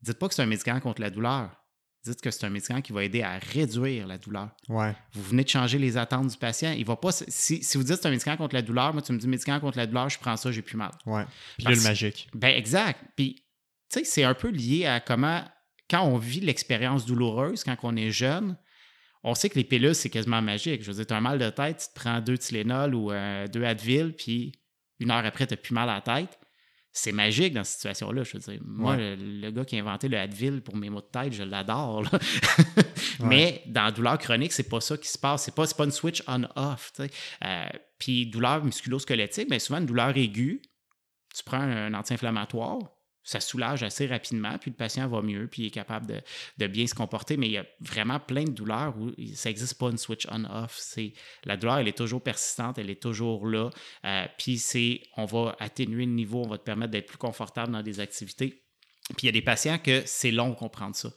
Dites 0.00 0.18
pas 0.18 0.28
que 0.28 0.34
c'est 0.34 0.42
un 0.42 0.46
médicament 0.46 0.80
contre 0.80 1.02
la 1.02 1.10
douleur 1.10 1.59
dites 2.04 2.20
que 2.20 2.30
c'est 2.30 2.46
un 2.46 2.50
médicament 2.50 2.80
qui 2.80 2.92
va 2.92 3.04
aider 3.04 3.22
à 3.22 3.38
réduire 3.38 4.06
la 4.06 4.18
douleur. 4.18 4.50
Ouais. 4.68 4.94
Vous 5.12 5.22
venez 5.22 5.44
de 5.44 5.48
changer 5.48 5.78
les 5.78 5.96
attentes 5.96 6.28
du 6.28 6.36
patient. 6.36 6.72
Il 6.72 6.84
va 6.84 6.96
pas. 6.96 7.12
Si, 7.12 7.62
si 7.62 7.76
vous 7.76 7.84
dites 7.84 7.96
que 7.96 8.02
c'est 8.02 8.08
un 8.08 8.12
médicament 8.12 8.36
contre 8.36 8.54
la 8.54 8.62
douleur, 8.62 8.92
moi, 8.92 9.02
tu 9.02 9.12
me 9.12 9.18
dis 9.18 9.28
médicament 9.28 9.60
contre 9.60 9.78
la 9.78 9.86
douleur, 9.86 10.08
je 10.08 10.18
prends 10.18 10.36
ça, 10.36 10.50
j'ai 10.50 10.62
plus 10.62 10.76
mal. 10.76 10.92
Ouais. 11.06 11.24
Pilule 11.58 11.80
magique. 11.82 12.28
Ben, 12.34 12.56
exact. 12.56 13.00
Puis, 13.16 13.44
tu 13.90 13.98
sais, 13.98 14.04
c'est 14.04 14.24
un 14.24 14.34
peu 14.34 14.48
lié 14.48 14.86
à 14.86 15.00
comment, 15.00 15.44
quand 15.90 16.02
on 16.02 16.16
vit 16.16 16.40
l'expérience 16.40 17.04
douloureuse, 17.04 17.64
quand 17.64 17.76
on 17.82 17.96
est 17.96 18.10
jeune, 18.10 18.56
on 19.22 19.34
sait 19.34 19.50
que 19.50 19.56
les 19.56 19.64
pilules, 19.64 19.94
c'est 19.94 20.10
quasiment 20.10 20.40
magique. 20.40 20.82
Je 20.82 20.90
veux 20.90 20.96
dire, 20.96 21.06
tu 21.06 21.12
as 21.12 21.18
un 21.18 21.20
mal 21.20 21.38
de 21.38 21.50
tête, 21.50 21.78
tu 21.78 21.94
te 21.94 22.00
prends 22.00 22.20
deux 22.20 22.38
Tylenol 22.38 22.94
ou 22.94 23.12
euh, 23.12 23.46
deux 23.46 23.64
Advil, 23.64 24.14
puis 24.16 24.52
une 25.00 25.10
heure 25.10 25.24
après, 25.24 25.46
tu 25.46 25.52
n'as 25.52 25.58
plus 25.58 25.74
mal 25.74 25.90
à 25.90 25.94
la 25.94 26.00
tête 26.00 26.39
c'est 26.92 27.12
magique 27.12 27.54
dans 27.54 27.64
cette 27.64 27.76
situation-là. 27.76 28.24
Je 28.24 28.36
veux 28.36 28.38
dire, 28.40 28.60
moi, 28.64 28.96
le, 28.98 29.50
gars 29.50 29.64
qui 29.64 29.76
a 29.76 29.80
inventé 29.80 30.08
le 30.08 30.18
Advil 30.18 30.60
pour 30.60 30.76
mes 30.76 30.90
maux 30.90 31.00
de 31.00 31.06
tête, 31.06 31.32
je 31.32 31.42
l'adore. 31.42 32.04
Mais 33.20 33.62
dans 33.66 33.84
la 33.84 33.92
douleur 33.92 34.18
chronique, 34.18 34.52
c'est 34.52 34.68
pas 34.68 34.80
ça 34.80 34.96
qui 34.96 35.08
se 35.08 35.18
passe. 35.18 35.44
C'est 35.44 35.54
pas, 35.54 35.66
pas 35.66 35.84
une 35.84 35.92
switch 35.92 36.22
on-off. 36.26 36.92
Euh, 37.44 37.64
puis 37.98 38.26
douleur 38.26 38.64
musculo-squelettique, 38.64 39.48
bien 39.48 39.58
souvent 39.58 39.78
une 39.78 39.86
douleur 39.86 40.16
aiguë, 40.16 40.62
tu 41.34 41.44
prends 41.44 41.60
un 41.60 41.94
anti-inflammatoire, 41.94 42.80
ça 43.22 43.40
soulage 43.40 43.82
assez 43.82 44.06
rapidement, 44.06 44.56
puis 44.58 44.70
le 44.70 44.76
patient 44.76 45.08
va 45.08 45.22
mieux, 45.22 45.46
puis 45.46 45.62
il 45.62 45.66
est 45.66 45.70
capable 45.70 46.22
de, 46.58 46.66
bien 46.66 46.86
se 46.86 46.94
comporter. 46.94 47.36
Mais 47.36 47.46
il 47.46 47.52
y 47.52 47.58
a 47.58 47.66
vraiment 47.80 48.18
plein 48.18 48.44
de 48.44 48.50
douleurs 48.50 48.96
où 48.98 49.12
ça 49.34 49.48
n'existe 49.48 49.78
pas 49.78 49.90
une 49.90 49.98
switch 49.98 50.26
on-off. 50.30 50.80
La 51.44 51.56
douleur, 51.56 51.78
elle 51.78 51.88
est 51.88 51.96
toujours 51.96 52.22
persistante, 52.22 52.78
elle 52.78 52.90
est 52.90 53.02
toujours 53.02 53.46
là. 53.46 53.70
Euh, 54.04 54.26
puis 54.38 54.58
c'est, 54.58 55.02
on 55.16 55.26
va 55.26 55.56
atténuer 55.58 56.06
le 56.06 56.12
niveau, 56.12 56.42
on 56.44 56.48
va 56.48 56.58
te 56.58 56.64
permettre 56.64 56.92
d'être 56.92 57.06
plus 57.06 57.18
confortable 57.18 57.72
dans 57.72 57.82
des 57.82 58.00
activités. 58.00 58.62
Puis 59.16 59.24
il 59.24 59.26
y 59.26 59.28
a 59.28 59.32
des 59.32 59.42
patients 59.42 59.78
que 59.78 60.02
c'est 60.06 60.30
long 60.30 60.50
de 60.50 60.54
comprendre 60.54 60.94
ça. 60.96 61.08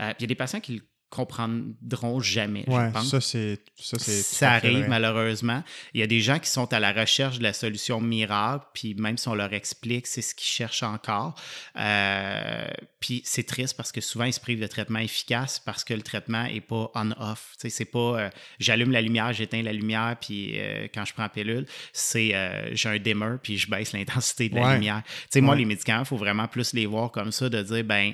Euh, 0.00 0.08
puis 0.10 0.16
il 0.20 0.22
y 0.22 0.24
a 0.24 0.28
des 0.28 0.34
patients 0.34 0.60
qui 0.60 0.82
comprendront 1.10 2.20
jamais, 2.20 2.64
je 2.66 2.92
pense. 2.92 3.10
Ça, 3.10 3.20
c'est, 3.20 3.58
ça, 3.76 3.98
ça 3.98 4.52
arrive 4.52 4.88
malheureusement. 4.88 5.64
Il 5.92 6.00
y 6.00 6.04
a 6.04 6.06
des 6.06 6.20
gens 6.20 6.38
qui 6.38 6.48
sont 6.48 6.72
à 6.72 6.78
la 6.78 6.92
recherche 6.92 7.38
de 7.38 7.42
la 7.42 7.52
solution 7.52 8.00
miracle, 8.00 8.64
puis 8.74 8.94
même 8.94 9.18
si 9.18 9.26
on 9.26 9.34
leur 9.34 9.52
explique, 9.52 10.06
c'est 10.06 10.22
ce 10.22 10.36
qu'ils 10.36 10.46
cherchent 10.46 10.84
encore. 10.84 11.34
Euh, 11.76 12.68
puis 13.00 13.22
c'est 13.24 13.42
triste 13.42 13.76
parce 13.76 13.90
que 13.90 14.00
souvent, 14.00 14.24
ils 14.24 14.32
se 14.32 14.38
privent 14.38 14.60
de 14.60 14.68
traitements 14.68 15.00
efficaces 15.00 15.58
parce 15.58 15.82
que 15.82 15.94
le 15.94 16.02
traitement 16.02 16.44
n'est 16.44 16.60
pas 16.60 16.92
on-off. 16.94 17.56
C'est 17.58 17.84
pas 17.86 17.98
euh, 17.98 18.30
j'allume 18.60 18.92
la 18.92 19.02
lumière, 19.02 19.32
j'éteins 19.32 19.62
la 19.62 19.72
lumière, 19.72 20.16
puis 20.20 20.60
euh, 20.60 20.86
quand 20.94 21.04
je 21.04 21.12
prends 21.12 21.24
la 21.24 21.28
pilule, 21.28 21.66
c'est 21.92 22.30
j'ai 22.72 22.88
un 22.88 22.98
dimmer, 22.98 23.36
puis 23.42 23.58
je 23.58 23.68
baisse 23.68 23.92
l'intensité 23.92 24.48
de 24.48 24.54
la 24.54 24.74
lumière. 24.74 25.02
sais 25.28 25.40
moi, 25.40 25.56
les 25.56 25.64
médicaments, 25.64 26.02
il 26.02 26.06
faut 26.06 26.16
vraiment 26.16 26.46
plus 26.46 26.72
les 26.72 26.86
voir 26.86 27.10
comme 27.10 27.32
ça, 27.32 27.48
de 27.48 27.60
dire, 27.62 27.82
ben, 27.82 28.12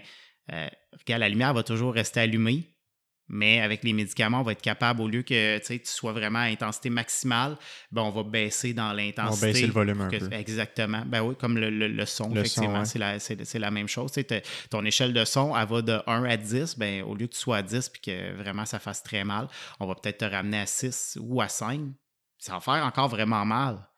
regarde, 0.49 1.21
la 1.21 1.29
lumière 1.29 1.53
va 1.53 1.63
toujours 1.63 1.93
rester 1.93 2.21
allumée 2.21 2.71
mais 3.29 3.61
avec 3.61 3.83
les 3.83 3.93
médicaments, 3.93 4.41
on 4.41 4.43
va 4.45 4.53
être 4.53 4.63
capable, 4.63 5.01
au 5.01 5.09
lieu 5.09 5.23
que 5.23 5.59
tu 5.59 5.81
sois 5.85 6.13
vraiment 6.13 6.39
à 6.39 6.45
intensité 6.45 6.91
maximale, 6.91 7.57
ben, 7.91 8.03
on 8.03 8.11
va 8.11 8.23
baisser 8.23 8.73
dans 8.73 8.93
l'intensité. 8.93 9.23
On 9.23 9.47
va 9.47 9.53
baisser 9.53 9.67
le 9.67 9.73
volume 9.73 10.01
un 10.01 10.09
peu. 10.09 10.33
Exactement. 10.33 11.03
Ben 11.07 11.23
oui, 11.23 11.35
comme 11.37 11.59
le, 11.59 12.07
son, 12.07 12.35
effectivement, 12.37 12.85
c'est 12.85 12.99
la, 13.59 13.71
même 13.71 13.89
chose. 13.89 14.13
ton 14.71 14.85
échelle 14.85 15.13
de 15.13 15.25
son, 15.25 15.57
elle 15.57 15.67
va 15.67 15.83
de 15.83 15.99
1 16.07 16.25
à 16.25 16.37
10. 16.37 16.79
Ben, 16.79 17.03
au 17.03 17.15
lieu 17.15 17.27
que 17.27 17.33
tu 17.33 17.41
sois 17.41 17.59
à 17.59 17.63
10 17.63 17.91
et 17.95 17.99
que 17.99 18.37
vraiment 18.37 18.65
ça 18.65 18.79
fasse 18.79 19.03
très 19.03 19.25
mal, 19.25 19.49
on 19.81 19.87
va 19.87 19.95
peut-être 19.97 20.19
te 20.19 20.25
ramener 20.25 20.61
à 20.61 20.67
6 20.67 21.19
ou 21.21 21.41
à 21.41 21.49
5. 21.49 21.81
Ça 22.39 22.53
va 22.53 22.61
faire 22.61 22.85
encore 22.85 23.09
vraiment 23.09 23.45
mal. 23.45 23.89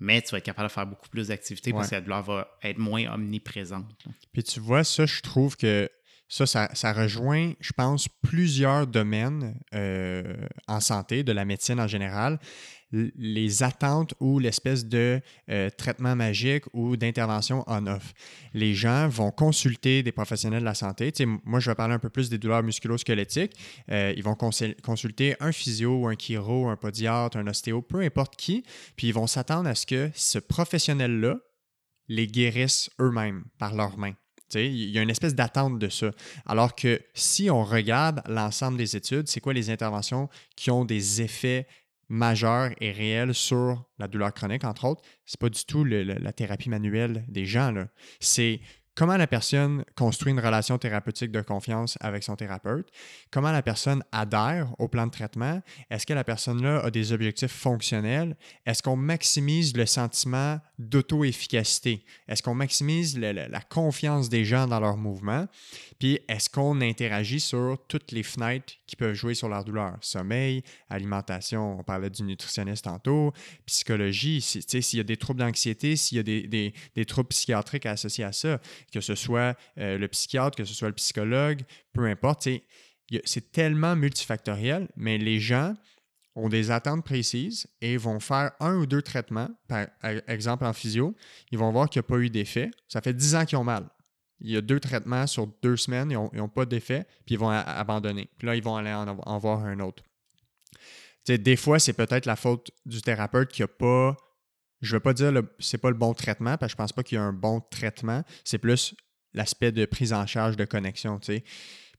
Mais 0.00 0.22
tu 0.22 0.30
vas 0.30 0.38
être 0.38 0.44
capable 0.44 0.68
de 0.68 0.72
faire 0.72 0.86
beaucoup 0.86 1.08
plus 1.08 1.28
d'activités 1.28 1.72
parce 1.72 1.88
que 1.88 1.96
la 1.96 2.00
douleur 2.00 2.22
va 2.22 2.48
être 2.62 2.78
moins 2.78 3.12
omniprésente. 3.12 3.90
Puis 4.32 4.44
tu 4.44 4.60
vois, 4.60 4.84
ça, 4.84 5.06
je 5.06 5.20
trouve 5.22 5.56
que 5.56 5.90
ça, 6.28 6.68
ça, 6.74 6.92
rejoint, 6.92 7.52
je 7.60 7.72
pense, 7.72 8.08
plusieurs 8.08 8.86
domaines 8.86 9.58
euh, 9.74 10.36
en 10.66 10.80
santé, 10.80 11.24
de 11.24 11.32
la 11.32 11.44
médecine 11.44 11.80
en 11.80 11.86
général. 11.86 12.38
Les 12.90 13.62
attentes 13.62 14.14
ou 14.18 14.38
l'espèce 14.38 14.86
de 14.86 15.20
euh, 15.50 15.68
traitement 15.68 16.16
magique 16.16 16.64
ou 16.72 16.96
d'intervention 16.96 17.62
on-off. 17.66 18.14
Les 18.54 18.74
gens 18.74 19.08
vont 19.08 19.30
consulter 19.30 20.02
des 20.02 20.12
professionnels 20.12 20.60
de 20.60 20.64
la 20.64 20.74
santé. 20.74 21.12
moi, 21.44 21.60
je 21.60 21.70
vais 21.70 21.74
parler 21.74 21.94
un 21.94 21.98
peu 21.98 22.08
plus 22.08 22.30
des 22.30 22.38
douleurs 22.38 22.62
musculo-squelettiques. 22.62 23.52
Euh, 23.90 24.14
ils 24.16 24.22
vont 24.22 24.36
consulter 24.36 25.36
un 25.40 25.52
physio, 25.52 26.08
un 26.08 26.14
chiro, 26.14 26.68
un 26.68 26.76
podiatre, 26.76 27.36
un 27.36 27.46
ostéo, 27.46 27.82
peu 27.82 28.00
importe 28.00 28.36
qui. 28.36 28.64
Puis 28.96 29.08
ils 29.08 29.14
vont 29.14 29.26
s'attendre 29.26 29.68
à 29.68 29.74
ce 29.74 29.84
que 29.84 30.10
ce 30.14 30.38
professionnel-là 30.38 31.36
les 32.08 32.26
guérisse 32.26 32.88
eux-mêmes 33.00 33.44
par 33.58 33.74
leurs 33.74 33.98
mains. 33.98 34.14
Il 34.54 34.90
y 34.90 34.98
a 34.98 35.02
une 35.02 35.10
espèce 35.10 35.34
d'attente 35.34 35.78
de 35.78 35.88
ça. 35.88 36.10
Alors 36.46 36.74
que 36.74 37.00
si 37.14 37.50
on 37.50 37.64
regarde 37.64 38.22
l'ensemble 38.28 38.78
des 38.78 38.96
études, 38.96 39.28
c'est 39.28 39.40
quoi 39.40 39.52
les 39.52 39.70
interventions 39.70 40.28
qui 40.56 40.70
ont 40.70 40.84
des 40.84 41.22
effets 41.22 41.66
majeurs 42.08 42.70
et 42.80 42.90
réels 42.90 43.34
sur 43.34 43.84
la 43.98 44.08
douleur 44.08 44.32
chronique, 44.32 44.64
entre 44.64 44.86
autres, 44.86 45.02
c'est 45.26 45.38
pas 45.38 45.50
du 45.50 45.64
tout 45.64 45.84
la 45.84 46.32
thérapie 46.32 46.70
manuelle 46.70 47.24
des 47.28 47.44
gens. 47.44 47.74
C'est 48.20 48.60
comment 48.98 49.16
la 49.16 49.28
personne 49.28 49.84
construit 49.94 50.32
une 50.32 50.40
relation 50.40 50.76
thérapeutique 50.76 51.30
de 51.30 51.40
confiance 51.40 51.96
avec 52.00 52.24
son 52.24 52.34
thérapeute, 52.34 52.90
comment 53.30 53.52
la 53.52 53.62
personne 53.62 54.02
adhère 54.10 54.74
au 54.80 54.88
plan 54.88 55.06
de 55.06 55.12
traitement, 55.12 55.62
est-ce 55.88 56.04
que 56.04 56.14
la 56.14 56.24
personne-là 56.24 56.80
a 56.80 56.90
des 56.90 57.12
objectifs 57.12 57.52
fonctionnels, 57.52 58.36
est-ce 58.66 58.82
qu'on 58.82 58.96
maximise 58.96 59.76
le 59.76 59.86
sentiment 59.86 60.58
d'auto-efficacité, 60.80 62.04
est-ce 62.26 62.42
qu'on 62.42 62.56
maximise 62.56 63.16
la 63.16 63.60
confiance 63.60 64.28
des 64.28 64.44
gens 64.44 64.66
dans 64.66 64.80
leur 64.80 64.96
mouvement, 64.96 65.46
puis 66.00 66.18
est-ce 66.28 66.50
qu'on 66.50 66.80
interagit 66.80 67.38
sur 67.38 67.78
toutes 67.86 68.10
les 68.10 68.24
fenêtres 68.24 68.74
qui 68.88 68.96
peuvent 68.96 69.14
jouer 69.14 69.34
sur 69.34 69.48
leur 69.48 69.64
douleur, 69.64 69.96
sommeil, 70.00 70.64
alimentation, 70.90 71.78
on 71.78 71.84
parlait 71.84 72.10
du 72.10 72.24
nutritionniste 72.24 72.86
tantôt, 72.86 73.32
psychologie, 73.64 74.40
s'il 74.40 74.96
y 74.96 75.00
a 75.00 75.04
des 75.04 75.16
troubles 75.16 75.38
d'anxiété, 75.38 75.94
s'il 75.94 76.16
y 76.16 76.20
a 76.20 76.24
des, 76.24 76.74
des 76.96 77.04
troubles 77.04 77.28
psychiatriques 77.28 77.86
associés 77.86 78.24
à 78.24 78.32
ça, 78.32 78.58
que 78.92 79.00
ce 79.00 79.14
soit 79.14 79.56
euh, 79.78 79.98
le 79.98 80.08
psychiatre, 80.08 80.56
que 80.56 80.64
ce 80.64 80.74
soit 80.74 80.88
le 80.88 80.94
psychologue, 80.94 81.62
peu 81.92 82.06
importe. 82.06 82.48
C'est 83.24 83.52
tellement 83.52 83.96
multifactoriel, 83.96 84.88
mais 84.96 85.18
les 85.18 85.40
gens 85.40 85.74
ont 86.38 86.48
des 86.48 86.70
attentes 86.70 87.04
précises 87.04 87.66
et 87.80 87.96
vont 87.96 88.20
faire 88.20 88.52
un 88.60 88.76
ou 88.76 88.86
deux 88.86 89.02
traitements, 89.02 89.48
par 89.66 89.86
exemple 90.28 90.64
en 90.64 90.72
physio, 90.72 91.16
ils 91.50 91.58
vont 91.58 91.72
voir 91.72 91.90
qu'il 91.90 92.00
n'y 92.00 92.06
a 92.06 92.08
pas 92.08 92.18
eu 92.18 92.30
d'effet. 92.30 92.70
Ça 92.86 93.00
fait 93.00 93.12
10 93.12 93.34
ans 93.34 93.44
qu'ils 93.44 93.58
ont 93.58 93.64
mal. 93.64 93.88
Il 94.40 94.52
y 94.52 94.56
a 94.56 94.60
deux 94.60 94.78
traitements 94.78 95.26
sur 95.26 95.48
deux 95.62 95.76
semaines, 95.76 96.10
ils 96.12 96.38
n'ont 96.38 96.48
pas 96.48 96.64
d'effet, 96.64 97.06
puis 97.26 97.34
ils 97.34 97.38
vont 97.38 97.50
abandonner. 97.50 98.28
Puis 98.38 98.46
là, 98.46 98.54
ils 98.54 98.62
vont 98.62 98.76
aller 98.76 98.92
en, 98.92 99.38
voir 99.38 99.64
un 99.64 99.80
autre. 99.80 100.04
des 101.26 101.56
fois, 101.56 101.80
c'est 101.80 101.92
peut-être 101.92 102.24
la 102.24 102.36
faute 102.36 102.70
du 102.86 103.02
thérapeute 103.02 103.50
qui 103.50 103.64
a 103.64 103.68
pas. 103.68 104.16
Je 104.80 104.94
veux 104.94 105.00
pas 105.00 105.12
dire 105.12 105.32
le 105.32 105.54
c'est 105.58 105.78
pas 105.78 105.90
le 105.90 105.96
bon 105.96 106.14
traitement, 106.14 106.56
parce 106.56 106.72
que 106.72 106.74
je 106.74 106.76
pense 106.76 106.92
pas 106.92 107.02
qu'il 107.02 107.16
y 107.16 107.18
a 107.18 107.22
un 107.22 107.32
bon 107.32 107.60
traitement. 107.70 108.22
C'est 108.44 108.58
plus 108.58 108.94
l'aspect 109.34 109.72
de 109.72 109.84
prise 109.86 110.12
en 110.12 110.26
charge 110.26 110.56
de 110.56 110.64
connexion, 110.64 111.18
tu. 111.18 111.42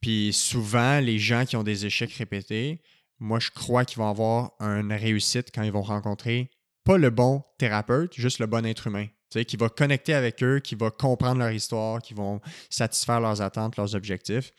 Puis 0.02 0.32
souvent, 0.34 1.00
les 1.00 1.20
gens 1.20 1.46
qui 1.46 1.58
ont 1.58 1.64
des 1.64 1.86
échecs 1.86 2.14
répétés, 2.14 2.82
moi, 3.20 3.40
je 3.40 3.52
crois 3.52 3.84
qu'ils 3.84 3.98
vont 3.98 4.10
avoir 4.10 4.54
une 4.60 4.94
réussite 4.94 5.50
quand 5.54 5.64
ils 5.64 5.72
vont 5.72 5.82
rencontrer 5.82 6.50
pas 6.86 6.98
le 6.98 7.10
bon 7.10 7.44
thérapeute, 7.58 8.14
juste 8.16 8.40
le 8.40 8.48
bon 8.48 8.66
être 8.66 8.88
humain 8.88 9.08
qui 9.30 9.58
va 9.58 9.70
connecter 9.70 10.14
avec 10.14 10.44
eux, 10.44 10.60
qui 10.60 10.76
va 10.76 10.90
comprendre 10.90 11.40
leur 11.40 11.52
histoire, 11.52 12.02
qui 12.02 12.14
vont 12.14 12.42
satisfaire 12.70 13.20
leurs 13.22 13.42
attentes, 13.42 13.78
leurs 13.78 13.96
objectifs. 13.96 14.52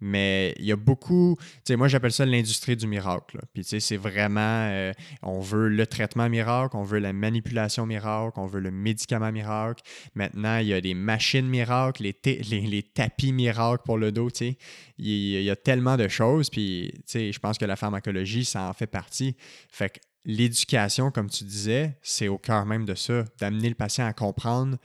Mais 0.00 0.54
il 0.58 0.64
y 0.64 0.72
a 0.72 0.76
beaucoup, 0.76 1.36
moi 1.70 1.88
j'appelle 1.88 2.12
ça 2.12 2.26
l'industrie 2.26 2.76
du 2.76 2.86
miracle. 2.86 3.38
Puis 3.52 3.64
c'est 3.64 3.96
vraiment, 3.96 4.68
euh, 4.70 4.92
on 5.22 5.40
veut 5.40 5.68
le 5.68 5.86
traitement 5.86 6.28
miracle, 6.28 6.76
on 6.76 6.82
veut 6.82 6.98
la 6.98 7.12
manipulation 7.12 7.86
miracle, 7.86 8.38
on 8.38 8.46
veut 8.46 8.60
le 8.60 8.70
médicament 8.70 9.32
miracle. 9.32 9.82
Maintenant, 10.14 10.58
il 10.58 10.68
y 10.68 10.74
a 10.74 10.80
des 10.80 10.94
machines 10.94 11.46
miracles, 11.46 12.02
les, 12.02 12.14
les, 12.42 12.82
tapis 12.82 13.32
miracles 13.32 13.82
pour 13.84 13.98
le 13.98 14.12
dos. 14.12 14.28
Il, 14.40 14.56
il, 14.98 15.42
y 15.42 15.50
a 15.50 15.56
tellement 15.56 15.96
de 15.96 16.08
choses, 16.08 16.50
puis 16.50 16.92
je 17.12 17.38
pense 17.38 17.58
que 17.58 17.64
la 17.64 17.76
pharmacologie, 17.76 18.44
ça 18.44 18.68
en 18.68 18.72
fait 18.72 18.86
partie. 18.86 19.36
Fait 19.70 19.90
que 19.90 20.00
l'éducation, 20.24 21.10
comme 21.10 21.28
tu 21.28 21.44
disais, 21.44 21.98
c'est 22.02 22.28
au 22.28 22.38
cœur 22.38 22.64
même 22.66 22.84
de 22.84 22.94
ça, 22.94 23.24
d'amener 23.38 23.68
le 23.68 23.74
patient 23.74 24.06
à 24.06 24.12
comprendre 24.12 24.78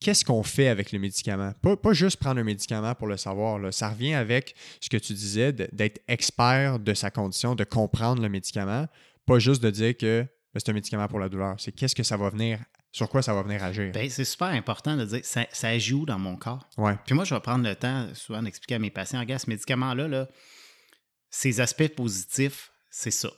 qu'est-ce 0.00 0.24
qu'on 0.24 0.42
fait 0.42 0.68
avec 0.68 0.92
le 0.92 0.98
médicament. 0.98 1.52
Pas, 1.62 1.76
pas, 1.76 1.92
juste 1.92 2.16
prendre 2.16 2.40
un 2.40 2.44
médicament 2.44 2.94
pour 2.94 3.06
le 3.06 3.16
savoir. 3.16 3.58
Là. 3.58 3.70
Ça 3.70 3.90
revient 3.90 4.14
avec 4.14 4.54
ce 4.80 4.88
que 4.88 4.96
tu 4.96 5.12
disais, 5.12 5.52
d'être 5.52 6.00
expert 6.08 6.78
de 6.78 6.94
sa 6.94 7.10
condition, 7.10 7.54
de 7.54 7.64
comprendre 7.64 8.22
le 8.22 8.28
médicament, 8.28 8.86
pas 9.26 9.38
juste 9.38 9.62
de 9.62 9.70
dire 9.70 9.96
que 9.96 10.22
ben, 10.52 10.58
c'est 10.58 10.70
un 10.70 10.74
médicament 10.74 11.06
pour 11.06 11.20
la 11.20 11.28
douleur. 11.28 11.54
C'est 11.58 11.72
qu'est-ce 11.72 11.94
que 11.94 12.02
ça 12.02 12.16
va 12.16 12.30
venir, 12.30 12.58
sur 12.90 13.08
quoi 13.08 13.22
ça 13.22 13.32
va 13.34 13.42
venir 13.42 13.62
agir. 13.62 13.92
Ben, 13.92 14.08
c'est 14.10 14.24
super 14.24 14.48
important 14.48 14.96
de 14.96 15.04
dire 15.04 15.20
ça, 15.22 15.46
ça 15.52 15.68
où 15.92 16.06
dans 16.06 16.18
mon 16.18 16.36
corps. 16.36 16.68
Ouais. 16.76 16.96
Puis 17.06 17.14
moi, 17.14 17.24
je 17.24 17.34
vais 17.34 17.40
prendre 17.40 17.68
le 17.68 17.76
temps 17.76 18.08
souvent 18.14 18.42
d'expliquer 18.42 18.76
à 18.76 18.78
mes 18.80 18.90
patients, 18.90 19.20
regarde, 19.20 19.42
ce 19.42 19.50
médicament-là, 19.50 20.08
là, 20.08 20.28
ses 21.28 21.60
aspects 21.60 21.94
positifs, 21.94 22.72
c'est 22.90 23.12
ça 23.12 23.30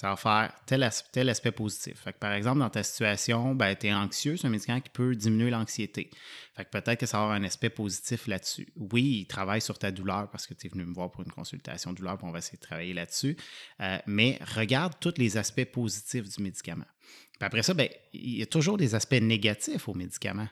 ça 0.00 0.08
va 0.08 0.16
faire 0.16 0.54
tel, 0.64 0.82
aspect 1.28 1.52
positif. 1.52 1.98
Fait 1.98 2.14
que, 2.14 2.18
par 2.18 2.32
exemple, 2.32 2.60
dans 2.60 2.70
ta 2.70 2.82
situation, 2.82 3.54
ben, 3.54 3.76
tu 3.76 3.88
es 3.88 3.92
anxieux, 3.92 4.38
c'est 4.38 4.46
un 4.46 4.50
médicament 4.50 4.80
qui 4.80 4.88
peut 4.88 5.14
diminuer 5.14 5.50
l'anxiété. 5.50 6.08
Fait 6.56 6.64
que 6.64 6.70
peut-être 6.70 7.00
que 7.00 7.04
ça 7.04 7.18
va 7.18 7.24
avoir 7.24 7.36
un 7.36 7.44
aspect 7.44 7.68
positif 7.68 8.26
là-dessus. 8.26 8.72
Oui, 8.76 9.18
il 9.20 9.26
travaille 9.26 9.60
sur 9.60 9.78
ta 9.78 9.90
douleur 9.90 10.30
parce 10.30 10.46
que 10.46 10.54
tu 10.54 10.68
es 10.68 10.70
venu 10.70 10.86
me 10.86 10.94
voir 10.94 11.10
pour 11.10 11.22
une 11.22 11.30
consultation 11.30 11.92
douleur, 11.92 12.16
puis 12.16 12.26
on 12.26 12.32
va 12.32 12.38
essayer 12.38 12.56
de 12.56 12.62
travailler 12.62 12.94
là-dessus. 12.94 13.36
Euh, 13.80 13.98
mais 14.06 14.38
regarde 14.56 14.94
tous 15.00 15.12
les 15.18 15.36
aspects 15.36 15.66
positifs 15.66 16.34
du 16.34 16.42
médicament. 16.42 16.86
Puis 17.32 17.42
après 17.42 17.62
ça, 17.62 17.74
ben, 17.74 17.90
il 18.14 18.38
y 18.38 18.42
a 18.42 18.46
toujours 18.46 18.78
des 18.78 18.94
aspects 18.94 19.20
négatifs 19.20 19.86
au 19.86 19.92
médicament. 19.92 20.48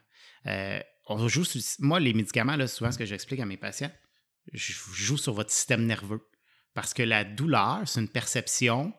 Euh, 0.47 0.79
on 1.07 1.27
joue 1.27 1.45
moi, 1.79 2.01
les 2.01 2.13
médicaments, 2.13 2.67
souvent, 2.67 2.93
ce 2.93 2.99
que 2.99 3.07
j'explique 3.07 3.41
à 3.41 3.47
mes 3.47 3.57
patients, 3.57 3.93
je 4.53 4.75
joue 4.93 5.17
sur 5.17 5.33
votre 5.33 5.53
système 5.53 5.87
nerveux. 5.87 6.21
Parce 6.75 6.93
que 6.93 7.03
la 7.03 7.25
douleur, 7.25 7.85
c'est 7.87 8.01
une 8.01 8.11
perception 8.11 8.93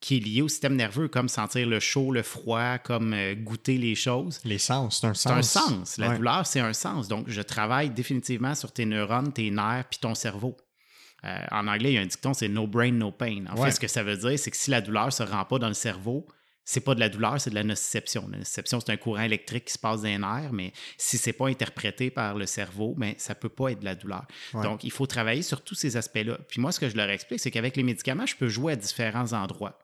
qui 0.00 0.18
est 0.18 0.20
lié 0.20 0.42
au 0.42 0.48
système 0.48 0.76
nerveux, 0.76 1.08
comme 1.08 1.28
sentir 1.28 1.66
le 1.66 1.80
chaud, 1.80 2.12
le 2.12 2.22
froid, 2.22 2.78
comme 2.78 3.12
euh, 3.12 3.34
goûter 3.34 3.78
les 3.78 3.94
choses. 3.94 4.40
Les 4.44 4.58
sens, 4.58 5.00
c'est 5.00 5.06
un 5.06 5.14
sens. 5.14 5.22
C'est 5.22 5.58
un 5.58 5.62
sens. 5.62 5.98
La 5.98 6.16
douleur, 6.16 6.46
c'est 6.46 6.60
un 6.60 6.72
sens. 6.72 7.08
Donc, 7.08 7.28
je 7.28 7.42
travaille 7.42 7.90
définitivement 7.90 8.54
sur 8.54 8.72
tes 8.72 8.84
neurones, 8.84 9.32
tes 9.32 9.50
nerfs, 9.50 9.86
puis 9.90 9.98
ton 9.98 10.14
cerveau. 10.14 10.56
Euh, 11.24 11.36
en 11.50 11.66
anglais, 11.66 11.92
il 11.92 11.94
y 11.94 11.98
a 11.98 12.00
un 12.00 12.06
dicton, 12.06 12.32
c'est 12.32 12.48
no 12.48 12.68
brain, 12.68 12.92
no 12.92 13.10
pain. 13.10 13.44
En 13.50 13.56
fait, 13.56 13.72
ce 13.72 13.80
que 13.80 13.88
ça 13.88 14.04
veut 14.04 14.16
dire, 14.16 14.38
c'est 14.38 14.52
que 14.52 14.56
si 14.56 14.70
la 14.70 14.80
douleur 14.80 15.06
ne 15.06 15.10
se 15.10 15.24
rend 15.24 15.44
pas 15.44 15.58
dans 15.58 15.68
le 15.68 15.74
cerveau, 15.74 16.26
c'est 16.64 16.80
pas 16.80 16.94
de 16.94 17.00
la 17.00 17.08
douleur, 17.08 17.40
c'est 17.40 17.50
de 17.50 17.56
la 17.56 17.64
nociception. 17.64 18.28
La 18.30 18.38
nociception, 18.38 18.78
c'est 18.78 18.92
un 18.92 18.96
courant 18.96 19.22
électrique 19.22 19.64
qui 19.64 19.72
se 19.72 19.78
passe 19.78 20.02
dans 20.02 20.08
les 20.08 20.18
nerfs, 20.18 20.52
mais 20.52 20.72
si 20.96 21.18
c'est 21.18 21.32
pas 21.32 21.48
interprété 21.48 22.10
par 22.10 22.36
le 22.36 22.46
cerveau, 22.46 22.94
ben, 22.96 23.14
ça 23.16 23.34
peut 23.34 23.48
pas 23.48 23.70
être 23.72 23.80
de 23.80 23.86
la 23.86 23.94
douleur. 23.96 24.26
Donc, 24.52 24.84
il 24.84 24.92
faut 24.92 25.06
travailler 25.06 25.42
sur 25.42 25.64
tous 25.64 25.74
ces 25.74 25.96
aspects-là. 25.96 26.38
Puis 26.46 26.60
moi, 26.60 26.70
ce 26.70 26.78
que 26.78 26.88
je 26.88 26.96
leur 26.96 27.08
explique, 27.10 27.40
c'est 27.40 27.50
qu'avec 27.50 27.76
les 27.76 27.82
médicaments, 27.82 28.26
je 28.26 28.36
peux 28.36 28.48
jouer 28.48 28.74
à 28.74 28.76
différents 28.76 29.32
endroits 29.32 29.78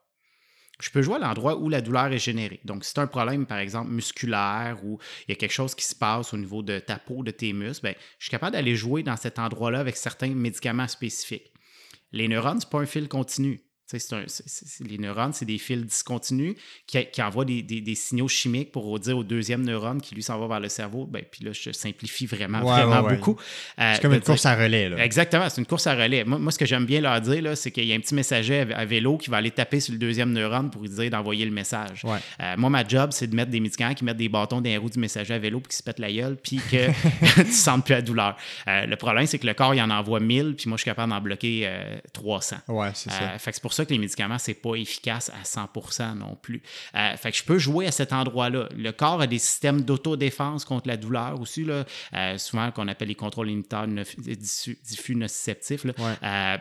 je 0.81 0.91
peux 0.91 1.03
jouer 1.03 1.17
à 1.17 1.19
l'endroit 1.19 1.57
où 1.57 1.69
la 1.69 1.81
douleur 1.81 2.13
est 2.13 2.19
générée. 2.19 2.61
Donc, 2.65 2.85
si 2.85 2.93
c'est 2.93 3.01
un 3.01 3.07
problème, 3.07 3.47
par 3.47 3.59
exemple, 3.59 3.91
musculaire 3.91 4.79
ou 4.85 4.99
il 5.27 5.31
y 5.31 5.33
a 5.33 5.37
quelque 5.37 5.53
chose 5.53 5.75
qui 5.75 5.85
se 5.85 5.95
passe 5.95 6.35
au 6.35 6.37
niveau 6.37 6.63
de 6.63 6.79
ta 6.79 6.99
peau, 6.99 7.23
de 7.23 7.31
tes 7.31 7.53
muscles, 7.53 7.87
bien, 7.87 7.95
je 8.19 8.25
suis 8.25 8.31
capable 8.31 8.53
d'aller 8.53 8.75
jouer 8.75 9.03
dans 9.03 9.17
cet 9.17 9.39
endroit-là 9.39 9.81
avec 9.81 9.97
certains 9.97 10.35
médicaments 10.35 10.89
spécifiques. 10.89 11.53
Les 12.13 12.29
neurones, 12.29 12.61
ce 12.61 12.67
n'est 12.67 12.71
pas 12.71 12.81
un 12.81 12.87
fil 12.87 13.09
continu 13.09 13.61
les 13.93 14.99
neurones, 14.99 15.33
c'est 15.33 15.45
des 15.45 15.59
fils 15.59 15.85
discontinus 15.85 16.57
qui, 16.87 17.05
qui 17.07 17.23
envoient 17.23 17.45
des, 17.45 17.63
des, 17.63 17.95
signaux 17.95 18.29
chimiques 18.29 18.73
pour 18.73 18.99
dire 18.99 19.17
au 19.17 19.25
deuxième 19.25 19.63
neurone 19.63 20.01
qui 20.01 20.15
lui 20.15 20.23
s'en 20.23 20.39
va 20.39 20.47
vers 20.47 20.61
le 20.61 20.69
cerveau. 20.69 21.07
Ben, 21.07 21.23
puis 21.31 21.45
là, 21.45 21.53
je 21.53 21.71
simplifie 21.73 22.27
vraiment, 22.27 22.61
vraiment 22.61 23.03
beaucoup. 23.03 23.37
Euh, 23.79 23.93
c'est 23.95 24.03
comme 24.03 24.15
une 24.15 24.21
course 24.21 24.47
à 24.47 24.55
relais. 24.57 24.89
Là. 24.89 25.05
Exactement, 25.05 25.49
c'est 25.51 25.61
une 25.61 25.67
course 25.67 25.87
à 25.87 25.95
relais. 25.95 26.25
Moi, 26.25 26.39
moi 26.39 26.51
ce 26.51 26.59
que 26.59 26.67
j'aime 26.67 26.87
bien 26.87 27.01
leur 27.01 27.21
dire, 27.21 27.57
c'est 27.57 27.71
qu'il 27.71 27.85
y 27.85 27.93
a 27.93 27.97
un 27.97 28.01
petit 28.01 28.15
messager 28.15 28.61
à, 28.61 28.85
vélo 28.85 29.19
qui 29.19 29.31
va 29.31 29.39
aller 29.39 29.51
taper 29.51 29.81
sur 29.81 29.93
le 29.93 29.99
deuxième 29.99 30.33
neurone 30.33 30.71
pour 30.71 30.83
lui 30.83 30.89
dire 30.89 31.11
d'envoyer 31.11 31.45
le 31.45 31.51
message. 31.51 32.03
Euh, 32.05 32.55
moi, 32.57 32.71
ma 32.71 32.87
job, 32.87 33.11
c'est 33.13 33.27
de 33.27 33.35
mettre 33.35 33.51
des 33.51 33.61
médicaments 33.61 33.95
qui 33.95 34.05
mettent 34.05 34.17
des 34.17 34.29
bâtons 34.29 34.61
dans 34.61 34.71
les 34.71 34.79
roues 34.79 34.91
du 34.91 34.99
messager 34.99 35.35
à 35.35 35.39
vélo 35.39 35.61
pour 35.61 35.69
qu'il 35.69 35.77
se 35.77 35.83
pète 35.83 35.99
la 35.99 36.11
gueule 36.11 36.37
puis 36.43 36.57
que 36.57 36.91
tu 37.35 37.47
ne 37.47 37.53
sentes 37.53 37.85
plus 37.85 37.95
la 37.95 38.03
douleur. 38.03 38.37
Euh, 38.67 38.87
le 38.87 38.97
problème, 38.97 39.27
c'est 39.27 39.39
que 39.39 39.47
le 39.47 39.55
corps, 39.55 39.75
il 39.75 39.83
en 39.83 39.91
envoie 39.91 40.21
1000 40.21 40.57
puis 40.57 40.69
moi, 40.69 40.77
je 40.77 40.83
suis 40.83 40.91
capable 40.91 41.11
d'en 41.11 41.21
bloquer 41.21 41.71
300. 42.13 42.57
Ouais, 42.69 42.91
c'est 42.95 43.11
ça. 43.11 43.39
fait 43.39 43.51
que 43.51 43.57
c'est 43.57 43.74
pour 43.75 43.83
ça 43.83 43.87
que 43.87 43.93
les 43.93 43.99
médicaments, 43.99 44.39
c'est 44.39 44.55
pas 44.55 44.77
efficace 44.77 45.31
à 45.31 45.45
100 45.45 46.15
non 46.15 46.37
plus. 46.41 46.63
Euh, 46.95 47.17
fait 47.17 47.33
que 47.33 47.37
je 47.37 47.43
peux 47.43 47.59
jouer 47.59 47.87
à 47.87 47.93
cet 47.93 48.13
endroit-là. 48.13 48.69
Le 48.77 48.93
corps 48.93 49.21
a 49.21 49.27
des 49.27 49.41
systèmes 49.41 49.83
d'autodéfense 49.83 50.65
contre 50.65 50.87
la 50.87 50.97
douleur 50.97 51.41
aussi, 51.41 51.65
là, 51.65 51.85
euh, 52.15 52.39
souvent 52.39 52.71
qu'on 52.71 52.87
appelle 52.87 53.09
les 53.09 53.17
contrôles 53.17 53.51
inhibiteurs 53.51 53.89
diffus, 53.89 55.17
nociceptifs. 55.17 55.85
Euh, 56.23 56.57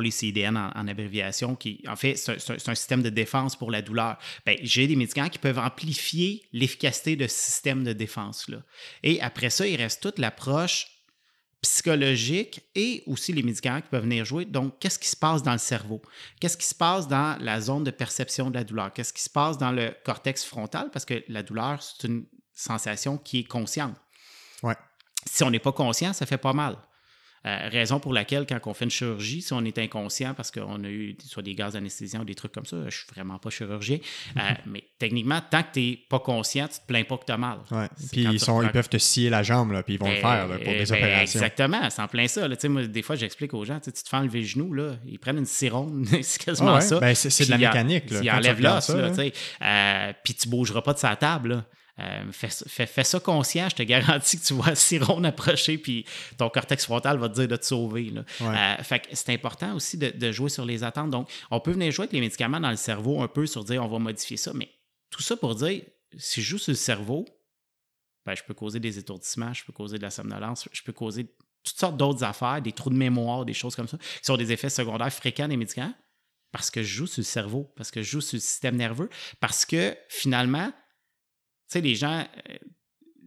les 0.00 0.10
CIDN 0.10 0.56
en, 0.56 0.88
abréviation, 0.88 1.56
qui 1.56 1.82
en 1.86 1.96
fait, 1.96 2.16
c'est 2.16 2.68
un, 2.68 2.74
système 2.74 3.02
de 3.02 3.10
défense 3.10 3.56
pour 3.56 3.70
la 3.70 3.82
douleur. 3.82 4.18
Ben, 4.46 4.56
j'ai 4.62 4.86
des 4.86 4.96
médicaments 4.96 5.28
qui 5.28 5.38
peuvent 5.38 5.58
amplifier 5.58 6.42
l'efficacité 6.52 7.16
de 7.16 7.26
ce 7.26 7.34
système 7.34 7.84
de 7.84 7.92
défense-là. 7.92 8.58
Et 9.02 9.20
après 9.20 9.50
ça, 9.50 9.66
il 9.66 9.76
reste 9.76 10.02
toute 10.02 10.18
l'approche 10.18 10.86
psychologique 11.62 12.62
et 12.74 13.02
aussi 13.06 13.32
les 13.32 13.42
médicaments 13.42 13.80
qui 13.80 13.88
peuvent 13.88 14.02
venir 14.02 14.24
jouer. 14.24 14.44
Donc, 14.44 14.78
qu'est-ce 14.78 14.98
qui 14.98 15.08
se 15.08 15.16
passe 15.16 15.42
dans 15.42 15.52
le 15.52 15.58
cerveau? 15.58 16.00
Qu'est-ce 16.40 16.56
qui 16.56 16.66
se 16.66 16.74
passe 16.74 17.06
dans 17.06 17.36
la 17.40 17.60
zone 17.60 17.84
de 17.84 17.90
perception 17.90 18.50
de 18.50 18.54
la 18.54 18.64
douleur? 18.64 18.92
Qu'est-ce 18.92 19.12
qui 19.12 19.22
se 19.22 19.30
passe 19.30 19.58
dans 19.58 19.72
le 19.72 19.94
cortex 20.04 20.44
frontal? 20.44 20.90
Parce 20.90 21.04
que 21.04 21.22
la 21.28 21.42
douleur, 21.42 21.82
c'est 21.82 22.06
une 22.06 22.24
sensation 22.54 23.18
qui 23.18 23.40
est 23.40 23.44
consciente. 23.44 23.94
Ouais. 24.62 24.76
Si 25.26 25.42
on 25.42 25.50
n'est 25.50 25.58
pas 25.58 25.72
conscient, 25.72 26.12
ça 26.12 26.26
fait 26.26 26.38
pas 26.38 26.52
mal. 26.52 26.76
Euh, 27.46 27.68
raison 27.70 28.00
pour 28.00 28.12
laquelle, 28.12 28.44
quand 28.46 28.58
on 28.66 28.74
fait 28.74 28.84
une 28.84 28.90
chirurgie, 28.90 29.40
si 29.40 29.54
on 29.54 29.64
est 29.64 29.78
inconscient 29.78 30.34
parce 30.34 30.50
qu'on 30.50 30.84
a 30.84 30.88
eu 30.88 31.16
soit 31.26 31.42
des 31.42 31.54
gaz 31.54 31.72
d'anesthésie 31.72 32.18
ou 32.18 32.24
des 32.24 32.34
trucs 32.34 32.52
comme 32.52 32.66
ça, 32.66 32.76
je 32.84 32.94
suis 32.94 33.06
vraiment 33.14 33.38
pas 33.38 33.48
chirurgien, 33.48 33.96
euh, 34.36 34.40
mais 34.66 34.84
techniquement, 34.98 35.40
tant 35.50 35.62
que 35.62 35.72
tu 35.72 35.80
n'es 35.80 35.98
pas 36.10 36.18
conscient, 36.18 36.68
tu 36.68 36.80
te 36.80 36.86
plains 36.86 37.04
pas 37.04 37.16
que 37.16 37.24
tu 37.24 37.32
as 37.32 37.38
mal. 37.38 37.60
Puis 38.12 38.24
ils, 38.24 38.38
sont, 38.38 38.60
ils 38.60 38.68
peuvent 38.68 38.90
te 38.90 38.98
scier 38.98 39.30
la 39.30 39.42
jambe, 39.42 39.72
là, 39.72 39.82
puis 39.82 39.94
ils 39.94 39.98
vont 39.98 40.08
le 40.08 40.16
ben, 40.16 40.20
faire 40.20 40.46
pour 40.48 40.58
des 40.58 40.84
ben, 40.84 40.92
opérations. 40.92 41.40
Exactement, 41.40 41.88
c'est 41.88 42.02
en 42.02 42.08
plein 42.08 42.28
ça. 42.28 42.46
Là. 42.46 42.56
Moi, 42.64 42.86
des 42.86 43.02
fois, 43.02 43.16
j'explique 43.16 43.54
aux 43.54 43.64
gens, 43.64 43.80
tu 43.80 43.90
te 43.90 44.06
fais 44.06 44.18
enlever 44.18 44.40
le 44.40 44.46
genou, 44.46 44.74
là, 44.74 44.96
ils 45.06 45.18
prennent 45.18 45.38
une 45.38 45.46
sironde, 45.46 46.06
c'est 46.22 46.44
quasiment 46.44 46.78
ça. 46.82 47.00
Ben, 47.00 47.14
c'est 47.14 47.46
de 47.46 47.50
la 47.50 47.56
mécanique. 47.56 48.04
Ils 48.22 48.30
enlèvent 48.30 48.60
l'os, 48.60 48.90
euh, 48.90 50.12
puis 50.22 50.34
tu 50.34 50.46
bougeras 50.46 50.82
pas 50.82 50.92
de 50.92 50.98
sa 50.98 51.16
table. 51.16 51.48
Là. 51.48 51.64
Euh, 51.98 52.30
fais, 52.32 53.04
ça 53.04 53.20
conscient, 53.20 53.68
je 53.68 53.76
te 53.76 53.82
garantis 53.82 54.38
que 54.38 54.44
tu 54.44 54.54
vois 54.54 54.74
Siron 54.74 55.22
approcher, 55.24 55.76
puis 55.76 56.06
ton 56.38 56.48
cortex 56.48 56.84
frontal 56.84 57.18
va 57.18 57.28
te 57.28 57.34
dire 57.34 57.48
de 57.48 57.56
te 57.56 57.64
sauver. 57.64 58.12
Euh, 58.40 58.76
c'est 59.12 59.30
important 59.30 59.74
aussi 59.74 59.98
de, 59.98 60.32
jouer 60.32 60.48
sur 60.48 60.64
les 60.64 60.84
attentes. 60.84 61.10
Donc, 61.10 61.28
on 61.50 61.60
peut 61.60 61.72
venir 61.72 61.90
jouer 61.92 62.04
avec 62.04 62.12
les 62.12 62.20
médicaments 62.20 62.60
dans 62.60 62.70
le 62.70 62.76
cerveau 62.76 63.22
un 63.22 63.28
peu 63.28 63.46
sur 63.46 63.64
dire 63.64 63.84
on 63.84 63.88
va 63.88 63.98
modifier 63.98 64.36
ça, 64.36 64.52
mais 64.54 64.70
tout 65.10 65.22
ça 65.22 65.36
pour 65.36 65.54
dire 65.54 65.82
si 66.16 66.42
je 66.42 66.50
joue 66.50 66.58
sur 66.58 66.72
le 66.72 66.76
cerveau, 66.76 67.26
ben, 68.24 68.34
je 68.34 68.42
peux 68.42 68.54
causer 68.54 68.80
des 68.80 68.98
étourdissements, 68.98 69.52
je 69.52 69.64
peux 69.64 69.72
causer 69.72 69.98
de 69.98 70.02
la 70.02 70.10
somnolence, 70.10 70.68
je 70.72 70.82
peux 70.82 70.92
causer 70.92 71.34
toutes 71.62 71.78
sortes 71.78 71.96
d'autres 71.96 72.24
affaires, 72.24 72.62
des 72.62 72.72
trous 72.72 72.90
de 72.90 72.94
mémoire, 72.94 73.44
des 73.44 73.52
choses 73.52 73.76
comme 73.76 73.88
ça, 73.88 73.98
qui 73.98 74.24
sont 74.24 74.36
des 74.36 74.52
effets 74.52 74.70
secondaires 74.70 75.12
fréquents 75.12 75.48
des 75.48 75.56
médicaments 75.56 75.94
parce 76.52 76.70
que 76.70 76.82
je 76.82 76.88
joue 76.88 77.06
sur 77.06 77.20
le 77.20 77.24
cerveau, 77.24 77.72
parce 77.76 77.90
que 77.90 78.02
je 78.02 78.10
joue 78.10 78.20
sur 78.20 78.36
le 78.36 78.40
système 78.40 78.76
nerveux, 78.76 79.08
parce 79.40 79.64
que 79.64 79.96
finalement, 80.08 80.72
sais, 81.70 81.80
les 81.80 81.94
gens, 81.94 82.18
euh, 82.18 82.56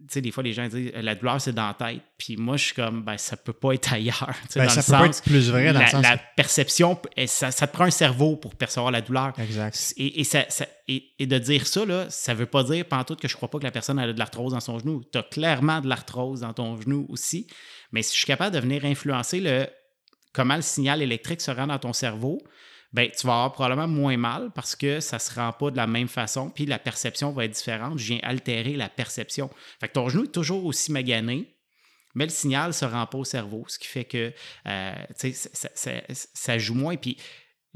tu 0.06 0.14
sais, 0.14 0.20
des 0.20 0.30
fois, 0.30 0.42
les 0.42 0.52
gens 0.52 0.68
disent 0.68 0.92
la 0.94 1.14
douleur, 1.14 1.40
c'est 1.40 1.52
dans 1.52 1.66
la 1.66 1.74
tête. 1.74 2.02
Puis 2.18 2.36
moi, 2.36 2.56
je 2.56 2.64
suis 2.64 2.74
comme, 2.74 3.02
ben, 3.02 3.16
ça 3.16 3.36
peut 3.36 3.52
pas 3.52 3.72
être 3.72 3.92
ailleurs. 3.92 4.34
Ben, 4.54 4.68
ça 4.68 4.82
peut 4.82 4.92
pas 4.92 5.06
être 5.06 5.22
plus 5.22 5.50
vrai 5.50 5.72
dans 5.72 5.78
la, 5.78 5.84
le 5.86 5.90
sens. 5.90 6.02
La 6.02 6.18
perception, 6.18 7.00
ça, 7.26 7.50
ça, 7.50 7.66
te 7.66 7.72
prend 7.72 7.84
un 7.84 7.90
cerveau 7.90 8.36
pour 8.36 8.54
percevoir 8.54 8.92
la 8.92 9.00
douleur. 9.00 9.32
Exact. 9.38 9.94
Et, 9.96 10.20
et, 10.20 10.24
ça, 10.24 10.44
et, 10.88 11.26
de 11.26 11.38
dire 11.38 11.66
ça, 11.66 11.84
là, 11.84 12.06
ça 12.10 12.34
veut 12.34 12.46
pas 12.46 12.62
dire, 12.64 12.84
tout 13.06 13.16
que 13.16 13.28
je 13.28 13.36
crois 13.36 13.50
pas 13.50 13.58
que 13.58 13.64
la 13.64 13.70
personne 13.70 13.98
a 13.98 14.12
de 14.12 14.18
l'arthrose 14.18 14.52
dans 14.52 14.60
son 14.60 14.78
genou. 14.78 15.02
Tu 15.10 15.18
as 15.18 15.22
clairement 15.22 15.80
de 15.80 15.88
l'arthrose 15.88 16.40
dans 16.40 16.52
ton 16.52 16.80
genou 16.80 17.06
aussi. 17.08 17.46
Mais 17.92 18.02
si 18.02 18.12
je 18.12 18.18
suis 18.18 18.26
capable 18.26 18.54
de 18.54 18.60
venir 18.60 18.84
influencer 18.84 19.40
le, 19.40 19.66
comment 20.32 20.56
le 20.56 20.62
signal 20.62 21.00
électrique 21.00 21.40
se 21.40 21.50
rend 21.50 21.66
dans 21.66 21.78
ton 21.78 21.94
cerveau, 21.94 22.42
ben, 22.94 23.10
tu 23.10 23.26
vas 23.26 23.32
avoir 23.32 23.52
probablement 23.52 23.88
moins 23.88 24.16
mal 24.16 24.52
parce 24.54 24.76
que 24.76 25.00
ça 25.00 25.16
ne 25.16 25.20
se 25.20 25.34
rend 25.34 25.52
pas 25.52 25.72
de 25.72 25.76
la 25.76 25.88
même 25.88 26.06
façon, 26.06 26.48
puis 26.48 26.64
la 26.64 26.78
perception 26.78 27.32
va 27.32 27.44
être 27.44 27.50
différente. 27.50 27.98
Je 27.98 28.06
viens 28.06 28.20
altérer 28.22 28.74
la 28.74 28.88
perception. 28.88 29.50
Fait 29.80 29.88
que 29.88 29.94
ton 29.94 30.08
genou 30.08 30.24
est 30.24 30.32
toujours 30.32 30.64
aussi 30.64 30.92
magané, 30.92 31.56
mais 32.14 32.24
le 32.24 32.30
signal 32.30 32.68
ne 32.68 32.72
se 32.72 32.84
rend 32.84 33.04
pas 33.06 33.18
au 33.18 33.24
cerveau, 33.24 33.64
ce 33.66 33.80
qui 33.80 33.88
fait 33.88 34.04
que 34.04 34.32
euh, 34.68 34.94
ça, 35.16 35.28
ça, 35.74 35.90
ça, 36.12 36.58
joue 36.58 36.74
moins. 36.74 36.94
Puis 36.96 37.16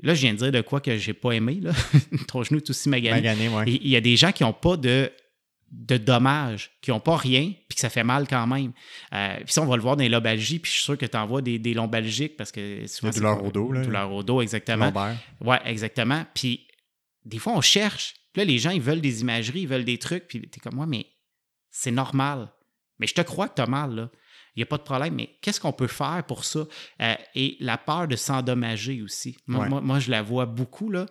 là, 0.05 0.15
je 0.15 0.21
viens 0.21 0.35
de 0.35 0.39
dire 0.39 0.53
de 0.53 0.61
quoi 0.61 0.81
que 0.81 0.97
j'ai 0.97 1.15
pas 1.15 1.33
aimé. 1.33 1.59
Là. 1.61 1.73
ton 2.29 2.45
genou 2.45 2.61
est 2.61 2.71
aussi 2.71 2.89
magané. 2.89 3.17
magané 3.17 3.49
ouais. 3.49 3.65
Il 3.67 3.89
y 3.89 3.97
a 3.97 4.01
des 4.01 4.17
gens 4.17 4.31
qui 4.31 4.45
n'ont 4.45 4.53
pas 4.53 4.77
de 4.77 5.11
de 5.71 5.97
dommages, 5.99 6.71
qui 6.81 6.91
n'ont 6.91 7.01
pas 7.01 7.17
rien, 7.17 7.53
puis 7.69 7.75
que 7.75 7.81
ça 7.81 7.91
fait 7.91 8.05
mal 8.05 8.27
quand 8.27 8.47
même. 8.47 8.73
Euh, 9.13 9.37
puis 9.45 9.53
ça, 9.53 9.63
on 9.63 9.67
va 9.67 9.77
le 9.77 9.83
voir 9.83 9.97
dans 9.97 10.03
les 10.03 10.09
lombalgies, 10.09 10.59
puis 10.59 10.71
je 10.71 10.77
suis 10.77 10.85
sûr 10.85 10.97
que 10.97 11.07
tu 11.07 11.17
envoies 11.17 11.43
des, 11.43 11.59
des 11.59 11.75
lombalgiques 11.75 12.37
parce 12.37 12.51
que 12.51 12.87
souvent. 12.87 13.13
C'est 13.13 13.19
douleur 13.19 13.45
au 13.45 13.51
dos, 13.51 13.73
là. 13.73 13.83
Douleur 13.83 14.13
au 14.13 14.23
dos, 14.23 14.41
exactement. 14.41 14.93
Oui, 15.41 15.57
exactement. 15.65 16.25
Puis 16.35 16.67
des 17.25 17.39
fois, 17.39 17.53
on 17.55 17.61
cherche. 17.61 18.15
Puis 18.33 18.41
là, 18.41 18.45
les 18.45 18.59
gens, 18.59 18.71
ils 18.71 18.81
veulent 18.81 19.01
des 19.01 19.21
imageries, 19.21 19.61
ils 19.61 19.69
veulent 19.69 19.85
des 19.85 19.99
trucs, 19.99 20.27
puis 20.27 20.41
tu 20.41 20.59
es 20.59 20.61
comme 20.61 20.77
moi, 20.77 20.87
mais 20.87 21.07
c'est 21.71 21.91
normal. 21.91 22.51
Mais 22.99 23.07
je 23.07 23.15
te 23.15 23.21
crois 23.21 23.49
que 23.49 23.55
tu 23.57 23.63
as 23.63 23.67
mal, 23.67 23.95
là. 23.95 24.11
Il 24.57 24.61
n'y 24.61 24.63
a 24.65 24.67
pas 24.67 24.79
de 24.79 24.83
problème, 24.83 25.15
mais 25.15 25.31
qu'est-ce 25.41 25.61
qu'on 25.61 25.73
peut 25.73 25.87
faire 25.87 26.25
pour 26.27 26.45
ça? 26.45 26.67
Euh, 27.01 27.15
et 27.37 27.57
la 27.61 27.79
peur 27.79 28.09
de 28.09 28.17
s'endommager 28.17 29.03
aussi. 29.03 29.37
Moi, 29.47 29.69
moi, 29.69 30.01
je 30.01 30.11
la 30.11 30.21
vois 30.21 30.47
beaucoup, 30.47 30.91
là. 30.91 31.07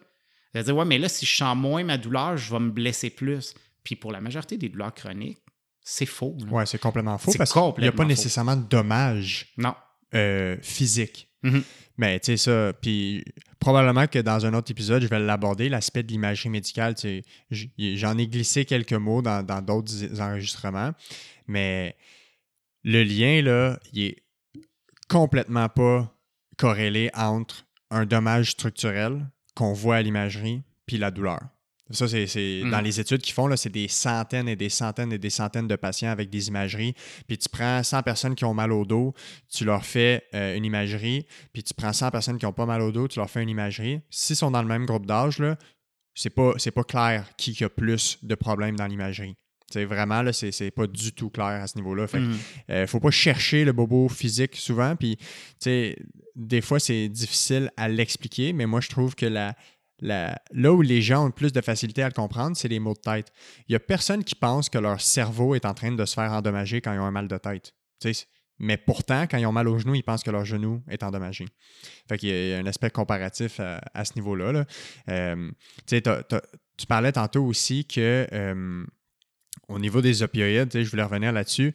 à 0.54 0.64
dire, 0.64 0.76
ouais, 0.76 0.84
mais 0.84 0.98
là, 0.98 1.08
si 1.08 1.26
je 1.26 1.34
sens 1.34 1.56
moins 1.56 1.86
ma 1.86 1.98
douleur, 1.98 2.36
je 2.36 2.52
vais 2.52 2.60
me 2.60 2.72
blesser 2.72 3.10
plus. 3.10 3.54
Puis 3.84 3.96
pour 3.96 4.12
la 4.12 4.22
majorité 4.22 4.58
des 4.58 4.70
douleurs 4.70 4.94
chroniques, 4.94 5.40
c'est 5.82 6.06
faux. 6.06 6.36
Oui, 6.52 6.64
c'est 6.66 6.80
complètement 6.80 7.18
faux 7.18 7.32
parce 7.38 7.54
qu'il 7.54 7.82
n'y 7.84 7.88
a 7.88 7.94
pas 7.94 8.06
nécessairement 8.06 8.58
de 8.58 8.68
dommages 8.68 9.54
non. 9.58 9.74
Euh, 10.14 10.58
physiques. 10.62 11.30
Mm-hmm. 11.44 11.64
Mais 11.98 12.20
tu 12.20 12.26
sais, 12.26 12.38
ça, 12.38 12.74
puis 12.74 13.24
probablement 13.60 14.08
que 14.08 14.20
dans 14.20 14.46
un 14.46 14.54
autre 14.54 14.70
épisode, 14.72 15.02
je 15.02 15.08
vais 15.08 15.20
l'aborder, 15.20 15.70
l'aspect 15.70 16.04
de 16.04 16.12
l'imagerie 16.12 16.50
médicale. 16.50 16.96
J'en 17.50 18.18
ai 18.18 18.28
glissé 18.28 18.66
quelques 18.66 18.94
mots 18.94 19.22
dans 19.22 19.62
d'autres 19.62 20.22
enregistrements, 20.22 20.92
mais 21.48 21.96
le 22.84 23.04
lien, 23.04 23.42
là, 23.42 23.80
il 23.94 24.04
est 24.04 24.24
complètement 25.10 25.70
pas 25.70 26.14
corrélé 26.58 27.10
entre 27.14 27.66
un 27.90 28.06
dommage 28.06 28.52
structurel 28.52 29.30
qu'on 29.56 29.74
voit 29.74 29.98
à 29.98 30.02
l'imagerie 30.02 30.64
puis 30.86 30.98
la 30.98 31.12
douleur. 31.12 31.40
Ça, 31.92 32.08
c'est 32.08 32.62
dans 32.62 32.82
mm. 32.82 32.84
les 32.84 33.00
études 33.00 33.22
qu'ils 33.22 33.34
font, 33.34 33.56
c'est 33.56 33.72
des 33.72 33.88
centaines 33.88 34.50
et 34.50 34.56
des 34.56 34.70
centaines 34.70 35.14
et 35.14 35.18
des 35.18 35.30
centaines 35.30 35.68
de 35.68 35.76
patients 35.76 36.10
avec 36.10 36.30
des 36.30 36.48
imageries. 36.50 36.94
Puis 37.28 37.38
tu 37.38 37.50
prends 37.50 37.82
100 37.82 38.04
personnes 38.04 38.36
qui 38.36 38.46
ont 38.46 38.54
mal 38.54 38.72
au 38.72 38.86
dos, 38.86 39.14
tu 39.50 39.64
leur 39.64 39.86
fais 39.86 40.24
euh, 40.34 40.56
une 40.56 40.66
imagerie. 40.66 41.26
Puis 41.54 41.64
tu 41.64 41.74
prends 41.74 41.94
100 41.94 42.12
personnes 42.12 42.38
qui 42.38 42.46
n'ont 42.46 42.54
pas 42.54 42.66
mal 42.66 42.82
au 42.82 42.92
dos, 42.92 43.08
tu 43.08 43.20
leur 43.20 43.30
fais 43.30 43.42
une 43.42 43.50
imagerie. 43.50 44.02
S'ils 44.10 44.36
sont 44.36 44.52
dans 44.52 44.62
le 44.62 44.68
même 44.68 44.86
groupe 44.86 45.06
d'âge, 45.06 45.42
c'est 46.14 46.30
pas, 46.30 46.54
pas 46.54 46.84
clair 46.84 47.26
qui 47.38 47.64
a 47.64 47.70
plus 47.70 48.18
de 48.22 48.36
problèmes 48.36 48.76
dans 48.76 48.88
l'imagerie. 48.88 49.36
Vraiment, 49.76 50.22
là, 50.22 50.32
c'est 50.32 50.72
pas 50.72 50.88
du 50.88 51.12
tout 51.12 51.30
clair 51.30 51.46
à 51.62 51.68
ce 51.68 51.76
niveau-là. 51.76 52.08
Fait 52.08 52.20
mm. 52.20 52.36
euh, 52.70 52.88
faut 52.88 53.02
pas 53.02 53.12
chercher 53.12 53.66
le 53.66 53.74
bobo 53.74 54.08
physique 54.08 54.56
souvent. 54.56 54.96
Puis, 54.96 55.18
des 56.36 56.62
fois, 56.62 56.80
c'est 56.80 57.10
difficile 57.10 57.70
à 57.76 57.90
l'expliquer, 57.90 58.54
mais 58.54 58.66
moi, 58.66 58.80
je 58.80 58.88
trouve 58.90 59.14
que 59.14 59.26
la, 59.26 59.56
là 60.02 60.74
où 60.74 60.82
les 60.82 61.02
gens 61.02 61.24
ont 61.24 61.28
le 61.28 61.32
plus 61.32 61.54
de 61.54 61.62
facilité 61.62 62.04
à 62.04 62.08
le 62.08 62.14
comprendre, 62.14 62.56
c'est 62.56 62.68
les 62.68 62.80
maux 62.80 62.94
de 62.94 63.00
tête. 63.00 63.32
Il 63.68 63.72
n'y 63.72 63.76
a 63.76 63.80
personne 63.80 64.24
qui 64.24 64.36
pense 64.36 64.70
que 64.70 64.78
leur 64.78 65.02
cerveau 65.02 65.56
est 65.56 65.66
en 65.66 65.74
train 65.74 65.92
de 65.92 66.06
se 66.06 66.14
faire 66.14 66.32
endommager 66.32 66.82
quand 66.82 66.94
ils 66.94 67.00
ont 67.00 67.06
un 67.06 67.12
mal 67.12 67.28
de 67.28 67.38
tête. 67.38 67.74
mais 68.60 68.78
pourtant, 68.78 69.24
quand 69.24 69.38
ils 69.38 69.46
ont 69.46 69.52
mal 69.52 69.68
au 69.68 69.78
genou, 69.78 69.96
ils 69.96 70.04
pensent 70.04 70.24
que 70.24 70.32
leur 70.32 70.46
genou 70.46 70.84
est 70.90 71.04
endommagé. 71.04 71.46
Fait 72.10 72.18
qu'il 72.18 72.30
y 72.30 72.54
a 72.54 72.58
un 72.58 72.66
aspect 72.66 72.90
comparatif 72.90 73.60
à, 73.60 74.06
ce 74.06 74.14
niveau-là. 74.16 74.66
Euh, 75.10 75.52
tu 75.88 76.86
parlais 76.88 77.12
tantôt 77.12 77.44
aussi 77.46 77.86
que 77.86 78.28
euh, 78.32 78.86
au 79.68 79.80
niveau 79.80 80.02
des 80.02 80.24
opioïdes, 80.24 80.72
je 80.72 80.90
voulais 80.90 81.04
revenir 81.04 81.32
là-dessus, 81.32 81.74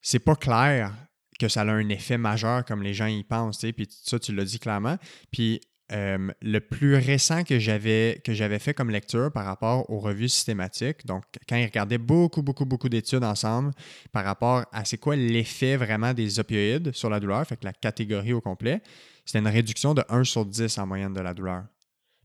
c'est 0.00 0.18
pas 0.18 0.36
clair 0.36 0.94
que 1.38 1.48
ça 1.48 1.62
a 1.62 1.70
un 1.70 1.88
effet 1.88 2.18
majeur 2.18 2.64
comme 2.64 2.82
les 2.82 2.92
gens 2.92 3.06
y 3.06 3.24
pensent. 3.24 3.64
Puis 3.74 3.88
ça, 3.88 4.18
tu 4.18 4.34
l'as 4.34 4.44
dit 4.44 4.58
clairement. 4.58 4.98
Puis 5.32 5.60
euh, 5.92 6.30
le 6.40 6.60
plus 6.60 6.94
récent 6.94 7.42
que 7.42 7.58
j'avais 7.58 8.20
que 8.24 8.32
j'avais 8.32 8.58
fait 8.58 8.74
comme 8.74 8.90
lecture 8.90 9.32
par 9.32 9.44
rapport 9.44 9.90
aux 9.90 9.98
revues 9.98 10.28
systématiques, 10.28 11.04
donc 11.04 11.24
quand 11.48 11.56
ils 11.56 11.64
regardaient 11.64 11.98
beaucoup, 11.98 12.42
beaucoup, 12.42 12.64
beaucoup 12.64 12.88
d'études 12.88 13.24
ensemble 13.24 13.72
par 14.12 14.24
rapport 14.24 14.64
à 14.72 14.84
c'est 14.84 14.98
quoi 14.98 15.16
l'effet 15.16 15.76
vraiment 15.76 16.14
des 16.14 16.38
opioïdes 16.38 16.92
sur 16.94 17.10
la 17.10 17.18
douleur, 17.18 17.44
fait 17.46 17.56
que 17.56 17.64
la 17.64 17.72
catégorie 17.72 18.32
au 18.32 18.40
complet, 18.40 18.82
c'était 19.24 19.40
une 19.40 19.48
réduction 19.48 19.94
de 19.94 20.04
1 20.08 20.24
sur 20.24 20.46
10 20.46 20.78
en 20.78 20.86
moyenne 20.86 21.12
de 21.12 21.20
la 21.20 21.34
douleur. 21.34 21.64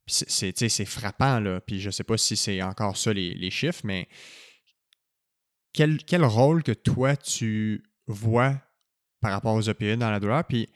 C'est 0.07 0.85
frappant, 0.85 1.39
là. 1.39 1.59
Puis 1.61 1.79
je 1.79 1.87
ne 1.87 1.91
sais 1.91 2.03
pas 2.03 2.17
si 2.17 2.37
c'est 2.37 2.61
encore 2.61 2.97
ça 2.97 3.11
les, 3.11 3.33
les 3.33 3.49
chiffres, 3.49 3.81
mais 3.83 4.07
quel, 5.73 5.97
quel, 6.03 6.23
rôle 6.23 6.63
que 6.63 6.71
toi 6.71 7.15
tu 7.15 7.83
vois 8.07 8.61
par 9.21 9.31
rapport 9.31 9.55
aux 9.55 9.67
opioïdes 9.67 9.99
dans 9.99 10.11
la 10.11 10.19
douleur? 10.19 10.43
Puis 10.45 10.69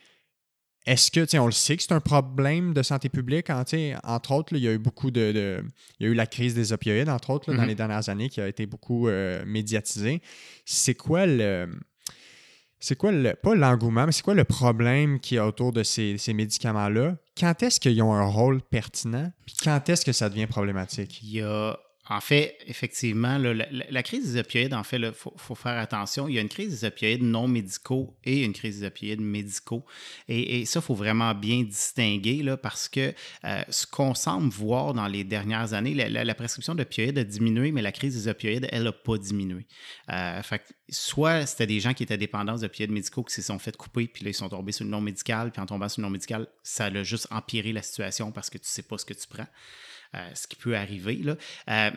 est-ce 0.90 1.12
que, 1.12 1.38
on 1.38 1.46
le 1.46 1.52
sait 1.52 1.78
que 1.78 1.84
c'est 1.84 1.92
un 1.92 2.00
problème 2.00 2.74
de 2.74 2.82
santé 2.82 3.10
publique? 3.10 3.52
Hein, 3.52 3.64
entre 4.04 4.32
autres, 4.32 4.54
il 4.54 4.64
y 4.64 4.68
a 4.68 4.74
eu 4.74 4.80
beaucoup 4.80 5.12
de, 5.12 5.64
Il 6.00 6.06
y 6.06 6.10
a 6.10 6.12
eu 6.12 6.16
la 6.16 6.26
crise 6.26 6.56
des 6.56 6.74
opioïdes, 6.74 7.10
entre 7.10 7.30
autres, 7.30 7.54
dans 7.54 7.62
mm-hmm. 7.62 7.68
les 7.68 7.76
dernières 7.76 8.10
années, 8.10 8.28
qui 8.28 8.42
a 8.42 8.48
été 8.48 8.66
beaucoup 8.66 9.08
euh, 9.08 9.44
médiatisée. 9.46 10.22
C'est 10.66 10.96
quoi 10.96 11.28
le. 11.28 11.70
C'est 12.80 12.96
quoi 12.96 13.12
le. 13.12 13.36
Pas 13.36 13.54
l'engouement, 13.54 14.08
mais 14.08 14.12
c'est 14.12 14.24
quoi 14.24 14.34
le 14.34 14.46
problème 14.46 15.20
qui 15.20 15.36
y 15.36 15.38
a 15.38 15.46
autour 15.46 15.74
de 15.74 15.84
ces, 15.84 16.18
ces 16.18 16.34
médicaments-là? 16.34 17.18
Quand 17.38 17.62
est-ce 17.62 17.80
qu'ils 17.80 18.02
ont 18.02 18.14
un 18.14 18.26
rôle 18.26 18.62
pertinent? 18.64 19.32
Puis 19.46 19.58
quand 19.64 19.88
est-ce 19.90 20.04
que 20.04 20.12
ça 20.12 20.28
devient 20.28 20.48
problématique? 20.48 21.22
Il 21.22 21.30
y 21.30 21.42
a 21.42 21.78
en 22.12 22.22
fait, 22.22 22.58
effectivement, 22.66 23.38
la, 23.38 24.04
crise 24.04 24.34
des 24.34 24.40
opioïdes, 24.40 24.74
en 24.74 24.84
fait, 24.84 24.98
il 24.98 25.12
faut, 25.14 25.54
faire 25.54 25.78
attention. 25.78 26.28
Il 26.28 26.34
y 26.34 26.40
a 26.40 26.42
une 26.42 26.50
crise 26.50 26.82
des 26.82 26.88
opioïdes 26.88 27.22
non 27.22 27.48
médicaux 27.48 28.18
et 28.24 28.44
une 28.44 28.54
crise 28.54 28.80
des 28.80 28.88
opioïdes 28.88 29.22
médicaux. 29.22 29.86
Et, 30.28 30.66
ça, 30.66 30.80
il 30.80 30.84
faut 30.84 30.96
vraiment 30.96 31.36
bien 31.36 31.62
distinguer 31.62 32.44
parce 32.64 32.90
que 32.90 33.14
euh, 33.44 33.62
ce 33.70 33.86
qu'on 33.86 34.16
semble 34.16 34.50
voir 34.50 34.96
dans 34.96 35.06
les 35.06 35.24
dernières 35.24 35.74
années, 35.74 35.94
la, 35.94 36.36
prescription 36.36 36.74
d'opioïdes 36.74 37.20
a 37.20 37.24
diminué, 37.24 37.72
mais 37.72 37.84
la 37.84 37.92
crise 37.92 38.16
des 38.16 38.28
opioïdes, 38.28 38.68
elle 38.72 38.84
n'a 38.84 38.92
pas 38.92 39.20
diminué. 39.20 39.68
Euh, 40.12 40.42
soit 40.90 41.46
c'était 41.46 41.68
des 41.68 41.80
gens 41.80 41.94
qui 41.94 42.02
étaient 42.02 42.18
dépendants 42.18 42.56
d'opioïdes 42.56 42.92
médicaux 42.92 43.24
qui 43.24 43.36
se 43.36 43.44
sont 43.44 43.60
fait 43.60 43.78
couper, 43.78 44.08
puis 44.08 44.24
là, 44.24 44.32
ils 44.32 44.34
sont 44.34 44.50
tombés 44.50 44.72
sur 44.72 44.84
le 44.84 44.90
non 44.90 45.02
médical, 45.02 45.52
puis 45.52 45.62
en 45.62 45.68
tombant 45.68 45.90
sur 45.90 46.02
le 46.02 46.08
non 46.08 46.12
médical, 46.12 46.48
ça 46.64 46.86
a 46.86 47.04
juste 47.04 47.28
empiré 47.30 47.72
la 47.72 47.84
situation 47.84 48.32
parce 48.32 48.50
que 48.50 48.58
tu 48.58 48.64
ne 48.64 48.70
sais 48.70 48.84
pas 48.84 48.98
ce 48.98 49.06
que 49.06 49.14
tu 49.14 49.28
prends. 49.28 49.48
Euh, 50.16 50.34
ce 50.34 50.48
qui 50.48 50.56
peut 50.56 50.76
arriver. 50.76 51.18
Là. 51.18 51.36
Euh, 51.70 51.92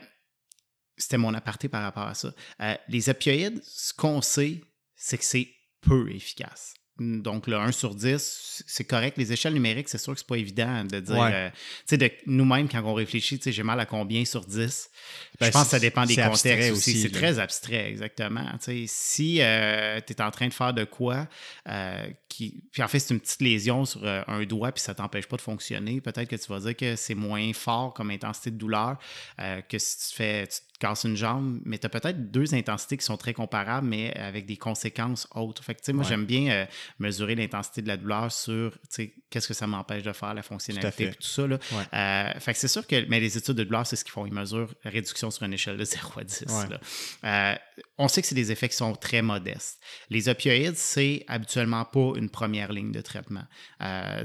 c'était 0.97 1.17
mon 1.17 1.33
aparté 1.33 1.69
par 1.69 1.83
rapport 1.83 2.07
à 2.07 2.15
ça. 2.15 2.33
Euh, 2.61 2.77
les 2.89 3.09
opioïdes, 3.09 3.63
ce 3.65 3.95
qu'on 3.95 4.21
sait, 4.21 4.61
c'est 4.95 5.17
que 5.17 5.25
c'est 5.25 5.49
peu 5.81 6.11
efficace. 6.13 6.75
Donc, 6.99 7.47
le 7.47 7.57
1 7.57 7.72
sur 7.72 7.95
10, 7.95 8.62
c'est 8.66 8.84
correct. 8.84 9.16
Les 9.16 9.32
échelles 9.32 9.55
numériques, 9.55 9.88
c'est 9.88 9.99
sûr 9.99 10.12
que 10.12 10.18
c'est 10.18 10.26
pas 10.26 10.36
évident 10.36 10.84
de 10.84 11.01
dire. 11.01 11.53
tu 11.53 11.59
sais, 11.86 11.97
de 11.97 12.11
nous-mêmes, 12.26 12.68
quand 12.68 12.82
on 12.84 12.95
réfléchit, 12.95 13.38
tu 13.38 13.45
sais, 13.45 13.53
j'ai 13.53 13.62
mal 13.62 13.80
à 13.80 13.86
combien 13.86 14.24
sur 14.24 14.45
10. 14.45 14.55
je 14.55 15.38
ben, 15.40 15.51
pense 15.51 15.64
que 15.64 15.70
ça 15.70 15.80
dépend 15.80 16.05
des 16.05 16.16
contextes 16.16 16.70
aussi. 16.70 17.01
C'est 17.01 17.11
très 17.11 17.38
abstrait, 17.38 17.88
exactement. 17.88 18.47
Tu 18.62 18.64
sais, 18.64 18.84
si 18.86 19.34
tu 19.34 19.40
es 19.40 20.20
en 20.20 20.30
train 20.30 20.49
de 20.49 20.55
faire 20.55 20.74
de 20.74 20.84
quoi, 20.84 21.26
qui, 22.28 22.62
puis 22.70 22.82
en 22.82 22.88
fait, 22.88 22.99
c'est 22.99 23.14
une 23.14 23.20
petite 23.20 23.40
lésion 23.40 23.84
sur 23.84 24.07
un 24.07 24.45
doigt, 24.45 24.72
puis 24.72 24.82
ça 24.82 24.95
t'empêche 24.95 25.26
pas 25.26 25.36
de 25.36 25.43
fonctionner, 25.43 26.01
peut-être 26.01 26.28
que 26.28 26.36
tu 26.36 26.47
vas 26.49 26.61
dire 26.61 26.76
que 26.76 26.95
c'est 26.97 27.14
moins 27.14 27.53
fort 27.53 27.95
comme 27.95 28.11
intensité 28.11 28.51
de 28.51 28.57
douleur 28.57 28.99
que 29.38 29.78
si 29.78 30.11
tu 30.11 30.16
fais, 30.16 30.47
casses 30.83 31.05
une 31.05 31.16
jambe, 31.16 31.61
mais 31.64 31.78
tu 31.78 31.87
as 31.87 31.89
peut-être 31.89 32.33
deux 32.33 32.55
intensités 32.55 32.97
qui 32.97 33.05
sont 33.05 33.16
très 33.16 33.33
comparables, 33.33 33.87
mais 33.87 34.12
avec 34.16 34.47
des 34.47 34.57
conséquences 34.57 35.28
autres. 35.33 35.62
Fait 35.62 35.74
que, 35.74 35.93
moi, 35.93 36.05
j'aime 36.05 36.24
bien 36.24 36.51
euh, 36.51 36.64
mesurer 36.99 37.37
l'intensité 37.37 37.83
de 37.83 37.89
la 37.89 37.97
douleur 37.97 38.33
sur 38.33 38.76
qu'est-ce 39.33 39.49
que 39.49 39.55
ça 39.55 39.66
m'empêche 39.66 40.03
de 40.03 40.12
faire, 40.12 40.35
la 40.35 40.43
fonctionnalité, 40.43 41.11
tout, 41.11 41.16
tout 41.16 41.22
ça. 41.22 41.47
Là. 41.47 41.59
Euh, 41.95 42.41
fait 42.41 42.53
que 42.53 42.59
c'est 42.59 42.68
sûr 42.68 42.87
que 42.87 43.05
mais 43.09 43.18
les 43.18 43.37
études 43.37 43.57
de 43.57 43.64
douleur, 43.64 43.87
c'est 43.87 43.97
ce 43.97 44.05
qu'ils 44.05 44.12
font. 44.12 44.26
Ils 44.26 44.33
mesurent 44.33 44.74
la 44.85 44.91
réduction 44.91 45.30
sur 45.30 45.45
une 45.45 45.55
échelle 45.55 45.76
de 45.76 45.85
0 45.85 46.20
à 46.20 46.24
10. 46.24 46.45
Euh, 47.24 47.55
on 47.99 48.09
sait 48.09 48.20
que 48.20 48.28
c'est 48.28 48.35
des 48.35 48.53
effets 48.53 48.68
qui 48.68 48.76
sont 48.76 48.95
très 48.95 49.22
modestes. 49.22 49.80
Les 50.11 50.28
opioïdes, 50.28 50.76
c'est 50.76 51.24
habituellement 51.26 51.85
pas 51.85 52.12
une 52.16 52.30
première 52.30 52.72
ligne 52.72 52.93
de 52.93 53.01
traitement. 53.01 53.45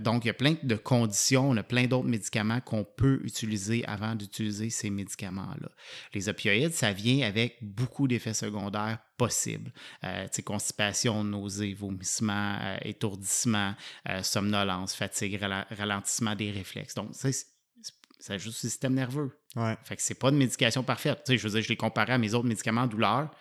donc, 0.02 0.26
il 0.26 0.28
y 0.28 0.32
a 0.32 0.34
plein 0.34 0.56
de 0.62 0.76
conditions, 0.76 1.50
on 1.50 1.58
a 1.58 1.64
plein 1.64 1.86
d'autres 1.86 2.08
médicaments 2.08 2.60
qu'on 2.62 2.84
peut 2.84 3.20
utiliser 3.24 3.86
avant 3.86 4.16
d'utiliser 4.16 4.70
ces 4.70 4.90
médicaments-là. 4.90 5.70
Les 6.14 6.30
opioïdes 6.30 6.74
ça 6.74 6.94
vient 6.94 7.28
avec 7.28 7.58
beaucoup 7.62 8.08
d'effets 8.08 8.34
secondaires 8.34 9.00
possibles. 9.18 9.72
Euh, 10.04 10.28
constipation, 10.46 11.24
nausées, 11.24 11.74
vomissements, 11.74 12.58
euh, 12.62 12.78
étourdissement, 12.84 13.74
euh, 14.08 14.24
somnolence, 14.24 14.94
fatigue, 14.96 15.40
ralentissement 15.72 16.36
des 16.36 16.52
réflexes. 16.52 16.94
Donc, 16.94 17.14
ça 17.14 18.34
ajoute 18.34 18.54
au 18.54 18.56
système 18.56 18.94
nerveux. 18.94 19.38
Ouais. 19.56 19.76
Fait 19.84 19.96
que 19.96 20.02
c'est 20.02 20.20
pas 20.20 20.32
de 20.32 20.38
médication 20.38 20.84
parfaite. 20.84 21.24
je 21.28 21.36
veux 21.36 21.50
dire, 21.50 21.62
je 21.62 21.70
l'ai 21.70 21.76
comparé 21.76 22.14
à 22.14 22.18
mes 22.18 22.34
autres 22.34 22.48
médicaments 22.48 22.82
en 22.82 22.88
douleur, 22.88 23.32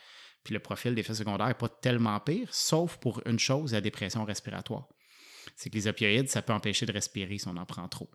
puis 0.43 0.55
le 0.55 0.61
profil 0.61 0.95
d'effets 0.95 1.15
secondaires 1.15 1.49
n'est 1.49 1.55
pas 1.55 1.69
tellement 1.69 2.19
pire, 2.21 2.49
sauf 2.53 2.97
pour 2.97 3.23
une 3.27 3.39
chose, 3.39 3.73
la 3.73 3.81
dépression 3.81 4.25
respiratoire. 4.25 4.89
C'est 5.55 5.71
que 5.71 5.75
les 5.75 5.87
opioïdes, 5.87 6.29
ça 6.29 6.43
peut 6.43 6.53
empêcher 6.53 6.87
de 6.87 6.93
respirer 6.93 7.39
si 7.39 7.49
on 7.49 7.57
en 7.57 7.67
prend 7.67 7.89
trop. 7.89 8.11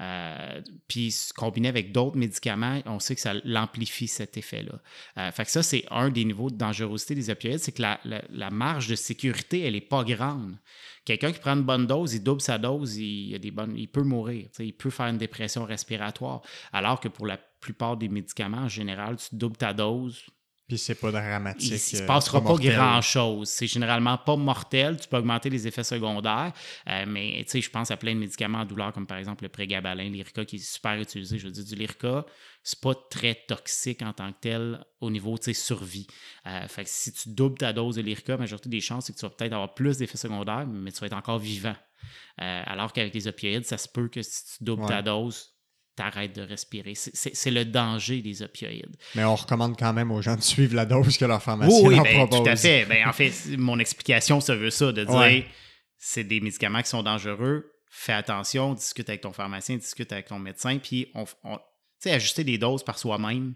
Euh, 0.00 0.60
puis 0.88 1.14
combiné 1.36 1.68
avec 1.68 1.92
d'autres 1.92 2.16
médicaments, 2.16 2.80
on 2.86 2.98
sait 2.98 3.14
que 3.14 3.20
ça 3.20 3.34
l'amplifie 3.44 4.08
cet 4.08 4.36
effet-là. 4.36 4.80
Euh, 5.18 5.30
fait 5.32 5.44
que 5.44 5.50
ça, 5.50 5.62
c'est 5.62 5.84
un 5.90 6.10
des 6.10 6.24
niveaux 6.24 6.50
de 6.50 6.56
dangerosité 6.56 7.14
des 7.14 7.30
opioïdes, 7.30 7.58
c'est 7.58 7.72
que 7.72 7.82
la, 7.82 8.50
marge 8.50 8.88
de 8.88 8.94
sécurité, 8.94 9.60
elle 9.60 9.74
n'est 9.74 9.80
pas 9.80 10.02
grande. 10.02 10.56
Quelqu'un 11.04 11.32
qui 11.32 11.40
prend 11.40 11.52
une 11.52 11.62
bonne 11.62 11.86
dose, 11.86 12.14
il 12.14 12.22
double 12.22 12.40
sa 12.40 12.58
dose, 12.58 12.96
il, 12.96 13.34
a 13.34 13.38
des 13.38 13.50
bonnes, 13.50 13.76
il 13.76 13.88
peut 13.88 14.02
mourir, 14.02 14.48
il 14.58 14.72
peut 14.72 14.90
faire 14.90 15.06
une 15.06 15.18
dépression 15.18 15.64
respiratoire. 15.64 16.42
Alors 16.72 16.98
que 16.98 17.08
pour 17.08 17.26
la 17.26 17.36
plupart 17.36 17.96
des 17.96 18.08
médicaments, 18.08 18.58
en 18.58 18.68
général, 18.68 19.16
tu 19.16 19.36
doubles 19.36 19.56
ta 19.56 19.72
dose, 19.72 20.24
puis 20.72 20.78
c'est 20.78 20.94
pas 20.94 21.10
dramatique. 21.10 21.68
Il 21.68 21.72
ne 21.74 21.78
se 21.78 22.02
passera 22.04 22.42
pas, 22.42 22.54
grand-chose. 22.54 23.46
C'est 23.50 23.66
généralement 23.66 24.16
pas 24.16 24.36
mortel. 24.36 24.98
Tu 24.98 25.06
peux 25.06 25.18
augmenter 25.18 25.50
les 25.50 25.66
effets 25.66 25.84
secondaires, 25.84 26.52
euh, 26.88 27.04
mais 27.06 27.44
je 27.46 27.68
pense 27.68 27.90
à 27.90 27.98
plein 27.98 28.14
de 28.14 28.20
médicaments 28.20 28.60
en 28.60 28.64
douleur, 28.64 28.90
comme 28.94 29.06
par 29.06 29.18
exemple 29.18 29.44
le 29.44 29.50
prégabalin, 29.50 30.04
l'Irica, 30.04 30.46
qui 30.46 30.56
est 30.56 30.58
super 30.58 30.98
utilisé. 30.98 31.38
Je 31.38 31.46
veux 31.46 31.52
dire, 31.52 31.64
du 31.64 31.74
Lyrica, 31.74 32.24
c'est 32.62 32.80
pas 32.80 32.94
très 32.94 33.34
toxique 33.46 34.00
en 34.00 34.14
tant 34.14 34.32
que 34.32 34.38
tel 34.40 34.84
au 35.02 35.10
niveau 35.10 35.36
de 35.36 35.52
survie. 35.52 36.06
Euh, 36.46 36.66
fait 36.68 36.84
que 36.84 36.90
si 36.90 37.12
tu 37.12 37.28
doubles 37.28 37.58
ta 37.58 37.74
dose 37.74 37.96
de 37.96 38.00
l'Irica, 38.00 38.32
la 38.32 38.38
majorité 38.38 38.70
des 38.70 38.80
chances, 38.80 39.06
c'est 39.06 39.12
que 39.12 39.18
tu 39.18 39.26
vas 39.26 39.30
peut-être 39.30 39.52
avoir 39.52 39.74
plus 39.74 39.98
d'effets 39.98 40.16
secondaires, 40.16 40.66
mais 40.66 40.90
tu 40.90 41.00
vas 41.00 41.06
être 41.06 41.12
encore 41.16 41.38
vivant. 41.38 41.76
Euh, 42.40 42.62
alors 42.64 42.94
qu'avec 42.94 43.12
les 43.12 43.28
opioïdes, 43.28 43.66
ça 43.66 43.76
se 43.76 43.88
peut 43.88 44.08
que 44.08 44.22
si 44.22 44.56
tu 44.56 44.64
doubles 44.64 44.86
ta 44.86 45.02
dose, 45.02 45.51
t'arrêtes 45.96 46.34
de 46.34 46.42
respirer. 46.42 46.94
C'est 46.94 47.50
le 47.50 47.64
danger 47.64 48.22
des 48.22 48.42
opioïdes. 48.42 48.96
Mais 49.14 49.24
on 49.24 49.34
recommande 49.34 49.76
quand 49.78 49.92
même 49.92 50.10
aux 50.10 50.22
gens 50.22 50.36
de 50.36 50.42
suivre 50.42 50.74
la 50.74 50.86
dose 50.86 51.16
que 51.16 51.24
leur 51.24 51.42
pharmacien 51.42 51.90
leur 51.90 52.02
ben, 52.02 52.14
propose. 52.14 52.44
Tout 52.44 52.48
à 52.48 52.56
fait. 52.56 52.86
Ben, 52.86 53.06
en 53.06 53.12
fait, 53.12 53.32
mon 53.58 53.78
explication, 53.78 54.40
ça 54.40 54.54
veut 54.56 54.70
ça, 54.70 54.92
de 54.92 55.04
dire 55.04 55.44
c'est 55.98 56.24
des 56.24 56.40
médicaments 56.40 56.82
qui 56.82 56.88
sont 56.88 57.02
dangereux, 57.02 57.70
fais 57.88 58.12
attention, 58.12 58.74
discute 58.74 59.08
avec 59.08 59.20
ton 59.20 59.32
pharmacien, 59.32 59.76
discute 59.76 60.10
avec 60.12 60.26
ton 60.26 60.38
médecin, 60.40 60.78
puis 60.78 61.08
on, 61.14 61.24
on 61.44 61.58
ajuster 62.10 62.42
des 62.42 62.58
doses 62.58 62.82
par 62.82 62.98
soi-même, 62.98 63.54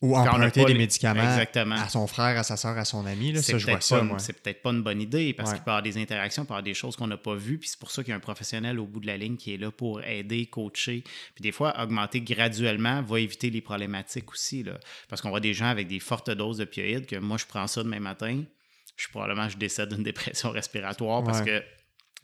ou 0.00 0.16
emprunter 0.16 0.64
des 0.64 0.74
médicaments 0.74 1.22
à 1.22 1.88
son 1.88 2.06
frère, 2.06 2.38
à 2.38 2.42
sa 2.44 2.56
soeur, 2.56 2.78
à 2.78 2.84
son 2.84 3.04
ami. 3.04 3.32
Là, 3.32 3.42
ça, 3.42 3.58
je 3.58 3.66
vois 3.66 3.80
ça, 3.80 4.06
C'est 4.18 4.40
peut-être 4.40 4.62
pas 4.62 4.70
une 4.70 4.82
bonne 4.82 5.00
idée 5.00 5.32
parce 5.32 5.52
qu'il 5.52 5.60
peut 5.60 5.70
y 5.70 5.70
avoir 5.70 5.82
des 5.82 5.98
interactions, 5.98 6.44
il 6.44 6.46
peut 6.46 6.52
y 6.52 6.54
avoir 6.54 6.62
des 6.62 6.74
choses 6.74 6.96
qu'on 6.96 7.08
n'a 7.08 7.16
pas 7.16 7.34
vues. 7.34 7.58
Puis 7.58 7.70
c'est 7.70 7.78
pour 7.78 7.90
ça 7.90 8.02
qu'il 8.02 8.10
y 8.10 8.14
a 8.14 8.16
un 8.16 8.20
professionnel 8.20 8.78
au 8.78 8.86
bout 8.86 9.00
de 9.00 9.06
la 9.06 9.16
ligne 9.16 9.36
qui 9.36 9.54
est 9.54 9.56
là 9.56 9.70
pour 9.70 10.02
aider, 10.04 10.46
coacher. 10.46 11.02
Puis 11.34 11.42
des 11.42 11.52
fois, 11.52 11.74
augmenter 11.82 12.20
graduellement 12.20 13.02
va 13.02 13.20
éviter 13.20 13.50
les 13.50 13.60
problématiques 13.60 14.30
aussi. 14.30 14.62
Là, 14.62 14.78
parce 15.08 15.20
qu'on 15.20 15.30
voit 15.30 15.40
des 15.40 15.54
gens 15.54 15.66
avec 15.66 15.88
des 15.88 16.00
fortes 16.00 16.30
doses 16.30 16.58
d'opioïdes 16.58 17.06
que 17.06 17.16
moi, 17.16 17.36
je 17.36 17.46
prends 17.46 17.66
ça 17.66 17.82
demain 17.82 18.00
matin. 18.00 18.44
Je 18.96 19.08
probablement 19.08 19.48
je 19.48 19.56
décède 19.56 19.92
d'une 19.92 20.02
dépression 20.04 20.50
respiratoire 20.50 21.24
parce 21.24 21.42
que 21.42 21.62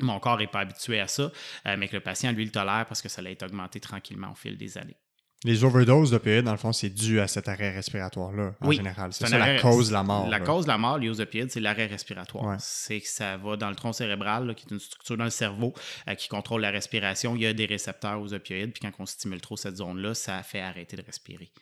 mon 0.01 0.19
corps 0.19 0.39
n'est 0.39 0.47
pas 0.47 0.61
habitué 0.61 1.01
à 1.01 1.07
ça, 1.07 1.31
euh, 1.67 1.77
mais 1.79 1.89
que 1.89 1.95
le 1.95 2.03
patient, 2.03 2.33
lui, 2.33 2.45
le 2.45 2.51
tolère 2.51 2.87
parce 2.87 3.01
que 3.01 3.09
ça 3.09 3.23
l'a 3.23 3.31
été 3.31 3.45
augmenté 3.45 3.81
tranquillement 3.81 4.33
au 4.33 4.35
fil 4.35 4.57
des 4.57 4.77
années. 4.79 4.97
Les 5.45 5.63
overdoses 5.63 6.11
d'opioïdes, 6.11 6.47
dans 6.47 6.53
le 6.53 6.59
fond, 6.59 6.73
c'est 6.73 6.89
dû 6.89 7.21
à 7.21 7.29
cet 7.29 7.49
arrêt 7.49 7.71
respiratoire-là, 7.71 8.55
en 8.61 8.73
général. 8.73 9.13
C'est 9.13 9.27
ça 9.27 9.37
la 9.39 9.61
cause 9.61 9.89
de 9.89 9.93
la 9.93 10.03
mort. 10.03 10.27
La 10.27 10.41
cause 10.41 10.65
de 10.65 10.71
la 10.71 10.79
mort 10.79 10.97
liée 10.97 11.11
aux 11.11 11.21
opioïdes, 11.21 11.51
c'est 11.51 11.61
l'arrêt 11.61 11.87
respiratoire. 11.87 12.57
C'est 12.59 13.01
que 13.01 13.09
ça 13.09 13.37
va 13.37 13.57
dans 13.57 13.69
le 13.69 13.77
tronc 13.77 13.93
cérébral, 13.93 14.55
qui 14.55 14.65
est 14.67 14.71
une 14.71 14.81
structure 14.81 15.19
dans 15.19 15.25
le 15.25 15.31
cerveau 15.31 15.75
euh, 16.09 16.15
qui 16.15 16.29
contrôle 16.29 16.63
la 16.63 16.71
respiration. 16.71 17.37
Il 17.37 17.43
y 17.43 17.47
a 17.47 17.53
des 17.53 17.67
récepteurs 17.67 18.21
aux 18.23 18.33
opioïdes, 18.33 18.73
puis 18.73 18.81
quand 18.81 18.93
on 18.99 19.05
stimule 19.05 19.43
trop 19.43 19.59
cette 19.59 19.77
zone-là, 19.77 20.15
ça 20.15 20.43
fait 20.43 20.61
arrêter 20.61 20.97
de 20.97 21.03
respirer. 21.03 21.53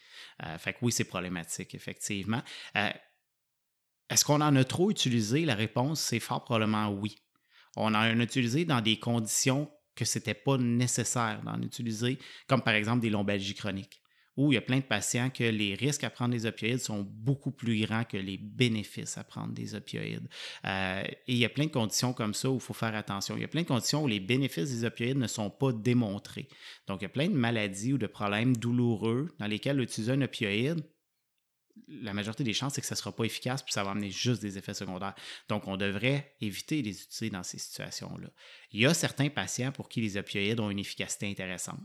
Euh, 0.44 0.56
fait 0.58 0.74
que 0.74 0.78
oui, 0.82 0.92
c'est 0.92 1.04
problématique, 1.04 1.74
effectivement. 1.74 2.42
Euh, 2.76 2.88
est-ce 4.10 4.24
qu'on 4.24 4.40
en 4.40 4.54
a 4.54 4.62
trop 4.62 4.92
utilisé? 4.92 5.44
La 5.44 5.56
réponse, 5.56 6.00
c'est 6.00 6.20
fort 6.20 6.44
probablement 6.44 6.88
oui. 6.88 7.16
On 7.76 7.94
en 7.94 7.94
a 7.94 8.12
utilisé 8.12 8.64
dans 8.64 8.80
des 8.80 8.98
conditions 8.98 9.68
que 9.94 10.04
ce 10.04 10.18
n'était 10.18 10.34
pas 10.34 10.58
nécessaire 10.58 11.40
d'en 11.44 11.60
utiliser, 11.60 12.18
comme 12.46 12.62
par 12.62 12.74
exemple 12.74 13.00
des 13.00 13.10
lombalgies 13.10 13.54
chroniques, 13.54 14.02
où 14.36 14.50
il 14.50 14.54
y 14.54 14.58
a 14.58 14.62
plein 14.62 14.78
de 14.78 14.84
patients 14.84 15.30
que 15.30 15.44
les 15.44 15.74
risques 15.74 16.04
à 16.04 16.10
prendre 16.10 16.32
des 16.32 16.46
opioïdes 16.46 16.80
sont 16.80 17.02
beaucoup 17.02 17.50
plus 17.50 17.84
grands 17.84 18.04
que 18.04 18.16
les 18.16 18.38
bénéfices 18.38 19.18
à 19.18 19.24
prendre 19.24 19.52
des 19.52 19.74
opioïdes. 19.74 20.26
Euh, 20.64 21.02
et 21.04 21.32
il 21.32 21.36
y 21.36 21.44
a 21.44 21.50
plein 21.50 21.66
de 21.66 21.70
conditions 21.70 22.12
comme 22.12 22.32
ça 22.32 22.50
où 22.50 22.54
il 22.54 22.60
faut 22.60 22.72
faire 22.72 22.94
attention. 22.94 23.36
Il 23.36 23.42
y 23.42 23.44
a 23.44 23.48
plein 23.48 23.62
de 23.62 23.68
conditions 23.68 24.04
où 24.04 24.08
les 24.08 24.20
bénéfices 24.20 24.70
des 24.70 24.84
opioïdes 24.84 25.18
ne 25.18 25.26
sont 25.26 25.50
pas 25.50 25.72
démontrés. 25.72 26.48
Donc, 26.86 27.00
il 27.00 27.04
y 27.04 27.06
a 27.06 27.10
plein 27.10 27.28
de 27.28 27.34
maladies 27.34 27.92
ou 27.92 27.98
de 27.98 28.06
problèmes 28.06 28.56
douloureux 28.56 29.28
dans 29.38 29.46
lesquels 29.46 29.80
utiliser 29.80 30.12
un 30.12 30.22
opioïde 30.22 30.82
la 31.88 32.12
majorité 32.12 32.44
des 32.44 32.52
chances, 32.52 32.74
c'est 32.74 32.80
que 32.80 32.86
ça 32.86 32.94
ne 32.94 32.98
sera 32.98 33.12
pas 33.12 33.24
efficace, 33.24 33.62
puis 33.62 33.72
ça 33.72 33.82
va 33.84 33.90
amener 33.90 34.10
juste 34.10 34.42
des 34.42 34.58
effets 34.58 34.74
secondaires. 34.74 35.14
Donc, 35.48 35.66
on 35.68 35.76
devrait 35.76 36.34
éviter 36.40 36.82
de 36.82 36.88
les 36.88 37.02
utiliser 37.02 37.30
dans 37.30 37.42
ces 37.42 37.58
situations-là. 37.58 38.28
Il 38.72 38.80
y 38.80 38.86
a 38.86 38.94
certains 38.94 39.30
patients 39.30 39.72
pour 39.72 39.88
qui 39.88 40.00
les 40.00 40.16
opioïdes 40.16 40.60
ont 40.60 40.70
une 40.70 40.78
efficacité 40.78 41.30
intéressante. 41.30 41.80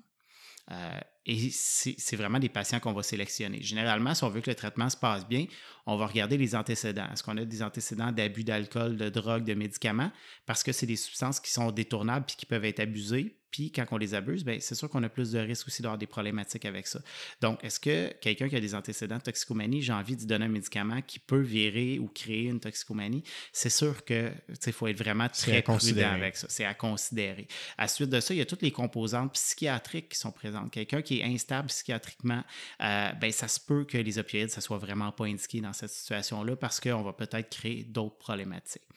Euh, 0.72 1.00
et 1.30 1.50
c'est 1.52 2.16
vraiment 2.16 2.40
des 2.40 2.48
patients 2.48 2.80
qu'on 2.80 2.94
va 2.94 3.04
sélectionner. 3.04 3.62
Généralement, 3.62 4.16
si 4.16 4.24
on 4.24 4.30
veut 4.30 4.40
que 4.40 4.50
le 4.50 4.56
traitement 4.56 4.90
se 4.90 4.96
passe 4.96 5.28
bien, 5.28 5.46
on 5.86 5.98
va 5.98 6.08
regarder 6.08 6.38
les 6.38 6.56
antécédents. 6.56 7.08
Est-ce 7.12 7.22
qu'on 7.22 7.38
a 7.38 7.44
des 7.44 7.62
antécédents 7.62 8.14
d'abus 8.14 8.46
d'alcool, 8.46 8.96
de 8.96 9.10
drogue, 9.10 9.44
de 9.44 9.54
médicaments? 9.54 10.12
Parce 10.46 10.64
que 10.64 10.72
c'est 10.72 10.86
des 10.86 10.96
substances 10.96 11.42
qui 11.42 11.52
sont 11.52 11.72
détournables 11.72 12.26
puis 12.26 12.38
qui 12.38 12.46
peuvent 12.46 12.66
être 12.66 12.80
abusées. 12.80 13.36
Puis 13.52 13.72
quand 13.72 13.86
on 13.92 13.98
les 13.98 14.14
abuse, 14.14 14.44
ben, 14.44 14.60
c'est 14.60 14.76
sûr 14.76 14.90
qu'on 14.90 15.02
a 15.04 15.10
plus 15.10 15.32
de 15.32 15.40
risques 15.40 15.68
aussi 15.68 15.82
d'avoir 15.82 15.98
des 15.98 16.06
problématiques 16.06 16.66
avec 16.66 16.86
ça. 16.86 17.00
Donc, 17.42 17.64
est-ce 17.64 17.80
que 17.80 18.14
quelqu'un 18.20 18.50
qui 18.50 18.56
a 18.56 18.60
des 18.60 18.76
antécédents 18.76 19.18
de 19.18 19.22
toxicomanie, 19.22 19.82
j'ai 19.82 19.94
envie 19.94 20.18
de 20.18 20.26
donner 20.26 20.46
un 20.46 20.50
médicament 20.50 21.02
qui 21.02 21.20
peut 21.20 21.40
virer 21.40 21.98
ou 21.98 22.08
créer 22.08 22.44
une 22.44 22.60
toxicomanie? 22.60 23.24
C'est 23.54 23.70
sûr 23.70 24.04
que 24.04 24.32
il 24.66 24.74
faut 24.74 24.88
être 24.88 24.98
vraiment 24.98 25.30
très 25.30 25.62
prudent 25.62 26.12
avec 26.12 26.36
ça. 26.36 26.48
C'est 26.50 26.66
à 26.66 26.74
considérer. 26.74 27.48
À 27.78 27.88
suite 27.88 28.10
de 28.10 28.20
ça, 28.20 28.34
il 28.34 28.38
y 28.38 28.42
a 28.42 28.46
toutes 28.46 28.62
les 28.62 28.72
composantes 28.72 29.34
psychiatriques 29.34 30.10
qui 30.10 30.20
sont 30.20 30.32
présentes. 30.32 30.72
Quelqu'un 30.72 31.02
qui 31.02 31.16
est 31.20 31.24
instable 31.24 31.68
psychiatriquement, 31.68 32.43
euh, 32.82 33.11
ben, 33.13 33.32
ça 33.32 33.47
se 33.47 33.59
peut 33.59 33.86
que 33.86 33.97
les 33.97 34.18
opioïdes, 34.20 34.49
ça 34.49 34.61
soit 34.61 34.78
vraiment 34.78 35.11
pas 35.11 35.26
indiqué 35.26 35.61
dans 35.61 35.74
cette 35.74 35.91
situation-là 35.91 36.55
parce 36.55 36.80
qu'on 36.80 37.03
va 37.03 37.13
peut-être 37.13 37.49
créer 37.49 37.84
d'autres 37.84 38.18
problématiques. 38.18 38.88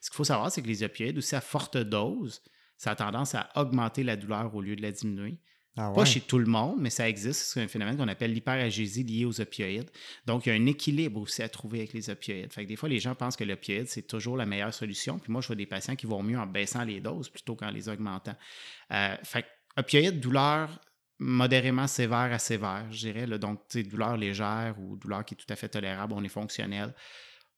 Ce 0.00 0.10
qu'il 0.10 0.16
faut 0.16 0.24
savoir, 0.24 0.50
c'est 0.50 0.62
que 0.62 0.68
les 0.68 0.82
opioïdes, 0.82 1.18
aussi 1.18 1.34
à 1.36 1.40
forte 1.40 1.76
dose, 1.76 2.42
ça 2.76 2.92
a 2.92 2.96
tendance 2.96 3.34
à 3.34 3.50
augmenter 3.56 4.02
la 4.02 4.16
douleur 4.16 4.54
au 4.54 4.62
lieu 4.62 4.76
de 4.76 4.82
la 4.82 4.92
diminuer. 4.92 5.38
Ah 5.76 5.92
pas 5.94 6.04
chez 6.04 6.20
tout 6.20 6.38
le 6.38 6.46
monde, 6.46 6.78
mais 6.80 6.90
ça 6.90 7.08
existe. 7.08 7.40
C'est 7.42 7.62
un 7.62 7.68
phénomène 7.68 7.96
qu'on 7.96 8.08
appelle 8.08 8.32
l'hyperagésie 8.32 9.04
liée 9.04 9.24
aux 9.24 9.40
opioïdes. 9.40 9.90
Donc, 10.26 10.46
il 10.46 10.48
y 10.48 10.52
a 10.52 10.54
un 10.56 10.66
équilibre 10.66 11.20
aussi 11.20 11.42
à 11.42 11.48
trouver 11.48 11.78
avec 11.78 11.92
les 11.92 12.10
opioïdes. 12.10 12.52
Fait 12.52 12.64
que 12.64 12.68
des 12.68 12.76
fois, 12.76 12.88
les 12.88 12.98
gens 12.98 13.14
pensent 13.14 13.36
que 13.36 13.44
l'opioïde, 13.44 13.86
c'est 13.86 14.02
toujours 14.02 14.36
la 14.36 14.46
meilleure 14.46 14.74
solution. 14.74 15.18
Puis 15.18 15.30
moi, 15.30 15.40
je 15.40 15.46
vois 15.46 15.56
des 15.56 15.66
patients 15.66 15.94
qui 15.94 16.06
vont 16.06 16.22
mieux 16.22 16.38
en 16.38 16.46
baissant 16.46 16.84
les 16.84 17.00
doses 17.00 17.28
plutôt 17.28 17.54
qu'en 17.54 17.70
les 17.70 17.88
augmentant. 17.88 18.34
Euh, 18.92 19.16
fait 19.22 19.42
que, 19.42 19.48
opioïdes, 19.80 20.20
douleur 20.20 20.80
modérément 21.20 21.86
sévère 21.86 22.32
à 22.32 22.38
sévère, 22.40 22.86
je 22.90 22.98
dirais. 22.98 23.26
Là. 23.26 23.38
Donc, 23.38 23.60
douleur 23.76 24.16
légère 24.16 24.74
ou 24.80 24.96
douleur 24.96 25.24
qui 25.24 25.34
est 25.34 25.36
tout 25.36 25.52
à 25.52 25.56
fait 25.56 25.68
tolérable, 25.68 26.14
on 26.16 26.24
est 26.24 26.28
fonctionnel. 26.28 26.92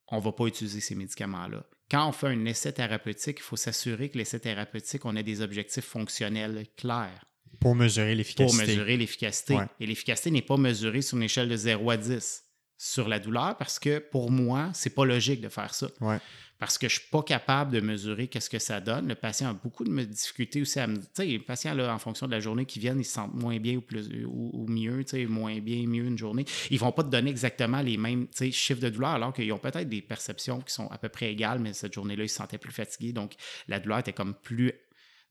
On 0.08 0.18
ne 0.18 0.22
va 0.22 0.32
pas 0.32 0.46
utiliser 0.46 0.80
ces 0.80 0.94
médicaments-là 0.94 1.64
quand 1.92 2.08
on 2.08 2.12
fait 2.12 2.28
un 2.28 2.44
essai 2.46 2.72
thérapeutique, 2.72 3.36
il 3.40 3.42
faut 3.42 3.56
s'assurer 3.56 4.08
que 4.08 4.16
l'essai 4.16 4.40
thérapeutique, 4.40 5.04
on 5.04 5.14
a 5.14 5.22
des 5.22 5.42
objectifs 5.42 5.84
fonctionnels 5.84 6.64
clairs. 6.74 7.26
Pour 7.60 7.74
mesurer 7.74 8.14
l'efficacité. 8.14 8.56
Pour 8.56 8.66
mesurer 8.66 8.96
l'efficacité. 8.96 9.58
Et 9.78 9.86
l'efficacité 9.86 10.30
n'est 10.30 10.40
pas 10.40 10.56
mesurée 10.56 11.02
sur 11.02 11.18
une 11.18 11.24
échelle 11.24 11.50
de 11.50 11.56
0 11.56 11.90
à 11.90 11.98
10 11.98 12.44
sur 12.84 13.08
la 13.08 13.20
douleur 13.20 13.56
parce 13.58 13.78
que 13.78 14.00
pour 14.00 14.32
moi, 14.32 14.70
c'est 14.74 14.90
pas 14.90 15.04
logique 15.04 15.40
de 15.40 15.48
faire 15.48 15.72
ça. 15.72 15.86
Ouais 16.00 16.18
parce 16.62 16.78
que 16.78 16.88
je 16.88 16.94
ne 16.94 17.00
suis 17.00 17.10
pas 17.10 17.24
capable 17.24 17.72
de 17.72 17.80
mesurer 17.80 18.28
qu'est-ce 18.28 18.48
que 18.48 18.60
ça 18.60 18.80
donne. 18.80 19.08
Le 19.08 19.16
patient 19.16 19.50
a 19.50 19.52
beaucoup 19.52 19.82
de 19.82 20.04
difficultés 20.04 20.62
aussi 20.62 20.78
à 20.78 20.86
me... 20.86 20.98
Tu 20.98 21.02
sais, 21.12 21.26
les 21.26 21.40
patients, 21.40 21.74
là, 21.74 21.92
en 21.92 21.98
fonction 21.98 22.28
de 22.28 22.30
la 22.30 22.38
journée 22.38 22.66
qui 22.66 22.78
viennent, 22.78 23.00
ils 23.00 23.04
se 23.04 23.14
sentent 23.14 23.34
moins 23.34 23.58
bien 23.58 23.78
ou, 23.78 23.80
plus, 23.80 24.08
ou, 24.24 24.64
mieux, 24.68 25.02
tu 25.02 25.10
sais, 25.10 25.26
moins 25.26 25.58
bien, 25.58 25.84
mieux 25.88 26.04
une 26.04 26.16
journée. 26.16 26.44
Ils 26.70 26.74
ne 26.74 26.78
vont 26.78 26.92
pas 26.92 27.02
te 27.02 27.08
donner 27.08 27.30
exactement 27.30 27.82
les 27.82 27.96
mêmes 27.96 28.28
chiffres 28.52 28.80
de 28.80 28.90
douleur, 28.90 29.10
alors 29.10 29.32
qu'ils 29.32 29.52
ont 29.52 29.58
peut-être 29.58 29.88
des 29.88 30.02
perceptions 30.02 30.60
qui 30.60 30.72
sont 30.72 30.86
à 30.86 30.98
peu 30.98 31.08
près 31.08 31.32
égales, 31.32 31.58
mais 31.58 31.72
cette 31.72 31.94
journée-là, 31.94 32.22
ils 32.22 32.28
se 32.28 32.36
sentaient 32.36 32.58
plus 32.58 32.70
fatigués. 32.70 33.12
Donc, 33.12 33.32
la 33.66 33.80
douleur 33.80 33.98
était 33.98 34.12
comme 34.12 34.34
plus 34.34 34.72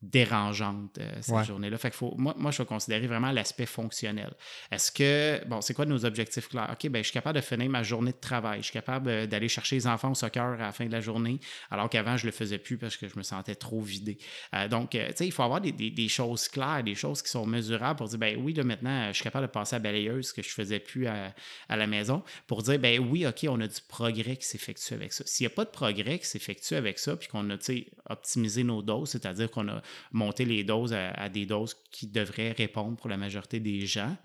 dérangeante 0.02 0.98
euh, 0.98 1.12
cette 1.22 1.46
journée-là. 1.46 1.78
Fait 1.78 1.94
faut, 1.94 2.16
moi, 2.18 2.34
moi, 2.38 2.52
je 2.52 2.58
vais 2.58 2.66
considérer 2.66 3.06
vraiment 3.06 3.32
l'aspect 3.32 3.68
fonctionnel. 3.68 4.34
Est-ce 4.72 4.92
que, 4.92 5.46
bon, 5.48 5.62
c'est 5.62 5.76
quoi 5.76 5.86
nos 5.86 6.06
objectifs 6.06 6.50
clairs? 6.50 6.70
OK, 6.72 6.90
ben, 6.90 7.00
je 7.00 7.10
suis 7.10 7.14
capable 7.14 7.36
de 7.38 7.44
finir 7.44 7.70
ma 7.70 7.84
journée 7.84 8.12
de 8.12 8.20
travail. 8.20 8.60
Je 8.60 8.66
suis 8.66 8.74
capable 8.74 9.10
euh, 9.10 9.28
d'aller 9.28 9.48
chercher 9.48 9.76
les 9.76 9.88
enfants 9.88 10.12
au 10.12 10.16
soccer 10.16 10.44
à 10.44 10.58
la 10.58 10.72
fin 10.72 10.86
de 10.88 10.92
la 10.92 11.02
journée, 11.02 11.40
alors 11.70 11.88
qu'avant, 11.90 12.18
je 12.18 12.26
le 12.26 12.32
faisais 12.32 12.58
plus 12.58 12.78
parce 12.78 12.98
que 12.98 13.08
je 13.08 13.16
me 13.16 13.22
sentais 13.22 13.54
trop 13.54 13.82
vidé. 13.82 14.18
Euh, 14.56 14.68
donc, 14.68 14.92
tu 14.92 15.00
sais, 15.16 15.28
il 15.28 15.32
faut 15.32 15.44
avoir 15.44 15.62
des, 15.62 15.72
des, 15.72 16.08
choses 16.08 16.48
claires, 16.48 16.84
des 16.84 16.96
choses 16.96 17.22
qui 17.22 17.30
sont 17.30 17.46
mesurables 17.46 17.98
pour 17.98 18.08
dire, 18.08 18.18
ben 18.18 18.38
oui, 18.42 18.54
là, 18.54 18.64
maintenant, 18.64 19.08
je 19.10 19.14
suis 19.14 19.24
capable 19.24 19.46
de 19.46 19.52
passer 19.52 19.76
à 19.76 19.80
balayeuse, 19.80 20.30
ce 20.30 20.34
que 20.34 20.42
je 20.42 20.50
faisais 20.50 20.80
plus 20.80 21.06
à, 21.06 21.34
à, 21.70 21.76
la 21.76 21.86
maison, 21.86 22.24
pour 22.48 22.64
dire, 22.64 22.80
ben 22.80 23.00
oui, 23.00 23.28
OK, 23.28 23.46
on 23.48 23.60
a 23.62 23.68
du 23.68 23.82
progrès 23.88 24.36
qui 24.36 24.48
s'effectue 24.48 24.96
avec 24.96 25.14
ça. 25.14 25.24
S'il 25.28 25.46
n'y 25.46 25.54
a 25.54 25.56
pas 25.56 25.66
de 25.66 25.70
progrès 25.70 26.18
qui 26.18 26.26
s'effectue 26.26 26.74
avec 26.74 26.98
ça, 26.98 27.16
puis 27.16 27.28
qu'on 27.28 27.48
a, 27.52 27.58
tu 27.58 27.66
sais, 27.66 27.88
optimisé 28.10 28.64
nos 28.64 28.82
doses, 28.82 29.12
c'est-à-dire 29.12 29.50
qu'on 29.52 29.68
a 29.68 29.82
monter 30.12 30.46
les 30.46 30.64
doses 30.64 30.94
à, 30.94 31.30
des 31.30 31.46
doses 31.46 31.76
qui 31.92 32.08
devraient 32.08 32.52
répondre 32.52 32.98
pour 32.98 33.10
la 33.10 33.18
majorité 33.18 33.60
des 33.60 33.86
gens, 33.86 34.16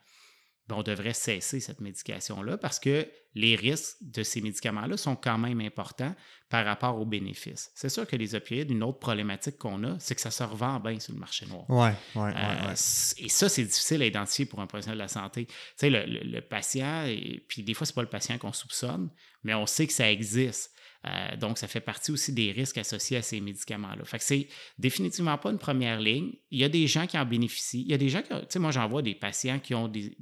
ben, 0.68 0.76
on 0.76 0.82
devrait 0.82 1.12
cesser 1.14 1.60
cette 1.60 1.80
médication-là 1.80 2.58
parce 2.58 2.80
que 2.80 3.06
les 3.34 3.54
risques 3.54 3.98
de 4.00 4.24
ces 4.24 4.40
médicaments-là 4.40 4.96
sont 4.96 5.14
quand 5.14 5.38
même 5.38 5.60
importants 5.60 6.12
par 6.48 6.64
rapport 6.64 6.98
aux 7.00 7.04
bénéfices. 7.06 7.70
C'est 7.76 7.88
sûr 7.88 8.04
que 8.06 8.16
les 8.16 8.34
opioïdes, 8.34 8.70
une 8.72 8.82
autre 8.82 8.98
problématique 8.98 9.58
qu'on 9.58 9.84
a, 9.84 9.96
c'est 10.00 10.16
que 10.16 10.20
ça 10.20 10.32
se 10.32 10.42
revend 10.42 10.80
bien 10.80 10.98
sur 10.98 11.12
le 11.12 11.20
marché 11.20 11.46
noir. 11.46 11.68
Ouais, 11.70 11.92
ouais, 12.20 12.32
Euh, 12.34 12.72
Et 13.18 13.28
ça, 13.28 13.48
c'est 13.48 13.62
difficile 13.64 14.02
à 14.02 14.06
identifier 14.06 14.46
pour 14.46 14.58
un 14.60 14.66
professionnel 14.66 14.98
de 14.98 15.02
la 15.04 15.08
santé. 15.08 15.46
Tu 15.46 15.54
sais, 15.76 15.90
le, 15.90 16.04
le- 16.04 16.24
le 16.24 16.40
patient, 16.40 17.04
et, 17.06 17.44
puis 17.48 17.62
des 17.62 17.74
fois, 17.74 17.86
c'est 17.86 17.94
pas 17.94 18.02
le 18.02 18.08
patient 18.08 18.36
qu'on 18.38 18.52
soupçonne, 18.52 19.10
mais 19.44 19.54
on 19.54 19.66
sait 19.66 19.86
que 19.86 19.92
ça 19.92 20.10
existe. 20.10 20.72
Euh, 21.06 21.36
donc, 21.36 21.58
ça 21.58 21.68
fait 21.68 21.80
partie 21.80 22.10
aussi 22.10 22.32
des 22.32 22.52
risques 22.52 22.78
associés 22.78 23.18
à 23.18 23.22
ces 23.22 23.40
médicaments-là. 23.40 24.04
Fait 24.04 24.18
que 24.18 24.24
c'est 24.24 24.48
définitivement 24.78 25.38
pas 25.38 25.50
une 25.50 25.58
première 25.58 26.00
ligne. 26.00 26.32
Il 26.50 26.58
y 26.58 26.64
a 26.64 26.68
des 26.68 26.86
gens 26.86 27.06
qui 27.06 27.18
en 27.18 27.24
bénéficient. 27.24 27.82
Il 27.82 27.90
y 27.90 27.94
a 27.94 27.98
des 27.98 28.08
gens 28.08 28.22
qui, 28.22 28.28
tu 28.30 28.36
sais, 28.48 28.58
moi, 28.58 28.70
j'en 28.70 28.88
vois 28.88 29.02
des 29.02 29.14
patients 29.14 29.58
qui 29.58 29.74
ont 29.74 29.88
des, 29.88 30.16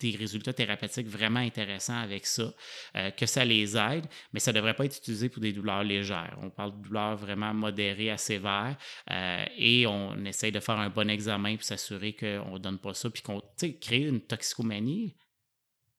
des 0.00 0.16
résultats 0.16 0.54
thérapeutiques 0.54 1.06
vraiment 1.08 1.40
intéressants 1.40 1.98
avec 1.98 2.24
ça, 2.26 2.54
euh, 2.96 3.10
que 3.10 3.26
ça 3.26 3.44
les 3.44 3.76
aide, 3.76 4.06
mais 4.32 4.40
ça 4.40 4.50
ne 4.52 4.56
devrait 4.56 4.72
pas 4.74 4.86
être 4.86 4.96
utilisé 4.96 5.28
pour 5.28 5.42
des 5.42 5.52
douleurs 5.52 5.84
légères. 5.84 6.38
On 6.42 6.48
parle 6.48 6.72
de 6.80 6.82
douleurs 6.88 7.16
vraiment 7.16 7.52
modérées 7.52 8.10
à 8.10 8.16
sévères 8.16 8.76
euh, 9.10 9.44
et 9.58 9.86
on 9.86 10.24
essaye 10.24 10.52
de 10.52 10.60
faire 10.60 10.78
un 10.78 10.88
bon 10.88 11.10
examen 11.10 11.56
pour 11.56 11.64
s'assurer 11.64 12.14
qu'on 12.14 12.54
ne 12.54 12.58
donne 12.58 12.78
pas 12.78 12.94
ça, 12.94 13.10
puis 13.10 13.20
qu'on, 13.22 13.42
créer 13.80 14.06
une 14.06 14.20
toxicomanie, 14.22 15.14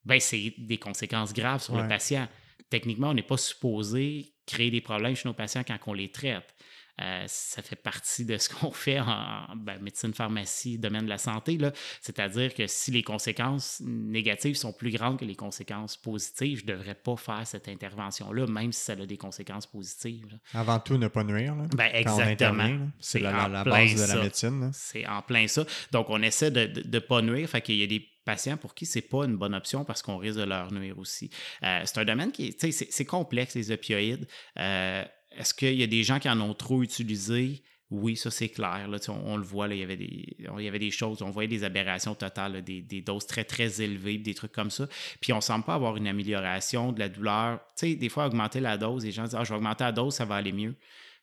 ben, 0.03 0.19
c'est 0.19 0.55
des 0.57 0.77
conséquences 0.79 1.31
graves 1.31 1.61
sur 1.61 1.75
Ouais. 1.75 1.83
le 1.83 1.87
patient. 1.87 2.27
Techniquement, 2.71 3.09
on 3.09 3.13
n'est 3.13 3.21
pas 3.21 3.37
supposé 3.37 4.33
créer 4.47 4.71
des 4.71 4.81
problèmes 4.81 5.15
chez 5.15 5.29
nos 5.29 5.35
patients 5.35 5.63
quand 5.63 5.77
on 5.85 5.93
les 5.93 6.09
traite. 6.09 6.55
Euh, 7.01 7.23
ça 7.27 7.61
fait 7.61 7.75
partie 7.75 8.25
de 8.25 8.37
ce 8.37 8.49
qu'on 8.53 8.71
fait 8.71 8.99
en, 8.99 9.05
en, 9.07 9.55
ben, 9.55 9.81
médecine, 9.81 10.13
pharmacie, 10.13 10.77
domaine 10.77 11.05
de 11.05 11.09
la 11.09 11.17
santé. 11.17 11.57
C'est-à-dire 12.01 12.53
que 12.53 12.67
si 12.67 12.91
les 12.91 13.03
conséquences 13.03 13.81
négatives 13.85 14.55
sont 14.55 14.73
plus 14.73 14.91
grandes 14.91 15.19
que 15.19 15.25
les 15.25 15.35
conséquences 15.35 15.97
positives, 15.97 16.59
je 16.59 16.71
ne 16.71 16.77
devrais 16.77 16.95
pas 16.95 17.17
faire 17.17 17.45
cette 17.45 17.67
intervention-là, 17.67 18.47
même 18.47 18.71
si 18.71 18.81
ça 18.81 18.93
a 18.93 19.05
des 19.05 19.17
conséquences 19.17 19.67
positives. 19.67 20.27
là. 20.31 20.59
Avant 20.59 20.79
tout, 20.79 20.97
ne 20.97 21.07
pas 21.07 21.23
nuire. 21.23 21.55
Là, 21.55 21.63
Ben, 21.75 21.89
exactement. 21.93 22.87
C'est 22.99 23.19
la, 23.19 23.63
base 23.63 23.95
de 23.95 24.15
la 24.15 24.23
médecine. 24.23 24.71
C'est 24.73 25.05
en 25.07 25.21
plein 25.21 25.47
ça. 25.47 25.65
Donc, 25.91 26.09
on 26.09 26.21
essaie 26.21 26.51
de 26.51 26.87
ne 26.87 26.99
pas 26.99 27.21
nuire. 27.21 27.49
Fait 27.49 27.61
qu'il 27.61 27.75
y 27.75 27.83
a 27.83 27.87
des 27.87 28.10
patients 28.25 28.57
pour 28.57 28.73
qui 28.75 28.85
c'est 28.85 29.01
pas 29.01 29.25
une 29.25 29.37
bonne 29.37 29.55
option 29.55 29.85
parce 29.85 30.01
qu'on 30.01 30.17
risque 30.17 30.39
de 30.39 30.43
leur 30.43 30.71
nuire 30.71 30.97
aussi. 30.97 31.29
Euh, 31.63 31.81
c'est 31.85 31.97
un 31.97 32.05
domaine 32.05 32.31
qui 32.31 32.47
est, 32.47 32.71
c'est, 32.71 33.05
complexe, 33.05 33.55
les 33.55 33.71
opioïdes. 33.71 34.27
Euh, 34.57 35.03
est-ce 35.31 35.53
qu'il 35.53 35.75
y 35.75 35.83
a 35.83 35.87
des 35.87 36.03
gens 36.03 36.19
qui 36.19 36.29
en 36.29 36.39
ont 36.41 36.53
trop 36.53 36.83
utilisé? 36.83 37.63
Oui, 37.89 38.15
ça 38.15 38.31
c'est 38.31 38.47
clair. 38.47 38.87
Là, 38.87 38.97
on, 39.09 39.35
le 39.35 39.43
voit, 39.43 39.67
là, 39.67 39.75
il, 39.75 39.81
y 39.81 39.83
avait 39.83 39.97
des, 39.97 40.37
il 40.39 40.63
y 40.63 40.67
avait 40.67 40.79
des 40.79 40.91
choses, 40.91 41.21
on 41.21 41.29
voyait 41.29 41.49
des 41.49 41.65
aberrations 41.65 42.15
totales, 42.15 42.63
des, 42.63 42.81
des 42.81 43.01
doses 43.01 43.27
très 43.27 43.43
très 43.43 43.81
élevées, 43.81 44.17
des 44.17 44.33
trucs 44.33 44.53
comme 44.53 44.71
ça. 44.71 44.87
Puis 45.19 45.33
on 45.33 45.37
ne 45.37 45.41
semble 45.41 45.65
pas 45.65 45.73
avoir 45.73 45.97
une 45.97 46.07
amélioration 46.07 46.93
de 46.93 46.99
la 46.99 47.09
douleur. 47.09 47.59
Des 47.81 48.09
fois, 48.09 48.27
augmenter 48.27 48.61
la 48.61 48.77
dose, 48.77 49.03
les 49.03 49.11
gens 49.11 49.23
disent 49.23 49.35
Ah, 49.35 49.43
je 49.43 49.49
vais 49.49 49.57
augmenter 49.57 49.83
la 49.83 49.91
dose, 49.91 50.13
ça 50.13 50.23
va 50.23 50.35
aller 50.35 50.53
mieux. 50.53 50.75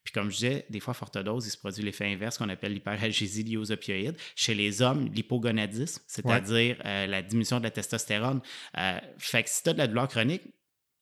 Puis 0.08 0.14
comme 0.14 0.30
je 0.30 0.36
disais, 0.36 0.64
des 0.70 0.80
fois, 0.80 0.92
à 0.92 0.94
forte 0.94 1.18
dose, 1.18 1.46
il 1.46 1.50
se 1.50 1.58
produit 1.58 1.82
l'effet 1.82 2.06
inverse 2.06 2.38
qu'on 2.38 2.48
appelle 2.48 2.72
l'hyperalgésie 2.72 3.42
liée 3.42 3.58
aux 3.58 3.70
opioïdes. 3.70 4.16
Chez 4.36 4.54
les 4.54 4.80
hommes, 4.80 5.10
l'hypogonadisme, 5.12 6.02
c'est-à-dire 6.06 6.80
euh, 6.86 7.06
la 7.06 7.20
diminution 7.20 7.58
de 7.58 7.64
la 7.64 7.70
testostérone. 7.70 8.40
Euh, 8.78 8.98
fait 9.18 9.42
que 9.42 9.50
si 9.50 9.62
tu 9.62 9.68
as 9.68 9.74
de 9.74 9.78
la 9.78 9.86
douleur 9.86 10.08
chronique, 10.08 10.44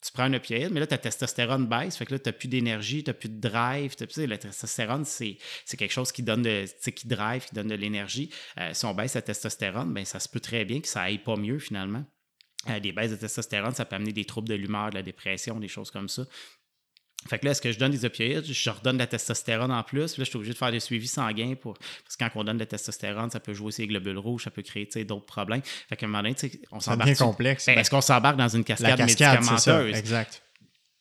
tu 0.04 0.10
prends 0.10 0.24
un 0.24 0.34
opioïde, 0.34 0.72
mais 0.72 0.80
là, 0.80 0.88
ta 0.88 0.98
testostérone 0.98 1.68
baisse, 1.68 1.96
fait 1.96 2.04
que 2.04 2.14
là, 2.14 2.18
tu 2.18 2.28
n'as 2.28 2.32
plus 2.32 2.48
d'énergie, 2.48 3.04
tu 3.04 3.10
n'as 3.10 3.14
plus 3.14 3.28
de 3.28 3.38
drive. 3.38 3.94
sais, 3.96 4.26
La 4.26 4.38
testostérone, 4.38 5.04
c'est 5.04 5.38
quelque 5.78 5.92
chose 5.92 6.10
qui 6.10 6.24
donne 6.24 6.42
de, 6.42 6.64
qui 6.90 7.06
drive, 7.06 7.44
qui 7.46 7.54
donne 7.54 7.68
de 7.68 7.76
l'énergie. 7.76 8.30
Euh, 8.58 8.74
si 8.74 8.86
on 8.86 8.94
baisse 8.94 9.14
la 9.14 9.22
testostérone, 9.22 9.94
ben, 9.94 10.04
ça 10.04 10.18
se 10.18 10.28
peut 10.28 10.40
très 10.40 10.64
bien 10.64 10.80
que 10.80 10.88
ça 10.88 11.02
aille 11.02 11.18
pas 11.18 11.36
mieux 11.36 11.60
finalement. 11.60 12.04
Euh, 12.70 12.80
des 12.80 12.90
baisses 12.90 13.12
de 13.12 13.16
testostérone, 13.16 13.72
ça 13.72 13.84
peut 13.84 13.94
amener 13.94 14.12
des 14.12 14.24
troubles 14.24 14.48
de 14.48 14.54
l'humeur, 14.54 14.90
de 14.90 14.96
la 14.96 15.04
dépression, 15.04 15.60
des 15.60 15.68
choses 15.68 15.92
comme 15.92 16.08
ça. 16.08 16.24
Fait 17.28 17.38
que 17.38 17.44
là, 17.44 17.50
est-ce 17.50 17.60
que 17.60 17.72
je 17.72 17.78
donne 17.78 17.90
des 17.90 18.04
opioïdes? 18.04 18.44
Je 18.44 18.70
redonne 18.70 18.96
de 18.96 19.00
la 19.00 19.06
testostérone 19.06 19.72
en 19.72 19.82
plus. 19.82 20.12
Puis 20.12 20.20
là, 20.20 20.24
je 20.24 20.30
suis 20.30 20.36
obligé 20.36 20.52
de 20.52 20.58
faire 20.58 20.70
des 20.70 20.80
suivis 20.80 21.08
sanguins 21.08 21.54
pour. 21.60 21.74
Parce 21.74 22.16
que 22.16 22.24
quand 22.24 22.30
on 22.40 22.44
donne 22.44 22.56
de 22.56 22.62
la 22.62 22.66
testostérone, 22.66 23.30
ça 23.30 23.40
peut 23.40 23.54
jouer 23.54 23.72
sur 23.72 23.82
les 23.82 23.88
globules 23.88 24.18
rouges, 24.18 24.44
ça 24.44 24.50
peut 24.50 24.62
créer 24.62 24.86
d'autres 25.04 25.26
problèmes. 25.26 25.62
Fait 25.88 25.96
qu'à 25.96 26.06
un 26.06 26.08
moment 26.08 26.22
donné, 26.22 26.36
on 26.70 26.80
s'embarque. 26.80 27.08
devient 27.08 27.18
complexe. 27.18 27.66
Ben, 27.66 27.78
est-ce 27.78 27.90
qu'on 27.90 28.00
s'embarque 28.00 28.36
dans 28.36 28.48
une 28.48 28.64
cascade, 28.64 28.96
cascade, 28.96 29.42
c'est 29.42 29.58
ça. 29.58 29.78
médicamenteuse? 29.78 29.98
Exact. 29.98 30.42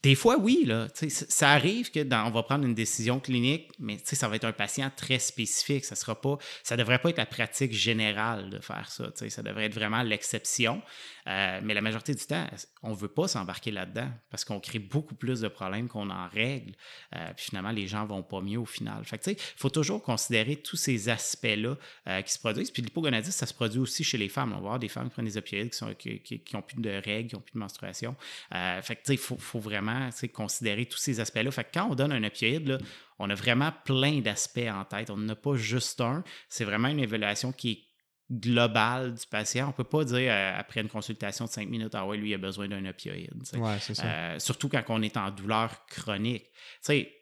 Des 0.05 0.13
fois, 0.13 0.37
oui, 0.37 0.65
là, 0.67 0.87
ça 1.09 1.49
arrive 1.49 1.89
que 1.89 1.99
on 2.27 2.29
va 2.29 2.43
prendre 2.43 2.63
une 2.63 2.75
décision 2.75 3.19
clinique, 3.19 3.71
mais 3.79 3.97
ça 4.03 4.27
va 4.27 4.35
être 4.35 4.43
un 4.43 4.51
patient 4.51 4.91
très 4.95 5.17
spécifique. 5.17 5.83
Ça 5.83 5.95
sera 5.95 6.13
pas, 6.21 6.37
ça 6.61 6.77
devrait 6.77 6.99
pas 6.99 7.09
être 7.09 7.17
la 7.17 7.25
pratique 7.25 7.73
générale 7.73 8.51
de 8.51 8.59
faire 8.59 8.91
ça. 8.91 9.05
Ça 9.15 9.41
devrait 9.41 9.65
être 9.65 9.73
vraiment 9.73 10.03
l'exception. 10.03 10.83
Euh, 11.27 11.59
mais 11.63 11.73
la 11.73 11.81
majorité 11.81 12.13
du 12.13 12.23
temps, 12.23 12.45
on 12.83 12.91
ne 12.91 12.95
veut 12.95 13.07
pas 13.07 13.27
s'embarquer 13.27 13.71
là-dedans 13.71 14.07
parce 14.29 14.45
qu'on 14.45 14.59
crée 14.59 14.77
beaucoup 14.77 15.15
plus 15.15 15.41
de 15.41 15.47
problèmes 15.47 15.87
qu'on 15.87 16.11
en 16.11 16.27
règle. 16.27 16.75
Euh, 17.15 17.33
puis 17.35 17.45
finalement, 17.45 17.71
les 17.71 17.87
gens 17.87 18.05
vont 18.05 18.21
pas 18.21 18.41
mieux 18.41 18.59
au 18.59 18.65
final. 18.65 19.01
Il 19.25 19.35
faut 19.57 19.71
toujours 19.71 20.03
considérer 20.03 20.57
tous 20.57 20.75
ces 20.75 21.09
aspects-là 21.09 21.77
euh, 22.07 22.21
qui 22.21 22.31
se 22.31 22.37
produisent. 22.37 22.69
Puis 22.69 22.83
l'hypogonadisme, 22.83 23.31
ça 23.31 23.47
se 23.47 23.55
produit 23.55 23.79
aussi 23.79 24.03
chez 24.03 24.19
les 24.19 24.29
femmes. 24.29 24.51
On 24.51 24.57
va 24.57 24.61
voir 24.61 24.79
des 24.79 24.87
femmes 24.87 25.07
qui 25.07 25.13
prennent 25.13 25.25
des 25.25 25.37
opioïdes 25.37 25.71
qui 25.71 25.83
n'ont 25.83 25.95
qui, 25.95 26.75
plus 26.75 26.79
de 26.79 26.91
règles, 26.91 27.29
qui 27.29 27.35
n'ont 27.35 27.41
plus 27.41 27.53
de 27.55 27.59
menstruation. 27.59 28.15
Il 28.51 29.17
faut 29.17 29.59
vraiment 29.59 29.94
sais, 30.11 30.29
considérer 30.29 30.85
tous 30.85 30.97
ces 30.97 31.19
aspects-là. 31.19 31.51
Fait 31.51 31.63
que 31.63 31.69
quand 31.73 31.89
on 31.89 31.95
donne 31.95 32.11
un 32.11 32.23
opioïde, 32.23 32.67
là, 32.67 32.77
on 33.19 33.29
a 33.29 33.35
vraiment 33.35 33.71
plein 33.85 34.19
d'aspects 34.19 34.69
en 34.69 34.85
tête. 34.85 35.09
On 35.09 35.17
n'en 35.17 35.29
a 35.29 35.35
pas 35.35 35.55
juste 35.55 36.01
un. 36.01 36.23
C'est 36.49 36.65
vraiment 36.65 36.87
une 36.87 36.99
évaluation 36.99 37.51
qui 37.51 37.71
est 37.71 37.85
globale 38.31 39.13
du 39.13 39.27
patient. 39.27 39.65
On 39.65 39.69
ne 39.69 39.73
peut 39.73 39.83
pas 39.83 40.03
dire 40.03 40.31
euh, 40.31 40.53
après 40.57 40.81
une 40.81 40.89
consultation 40.89 41.45
de 41.45 41.49
cinq 41.49 41.69
minutes, 41.69 41.93
ah 41.93 42.05
ouais, 42.05 42.17
lui, 42.17 42.31
il 42.31 42.33
a 42.33 42.37
besoin 42.37 42.67
d'un 42.67 42.85
opioïde. 42.85 43.31
Ouais. 43.53 43.77
Euh, 44.03 44.39
surtout 44.39 44.69
quand 44.69 44.83
on 44.89 45.01
est 45.01 45.17
en 45.17 45.31
douleur 45.31 45.85
chronique. 45.87 46.45
Tu 46.45 46.51
sais, 46.81 47.13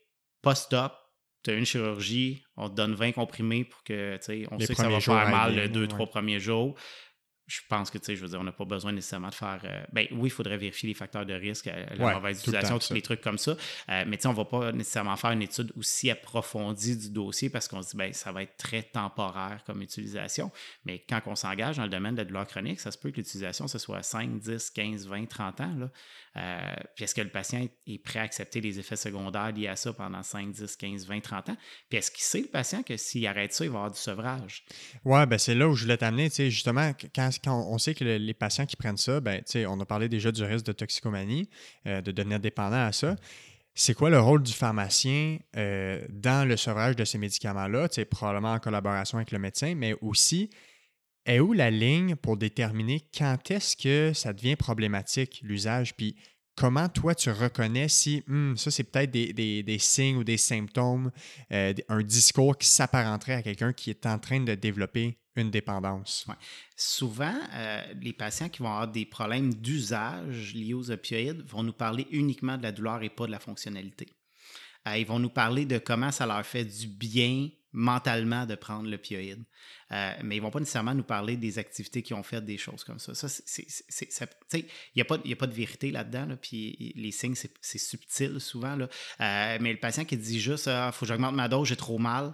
post-op, 0.41 0.93
tu 1.43 1.51
as 1.51 1.53
une 1.55 1.65
chirurgie, 1.65 2.43
on 2.55 2.69
te 2.69 2.75
donne 2.75 2.93
20 2.93 3.11
comprimés 3.11 3.65
pour 3.65 3.83
que, 3.83 4.15
tu 4.17 4.23
sais, 4.23 4.47
on 4.51 4.57
Les 4.57 4.65
sait 4.65 4.75
que 4.75 4.81
ça 4.81 4.89
va 4.89 5.01
faire 5.01 5.29
mal 5.29 5.53
bien, 5.53 5.63
les 5.63 5.69
deux, 5.69 5.81
ouais. 5.81 5.87
trois 5.87 6.07
premiers 6.07 6.39
jours. 6.39 6.75
Je 7.45 7.59
pense 7.67 7.91
que, 7.91 7.97
tu 7.97 8.05
sais, 8.05 8.15
je 8.15 8.21
veux 8.21 8.29
dire, 8.29 8.39
on 8.39 8.43
n'a 8.45 8.53
pas 8.53 8.63
besoin 8.63 8.93
nécessairement 8.93 9.27
de 9.29 9.33
faire. 9.35 9.59
euh, 9.65 9.83
ben 9.91 10.07
oui, 10.11 10.29
il 10.29 10.31
faudrait 10.31 10.57
vérifier 10.57 10.87
les 10.87 10.93
facteurs 10.95 11.25
de 11.25 11.33
risque, 11.33 11.67
euh, 11.67 11.85
la 11.95 12.05
Ouais, 12.05 12.13
mauvaise 12.13 12.39
utilisation, 12.39 12.79
tous 12.79 12.93
les 12.93 13.01
trucs 13.01 13.19
comme 13.21 13.37
ça. 13.37 13.51
Euh, 13.89 14.05
mais 14.07 14.15
tu 14.15 14.21
sais, 14.23 14.27
on 14.29 14.33
va 14.33 14.45
pas 14.45 14.71
nécessairement 14.71 15.17
faire 15.17 15.31
une 15.31 15.41
étude 15.41 15.73
aussi 15.75 16.09
approfondie 16.09 16.95
du 16.97 17.09
dossier 17.09 17.49
parce 17.49 17.67
qu'on 17.67 17.81
se 17.81 17.89
dit, 17.91 17.97
ben 17.97 18.13
ça 18.13 18.31
va 18.31 18.43
être 18.43 18.55
très 18.57 18.81
temporaire 18.83 19.61
comme 19.65 19.81
utilisation. 19.81 20.51
Mais 20.85 21.03
quand 21.07 21.19
on 21.25 21.35
s'engage 21.35 21.77
dans 21.77 21.83
le 21.83 21.89
domaine 21.89 22.13
de 22.15 22.19
la 22.21 22.25
douleur 22.25 22.47
chronique, 22.47 22.79
ça 22.79 22.91
se 22.91 22.97
peut 22.97 23.11
que 23.11 23.17
l'utilisation, 23.17 23.67
ce 23.67 23.77
soit 23.77 24.01
5, 24.03 24.39
10, 24.39 24.69
15, 24.69 25.07
20, 25.07 25.25
30 25.27 25.61
ans. 25.61 25.75
Là. 25.77 25.89
Euh, 26.35 26.73
puis 26.95 27.03
est-ce 27.03 27.13
que 27.13 27.21
le 27.21 27.29
patient 27.29 27.67
est- 27.87 27.99
prêt 28.03 28.19
à 28.19 28.23
accepter 28.23 28.59
les 28.61 28.79
effets 28.79 28.95
secondaires 28.95 29.51
liés 29.51 29.67
à 29.67 29.75
ça 29.75 29.93
pendant 29.93 30.23
5, 30.23 30.51
10, 30.51 30.75
15, 30.77 31.05
20, 31.07 31.19
30 31.21 31.49
ans? 31.49 31.57
Puis 31.89 31.99
est-ce 31.99 32.09
qu'il 32.09 32.23
sait, 32.23 32.41
le 32.41 32.47
patient, 32.47 32.83
que 32.83 32.97
s'il 32.97 33.25
arrête 33.27 33.53
ça, 33.53 33.65
il 33.65 33.69
va 33.71 33.77
avoir 33.79 33.91
du 33.91 33.99
sevrage? 33.99 34.63
Ouais, 35.05 35.25
ben 35.25 35.37
c'est 35.37 35.55
là 35.55 35.67
où 35.67 35.75
je 35.75 35.83
voulais 35.83 35.97
t'amener. 35.97 36.29
Tu 36.29 36.37
sais, 36.37 36.49
justement, 36.49 36.91
quand, 37.13 37.29
quand 37.41 37.65
on 37.69 37.77
sait 37.77 37.93
que 37.93 38.03
le- 38.03 38.17
les 38.17 38.33
patients 38.33 38.65
qui 38.65 38.75
prennent 38.75 38.97
ça, 38.97 39.19
ben, 39.19 39.41
on 39.67 39.79
a 39.79 39.85
parlé 39.85 40.09
déjà 40.09 40.31
du 40.31 40.43
risque 40.43 40.65
de 40.65 40.71
toxicomanie, 40.73 41.49
euh, 41.87 42.01
de 42.01 42.11
devenir 42.11 42.39
dépendant 42.39 42.85
à 42.85 42.91
ça. 42.91 43.15
C'est 43.75 43.93
quoi 43.95 44.09
le 44.09 44.19
rôle 44.19 44.43
du 44.43 44.51
pharmacien 44.53 45.39
euh, 45.55 46.05
dans 46.09 46.47
le 46.47 46.57
sevrage 46.57 46.95
de 46.95 47.05
ces 47.05 47.17
médicaments-là? 47.17 47.87
Probablement 48.11 48.53
en 48.53 48.59
collaboration 48.59 49.17
avec 49.17 49.31
le 49.31 49.39
médecin, 49.39 49.73
mais 49.75 49.95
aussi, 50.01 50.49
est 51.25 51.39
où 51.39 51.53
la 51.53 51.71
ligne 51.71 52.15
pour 52.15 52.37
déterminer 52.37 53.01
quand 53.17 53.49
est-ce 53.49 53.75
que 53.77 54.11
ça 54.13 54.33
devient 54.33 54.55
problématique, 54.55 55.39
l'usage? 55.43 55.95
Puis 55.95 56.15
comment 56.55 56.87
toi 56.89 57.15
tu 57.15 57.31
reconnais 57.31 57.87
si 57.87 58.23
Hum, 58.29 58.55
ça 58.57 58.69
c'est 58.69 58.83
peut-être 58.83 59.09
des 59.09 59.77
signes 59.79 60.17
ou 60.17 60.23
des 60.23 60.37
symptômes, 60.37 61.11
euh, 61.51 61.73
un 61.89 62.03
discours 62.03 62.57
qui 62.57 62.67
s'apparenterait 62.67 63.33
à 63.33 63.41
quelqu'un 63.41 63.73
qui 63.73 63.89
est 63.89 64.05
en 64.05 64.19
train 64.19 64.39
de 64.41 64.53
développer 64.53 65.17
une 65.35 65.51
dépendance? 65.51 66.27
Souvent, 66.75 67.37
euh, 67.53 67.81
les 68.01 68.13
patients 68.13 68.49
qui 68.49 68.61
vont 68.61 68.69
avoir 68.69 68.87
des 68.87 69.05
problèmes 69.05 69.53
d'usage 69.53 70.53
liés 70.53 70.73
aux 70.73 70.91
opioïdes 70.91 71.43
vont 71.47 71.63
nous 71.63 71.73
parler 71.73 72.07
uniquement 72.11 72.57
de 72.57 72.63
la 72.63 72.71
douleur 72.71 73.01
et 73.03 73.09
pas 73.09 73.25
de 73.25 73.31
la 73.31 73.39
fonctionnalité. 73.39 74.07
Euh, 74.87 74.97
ils 74.97 75.05
vont 75.05 75.19
nous 75.19 75.29
parler 75.29 75.65
de 75.65 75.77
comment 75.77 76.11
ça 76.11 76.25
leur 76.25 76.45
fait 76.45 76.65
du 76.65 76.87
bien 76.87 77.49
mentalement 77.71 78.45
de 78.45 78.53
prendre 78.53 78.87
l'opioïde. 78.87 79.43
Euh, 79.91 80.13
mais 80.23 80.35
ils 80.35 80.41
vont 80.41 80.51
pas 80.51 80.59
nécessairement 80.59 80.93
nous 80.93 81.03
parler 81.03 81.37
des 81.37 81.57
activités 81.57 82.03
qu'ils 82.03 82.15
ont 82.15 82.21
faites, 82.21 82.45
des 82.45 82.57
choses 82.57 82.83
comme 82.83 82.99
ça. 82.99 83.15
Ça, 83.15 83.27
il 84.53 84.65
n'y 84.95 85.01
a, 85.01 85.05
pas- 85.05 85.15
a 85.15 85.35
pas 85.35 85.47
de 85.47 85.53
vérité 85.53 85.89
là-dedans, 85.89 86.27
là, 86.27 86.35
puis 86.35 86.93
les 86.95 87.11
signes, 87.11 87.35
c'est 87.35 87.77
subtil 87.79 88.39
souvent. 88.39 88.77
Euh, 88.79 88.87
mais 89.59 89.71
le 89.71 89.79
patient 89.79 90.05
qui 90.05 90.17
dit 90.17 90.39
juste, 90.39 90.67
il 90.67 90.89
faut 90.93 91.05
que 91.05 91.11
j'augmente 91.11 91.33
ma 91.33 91.47
dose, 91.47 91.67
j'ai 91.67 91.75
trop 91.75 91.97
mal, 91.97 92.33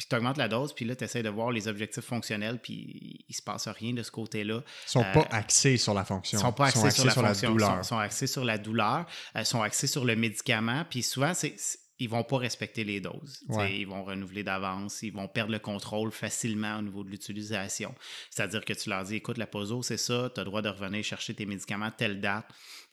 puis 0.00 0.06
tu 0.08 0.16
augmentes 0.16 0.38
la 0.38 0.48
dose, 0.48 0.72
puis 0.72 0.86
là, 0.86 0.96
tu 0.96 1.04
essaies 1.04 1.22
de 1.22 1.28
voir 1.28 1.50
les 1.50 1.68
objectifs 1.68 2.06
fonctionnels, 2.06 2.58
puis 2.58 3.22
il 3.28 3.34
se 3.34 3.42
passe 3.42 3.68
rien 3.68 3.92
de 3.92 4.02
ce 4.02 4.10
côté-là. 4.10 4.62
Ils 4.86 4.90
sont 4.90 5.02
Euh, 5.04 5.12
pas 5.12 5.28
axés 5.30 5.76
sur 5.76 5.92
la 5.92 6.06
fonction. 6.06 6.38
Ils 6.38 6.40
sont 6.40 6.52
pas 6.54 6.68
axés, 6.68 6.90
sur, 6.90 7.04
la, 7.04 7.12
fonction, 7.12 7.50
douleur. 7.50 7.76
Sont, 7.76 7.82
sont 7.82 7.98
axés 7.98 8.26
sur 8.26 8.42
la 8.42 8.56
douleur, 8.56 9.04
euh, 9.36 9.44
sont 9.44 9.60
axés 9.60 9.86
sur 9.86 10.06
le 10.06 10.16
médicament, 10.16 10.86
puis 10.88 11.02
souvent, 11.02 11.34
c'est 11.34 11.52
c'est- 11.58 11.78
ils 12.02 12.08
vont 12.08 12.24
pas 12.24 12.38
respecter 12.38 12.82
les 12.82 12.98
doses. 12.98 13.42
Ouais. 13.50 13.76
Ils 13.80 13.84
vont 13.86 14.02
renouveler 14.04 14.42
d'avance, 14.42 15.02
ils 15.02 15.12
vont 15.12 15.28
perdre 15.28 15.52
le 15.52 15.58
contrôle 15.58 16.12
facilement 16.12 16.78
au 16.78 16.80
niveau 16.80 17.04
de 17.04 17.10
l'utilisation. 17.10 17.94
C'est-à-dire 18.30 18.64
que 18.64 18.72
tu 18.72 18.88
leur 18.88 19.04
dis, 19.04 19.16
écoute, 19.16 19.36
la 19.36 19.46
poso, 19.46 19.82
c'est 19.82 19.98
ça, 19.98 20.30
tu 20.34 20.40
as 20.40 20.44
le 20.44 20.46
droit 20.48 20.62
de 20.62 20.70
revenir 20.70 21.04
chercher 21.04 21.34
tes 21.34 21.44
médicaments 21.44 21.90
telle 21.90 22.22
date. 22.22 22.46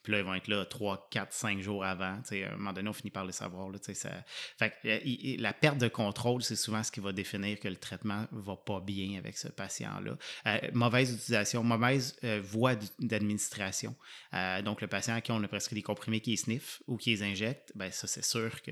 Puis 0.07 0.13
là, 0.13 0.19
ils 0.19 0.25
vont 0.25 0.35
être 0.35 0.47
là 0.47 0.63
3, 0.63 1.09
4, 1.11 1.33
5 1.33 1.59
jours 1.59 1.83
avant. 1.83 2.21
À 2.31 2.33
un 2.33 2.55
moment 2.55 2.71
donné, 2.71 2.87
on 2.87 2.93
finit 2.93 3.11
par 3.11 3.25
le 3.25 3.33
savoir. 3.33 3.67
Là, 3.67 3.77
tu 3.77 3.87
sais, 3.87 3.93
ça... 3.93 4.09
fait 4.57 4.69
que, 4.69 4.87
euh, 4.87 5.35
la 5.37 5.51
perte 5.51 5.79
de 5.79 5.89
contrôle, 5.89 6.41
c'est 6.43 6.55
souvent 6.55 6.81
ce 6.81 6.93
qui 6.93 7.01
va 7.01 7.11
définir 7.11 7.59
que 7.59 7.67
le 7.67 7.75
traitement 7.75 8.25
va 8.31 8.55
pas 8.55 8.79
bien 8.79 9.17
avec 9.17 9.37
ce 9.37 9.49
patient-là. 9.49 10.17
Euh, 10.45 10.59
mauvaise 10.71 11.11
utilisation, 11.11 11.61
mauvaise 11.61 12.15
euh, 12.23 12.39
voie 12.41 12.75
d'administration. 12.99 13.97
Euh, 14.33 14.61
donc, 14.61 14.79
le 14.79 14.87
patient 14.87 15.15
à 15.15 15.19
qui 15.19 15.33
on 15.33 15.43
a 15.43 15.47
prescrit 15.49 15.75
des 15.75 15.83
comprimés 15.83 16.21
qui 16.21 16.37
sniffent 16.37 16.81
ou 16.87 16.95
qui 16.95 17.09
les 17.09 17.23
injectent, 17.23 17.73
ben 17.75 17.91
ça, 17.91 18.07
c'est 18.07 18.23
sûr 18.23 18.61
que 18.61 18.71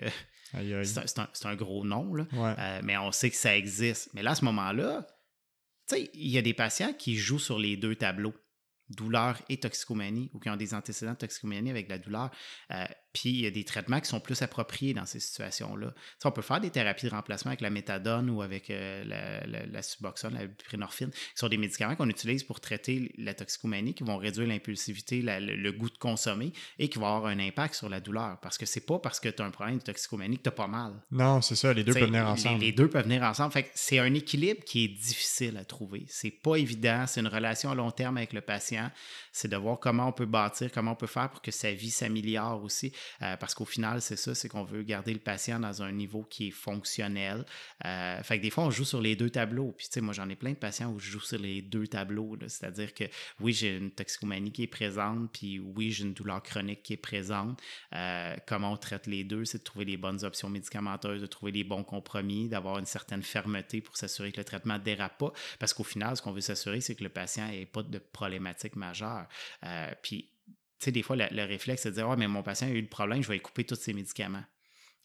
c'est 0.53 1.45
un, 1.47 1.55
gros 1.55 1.83
nom. 1.83 2.13
Là. 2.13 2.27
Ouais. 2.31 2.81
Mais 2.81 2.95
on 2.95 3.11
sait 3.11 3.29
que 3.29 3.35
ça 3.35 3.57
existe. 3.57 4.09
Mais 4.13 4.23
là, 4.23 4.31
à 4.31 4.35
ce 4.35 4.45
moment-là, 4.45 5.05
il 5.91 6.29
y 6.29 6.37
a 6.37 6.41
des 6.41 6.53
patients 6.53 6.93
qui 6.93 7.17
jouent 7.17 7.39
sur 7.39 7.59
les 7.59 7.75
deux 7.75 7.97
tableaux, 7.97 8.33
douleur 8.89 9.41
et 9.49 9.59
toxicomanie, 9.59 10.29
ou 10.33 10.39
qui 10.39 10.49
ont 10.49 10.55
des 10.55 10.73
antécédents 10.73 11.13
de 11.13 11.17
toxicomanie 11.17 11.69
avec 11.69 11.89
la 11.89 11.97
douleur. 11.97 12.31
Euh, 12.71 12.85
puis 13.15 13.29
il 13.29 13.41
y 13.41 13.45
a 13.45 13.51
des 13.51 13.63
traitements 13.63 14.01
qui 14.01 14.09
sont 14.09 14.19
plus 14.19 14.41
appropriés 14.41 14.93
dans 14.93 15.05
ces 15.05 15.21
situations-là. 15.21 15.87
Tu 15.87 16.01
sais, 16.19 16.27
on 16.27 16.31
peut 16.31 16.41
faire 16.41 16.59
des 16.59 16.69
thérapies 16.69 17.05
de 17.05 17.11
remplacement 17.11 17.51
avec 17.51 17.61
la 17.61 17.69
méthadone 17.69 18.29
ou 18.29 18.41
avec 18.41 18.69
euh, 18.69 19.05
la, 19.05 19.47
la, 19.47 19.65
la 19.65 19.81
suboxone, 19.81 20.33
la 20.33 20.47
buprenorphine, 20.47 21.11
qui 21.11 21.17
sont 21.35 21.47
des 21.47 21.55
médicaments 21.55 21.95
qu'on 21.95 22.09
utilise 22.09 22.43
pour 22.43 22.59
traiter 22.59 23.13
la 23.17 23.33
toxicomanie, 23.33 23.93
qui 23.93 24.03
vont 24.03 24.17
réduire 24.17 24.49
l'impulsivité, 24.49 25.21
le, 25.21 25.39
le 25.39 25.71
goût 25.71 25.89
de 25.89 25.97
consommer 25.97 26.51
et 26.77 26.89
qui 26.89 26.99
vont 26.99 27.07
avoir 27.07 27.27
un 27.27 27.39
impact 27.39 27.75
sur 27.75 27.87
la 27.87 28.01
douleur. 28.01 28.37
Parce 28.41 28.57
que 28.57 28.65
c'est 28.65 28.85
pas 28.85 28.99
parce 28.99 29.21
que 29.21 29.29
tu 29.29 29.41
as 29.41 29.45
un 29.45 29.51
problème 29.51 29.77
de 29.77 29.83
toxicomanie 29.83 30.37
que 30.37 30.43
tu 30.43 30.49
n'as 30.49 30.55
pas 30.55 30.67
mal. 30.67 31.01
Non, 31.09 31.41
c'est 31.41 31.55
ça, 31.55 31.71
les 31.71 31.85
deux 31.85 31.93
peuvent 31.93 32.07
venir 32.07 32.27
ensemble. 32.27 32.59
Les, 32.59 32.73
deux 32.73 32.89
peuvent 32.89 33.05
venir 33.05 33.23
ensemble. 33.23 33.53
Fait 33.53 33.71
c'est 33.75 33.99
un 33.99 34.13
équilibre 34.13 34.65
qui 34.65 34.83
est 34.83 34.89
difficile 34.89 35.55
à 35.55 35.63
trouver. 35.63 36.05
C'est 36.09 36.31
pas 36.31 36.57
évident. 36.57 37.05
C'est 37.07 37.21
une 37.21 37.27
relation 37.27 37.71
à 37.71 37.75
long 37.75 37.91
terme 37.91 38.17
avec 38.17 38.33
le 38.33 38.41
patient. 38.41 38.91
C'est 39.31 39.47
de 39.47 39.55
voir 39.55 39.79
comment 39.79 40.09
on 40.09 40.11
peut 40.11 40.25
bâtir, 40.25 40.69
comment 40.73 40.91
on 40.91 40.95
peut 40.95 41.07
faire 41.07 41.29
pour 41.29 41.41
que 41.41 41.51
sa 41.51 41.71
vie 41.71 41.91
s'améliore 41.91 42.61
aussi. 42.61 42.91
Euh, 43.21 43.37
parce 43.37 43.53
qu'au 43.53 43.65
final, 43.65 44.01
c'est 44.01 44.15
ça, 44.15 44.35
c'est 44.35 44.49
qu'on 44.49 44.63
veut 44.63 44.83
garder 44.83 45.13
le 45.13 45.19
patient 45.19 45.59
dans 45.59 45.83
un 45.83 45.91
niveau 45.91 46.23
qui 46.23 46.47
est 46.47 46.51
fonctionnel. 46.51 47.45
Euh, 47.85 48.21
fait 48.23 48.37
que 48.37 48.43
des 48.43 48.49
fois, 48.49 48.65
on 48.65 48.71
joue 48.71 48.85
sur 48.85 49.01
les 49.01 49.15
deux 49.15 49.29
tableaux. 49.29 49.73
Puis, 49.77 49.87
tu 49.87 49.93
sais, 49.93 50.01
moi, 50.01 50.13
j'en 50.13 50.29
ai 50.29 50.35
plein 50.35 50.51
de 50.51 50.55
patients 50.55 50.91
où 50.91 50.99
je 50.99 51.11
joue 51.11 51.19
sur 51.19 51.39
les 51.39 51.61
deux 51.61 51.87
tableaux. 51.87 52.37
C'est-à-dire 52.47 52.93
que 52.93 53.05
oui, 53.39 53.53
j'ai 53.53 53.75
une 53.77 53.91
toxicomanie 53.91 54.51
qui 54.51 54.63
est 54.63 54.67
présente, 54.67 55.31
puis 55.31 55.59
oui, 55.59 55.91
j'ai 55.91 56.03
une 56.03 56.13
douleur 56.13 56.41
chronique 56.43 56.83
qui 56.83 56.93
est 56.93 56.97
présente. 56.97 57.61
Euh, 57.93 58.35
comment 58.47 58.71
on 58.71 58.77
traite 58.77 59.07
les 59.07 59.23
deux, 59.23 59.45
c'est 59.45 59.59
de 59.59 59.63
trouver 59.63 59.85
les 59.85 59.97
bonnes 59.97 60.23
options 60.23 60.49
médicamenteuses, 60.49 61.21
de 61.21 61.27
trouver 61.27 61.51
les 61.51 61.63
bons 61.63 61.83
compromis, 61.83 62.47
d'avoir 62.47 62.79
une 62.79 62.85
certaine 62.85 63.23
fermeté 63.23 63.81
pour 63.81 63.97
s'assurer 63.97 64.31
que 64.31 64.37
le 64.37 64.45
traitement 64.45 64.75
ne 64.75 64.83
dérape 64.83 65.17
pas. 65.17 65.31
Parce 65.59 65.73
qu'au 65.73 65.83
final, 65.83 66.15
ce 66.17 66.21
qu'on 66.21 66.31
veut 66.31 66.41
s'assurer, 66.41 66.81
c'est 66.81 66.95
que 66.95 67.03
le 67.03 67.09
patient 67.09 67.47
n'ait 67.47 67.65
pas 67.65 67.83
de 67.83 67.99
problématique 67.99 68.75
majeure. 68.75 69.27
Euh, 69.63 69.91
puis, 70.01 70.29
sais, 70.79 70.91
des 70.91 71.01
fois, 71.03 71.15
le, 71.15 71.25
le 71.31 71.43
réflexe, 71.43 71.83
c'est 71.83 71.91
de 71.91 71.95
dire, 71.95 72.09
ah, 72.09 72.15
mais 72.17 72.27
mon 72.27 72.43
patient 72.43 72.67
a 72.67 72.71
eu 72.71 72.81
le 72.81 72.87
problème, 72.89 73.21
je 73.23 73.27
vais 73.27 73.35
lui 73.35 73.41
couper 73.41 73.63
tous 73.63 73.75
ses 73.75 73.93
médicaments. 73.93 74.43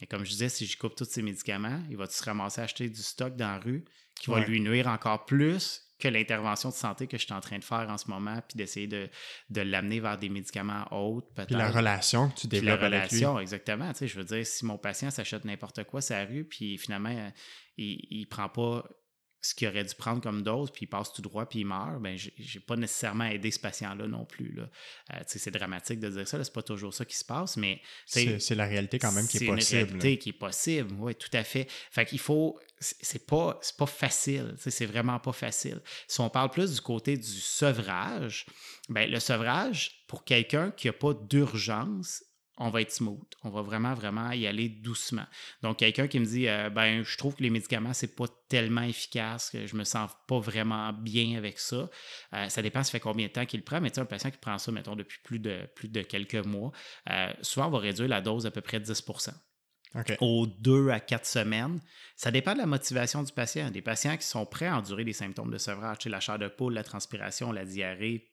Et 0.01 0.07
comme 0.07 0.25
je 0.25 0.31
disais, 0.31 0.49
si 0.49 0.67
je 0.67 0.77
coupe 0.79 0.97
tous 0.97 1.05
ses 1.05 1.23
médicaments, 1.23 1.81
il 1.91 1.97
va 1.97 2.07
se 2.07 2.23
ramasser 2.25 2.61
à 2.61 2.65
acheter 2.65 2.89
du 2.89 3.03
stock 3.03 3.37
dans 3.37 3.49
la 3.49 3.59
rue 3.59 3.85
qui 4.19 4.31
va 4.31 4.37
Ouais. 4.39 4.47
lui 4.47 4.61
nuire 4.61 4.87
encore 4.89 5.25
plus 5.27 5.83
que 5.99 6.09
l'intervention 6.09 6.71
de 6.71 6.75
santé 6.75 7.07
que 7.07 7.19
je 7.19 7.25
suis 7.25 7.35
en 7.35 7.41
train 7.43 7.59
de 7.59 7.65
faire 7.65 7.87
en 7.91 7.99
ce 7.99 8.09
moment, 8.09 8.37
puis 8.49 8.57
d'essayer 8.57 8.87
de, 8.87 9.11
de 9.51 9.61
l'amener 9.61 10.01
vers 10.01 10.17
des 10.17 10.31
médicaments 10.31 10.87
autres, 10.93 11.29
peut-être. 11.35 11.51
La 11.53 11.71
relation 11.71 12.31
que 12.31 12.41
tu 12.41 12.49
Puis 12.49 12.61
la 12.63 12.77
développes 12.77 12.83
avec 12.95 13.11
lui. 13.11 13.19
relation, 13.19 13.39
exactement. 13.39 13.93
Tu 13.93 13.99
sais, 13.99 14.09
je 14.09 14.17
veux 14.19 14.25
dire, 14.25 14.47
si 14.47 14.65
mon 14.65 14.79
patient 14.79 15.11
s'achète 15.11 15.45
n'importe 15.45 15.85
quoi 15.85 16.01
sur 16.01 16.17
la 16.17 16.25
rue, 16.25 16.45
puis 16.45 16.79
finalement, 16.79 17.31
il, 17.77 17.99
il 18.11 18.27
prend 18.27 18.49
pas 18.49 18.89
ce 19.43 19.55
qu'il 19.55 19.69
aurait 19.69 19.85
dû 19.85 19.95
prendre 19.95 20.23
comme 20.23 20.43
dose, 20.43 20.71
puis 20.71 20.85
il 20.85 20.87
passe 20.87 21.13
tout 21.13 21.23
droit, 21.23 21.47
puis 21.47 21.61
il 21.61 21.67
meurt, 21.67 22.01
ben 22.01 22.17
j'ai 22.17 22.61
pas 22.61 22.77
nécessairement 22.77 23.25
aidé 23.25 23.51
ce 23.51 23.59
patient-là 23.59 24.07
non 24.07 24.25
plus. 24.25 24.53
Là. 24.53 24.69
Euh, 25.15 25.21
c'est 25.27 25.51
dramatique 25.51 26.01
de 26.01 26.11
dire 26.11 26.29
ça, 26.29 26.43
c'est 26.43 26.53
pas 26.53 26.63
toujours 26.63 26.93
ça 26.93 27.05
qui 27.05 27.17
se 27.17 27.25
passe, 27.25 27.57
mais 27.57 27.81
C'est 28.07 28.39
c'est 28.39 28.55
la 28.55 28.67
réalité 28.67 28.99
quand 28.99 29.13
même 29.13 29.27
qui 29.27 29.39
est 29.39 29.41
c'est 29.41 29.47
possible. 29.47 29.81
une 29.81 29.87
réalité 29.87 30.19
qui 30.19 30.29
est 30.31 30.33
possible, 30.35 30.95
oui, 30.99 31.15
tout 31.15 31.31
à 31.33 31.45
fait. 31.45 31.69
Fait 31.91 32.05
qu'il 32.05 32.19
faut, 32.19 32.59
c'est 32.79 32.97
c'est 33.01 33.27
pas, 33.27 33.59
c'est 33.63 33.77
pas 33.77 33.87
facile, 33.87 34.55
c'est 34.59 34.87
vraiment 34.87 35.19
pas 35.19 35.33
facile. 35.33 35.81
Si 36.07 36.21
on 36.21 36.31
parle 36.31 36.51
plus 36.51 36.75
du 36.75 36.81
côté 36.81 37.17
du 37.17 37.41
sevrage, 37.41 38.47
ben 38.89 39.11
le 39.11 39.21
sevrage, 39.21 40.05
pour 40.07 40.25
quelqu'un 40.25 40.71
qui 40.71 40.87
n'a 40.87 40.93
pas 40.93 41.15
d'urgence, 41.15 42.23
on 42.61 42.69
va 42.69 42.83
être 42.83 42.93
smooth. 42.93 43.27
On 43.43 43.49
va 43.49 43.63
vraiment, 43.63 43.95
vraiment 43.95 44.31
y 44.33 44.47
aller 44.47 44.69
doucement. 44.69 45.25
Donc, 45.63 45.79
quelqu'un 45.79 46.07
qui 46.09 46.21
me 46.21 46.27
dit, 46.27 46.47
euh, 46.47 46.69
ben, 46.69 47.03
je 47.03 47.17
trouve 47.17 47.35
que 47.35 47.43
les 47.43 47.49
médicaments, 47.49 47.95
c'est 47.95 48.15
pas 48.15 48.27
tellement 48.49 48.83
efficace, 48.83 49.49
que 49.51 49.67
je 49.67 49.75
me 49.77 49.85
sens 49.85 50.11
pas 50.29 50.39
vraiment 50.39 50.93
bien 50.93 51.39
avec 51.39 51.59
ça. 51.59 51.89
Euh, 52.35 52.49
ça 52.51 52.61
dépend, 52.61 52.83
ça 52.83 52.91
fait 52.91 53.01
combien 53.01 53.29
de 53.29 53.33
temps 53.33 53.47
qu'il 53.47 53.65
prend, 53.65 53.81
mais 53.81 53.91
tu 53.91 53.95
sais, 53.95 54.03
un 54.03 54.05
patient 54.05 54.31
qui 54.31 54.37
prend 54.37 54.59
ça, 54.59 54.71
mettons, 54.73 54.95
depuis 54.95 55.19
plus 55.25 55.39
de, 55.39 55.67
plus 55.75 55.89
de 55.89 56.03
quelques 56.03 56.45
mois, 56.47 56.71
euh, 57.09 57.33
souvent, 57.41 57.69
on 57.69 57.71
va 57.71 57.79
réduire 57.79 58.09
la 58.09 58.21
dose 58.21 58.45
à 58.45 58.51
peu 58.51 58.61
près 58.61 58.79
de 58.79 58.85
10 58.85 59.05
OK. 59.95 60.17
aux 60.21 60.47
deux 60.47 60.91
à 60.91 61.01
quatre 61.01 61.27
semaines. 61.27 61.81
Ça 62.15 62.31
dépend 62.31 62.53
de 62.53 62.59
la 62.59 62.67
motivation 62.67 63.23
du 63.23 63.33
patient. 63.33 63.71
Des 63.71 63.83
patients 63.83 64.19
qui 64.19 64.27
sont 64.27 64.45
prêts 64.45 64.67
à 64.67 64.77
endurer 64.77 65.05
les 65.05 65.15
symptômes 65.15 65.51
de 65.51 65.59
sevrage, 65.59 66.05
la 66.05 66.21
chair 66.21 66.39
de 66.39 66.49
poule, 66.49 66.75
la 66.75 66.85
transpiration, 66.85 67.53
la 67.53 67.65
diarrhée, 67.65 68.30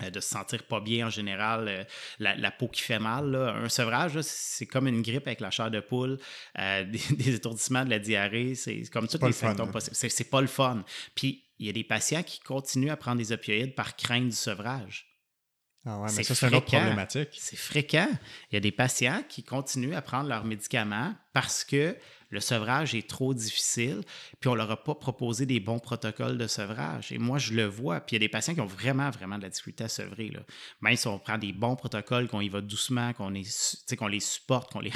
de 0.00 0.20
se 0.20 0.28
sentir 0.28 0.62
pas 0.62 0.80
bien 0.80 1.08
en 1.08 1.10
général, 1.10 1.68
euh, 1.68 1.84
la, 2.18 2.34
la 2.34 2.50
peau 2.50 2.68
qui 2.68 2.80
fait 2.80 2.98
mal. 2.98 3.30
là. 3.30 3.54
Un 3.54 3.68
sevrage, 3.68 4.18
c'est 4.22 4.66
comme 4.66 4.86
une 4.86 5.02
grippe 5.02 5.26
avec 5.26 5.40
la 5.40 5.50
chair 5.50 5.70
de 5.70 5.80
poule, 5.80 6.18
euh, 6.58 6.84
des, 6.90 7.00
des 7.14 7.34
étourdissements, 7.34 7.84
de 7.84 7.90
la 7.90 7.98
diarrhée, 7.98 8.54
c'est 8.54 8.82
comme 8.90 9.06
tous 9.06 9.24
les 9.24 9.32
symptômes 9.32 9.66
là. 9.66 9.72
possibles. 9.72 9.96
C'est 9.96 10.30
pas 10.30 10.40
le 10.40 10.46
fun. 10.46 10.84
Puis, 11.14 11.44
il 11.58 11.66
y 11.66 11.68
a 11.68 11.72
des 11.72 11.84
patients 11.84 12.22
qui 12.22 12.40
continuent 12.40 12.90
à 12.90 12.96
prendre 12.96 13.18
des 13.18 13.32
opioïdes 13.32 13.74
par 13.74 13.94
crainte 13.96 14.28
du 14.28 14.36
sevrage. 14.36 15.06
Ah 15.84 15.98
ouais, 15.98 16.04
mais 16.04 16.08
c'est 16.10 16.22
ça, 16.24 16.34
c'est 16.34 16.48
une 16.48 16.54
autre 16.54 16.66
problématique. 16.66 17.30
C'est 17.32 17.56
fréquent. 17.56 18.08
Il 18.50 18.54
y 18.54 18.56
a 18.56 18.60
des 18.60 18.72
patients 18.72 19.22
qui 19.28 19.42
continuent 19.42 19.94
à 19.94 20.02
prendre 20.02 20.28
leurs 20.28 20.44
médicaments 20.44 21.14
parce 21.32 21.64
que 21.64 21.96
le 22.32 22.40
sevrage 22.40 22.94
est 22.94 23.06
trop 23.06 23.34
difficile, 23.34 24.00
puis 24.40 24.48
on 24.48 24.54
leur 24.54 24.70
a 24.70 24.82
pas 24.82 24.94
proposé 24.94 25.44
des 25.44 25.60
bons 25.60 25.78
protocoles 25.78 26.38
de 26.38 26.46
sevrage. 26.46 27.12
Et 27.12 27.18
moi, 27.18 27.38
je 27.38 27.52
le 27.52 27.66
vois. 27.66 28.00
Puis 28.00 28.16
il 28.16 28.22
y 28.22 28.24
a 28.24 28.26
des 28.26 28.30
patients 28.30 28.54
qui 28.54 28.62
ont 28.62 28.66
vraiment, 28.66 29.10
vraiment 29.10 29.36
de 29.36 29.42
la 29.42 29.50
difficulté 29.50 29.84
à 29.84 29.88
sevrer. 29.88 30.30
Là. 30.30 30.40
Même 30.80 30.96
si 30.96 31.06
on 31.06 31.18
prend 31.18 31.36
des 31.36 31.52
bons 31.52 31.76
protocoles, 31.76 32.28
qu'on 32.28 32.40
y 32.40 32.48
va 32.48 32.62
doucement, 32.62 33.12
qu'on 33.12 33.28
les 33.28 33.44
supporte, 34.20 34.72
qu'on 34.72 34.80
les... 34.80 34.92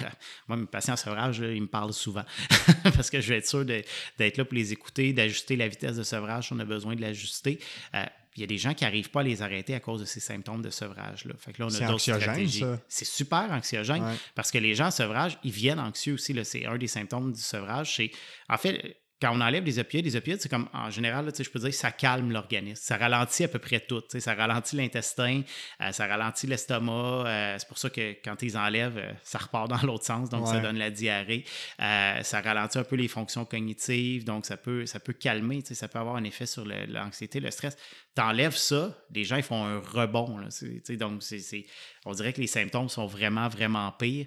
Moi, 0.49 0.57
mes 0.57 0.67
patients 0.67 0.95
en 0.95 0.97
sevrage, 0.97 1.39
ils 1.39 1.61
me 1.61 1.67
parlent 1.67 1.93
souvent 1.93 2.25
parce 2.85 3.11
que 3.11 3.21
je 3.21 3.29
vais 3.29 3.39
être 3.39 3.49
sûr 3.49 3.67
d'être 3.67 4.37
là 4.39 4.45
pour 4.47 4.55
les 4.55 4.73
écouter, 4.73 5.13
d'ajuster 5.13 5.57
la 5.57 5.69
vitesse 5.69 5.97
de 5.97 6.03
sevrage 6.03 6.47
si 6.47 6.53
on 6.55 6.59
a 6.59 6.65
besoin 6.65 6.97
de 6.97 7.03
l'ajuster. 7.03 7.61
Euh, 7.95 8.05
il 8.37 8.41
y 8.41 8.45
a 8.45 8.47
des 8.47 8.59
gens 8.59 8.75
qui 8.75 8.85
n'arrivent 8.85 9.11
pas 9.11 9.21
à 9.21 9.23
les 9.23 9.43
arrêter 9.43 9.75
à 9.75 9.81
cause 9.81 10.01
de 10.01 10.05
ces 10.05 10.21
symptômes 10.21 10.63
de 10.63 10.71
sevrage-là. 10.71 11.35
Fait 11.39 11.53
que 11.53 11.63
là, 11.63 11.69
on 11.71 11.75
a 11.75 11.87
d'autres 11.87 11.99
stratégies. 12.01 12.65
C'est 12.89 13.05
super 13.07 13.51
anxiogène 13.51 14.03
Ouais. 14.05 14.15
parce 14.35 14.51
que 14.51 14.59
les 14.59 14.75
gens 14.75 14.87
en 14.87 14.91
sevrage, 14.91 15.39
ils 15.43 15.51
viennent 15.51 15.81
anxieux 15.81 16.15
aussi. 16.15 16.35
C'est 16.45 16.67
un 16.67 16.77
des 16.77 16.87
symptômes 16.87 17.33
du 17.33 17.41
sevrage. 17.41 17.97
C'est, 17.97 18.11
en 18.49 18.59
fait, 18.59 18.99
quand 19.21 19.35
on 19.35 19.41
enlève 19.41 19.65
les 19.65 19.79
opioïdes, 19.79 20.05
les 20.05 20.17
opioïdes, 20.17 20.41
c'est 20.43 20.49
comme, 20.51 20.69
en 20.75 20.91
général, 20.91 21.25
là, 21.25 21.33
je 21.39 21.49
peux 21.49 21.59
dire 21.59 21.71
que 21.71 21.75
ça 21.75 21.91
calme 21.91 22.31
l'organisme. 22.33 22.83
Ça 22.85 22.97
ralentit 22.99 23.45
à 23.45 23.49
peu 23.49 23.59
près 23.59 23.81
tout. 23.81 24.03
Ça 24.19 24.35
ralentit 24.35 24.77
l'intestin, 24.77 25.43
euh, 25.81 25.91
ça 25.93 26.07
ralentit 26.07 26.47
l'estomac. 26.47 27.25
euh, 27.27 27.57
c'est 27.59 27.67
pour 27.69 27.79
ça 27.79 27.89
que 27.89 28.13
quand 28.23 28.43
ils 28.43 28.57
enlèvent, 28.59 28.99
euh, 28.99 29.13
ça 29.23 29.39
repart 29.39 29.69
dans 29.71 29.81
l'autre 29.87 30.05
sens. 30.05 30.29
Donc, 30.29 30.47
ça 30.47 30.61
donne 30.61 30.77
la 30.79 30.91
diarrhée. 30.91 31.45
Ça 31.79 32.41
ralentit 32.43 32.79
un 32.79 32.85
peu 32.85 32.97
les 32.97 33.09
fonctions 33.09 33.45
cognitives. 33.45 34.25
Donc, 34.25 34.45
ça 34.47 34.57
peut, 34.57 34.85
ça 34.87 35.01
peut 35.01 35.13
calmer. 35.15 35.63
Ça 35.65 35.89
peut 35.89 35.99
avoir 35.99 36.17
un 36.17 36.25
effet 36.25 36.47
sur 36.47 36.65
l'anxiété, 36.67 37.41
le 37.41 37.51
stress. 37.51 37.77
T'enlèves 38.15 38.57
ça, 38.57 38.97
les 39.15 39.25
gens, 39.25 39.37
ils 39.37 39.43
font 39.43 39.65
un 39.65 39.79
rebond. 39.79 40.39
là. 40.39 40.49
Donc, 40.97 41.23
c'est- 41.23 41.65
on 42.05 42.13
dirait 42.13 42.33
que 42.33 42.41
les 42.41 42.47
symptômes 42.47 42.89
sont 42.89 43.07
vraiment, 43.07 43.49
vraiment 43.49 43.93
pires. 43.93 44.27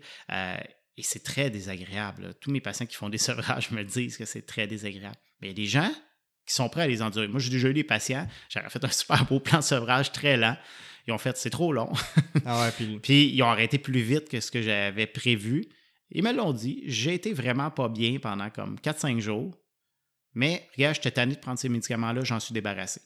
Et 1.00 1.02
c'est 1.02 1.24
très 1.24 1.50
désagréable. 1.50 2.34
Tous 2.42 2.52
mes 2.52 2.60
patients 2.60 2.86
qui 2.86 2.98
font 2.98 3.08
des 3.08 3.18
sevrages 3.30 3.72
me 3.72 3.84
disent 3.84 4.18
que 4.18 4.26
c'est 4.26 4.42
très 4.42 4.68
désagréable. 4.68 5.16
Mais 5.40 5.48
il 5.48 5.52
y 5.52 5.54
a 5.54 5.56
des 5.56 5.66
gens 5.66 5.92
qui 6.46 6.54
sont 6.54 6.68
prêts 6.68 6.82
à 6.82 6.88
les 6.88 7.02
endurer. 7.02 7.30
Moi, 7.30 7.40
j'ai 7.40 7.50
déjà 7.50 7.70
eu 7.70 7.74
des 7.74 7.86
patients, 7.86 8.28
j'avais 8.50 8.70
fait 8.70 8.84
un 8.84 8.90
super 8.92 9.24
beau 9.26 9.40
plan 9.40 9.60
de 9.60 9.64
sevrage 9.64 10.12
très 10.12 10.36
lent. 10.36 10.58
Ils 11.08 11.14
ont 11.14 11.18
fait, 11.18 11.38
c'est 11.38 11.50
trop 11.50 11.72
long. 11.72 11.92
Ah 12.46 12.62
ouais, 12.62 12.72
puis 12.72 13.00
Puis 13.00 13.30
ils 13.34 13.42
ont 13.44 13.50
arrêté 13.50 13.78
plus 13.78 14.02
vite 14.02 14.28
que 14.28 14.42
ce 14.42 14.52
que 14.52 14.62
j'avais 14.62 15.08
prévu. 15.08 15.70
Ils 16.12 16.22
me 16.24 16.34
l'ont 16.34 16.52
dit. 16.52 16.84
J'ai 16.86 17.14
été 17.14 17.32
vraiment 17.32 17.72
pas 17.72 17.88
bien 17.88 18.20
pendant 18.20 18.50
comme 18.50 18.76
4-5 18.76 19.20
jours. 19.20 19.56
Mais 20.34 20.68
regarde, 20.76 20.96
j'étais 20.96 21.12
tanné 21.12 21.36
de 21.36 21.40
prendre 21.40 21.60
ces 21.60 21.70
médicaments-là, 21.70 22.26
j'en 22.26 22.42
suis 22.42 22.54
débarrassé. 22.54 23.00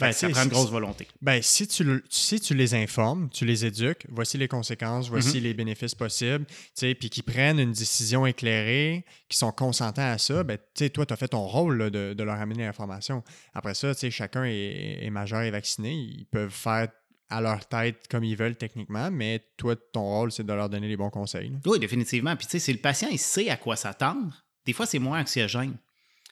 Ben, 0.00 0.10
ça 0.12 0.28
prend 0.30 0.42
une 0.42 0.48
grosse 0.48 0.70
volonté. 0.70 1.06
Ben, 1.20 1.40
si 1.42 1.66
tu, 1.68 2.02
si 2.08 2.40
tu 2.40 2.54
les 2.54 2.74
informes, 2.74 3.28
tu 3.30 3.44
les 3.44 3.64
éduques, 3.64 4.06
voici 4.10 4.36
les 4.38 4.48
conséquences, 4.48 5.08
voici 5.08 5.36
Mhm. 5.38 5.42
les 5.44 5.54
bénéfices 5.54 5.94
possibles, 5.94 6.44
puis 6.76 6.96
qu'ils 7.10 7.22
prennent 7.22 7.60
une 7.60 7.72
décision 7.72 8.26
éclairée, 8.26 9.04
qu'ils 9.28 9.38
sont 9.38 9.52
consentants 9.52 10.10
à 10.10 10.18
ça, 10.18 10.42
ben, 10.42 10.58
toi, 10.92 11.06
tu 11.06 11.12
as 11.12 11.16
fait 11.16 11.28
ton 11.28 11.46
rôle 11.46 11.76
là, 11.78 11.90
de, 11.90 12.14
de 12.14 12.22
leur 12.24 12.40
amener 12.40 12.64
l'information. 12.64 13.22
Après 13.54 13.74
ça, 13.74 13.92
chacun 14.10 14.44
est, 14.44 14.98
est 15.04 15.10
majeur 15.10 15.42
et 15.42 15.50
vacciné, 15.50 15.92
ils 15.92 16.26
peuvent 16.30 16.50
faire 16.50 16.88
à 17.30 17.40
leur 17.40 17.66
tête 17.66 18.08
comme 18.10 18.24
ils 18.24 18.36
veulent 18.36 18.56
techniquement, 18.56 19.10
mais 19.10 19.42
toi, 19.56 19.74
ton 19.76 20.02
rôle, 20.02 20.32
c'est 20.32 20.44
de 20.44 20.52
leur 20.52 20.68
donner 20.68 20.88
les 20.88 20.96
bons 20.98 21.08
conseils. 21.10 21.48
là. 21.50 21.56
Oui, 21.64 21.78
définitivement. 21.78 22.36
Puis 22.36 22.46
tu 22.46 22.52
sais, 22.52 22.58
si 22.58 22.72
le 22.72 22.78
patient, 22.78 23.08
il 23.10 23.18
sait 23.18 23.48
à 23.48 23.56
quoi 23.56 23.76
s'attendre, 23.76 24.44
des 24.66 24.72
fois, 24.74 24.84
c'est 24.84 24.98
moins 24.98 25.20
anxiogène. 25.20 25.76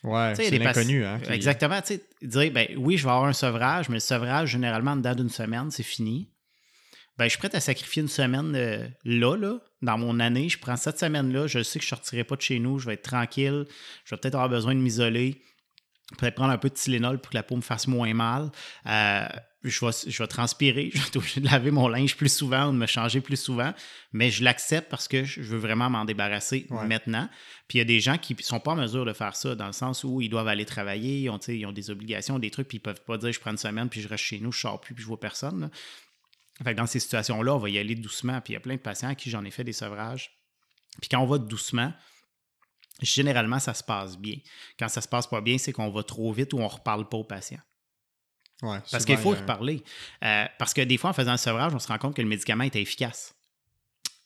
Ouais, 0.02 0.32
c'est 0.34 0.50
l'inconnu. 0.58 1.04
Hein, 1.04 1.20
qui- 1.22 1.30
Exactement. 1.32 1.80
Tu 1.82 1.94
sais, 1.94 2.04
dire, 2.22 2.50
ben 2.52 2.68
oui, 2.76 2.96
je 2.96 3.04
vais 3.04 3.10
avoir 3.10 3.26
un 3.26 3.32
sevrage, 3.34 3.88
mais 3.88 3.96
le 3.96 4.00
sevrage, 4.00 4.50
généralement, 4.50 4.96
dedans 4.96 5.14
d'une 5.14 5.28
semaine, 5.30 5.70
c'est 5.70 5.82
fini. 5.82 6.30
Ben, 7.18 7.24
je 7.26 7.30
suis 7.30 7.38
prêt 7.38 7.54
à 7.54 7.60
sacrifier 7.60 8.00
une 8.00 8.08
semaine 8.08 8.54
euh, 8.56 8.88
là, 9.04 9.36
là, 9.36 9.58
dans 9.82 9.98
mon 9.98 10.20
année. 10.20 10.48
Je 10.48 10.58
prends 10.58 10.76
cette 10.76 10.98
semaine-là, 10.98 11.46
je 11.48 11.62
sais 11.62 11.78
que 11.78 11.84
je 11.84 11.88
ne 11.88 11.96
sortirai 11.96 12.24
pas 12.24 12.34
de 12.36 12.40
chez 12.40 12.58
nous, 12.58 12.78
je 12.78 12.86
vais 12.86 12.94
être 12.94 13.02
tranquille, 13.02 13.66
je 14.06 14.14
vais 14.14 14.18
peut-être 14.18 14.36
avoir 14.36 14.48
besoin 14.48 14.74
de 14.74 14.80
m'isoler, 14.80 15.42
peut-être 16.18 16.34
prendre 16.34 16.52
un 16.52 16.58
peu 16.58 16.68
de 16.68 16.74
Tylenol 16.74 17.20
pour 17.20 17.30
que 17.30 17.36
la 17.36 17.42
peau 17.42 17.56
me 17.56 17.60
fasse 17.62 17.86
moins 17.86 18.12
mal. 18.14 18.50
Euh, 18.86 19.26
je, 19.62 19.84
vais, 19.84 19.92
je 20.10 20.22
vais 20.22 20.26
transpirer, 20.26 20.90
je 20.94 20.98
vais 21.00 21.06
être 21.06 21.16
obligé 21.16 21.40
de 21.40 21.46
laver 21.46 21.70
mon 21.70 21.86
linge 21.88 22.16
plus 22.16 22.32
souvent 22.34 22.68
ou 22.68 22.72
de 22.72 22.76
me 22.78 22.86
changer 22.86 23.20
plus 23.20 23.36
souvent, 23.40 23.72
mais 24.12 24.30
je 24.30 24.42
l'accepte 24.42 24.90
parce 24.90 25.06
que 25.08 25.24
je 25.24 25.42
veux 25.42 25.58
vraiment 25.58 25.90
m'en 25.90 26.04
débarrasser 26.04 26.66
Ouais. 26.70 26.86
maintenant. 26.86 27.28
Puis 27.68 27.78
il 27.78 27.80
y 27.80 27.82
a 27.82 27.84
des 27.84 28.00
gens 28.00 28.18
qui 28.18 28.34
ne 28.34 28.42
sont 28.42 28.58
pas 28.60 28.72
en 28.72 28.76
mesure 28.76 29.04
de 29.04 29.12
faire 29.12 29.36
ça, 29.36 29.54
dans 29.54 29.66
le 29.66 29.72
sens 29.72 30.02
où 30.04 30.20
ils 30.20 30.28
doivent 30.30 30.48
aller 30.48 30.64
travailler, 30.64 31.20
ils 31.20 31.30
ont, 31.30 31.38
ils 31.38 31.72
des 31.72 31.90
obligations, 31.90 32.38
des 32.38 32.50
trucs, 32.50 32.68
puis 32.68 32.78
ils 32.78 32.80
ne 32.80 32.84
peuvent 32.92 33.04
pas 33.04 33.18
dire 33.18 33.32
je 33.32 33.38
prends 33.40 33.50
une 33.52 33.58
semaine, 33.58 33.88
puis 33.88 34.00
je 34.00 34.08
reste 34.08 34.24
chez 34.24 34.40
nous, 34.40 34.50
je 34.52 34.60
sors 34.60 34.80
plus, 34.80 34.94
puis 34.94 35.02
je 35.02 35.08
vois 35.08 35.20
personne. 35.20 35.60
là. 35.60 35.70
Fait 36.64 36.72
que 36.72 36.76
dans 36.76 36.86
ces 36.86 37.00
situations-là, 37.00 37.54
on 37.54 37.58
va 37.58 37.70
y 37.70 37.78
aller 37.78 37.94
doucement. 37.94 38.38
Puis 38.42 38.52
il 38.52 38.54
y 38.54 38.56
a 38.56 38.60
plein 38.60 38.74
de 38.74 38.80
patients 38.80 39.08
à 39.08 39.14
qui 39.14 39.30
j'en 39.30 39.44
ai 39.44 39.50
fait 39.50 39.64
des 39.64 39.72
sevrages. 39.72 40.30
Puis 41.00 41.08
quand 41.08 41.20
on 41.20 41.26
va 41.26 41.38
doucement, 41.38 41.92
généralement, 43.00 43.58
ça 43.58 43.74
se 43.74 43.82
passe 43.82 44.18
bien. 44.18 44.36
Quand 44.78 44.88
ça 44.88 45.00
se 45.00 45.08
passe 45.08 45.26
pas 45.26 45.40
bien, 45.40 45.58
c'est 45.58 45.72
qu'on 45.72 45.90
va 45.90 46.02
trop 46.02 46.32
vite 46.32 46.52
ou 46.52 46.58
on 46.58 46.64
ne 46.64 46.68
reparle 46.68 47.08
pas 47.08 47.16
au 47.16 47.24
patient. 47.24 47.60
Ouais, 48.62 48.78
Parce 48.90 49.04
qu'il 49.04 49.16
faut 49.16 49.30
reparler. 49.30 49.82
Euh, 50.22 50.44
parce 50.58 50.74
que 50.74 50.82
des 50.82 50.98
fois, 50.98 51.10
en 51.10 51.12
faisant 51.14 51.32
le 51.32 51.38
sevrage, 51.38 51.74
on 51.74 51.78
se 51.78 51.88
rend 51.88 51.98
compte 51.98 52.14
que 52.14 52.22
le 52.22 52.28
médicament 52.28 52.64
était 52.64 52.82
efficace 52.82 53.34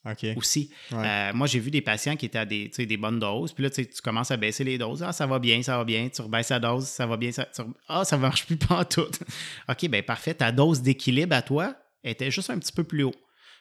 OK. 0.05 0.27
aussi. 0.37 0.71
Ouais. 0.91 1.07
Euh, 1.07 1.33
moi, 1.35 1.47
j'ai 1.47 1.61
vu 1.61 1.71
des 1.71 1.81
patients 1.81 2.17
qui 2.17 2.27
étaient 2.27 2.39
à 2.39 2.45
des, 2.45 2.69
des 2.69 2.97
bonnes 2.97 3.21
doses. 3.21 3.53
Puis 3.53 3.63
là, 3.63 3.71
tu 3.71 3.87
commences 4.03 4.31
à 4.31 4.37
baisser 4.37 4.65
les 4.65 4.77
doses. 4.77 5.03
Ah, 5.03 5.13
ça 5.13 5.27
va 5.27 5.39
bien, 5.39 5.63
ça 5.63 5.79
va 5.79 5.85
bien. 5.85 6.09
Tu 6.09 6.21
rebaisses 6.21 6.51
la 6.51 6.59
dose, 6.59 6.85
ça 6.85 7.07
va 7.07 7.17
bien. 7.17 7.31
Ça, 7.33 7.47
tu 7.47 7.63
Ah, 7.89 8.05
ça 8.05 8.17
ne 8.17 8.23
marche 8.23 8.47
plus 8.47 8.57
pas 8.59 8.81
en 8.81 8.85
tout. 8.85 9.07
OK, 9.69 9.89
ben 9.89 10.03
parfait. 10.03 10.35
Ta 10.35 10.51
dose 10.53 10.83
d'équilibre 10.83 11.37
à 11.37 11.43
toi 11.43 11.77
était 12.03 12.31
juste 12.31 12.51
un 12.51 12.59
petit 12.59 12.73
peu 12.73 12.85
plus 12.85 13.05
haut. 13.05 13.15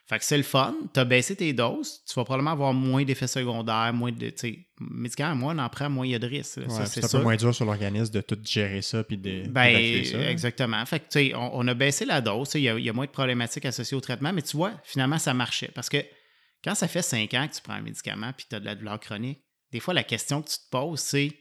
Fait 0.05 0.19
que 0.19 0.25
c'est 0.25 0.35
le 0.37 0.43
fun. 0.43 0.75
Tu 0.93 0.99
as 0.99 1.05
baissé 1.05 1.33
tes 1.35 1.53
doses. 1.53 2.01
Tu 2.05 2.13
vas 2.15 2.25
probablement 2.25 2.51
avoir 2.51 2.73
moins 2.73 3.03
d'effets 3.05 3.27
secondaires, 3.27 3.93
moins 3.93 4.11
de. 4.11 4.29
Tu 4.31 4.33
sais, 4.37 4.59
médicaments, 4.81 5.35
moins 5.35 5.55
on 5.55 5.59
en 5.59 5.69
prend, 5.69 5.89
moins 5.89 6.05
il 6.05 6.11
y 6.11 6.15
a 6.15 6.19
de 6.19 6.27
risques. 6.27 6.57
Ouais, 6.57 6.85
c'est 6.87 7.05
un 7.05 7.07
peu 7.07 7.21
moins 7.23 7.35
dur 7.37 7.55
sur 7.55 7.63
l'organisme 7.65 8.11
de 8.13 8.19
tout 8.21 8.37
gérer 8.43 8.81
ça 8.81 9.03
puis 9.05 9.17
de 9.17 9.47
Ben, 9.47 10.03
ça. 10.03 10.17
là. 10.17 10.29
exactement. 10.29 10.85
Fait 10.85 10.99
que, 10.99 11.05
tu 11.05 11.29
sais, 11.29 11.35
on, 11.35 11.57
on 11.57 11.67
a 11.69 11.73
baissé 11.73 12.03
la 12.03 12.19
dose. 12.19 12.51
Il 12.55 12.61
y, 12.61 12.69
a, 12.69 12.77
il 12.77 12.83
y 12.83 12.89
a 12.89 12.93
moins 12.93 13.05
de 13.05 13.11
problématiques 13.11 13.65
associées 13.65 13.95
au 13.95 14.01
traitement, 14.01 14.33
mais 14.33 14.41
tu 14.41 14.57
vois, 14.57 14.73
finalement, 14.83 15.17
ça 15.19 15.33
marchait. 15.33 15.71
Parce 15.73 15.87
que 15.87 16.03
quand 16.63 16.75
ça 16.75 16.89
fait 16.89 17.01
cinq 17.01 17.33
ans 17.33 17.47
que 17.47 17.55
tu 17.55 17.61
prends 17.61 17.73
un 17.73 17.81
médicament 17.81 18.31
puis 18.35 18.45
tu 18.49 18.55
as 18.55 18.59
de 18.59 18.65
la 18.65 18.75
douleur 18.75 18.99
chronique, 18.99 19.39
des 19.71 19.79
fois, 19.79 19.93
la 19.93 20.03
question 20.03 20.41
que 20.41 20.49
tu 20.49 20.57
te 20.57 20.69
poses, 20.69 20.99
c'est 20.99 21.31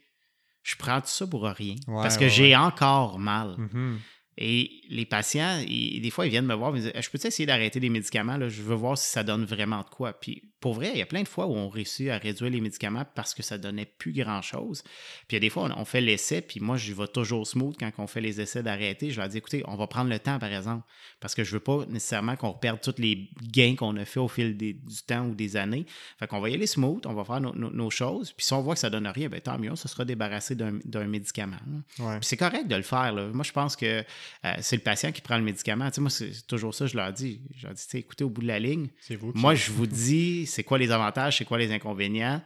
je 0.62 0.76
prends 0.76 1.00
tout 1.00 1.08
ça 1.08 1.26
pour 1.26 1.42
rien? 1.42 1.74
Ouais, 1.88 2.02
parce 2.02 2.16
que 2.16 2.24
ouais, 2.24 2.30
j'ai 2.30 2.54
encore 2.56 3.18
mal. 3.18 3.56
Mhm. 3.58 3.98
Et 4.38 4.82
les 4.88 5.04
patients, 5.04 5.62
des 5.66 6.10
fois, 6.10 6.26
ils 6.26 6.30
viennent 6.30 6.46
me 6.46 6.54
voir, 6.54 6.70
ils 6.70 6.82
me 6.82 6.90
disent 6.90 6.92
Je 6.98 7.10
peux 7.10 7.18
essayer 7.26 7.46
d'arrêter 7.46 7.80
les 7.80 7.90
médicaments? 7.90 8.38
Je 8.48 8.62
veux 8.62 8.74
voir 8.74 8.96
si 8.96 9.10
ça 9.10 9.22
donne 9.22 9.44
vraiment 9.44 9.80
de 9.80 9.88
quoi. 9.90 10.12
Puis 10.12 10.51
pour 10.62 10.74
vrai, 10.74 10.92
il 10.94 10.98
y 10.98 11.02
a 11.02 11.06
plein 11.06 11.22
de 11.22 11.28
fois 11.28 11.46
où 11.46 11.54
on 11.54 11.68
réussit 11.68 12.08
à 12.08 12.18
réduire 12.18 12.48
les 12.50 12.60
médicaments 12.60 13.04
parce 13.16 13.34
que 13.34 13.42
ça 13.42 13.58
donnait 13.58 13.84
plus 13.84 14.12
grand-chose. 14.12 14.82
Puis 15.26 15.32
il 15.32 15.34
y 15.34 15.36
a 15.36 15.40
des 15.40 15.50
fois, 15.50 15.64
on, 15.64 15.80
on 15.80 15.84
fait 15.84 16.00
l'essai, 16.00 16.40
puis 16.40 16.60
moi, 16.60 16.76
je 16.76 16.94
vais 16.94 17.08
toujours 17.08 17.46
smooth 17.46 17.76
quand 17.78 17.90
on 17.98 18.06
fait 18.06 18.20
les 18.20 18.40
essais 18.40 18.62
d'arrêter. 18.62 19.10
Je 19.10 19.20
leur 19.20 19.28
dis 19.28 19.38
Écoutez, 19.38 19.64
on 19.66 19.74
va 19.74 19.88
prendre 19.88 20.08
le 20.08 20.20
temps, 20.20 20.38
par 20.38 20.52
exemple, 20.52 20.84
parce 21.18 21.34
que 21.34 21.42
je 21.42 21.50
veux 21.50 21.60
pas 21.60 21.84
nécessairement 21.88 22.36
qu'on 22.36 22.52
perde 22.52 22.80
tous 22.80 22.94
les 22.98 23.28
gains 23.42 23.74
qu'on 23.74 23.96
a 23.96 24.04
fait 24.04 24.20
au 24.20 24.28
fil 24.28 24.56
des- 24.56 24.72
du 24.74 25.02
temps 25.06 25.26
ou 25.26 25.34
des 25.34 25.56
années. 25.56 25.84
Fait 26.18 26.28
qu'on 26.28 26.40
va 26.40 26.48
y 26.48 26.54
aller 26.54 26.68
smooth, 26.68 27.04
on 27.06 27.14
va 27.14 27.24
faire 27.24 27.40
nos, 27.40 27.90
choses. 27.90 28.32
Puis 28.32 28.46
si 28.46 28.52
on 28.52 28.62
voit 28.62 28.74
que 28.74 28.80
ça 28.80 28.88
donne 28.88 29.08
rien, 29.08 29.28
ben 29.28 29.40
tant 29.40 29.58
mieux, 29.58 29.72
on 29.72 29.76
se 29.76 29.88
sera 29.88 30.04
débarrassé 30.04 30.54
d'un 30.54 31.06
médicament. 31.06 31.56
Ouais. 31.98 32.18
Puis 32.20 32.26
c'est 32.28 32.36
correct 32.36 32.68
de 32.68 32.76
le 32.76 32.82
faire. 32.82 33.12
là. 33.12 33.26
Moi, 33.28 33.42
je 33.42 33.50
pense 33.52 33.74
que 33.74 34.04
euh, 34.44 34.52
c'est 34.60 34.76
le 34.76 34.82
patient 34.82 35.10
qui 35.10 35.20
prend 35.20 35.36
le 35.36 35.42
médicament. 35.42 35.88
Tu 35.90 35.96
sais, 35.96 36.00
moi, 36.00 36.10
c'est 36.10 36.46
toujours 36.46 36.72
ça, 36.72 36.86
je 36.86 36.96
leur 36.96 37.12
dis. 37.12 37.40
Je 37.56 37.66
leur 37.66 37.74
dis, 37.74 37.82
écoutez, 37.94 38.22
au 38.22 38.30
bout 38.30 38.42
de 38.42 38.46
la 38.46 38.60
ligne, 38.60 38.88
vous 39.10 39.32
moi, 39.34 39.54
je 39.54 39.72
vous 39.72 39.86
dis 39.86 40.46
c'est 40.52 40.64
quoi 40.64 40.78
les 40.78 40.90
avantages, 40.90 41.38
c'est 41.38 41.44
quoi 41.44 41.58
les 41.58 41.72
inconvénients, 41.72 42.42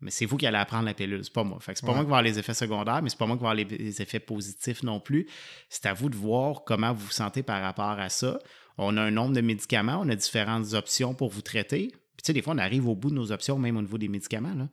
mais 0.00 0.10
c'est 0.10 0.26
vous 0.26 0.36
qui 0.36 0.46
allez 0.46 0.58
apprendre 0.58 0.84
la 0.86 0.94
pilule, 0.94 1.22
c'est 1.24 1.32
pas 1.32 1.44
moi. 1.44 1.58
Fait 1.60 1.72
que 1.72 1.78
c'est 1.78 1.86
pas 1.86 1.92
Ouais. 1.92 1.96
moi 1.98 2.04
qui 2.04 2.08
vais 2.08 2.12
avoir 2.16 2.22
les 2.22 2.38
effets 2.38 2.54
secondaires, 2.54 3.00
mais 3.02 3.08
c'est 3.08 3.18
pas 3.18 3.26
moi 3.26 3.36
qui 3.36 3.42
vais 3.42 3.48
avoir 3.48 3.54
les, 3.54 3.64
les 3.64 4.02
effets 4.02 4.20
positifs 4.20 4.82
non 4.82 5.00
plus. 5.00 5.26
C'est 5.68 5.86
à 5.86 5.94
vous 5.94 6.08
de 6.10 6.16
voir 6.16 6.64
comment 6.64 6.92
vous 6.92 7.06
vous 7.06 7.10
sentez 7.12 7.42
par 7.42 7.62
rapport 7.62 7.98
à 7.98 8.08
ça. 8.08 8.38
On 8.76 8.96
a 8.96 9.02
un 9.02 9.10
nombre 9.10 9.34
de 9.34 9.40
médicaments, 9.40 10.00
on 10.02 10.08
a 10.08 10.16
différentes 10.16 10.74
options 10.74 11.14
pour 11.14 11.30
vous 11.30 11.42
traiter. 11.42 11.88
Puis, 11.88 12.22
tu 12.22 12.26
sais, 12.26 12.32
des 12.32 12.42
fois, 12.42 12.54
on 12.54 12.58
arrive 12.58 12.86
au 12.88 12.94
bout 12.96 13.10
de 13.10 13.14
nos 13.14 13.30
options, 13.32 13.58
même 13.58 13.76
au 13.76 13.82
niveau 13.82 13.98
des 13.98 14.08
médicaments. 14.08 14.54
Là. 14.54 14.68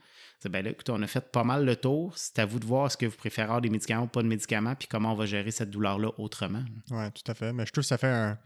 Ben 0.50 0.66
là, 0.66 0.72
on 0.89 1.02
a 1.02 1.08
fait 1.08 1.32
pas 1.32 1.44
mal 1.44 1.66
le 1.66 1.76
tour. 1.76 2.14
C'est 2.16 2.39
à 2.39 2.46
vous 2.46 2.60
de 2.60 2.66
voir 2.66 2.88
est-ce 2.88 2.98
que 2.98 3.06
vous 3.06 3.16
préférez 3.16 3.46
avoir 3.46 3.62
des 3.62 3.70
médicaments 3.70 4.04
ou 4.04 4.08
pas 4.08 4.24
de 4.24 4.28
médicaments, 4.28 4.76
puis 4.76 4.88
comment 4.88 5.14
on 5.14 5.16
va 5.16 5.26
gérer 5.26 5.52
cette 5.52 5.70
douleur-là 5.70 6.10
autrement. 6.18 6.64
Oui, 6.89 7.04
tout 7.12 7.32
à 7.32 7.36
fait. 7.36 7.54
Mais 7.54 7.66
je 7.66 7.72
trouve 7.72 7.84
que 7.84 7.88
ça 7.88 7.98
fait 7.98 8.08
un. 8.08 8.38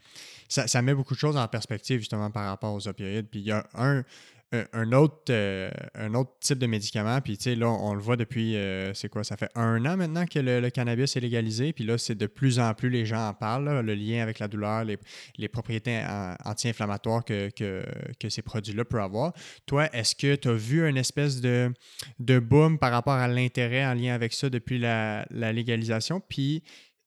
Ça, 0.50 0.68
ça 0.68 0.82
met 0.82 0.93
beaucoup 0.93 1.14
de 1.14 1.20
choses 1.20 1.38
en 1.38 1.48
perspective, 1.48 2.00
justement, 2.00 2.30
par 2.32 2.46
rapport 2.46 2.74
aux 2.74 2.88
opioïdes. 2.88 3.28
Puis 3.30 3.39
il 3.39 3.46
y 3.46 3.52
a 3.52 3.66
un, 3.74 4.04
un, 4.74 4.91
autre, 4.93 5.24
euh, 5.30 5.70
un 5.95 6.14
autre 6.14 6.32
type 6.39 6.58
de 6.60 6.68
médicament. 6.68 7.20
Puis, 7.22 7.38
tu 7.38 7.43
sais, 7.43 7.56
là, 7.56 7.68
on 7.70 7.93
le 7.93 7.99
voit 8.01 8.16
depuis. 8.18 8.56
euh, 8.56 8.93
c'est 8.93 9.10
quoi 9.10 9.24
Ça 9.24 9.38
fait 9.38 9.49
un 9.56 9.86
an 9.86 9.97
maintenant 9.97 10.26
que 10.26 10.39
le, 10.39 10.70
cannabis 10.70 11.16
est 11.16 11.20
légalisé. 11.20 11.74
Puis 11.74 11.84
là, 11.84 11.97
c'est 11.97 12.16
de 12.16 12.28
plus 12.28 12.60
en 12.60 12.74
plus 12.74 12.89
les 12.89 13.06
gens 13.06 13.28
en 13.28 13.34
parlent. 13.34 13.82
le 13.86 13.93
lien 13.95 14.22
avec 14.22 14.39
la 14.39 14.47
douleur, 14.47 14.84
les, 14.84 14.97
les 15.38 15.47
propriétés 15.47 15.97
an- 15.99 16.36
anti-inflammatoires 16.45 17.24
que, 17.24 17.49
que, 17.49 17.84
que 18.20 18.30
ces 18.30 18.41
produits-là 18.41 18.86
peuvent 18.86 19.01
avoir. 19.01 19.34
Toi, 19.66 19.89
est-ce 19.93 20.16
que 20.16 20.36
tu 20.36 20.47
as 20.49 20.53
vu 20.53 20.88
une 20.88 20.97
espèce 20.97 21.41
de, 21.41 21.72
de 22.20 22.39
boom 22.39 22.80
par 22.80 22.91
rapport 22.91 23.14
à 23.14 23.28
l'intérêt 23.28 23.86
en 23.86 23.93
lien 23.93 24.14
avec 24.14 24.34
ça 24.34 24.49
depuis 24.49 24.80
la, 24.80 25.26
la 25.30 25.51
légalisation? 25.53 26.20
Puis, 26.20 26.64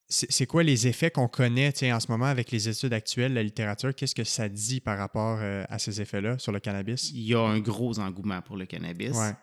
c'est 0.08 0.46
quoi 0.46 0.62
les 0.62 0.86
effets 0.86 1.10
qu'on 1.10 1.28
connaît 1.28 1.72
en 1.92 2.00
ce 2.00 2.10
moment 2.10 2.26
avec 2.26 2.50
les 2.50 2.68
études 2.68 2.94
actuelles, 2.94 3.34
la 3.34 3.42
littérature? 3.42 3.94
Qu'est-ce 3.94 4.14
que 4.14 4.24
ça 4.24 4.48
dit 4.48 4.80
par 4.80 4.96
rapport 4.96 5.38
euh, 5.40 5.64
à 5.68 5.78
ces 5.78 6.00
effets-là 6.00 6.38
sur 6.38 6.50
le 6.50 6.60
cannabis? 6.60 7.10
Il 7.10 7.22
y 7.22 7.34
a 7.34 7.40
un 7.40 7.58
gros 7.60 7.98
engouement 7.98 8.40
pour 8.40 8.56
le 8.56 8.64
cannabis. 8.64 9.14
Ouais. 9.14 9.34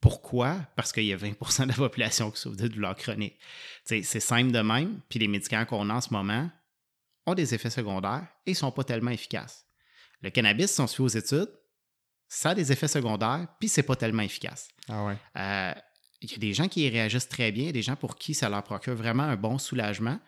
Pourquoi? 0.00 0.56
Parce 0.76 0.92
qu'il 0.92 1.04
y 1.04 1.12
a 1.12 1.16
20% 1.16 1.64
de 1.64 1.68
la 1.68 1.74
population 1.74 2.30
qui 2.30 2.40
souffre 2.40 2.56
de 2.56 2.68
douleurs 2.68 2.96
chroniques. 2.96 3.38
C'est 3.84 4.02
simple 4.02 4.50
de 4.50 4.60
même. 4.60 5.00
Puis 5.08 5.18
les 5.18 5.28
médicaments 5.28 5.66
qu'on 5.66 5.90
a 5.90 5.94
en 5.94 6.00
ce 6.00 6.12
moment 6.12 6.50
ont 7.26 7.34
des 7.34 7.54
effets 7.54 7.70
secondaires 7.70 8.26
et 8.46 8.50
ne 8.50 8.56
sont 8.56 8.70
pas 8.70 8.84
tellement 8.84 9.10
efficaces. 9.10 9.66
Le 10.22 10.30
cannabis, 10.30 10.70
si 10.70 10.80
on 10.80 10.86
se 10.86 10.96
fait 10.96 11.02
aux 11.02 11.08
études, 11.08 11.50
ça 12.28 12.50
a 12.50 12.54
des 12.54 12.72
effets 12.72 12.88
secondaires, 12.88 13.46
puis 13.58 13.68
c'est 13.68 13.82
pas 13.82 13.96
tellement 13.96 14.22
efficace. 14.22 14.68
Ah 14.88 15.04
ouais. 15.04 15.16
Euh, 15.36 15.74
il 16.24 16.32
y 16.32 16.34
a 16.34 16.38
des 16.38 16.54
gens 16.54 16.68
qui 16.68 16.84
y 16.84 16.88
réagissent 16.88 17.28
très 17.28 17.52
bien, 17.52 17.70
des 17.70 17.82
gens 17.82 17.96
pour 17.96 18.16
qui 18.16 18.34
ça 18.34 18.48
leur 18.48 18.62
procure 18.62 18.94
vraiment 18.94 19.22
un 19.22 19.36
bon 19.36 19.58
soulagement, 19.58 20.18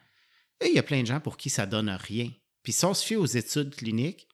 et 0.60 0.68
il 0.68 0.74
y 0.74 0.78
a 0.78 0.82
plein 0.82 1.02
de 1.02 1.06
gens 1.06 1.20
pour 1.20 1.36
qui 1.36 1.50
ça 1.50 1.66
donne 1.66 1.90
rien. 1.90 2.30
Puis 2.62 2.72
si 2.72 2.84
on 2.84 2.94
se 2.94 3.04
fie 3.04 3.16
aux 3.16 3.26
études 3.26 3.74
cliniques, 3.74 4.26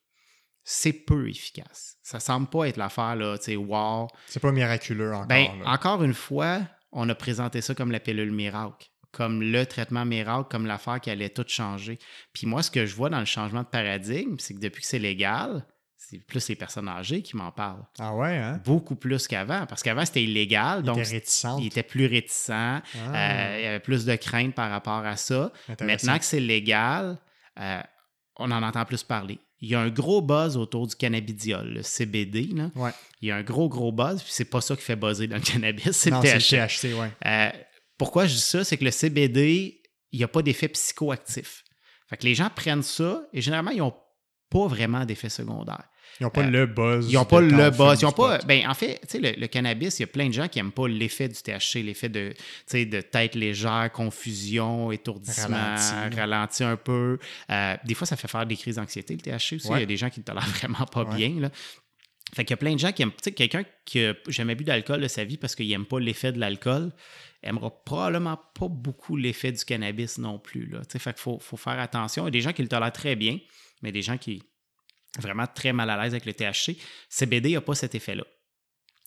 c'est 0.64 0.92
peu 0.92 1.28
efficace. 1.28 1.96
Ça 2.02 2.20
semble 2.20 2.48
pas 2.48 2.68
être 2.68 2.76
l'affaire, 2.76 3.16
là, 3.16 3.36
tu 3.36 3.44
sais, 3.44 3.56
wow. 3.56 4.08
C'est 4.26 4.40
pas 4.40 4.52
miraculeux 4.52 5.12
encore. 5.12 5.26
Ben, 5.26 5.48
là. 5.58 5.72
encore 5.72 6.02
une 6.04 6.14
fois, 6.14 6.62
on 6.92 7.08
a 7.08 7.14
présenté 7.14 7.60
ça 7.60 7.74
comme 7.74 7.90
la 7.90 8.00
pilule 8.00 8.30
miracle, 8.30 8.88
comme 9.10 9.42
le 9.42 9.66
traitement 9.66 10.04
miracle, 10.04 10.48
comme 10.50 10.66
l'affaire 10.66 11.00
qui 11.00 11.10
allait 11.10 11.30
tout 11.30 11.44
changer. 11.46 11.98
Puis 12.32 12.46
moi, 12.46 12.62
ce 12.62 12.70
que 12.70 12.86
je 12.86 12.94
vois 12.94 13.10
dans 13.10 13.18
le 13.18 13.24
changement 13.24 13.62
de 13.62 13.68
paradigme, 13.68 14.36
c'est 14.38 14.54
que 14.54 14.60
depuis 14.60 14.82
que 14.82 14.88
c'est 14.88 14.98
légal, 14.98 15.66
c'est 16.08 16.18
plus 16.18 16.48
les 16.48 16.56
personnes 16.56 16.88
âgées 16.88 17.22
qui 17.22 17.36
m'en 17.36 17.50
parlent. 17.52 17.84
Ah 17.98 18.14
ouais, 18.14 18.36
hein? 18.36 18.60
Beaucoup 18.64 18.96
plus 18.96 19.26
qu'avant, 19.26 19.66
parce 19.66 19.82
qu'avant, 19.82 20.04
c'était 20.04 20.22
illégal, 20.24 20.80
Il 20.80 20.84
donc 20.86 20.98
était 20.98 21.22
il 21.58 21.66
était 21.66 21.82
plus 21.82 22.06
réticent, 22.06 22.50
Ah, 22.50 22.82
euh, 22.98 23.56
il 23.58 23.64
y 23.64 23.66
avait 23.66 23.80
plus 23.80 24.04
de 24.04 24.14
crainte 24.16 24.54
par 24.54 24.70
rapport 24.70 25.04
à 25.06 25.16
ça. 25.16 25.52
Maintenant 25.80 26.18
que 26.18 26.24
c'est 26.24 26.40
légal, 26.40 27.18
euh, 27.58 27.80
on 28.36 28.50
en 28.50 28.62
entend 28.62 28.84
plus 28.84 29.02
parler. 29.02 29.38
Il 29.60 29.68
y 29.68 29.74
a 29.76 29.80
un 29.80 29.90
gros 29.90 30.20
buzz 30.20 30.56
autour 30.56 30.88
du 30.88 30.96
cannabidiol, 30.96 31.68
le 31.74 31.82
CBD. 31.82 32.48
là. 32.52 32.70
Ouais. 32.74 32.90
Il 33.20 33.28
y 33.28 33.30
a 33.30 33.36
un 33.36 33.42
gros, 33.42 33.68
gros 33.68 33.92
buzz, 33.92 34.22
puis 34.22 34.32
c'est 34.32 34.44
pas 34.50 34.60
ça 34.60 34.74
qui 34.74 34.82
fait 34.82 34.96
buzzer 34.96 35.28
dans 35.28 35.36
le 35.36 35.42
cannabis, 35.42 35.92
c'est 35.92 36.10
le 36.10 36.16
Non, 36.16 36.22
THC. 36.22 36.40
c'est 36.40 36.56
le 36.60 36.66
THC, 36.66 37.00
ouais. 37.00 37.12
Euh, 37.26 37.50
pourquoi 37.96 38.26
je 38.26 38.34
dis 38.34 38.40
ça? 38.40 38.64
C'est 38.64 38.76
que 38.76 38.84
le 38.84 38.90
CBD, 38.90 39.80
il 40.10 40.18
n'y 40.18 40.24
a 40.24 40.28
pas 40.28 40.42
d'effet 40.42 40.66
psychoactif. 40.68 41.62
Fait 42.10 42.16
que 42.16 42.24
les 42.24 42.34
gens 42.34 42.50
prennent 42.54 42.82
ça 42.82 43.22
et 43.32 43.40
généralement, 43.40 43.70
ils 43.70 43.78
n'ont 43.78 43.94
pas 44.50 44.66
vraiment 44.66 45.04
d'effet 45.04 45.28
secondaire. 45.28 45.84
Ils 46.20 46.24
n'ont 46.24 46.30
pas 46.30 46.42
Euh, 46.44 46.50
le 46.50 46.66
buzz. 46.66 47.10
Ils 47.10 47.14
n'ont 47.14 47.24
pas 47.24 47.40
le 47.40 47.70
buzz. 47.70 48.00
Ils 48.00 48.06
ont 48.06 48.12
pas. 48.12 48.38
Ben, 48.38 48.68
en 48.68 48.74
fait, 48.74 49.00
le, 49.14 49.32
le 49.40 49.46
cannabis, 49.48 49.98
il 49.98 50.02
y 50.02 50.04
a 50.04 50.06
plein 50.08 50.28
de 50.28 50.32
gens 50.32 50.46
qui 50.48 50.58
n'aiment 50.58 50.70
pas 50.72 50.86
l'effet 50.86 51.28
du 51.28 51.34
THC, 51.34 51.82
l'effet 51.82 52.08
de, 52.08 52.32
de 52.72 53.00
tête 53.00 53.34
légère, 53.34 53.90
confusion, 53.92 54.92
étourdissement, 54.92 55.56
Ralenti. 55.56 56.16
ralenti, 56.16 56.64
un 56.64 56.76
peu. 56.76 57.18
Euh, 57.50 57.76
des 57.84 57.94
fois, 57.94 58.06
ça 58.06 58.16
fait 58.16 58.28
faire 58.28 58.46
des 58.46 58.56
crises 58.56 58.76
d'anxiété, 58.76 59.14
le 59.14 59.20
THC 59.20 59.54
aussi. 59.56 59.68
Ouais. 59.68 59.78
Il 59.78 59.80
y 59.80 59.82
a 59.82 59.86
des 59.86 59.96
gens 59.96 60.10
qui 60.10 60.20
ne 60.20 60.24
tolèrent 60.24 60.46
vraiment 60.58 60.84
pas 60.86 61.04
Ouais. 61.04 61.16
bien. 61.16 61.40
Là. 61.40 61.50
Fait 62.34 62.44
qu'il 62.44 62.52
y 62.52 62.54
a 62.54 62.56
plein 62.58 62.72
de 62.74 62.78
gens 62.78 62.92
qui 62.92 63.02
aiment. 63.02 63.10
Tu 63.10 63.18
sais, 63.24 63.32
quelqu'un 63.32 63.64
qui 63.84 64.00
n'a 64.00 64.14
jamais 64.28 64.54
bu 64.54 64.64
d'alcool 64.64 65.00
de 65.00 65.08
sa 65.08 65.24
vie 65.24 65.36
parce 65.36 65.54
qu'il 65.54 65.68
n'aime 65.68 65.84
pas 65.84 65.98
l'effet 66.00 66.32
de 66.32 66.38
l'alcool, 66.38 66.92
aimera 67.42 67.70
probablement 67.84 68.38
pas 68.58 68.68
beaucoup 68.68 69.16
l'effet 69.16 69.52
du 69.52 69.64
cannabis 69.64 70.16
non 70.18 70.38
plus. 70.38 70.66
Là. 70.66 70.78
Tu 70.80 70.92
sais, 70.92 70.98
Fait 70.98 71.12
qu'il 71.12 71.20
faut, 71.20 71.38
faut 71.40 71.56
faire 71.58 71.78
attention. 71.78 72.22
Il 72.24 72.26
y 72.26 72.28
a 72.28 72.30
des 72.30 72.40
gens 72.40 72.52
qui 72.52 72.62
le 72.62 72.68
tolèrent 72.68 72.92
très 72.92 73.16
bien. 73.16 73.38
mais 73.82 73.92
des 73.92 74.00
gens 74.02 74.16
qui 74.16 74.42
vraiment 75.18 75.46
très 75.46 75.72
mal 75.72 75.90
à 75.90 76.02
l'aise 76.02 76.14
avec 76.14 76.26
le 76.26 76.32
THC, 76.32 76.76
CBD 77.08 77.52
n'a 77.52 77.60
pas 77.60 77.74
cet 77.74 77.94
effet-là. 77.94 78.24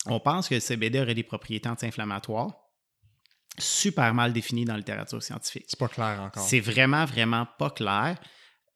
On 0.06 0.20
pense 0.20 0.48
que 0.48 0.54
le 0.54 0.60
CBD 0.60 1.00
aurait 1.00 1.14
des 1.14 1.24
propriétés 1.24 1.68
anti-inflammatoires, 1.68 2.54
super 3.58 4.14
mal 4.14 4.32
définies 4.32 4.64
dans 4.64 4.74
la 4.74 4.78
littérature 4.78 5.22
scientifique. 5.22 5.64
C'est 5.68 5.78
pas 5.78 5.88
clair 5.88 6.20
encore. 6.20 6.42
C'est 6.46 6.60
vraiment, 6.60 7.04
vraiment 7.04 7.46
pas 7.58 7.70
clair. 7.70 8.18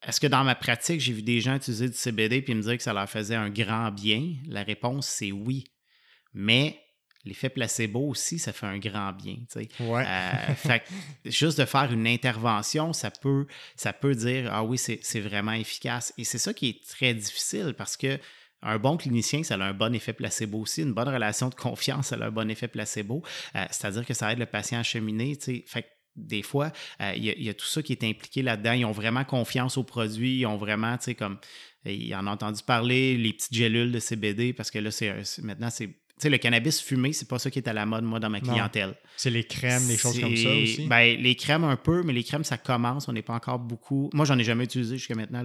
Est-ce 0.03 0.19
que 0.19 0.27
dans 0.27 0.43
ma 0.43 0.55
pratique, 0.55 0.99
j'ai 0.99 1.13
vu 1.13 1.21
des 1.21 1.41
gens 1.41 1.55
utiliser 1.55 1.87
du 1.87 1.95
CBD 1.95 2.41
puis 2.41 2.55
me 2.55 2.61
dire 2.61 2.75
que 2.75 2.83
ça 2.83 2.91
leur 2.91 3.09
faisait 3.09 3.35
un 3.35 3.49
grand 3.49 3.91
bien? 3.91 4.33
La 4.47 4.63
réponse, 4.63 5.07
c'est 5.07 5.31
oui. 5.31 5.65
Mais 6.33 6.79
l'effet 7.25 7.49
placebo 7.49 8.09
aussi, 8.09 8.39
ça 8.39 8.53
fait 8.53 8.65
un 8.65 8.79
grand 8.79 9.13
bien. 9.13 9.37
Ouais. 9.79 10.05
Euh, 10.07 10.53
fait 10.55 10.83
juste 11.25 11.59
de 11.59 11.65
faire 11.65 11.91
une 11.91 12.07
intervention, 12.07 12.93
ça 12.93 13.11
peut, 13.11 13.47
ça 13.75 13.93
peut 13.93 14.15
dire 14.15 14.49
Ah 14.51 14.63
oui, 14.63 14.77
c'est 14.77 15.19
vraiment 15.19 15.53
efficace. 15.53 16.13
Et 16.17 16.23
c'est 16.23 16.37
ça 16.37 16.53
qui 16.53 16.69
est 16.69 16.87
très 16.87 17.13
difficile 17.13 17.73
parce 17.77 17.97
que 17.97 18.19
un 18.63 18.77
bon 18.77 18.95
clinicien, 18.95 19.43
ça 19.43 19.55
a 19.55 19.63
un 19.63 19.73
bon 19.73 19.93
effet 19.95 20.13
placebo 20.13 20.59
aussi. 20.59 20.83
Une 20.83 20.93
bonne 20.93 21.09
relation 21.09 21.49
de 21.49 21.55
confiance, 21.55 22.07
ça 22.07 22.15
a 22.15 22.25
un 22.25 22.31
bon 22.31 22.49
effet 22.49 22.67
placebo. 22.67 23.23
Euh, 23.55 23.65
c'est-à-dire 23.71 24.05
que 24.05 24.13
ça 24.13 24.31
aide 24.31 24.39
le 24.39 24.45
patient 24.45 24.79
à 24.79 24.83
cheminer. 24.83 25.37
Fait 25.65 25.87
des 26.15 26.41
fois, 26.41 26.71
euh, 27.01 27.13
il 27.15 27.23
y, 27.23 27.49
a 27.49 27.53
tout 27.53 27.65
ça 27.65 27.81
qui 27.81 27.93
est 27.93 28.03
impliqué 28.03 28.41
là-dedans. 28.41 28.73
Ils 28.73 28.85
ont 28.85 28.91
vraiment 28.91 29.23
confiance 29.23 29.77
au 29.77 29.83
produit. 29.83 30.39
Ils 30.39 30.45
ont 30.45 30.57
vraiment, 30.57 30.97
tu 30.97 31.05
sais, 31.05 31.15
comme. 31.15 31.39
Ils 31.85 32.13
en 32.13 32.27
ont 32.27 32.31
entendu 32.31 32.61
parler, 32.61 33.17
les 33.17 33.33
petites 33.33 33.55
gélules 33.55 33.91
de 33.91 33.99
CBD, 33.99 34.53
parce 34.53 34.69
que 34.69 34.77
là, 34.77 34.91
c'est 34.91 35.25
maintenant, 35.41 35.71
c'est 35.71 35.89
sais, 36.21 36.29
le 36.29 36.37
cannabis 36.37 36.81
fumé, 36.81 37.13
c'est 37.13 37.27
pas 37.27 37.39
ça 37.39 37.49
qui 37.49 37.59
est 37.59 37.67
à 37.67 37.73
la 37.73 37.85
mode, 37.85 38.03
moi, 38.03 38.19
dans 38.19 38.29
ma 38.29 38.39
clientèle. 38.39 38.95
C'est 39.17 39.29
les 39.29 39.43
crèmes, 39.43 39.87
les 39.87 39.97
choses 39.97 40.19
comme 40.19 40.35
ça 40.35 40.49
aussi? 40.49 40.87
Ben, 40.87 41.19
les 41.19 41.35
crèmes 41.35 41.63
un 41.63 41.75
peu, 41.75 42.03
mais 42.03 42.13
les 42.13 42.23
crèmes, 42.23 42.43
ça 42.43 42.57
commence. 42.57 43.07
On 43.07 43.13
n'est 43.13 43.21
pas 43.21 43.33
encore 43.33 43.59
beaucoup. 43.59 44.09
Moi, 44.13 44.25
j'en 44.25 44.37
ai 44.37 44.43
jamais 44.43 44.63
utilisé 44.63 44.97
jusqu'à 44.97 45.15
maintenant, 45.15 45.43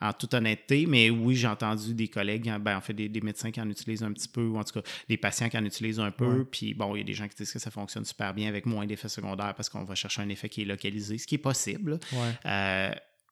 en 0.00 0.12
toute 0.12 0.34
honnêteté. 0.34 0.86
Mais 0.86 1.10
oui, 1.10 1.36
j'ai 1.36 1.48
entendu 1.48 1.94
des 1.94 2.08
collègues, 2.08 2.50
ben, 2.60 2.76
en 2.76 2.80
fait, 2.80 2.94
des, 2.94 3.20
médecins 3.20 3.50
qui 3.50 3.60
en 3.60 3.68
utilisent 3.68 4.02
un 4.02 4.12
petit 4.12 4.28
peu, 4.28 4.42
ou 4.42 4.56
en 4.56 4.64
tout 4.64 4.80
cas, 4.80 4.88
des 5.08 5.16
patients 5.16 5.48
qui 5.48 5.58
en 5.58 5.64
utilisent 5.64 6.00
un 6.00 6.10
peu. 6.10 6.44
Puis 6.44 6.74
bon, 6.74 6.94
il 6.94 6.98
y 6.98 7.02
a 7.02 7.04
des 7.04 7.14
gens 7.14 7.28
qui 7.28 7.36
disent 7.36 7.52
que 7.52 7.58
ça 7.58 7.70
fonctionne 7.70 8.04
super 8.04 8.34
bien 8.34 8.48
avec 8.48 8.66
moins 8.66 8.86
d'effets 8.86 9.08
secondaires 9.08 9.54
parce 9.54 9.68
qu'on 9.68 9.84
va 9.84 9.94
chercher 9.94 10.22
un 10.22 10.28
effet 10.28 10.48
qui 10.48 10.62
est 10.62 10.64
localisé, 10.64 11.18
ce 11.18 11.26
qui 11.26 11.36
est 11.36 11.38
possible. 11.38 11.98
Euh, 12.46 12.90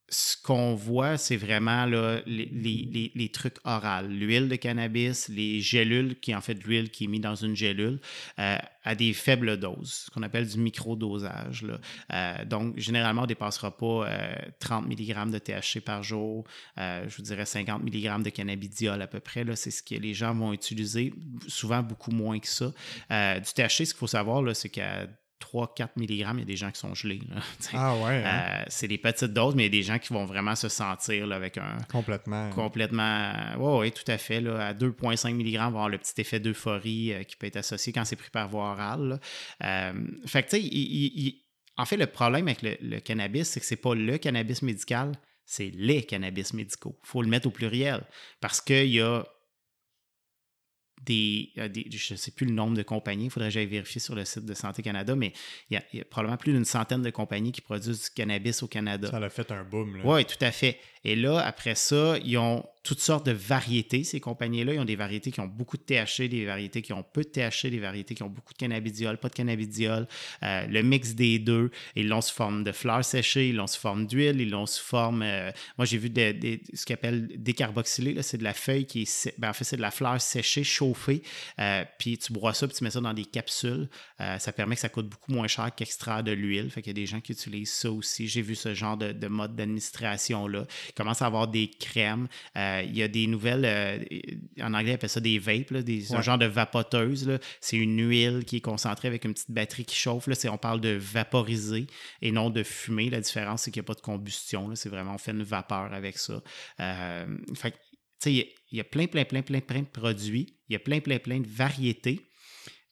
ce 0.08 0.36
qu'on 0.40 0.74
voit, 0.74 1.16
c'est 1.16 1.36
vraiment 1.36 1.86
les, 1.86 3.30
trucs 3.32 3.56
oraux. 3.64 4.06
L'huile 4.06 4.48
de 4.48 4.56
cannabis, 4.56 5.28
les 5.28 5.60
gélules, 5.60 6.18
qui 6.20 6.32
est 6.32 6.34
en 6.34 6.40
fait 6.40 6.62
l'huile 6.64 6.90
qui 6.90 7.04
est 7.04 7.06
mise 7.06 7.22
dans 7.22 7.34
une 7.34 7.56
gélule, 7.56 8.00
euh, 8.38 8.58
à 8.84 8.94
des 8.94 9.12
faibles 9.14 9.58
doses, 9.58 10.04
ce 10.06 10.10
qu'on 10.10 10.22
appelle 10.22 10.46
du 10.46 10.58
microdosage. 10.58 11.64
Euh, 12.12 12.44
donc, 12.44 12.78
généralement, 12.78 13.22
on 13.22 13.24
ne 13.24 13.28
dépassera 13.28 13.76
pas 13.76 14.06
30 14.58 14.84
euh, 14.84 14.88
mg 14.88 15.30
de 15.30 15.38
THC 15.38 15.80
par 15.80 16.02
jour. 16.02 16.44
je 16.76 17.16
vous 17.16 17.22
dirais 17.22 17.46
50 17.46 17.82
mg 17.82 18.22
de 18.22 18.30
cannabidiol 18.30 19.00
à 19.00 19.06
peu 19.06 19.20
près. 19.20 19.44
C'est 19.56 19.70
ce 19.70 19.82
que 19.82 19.94
les 19.94 20.14
gens 20.14 20.34
vont 20.34 20.52
utiliser, 20.52 21.14
souvent 21.48 21.82
beaucoup 21.82 22.10
moins 22.10 22.38
que 22.38 22.48
ça. 22.48 22.66
du 23.40 23.52
THC, 23.52 23.86
ce 23.86 23.94
qu'il 23.94 23.98
faut 23.98 24.06
savoir, 24.06 24.54
c'est 24.54 24.68
qu'à 24.68 25.06
3-4 25.40 25.90
mg, 25.96 26.10
il 26.10 26.16
y 26.16 26.24
a 26.24 26.44
des 26.44 26.56
gens 26.56 26.70
qui 26.70 26.80
sont 26.80 26.94
gelés. 26.94 27.20
ah 27.72 27.96
ouais. 27.96 28.22
Hein? 28.24 28.62
Euh, 28.62 28.64
c'est 28.68 28.88
des 28.88 28.98
petites 28.98 29.32
doses, 29.32 29.54
mais 29.54 29.62
il 29.62 29.66
y 29.66 29.78
a 29.78 29.80
des 29.80 29.82
gens 29.82 29.98
qui 29.98 30.12
vont 30.12 30.24
vraiment 30.24 30.54
se 30.54 30.68
sentir 30.68 31.30
avec 31.32 31.58
un. 31.58 31.78
Complètement. 31.90 32.50
Complètement. 32.50 33.32
Oui, 33.58 33.78
ouais, 33.80 33.90
tout 33.90 34.10
à 34.10 34.18
fait. 34.18 34.40
Là, 34.40 34.68
à 34.68 34.74
2,5 34.74 35.34
mg, 35.34 35.54
on 35.54 35.58
va 35.58 35.64
avoir 35.66 35.88
le 35.88 35.98
petit 35.98 36.20
effet 36.20 36.40
d'euphorie 36.40 37.12
euh, 37.12 37.22
qui 37.24 37.36
peut 37.36 37.46
être 37.46 37.56
associé 37.56 37.92
quand 37.92 38.04
c'est 38.04 38.16
pris 38.16 38.30
par 38.30 38.48
voie 38.48 38.72
orale. 38.72 39.20
Euh, 39.62 39.92
fait 40.26 40.42
que, 40.44 40.56
tu 40.56 40.62
sais, 40.62 41.34
en 41.76 41.84
fait, 41.84 41.96
le 41.96 42.06
problème 42.06 42.48
avec 42.48 42.62
le, 42.62 43.00
cannabis, 43.00 43.48
c'est 43.48 43.60
que 43.60 43.66
c'est 43.66 43.76
pas 43.76 43.94
le 43.94 44.18
cannabis 44.18 44.62
médical, 44.62 45.12
c'est 45.44 45.70
les 45.74 46.04
cannabis 46.04 46.54
médicaux. 46.54 46.98
Il 47.04 47.08
faut 47.08 47.22
le 47.22 47.28
mettre 47.28 47.48
au 47.48 47.50
pluriel 47.50 48.02
parce 48.40 48.60
qu'il 48.60 48.90
y 48.90 49.00
a 49.00 49.24
des, 51.02 51.50
je 51.54 52.14
ne 52.14 52.16
sais 52.16 52.30
plus 52.30 52.46
le 52.46 52.52
nombre 52.52 52.76
de 52.76 52.82
compagnies, 52.82 53.26
il 53.26 53.30
faudrait 53.30 53.48
que 53.48 53.54
j'aille 53.54 53.66
vérifier 53.66 54.00
sur 54.00 54.14
le 54.14 54.24
site 54.24 54.44
de 54.44 54.54
Santé 54.54 54.82
Canada, 54.82 55.14
mais 55.14 55.32
il 55.70 55.80
y 55.92 56.00
a, 56.00 56.04
probablement 56.04 56.36
plus 56.36 56.52
d'une 56.52 56.64
centaine 56.64 57.02
de 57.02 57.10
compagnies 57.10 57.52
qui 57.52 57.60
produisent 57.60 58.04
du 58.04 58.10
cannabis 58.14 58.62
au 58.62 58.68
Canada. 58.68 59.10
Ça 59.10 59.18
a 59.18 59.28
fait 59.28 59.50
un 59.52 59.64
boom. 59.64 60.00
Oui, 60.04 60.24
tout 60.24 60.42
à 60.42 60.50
fait. 60.50 60.78
Et 61.04 61.16
là, 61.16 61.38
après 61.40 61.74
ça, 61.74 62.16
ils 62.24 62.38
ont 62.38 62.64
toutes 62.84 63.00
sortes 63.00 63.24
de 63.24 63.32
variétés, 63.32 64.04
ces 64.04 64.20
compagnies-là. 64.20 64.74
Ils 64.74 64.78
ont 64.78 64.84
des 64.84 64.94
variétés 64.94 65.30
qui 65.30 65.40
ont 65.40 65.46
beaucoup 65.46 65.78
de 65.78 65.82
THC, 65.82 66.28
des 66.28 66.44
variétés 66.44 66.82
qui 66.82 66.92
ont 66.92 67.02
peu 67.02 67.22
de 67.22 67.28
THC, 67.28 67.70
des 67.70 67.78
variétés 67.78 68.14
qui 68.14 68.22
ont 68.22 68.28
beaucoup 68.28 68.52
de 68.52 68.58
cannabidiol, 68.58 69.16
pas 69.16 69.30
de 69.30 69.34
cannabidiol. 69.34 70.06
Euh, 70.42 70.66
le 70.66 70.82
mix 70.82 71.14
des 71.14 71.38
deux, 71.38 71.70
ils 71.96 72.06
l'ont 72.06 72.20
sous 72.20 72.34
forme 72.34 72.62
de 72.62 72.72
fleurs 72.72 73.02
séchées, 73.02 73.48
ils 73.48 73.56
l'ont 73.56 73.66
sous 73.66 73.80
forme 73.80 74.06
d'huile, 74.06 74.38
ils 74.38 74.50
l'ont 74.50 74.66
sous 74.66 74.84
forme. 74.84 75.22
Euh, 75.22 75.50
moi, 75.78 75.86
j'ai 75.86 75.96
vu 75.96 76.12
ce 76.14 76.84
qu'on 76.84 76.94
appelle 76.94 77.28
décarboxylé, 77.36 78.20
c'est 78.22 78.36
de 78.36 78.44
la 78.44 78.52
feuille 78.52 78.84
qui 78.84 79.02
est. 79.02 79.34
Ben, 79.38 79.48
en 79.48 79.54
fait, 79.54 79.64
c'est 79.64 79.76
de 79.76 79.82
la 79.82 79.90
fleur 79.90 80.20
séchée, 80.20 80.62
chauffée. 80.62 81.22
Euh, 81.60 81.84
puis 81.98 82.18
tu 82.18 82.34
broies 82.34 82.52
ça, 82.52 82.68
puis 82.68 82.76
tu 82.76 82.84
mets 82.84 82.90
ça 82.90 83.00
dans 83.00 83.14
des 83.14 83.24
capsules. 83.24 83.88
ça 84.18 84.52
permet 84.52 84.74
que 84.74 84.82
ça 84.82 84.90
coûte 84.90 85.08
beaucoup 85.08 85.32
moins 85.32 85.48
cher 85.48 85.74
qu'extraire 85.74 86.22
de 86.22 86.32
l'huile. 86.32 86.70
Fait 86.70 86.82
qu'il 86.82 86.90
y 86.90 86.96
a 86.96 87.00
des 87.00 87.06
gens 87.06 87.22
qui 87.22 87.32
utilisent 87.32 87.72
ça 87.72 87.90
aussi. 87.90 88.28
J'ai 88.28 88.42
vu 88.42 88.54
ce 88.54 88.74
genre 88.74 88.98
de 88.98 89.26
mode 89.26 89.56
d'administration-là 89.56 90.66
commence 90.94 91.22
à 91.22 91.26
avoir 91.26 91.48
des 91.48 91.68
crèmes. 91.68 92.28
Euh, 92.56 92.82
il 92.84 92.96
y 92.96 93.02
a 93.02 93.08
des 93.08 93.26
nouvelles, 93.26 93.64
euh, 93.64 93.98
en 94.60 94.74
anglais, 94.74 94.92
on 94.92 94.94
appelle 94.94 95.08
ça 95.08 95.20
des 95.20 95.38
vapes, 95.38 95.72
des, 95.72 96.14
un 96.14 96.22
genre 96.22 96.38
de 96.38 96.46
vapoteuse. 96.46 97.38
C'est 97.60 97.76
une 97.76 98.00
huile 98.08 98.44
qui 98.44 98.56
est 98.56 98.60
concentrée 98.60 99.08
avec 99.08 99.24
une 99.24 99.34
petite 99.34 99.50
batterie 99.50 99.84
qui 99.84 99.96
chauffe. 99.96 100.26
Là, 100.26 100.34
on 100.50 100.58
parle 100.58 100.80
de 100.80 100.90
vaporiser 100.90 101.86
et 102.22 102.32
non 102.32 102.50
de 102.50 102.62
fumer. 102.62 103.10
La 103.10 103.20
différence, 103.20 103.62
c'est 103.62 103.70
qu'il 103.70 103.80
n'y 103.80 103.86
a 103.86 103.88
pas 103.88 103.94
de 103.94 104.00
combustion. 104.00 104.74
C'est 104.74 104.88
vraiment, 104.88 105.14
on 105.14 105.18
fait 105.18 105.32
une 105.32 105.42
vapeur 105.42 105.92
avec 105.92 106.18
ça. 106.18 106.42
Euh, 106.80 107.26
fait 107.54 107.74
il 108.26 108.46
y, 108.72 108.80
a 108.80 108.84
plein, 108.84 109.06
plein, 109.06 109.24
plein, 109.24 109.42
plein, 109.42 109.60
plein 109.60 109.80
de 109.80 109.86
produits. 109.86 110.58
Il 110.68 110.72
y 110.72 110.76
a 110.76 110.78
plein, 110.78 111.00
plein, 111.00 111.18
plein 111.18 111.40
de 111.40 111.46
variétés. 111.46 112.20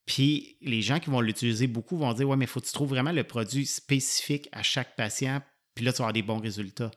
Puis 0.04 0.58
les 0.60 0.82
gens 0.82 0.98
qui 0.98 1.10
vont 1.10 1.20
l'utiliser 1.20 1.66
beaucoup 1.66 1.96
vont 1.96 2.12
dire 2.12 2.28
Ouais, 2.28 2.36
mais 2.36 2.44
il 2.44 2.48
faut 2.48 2.60
que 2.60 2.66
tu 2.66 2.72
trouves 2.72 2.90
vraiment 2.90 3.12
le 3.12 3.24
produit 3.24 3.66
spécifique 3.66 4.48
à 4.52 4.62
chaque 4.62 4.96
patient. 4.96 5.40
Puis 5.74 5.84
là, 5.84 5.92
tu 5.92 5.98
vas 5.98 6.04
avoir 6.04 6.12
des 6.12 6.22
bons 6.22 6.38
résultats. 6.38 6.90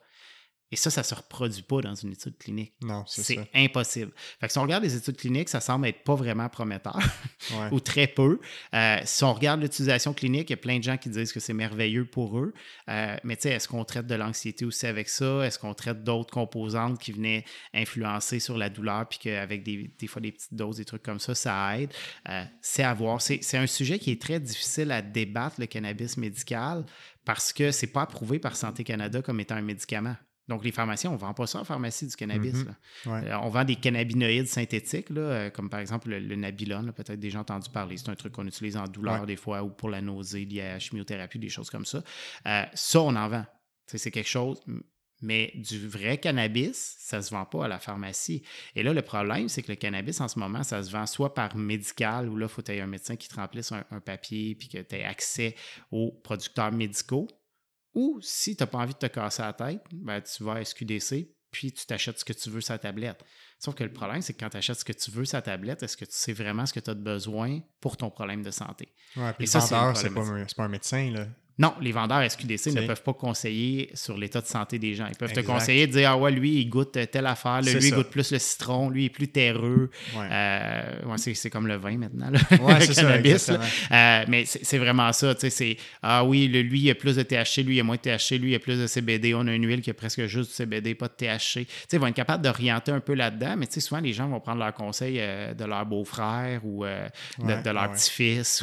Et 0.72 0.76
ça, 0.76 0.90
ça 0.90 1.02
ne 1.02 1.06
se 1.06 1.14
reproduit 1.14 1.62
pas 1.62 1.80
dans 1.80 1.94
une 1.94 2.12
étude 2.12 2.36
clinique. 2.38 2.74
Non, 2.82 3.04
c'est 3.06 3.22
C'est 3.22 3.48
impossible. 3.54 4.12
Fait 4.40 4.48
que 4.48 4.52
si 4.52 4.58
on 4.58 4.62
regarde 4.62 4.82
les 4.82 4.96
études 4.96 5.16
cliniques, 5.16 5.48
ça 5.48 5.60
semble 5.60 5.86
être 5.86 6.02
pas 6.02 6.16
vraiment 6.16 6.48
prometteur 6.48 6.98
ou 7.70 7.78
très 7.78 8.08
peu. 8.08 8.40
Euh, 8.74 8.98
si 9.04 9.22
on 9.22 9.32
regarde 9.32 9.60
l'utilisation 9.62 10.12
clinique, 10.12 10.50
il 10.50 10.54
y 10.54 10.54
a 10.54 10.56
plein 10.56 10.78
de 10.78 10.82
gens 10.82 10.96
qui 10.96 11.08
disent 11.08 11.32
que 11.32 11.38
c'est 11.38 11.52
merveilleux 11.52 12.04
pour 12.04 12.38
eux. 12.38 12.52
Euh, 12.88 13.16
mais 13.22 13.36
tu 13.36 13.42
sais, 13.42 13.50
est-ce 13.50 13.68
qu'on 13.68 13.84
traite 13.84 14.08
de 14.08 14.16
l'anxiété 14.16 14.64
aussi 14.64 14.86
avec 14.86 15.08
ça? 15.08 15.46
Est-ce 15.46 15.60
qu'on 15.60 15.72
traite 15.72 16.02
d'autres 16.02 16.32
composantes 16.32 16.98
qui 16.98 17.12
venaient 17.12 17.44
influencer 17.72 18.40
sur 18.40 18.58
la 18.58 18.68
douleur 18.68 19.08
puis 19.08 19.20
qu'avec 19.20 19.62
des, 19.62 19.94
des 19.96 20.06
fois 20.08 20.20
des 20.20 20.32
petites 20.32 20.54
doses, 20.54 20.78
des 20.78 20.84
trucs 20.84 21.04
comme 21.04 21.20
ça, 21.20 21.36
ça 21.36 21.78
aide? 21.78 21.92
Euh, 22.28 22.42
c'est 22.60 22.82
à 22.82 22.92
voir. 22.92 23.22
C'est 23.22 23.56
un 23.56 23.68
sujet 23.68 24.00
qui 24.00 24.10
est 24.10 24.20
très 24.20 24.40
difficile 24.40 24.90
à 24.90 25.00
débattre, 25.00 25.60
le 25.60 25.66
cannabis 25.66 26.16
médical, 26.16 26.84
parce 27.24 27.52
que 27.52 27.70
c'est 27.70 27.86
pas 27.86 28.02
approuvé 28.02 28.40
par 28.40 28.56
Santé 28.56 28.82
Canada 28.82 29.22
comme 29.22 29.38
étant 29.38 29.54
un 29.54 29.62
médicament. 29.62 30.16
Donc, 30.48 30.64
les 30.64 30.70
pharmacies, 30.70 31.08
on 31.08 31.14
ne 31.14 31.18
vend 31.18 31.34
pas 31.34 31.46
ça 31.46 31.60
en 31.60 31.64
pharmacie 31.64 32.06
du 32.06 32.14
cannabis. 32.14 32.54
Mhm. 32.54 32.74
Euh, 33.06 33.38
on 33.42 33.48
vend 33.48 33.64
des 33.64 33.76
cannabinoïdes 33.76 34.46
synthétiques, 34.46 35.10
là, 35.10 35.20
euh, 35.20 35.50
comme 35.50 35.68
par 35.68 35.80
exemple 35.80 36.08
le, 36.08 36.36
Nabilon. 36.36 36.92
Peut-être 36.92 37.18
déjà 37.18 37.40
entendu 37.40 37.68
parler. 37.70 37.96
C'est 37.96 38.10
un 38.10 38.14
truc 38.14 38.32
qu'on 38.32 38.46
utilise 38.46 38.76
en 38.76 38.84
douleur 38.84 39.26
des 39.26 39.36
fois 39.36 39.62
ou 39.62 39.70
pour 39.70 39.88
la 39.88 40.00
nausée 40.00 40.44
liée 40.44 40.62
à 40.62 40.72
la 40.74 40.78
chimiothérapie, 40.78 41.38
des 41.38 41.48
choses 41.48 41.70
comme 41.70 41.84
ça. 41.84 42.02
Euh, 42.46 42.64
ça, 42.74 43.00
on 43.00 43.16
en 43.16 43.28
vend. 43.28 43.44
C'est 43.86 44.10
quelque 44.10 44.28
chose. 44.28 44.60
Mais 45.22 45.52
du 45.54 45.88
vrai 45.88 46.18
cannabis, 46.18 46.96
ça 46.98 47.18
ne 47.18 47.22
se 47.22 47.30
vend 47.30 47.46
pas 47.46 47.64
à 47.64 47.68
la 47.68 47.78
pharmacie. 47.78 48.42
Et 48.74 48.82
là, 48.82 48.92
le 48.92 49.00
problème, 49.00 49.48
c'est 49.48 49.62
que 49.62 49.72
le 49.72 49.76
cannabis, 49.76 50.20
en 50.20 50.28
ce 50.28 50.38
moment, 50.38 50.62
ça 50.62 50.82
se 50.82 50.90
vend 50.90 51.06
soit 51.06 51.32
par 51.32 51.56
médical, 51.56 52.28
où 52.28 52.36
là, 52.36 52.46
il 52.46 52.48
faut 52.50 52.60
que 52.60 52.66
tu 52.66 52.72
aies 52.72 52.82
un 52.82 52.86
médecin 52.86 53.16
qui 53.16 53.28
te 53.28 53.34
remplisse 53.34 53.72
un, 53.72 53.82
un 53.90 54.00
papier, 54.00 54.54
puis 54.54 54.68
que 54.68 54.78
tu 54.78 54.94
aies 54.94 55.04
accès 55.04 55.56
aux 55.90 56.12
producteurs 56.22 56.70
médicaux, 56.70 57.28
ou 57.96 58.20
si 58.20 58.54
tu 58.54 58.62
n'as 58.62 58.66
pas 58.66 58.78
envie 58.78 58.92
de 58.92 58.98
te 58.98 59.06
casser 59.06 59.42
la 59.42 59.54
tête, 59.54 59.82
ben, 59.90 60.20
tu 60.20 60.44
vas 60.44 60.56
à 60.56 60.64
SQDC, 60.64 61.30
puis 61.50 61.72
tu 61.72 61.86
t'achètes 61.86 62.18
ce 62.18 62.24
que 62.26 62.34
tu 62.34 62.50
veux 62.50 62.60
sur 62.60 62.78
tablette. 62.78 63.24
Sauf 63.58 63.74
que 63.74 63.82
le 63.82 63.92
problème, 63.92 64.20
c'est 64.20 64.34
que 64.34 64.38
quand 64.38 64.50
tu 64.50 64.58
achètes 64.58 64.78
ce 64.78 64.84
que 64.84 64.92
tu 64.92 65.10
veux 65.10 65.24
sur 65.24 65.42
tablette, 65.42 65.82
est-ce 65.82 65.96
que 65.96 66.04
tu 66.04 66.12
sais 66.12 66.34
vraiment 66.34 66.66
ce 66.66 66.74
que 66.74 66.80
tu 66.80 66.90
as 66.90 66.94
besoin 66.94 67.60
pour 67.80 67.96
ton 67.96 68.10
problème 68.10 68.42
de 68.42 68.50
santé? 68.50 68.94
Ouais, 69.16 69.32
puis 69.32 69.44
Et 69.44 69.46
ça, 69.46 69.62
c'est 69.62 69.70
pas, 69.74 69.94
pas, 69.94 70.62
un 70.64 70.68
médecin. 70.68 71.10
Là. 71.10 71.26
Non, 71.58 71.72
les 71.80 71.90
vendeurs 71.90 72.30
SQDC 72.30 72.74
ne 72.74 72.86
peuvent 72.86 73.02
pas 73.02 73.14
conseiller 73.14 73.88
sur 73.94 74.18
l'état 74.18 74.42
de 74.42 74.46
santé 74.46 74.78
des 74.78 74.94
gens. 74.94 75.06
Ils 75.08 75.16
peuvent 75.16 75.32
te 75.32 75.40
conseiller 75.40 75.86
de 75.86 75.92
dire 75.92 76.10
Ah 76.10 76.16
ouais, 76.18 76.30
lui, 76.30 76.60
il 76.60 76.66
goûte 76.68 76.98
telle 77.10 77.26
affaire, 77.26 77.62
lui, 77.62 77.72
il 77.72 77.94
goûte 77.94 78.10
plus 78.10 78.30
le 78.30 78.38
citron, 78.38 78.90
lui, 78.90 79.04
il 79.04 79.06
est 79.06 79.10
plus 79.10 79.28
terreux. 79.28 79.90
Ouais. 80.14 80.28
Euh, 80.30 81.16
c'est 81.16 81.48
comme 81.48 81.66
le 81.66 81.76
vin 81.76 81.96
maintenant, 81.96 82.28
le 82.30 82.94
cannabis. 82.94 83.48
Euh, 83.48 84.24
mais 84.28 84.44
c'est 84.44 84.76
vraiment 84.76 85.10
ça. 85.14 85.34
C'est 85.38 85.78
Ah 86.02 86.24
oui, 86.24 86.46
lui, 86.46 86.80
il 86.80 86.90
a 86.90 86.94
plus 86.94 87.16
de 87.16 87.22
THC, 87.22 87.62
lui, 87.64 87.76
il 87.76 87.80
a 87.80 87.84
moins 87.84 87.96
de 87.96 88.02
THC, 88.02 88.38
lui, 88.38 88.50
il 88.50 88.54
a 88.54 88.58
plus 88.58 88.78
de 88.78 88.86
CBD. 88.86 89.32
On 89.34 89.46
a 89.46 89.54
une 89.54 89.66
huile 89.66 89.80
qui 89.80 89.88
a 89.88 89.94
presque 89.94 90.26
juste 90.26 90.50
du 90.50 90.56
CBD, 90.56 90.94
pas 90.94 91.08
de 91.08 91.14
THC. 91.14 91.66
ils 91.90 91.98
vont 91.98 92.08
être 92.08 92.14
capables 92.14 92.44
d'orienter 92.44 92.92
un 92.92 93.00
peu 93.00 93.14
là-dedans, 93.14 93.56
mais 93.56 93.66
souvent, 93.70 94.00
les 94.00 94.12
gens 94.12 94.28
vont 94.28 94.40
prendre 94.40 94.58
leur 94.58 94.74
conseil 94.74 95.16
euh, 95.20 95.54
de 95.54 95.64
leur 95.64 95.86
beau-frère 95.86 96.60
ou 96.66 96.84
de, 96.84 97.70
leur 97.70 97.92
petit-fils. 97.92 98.62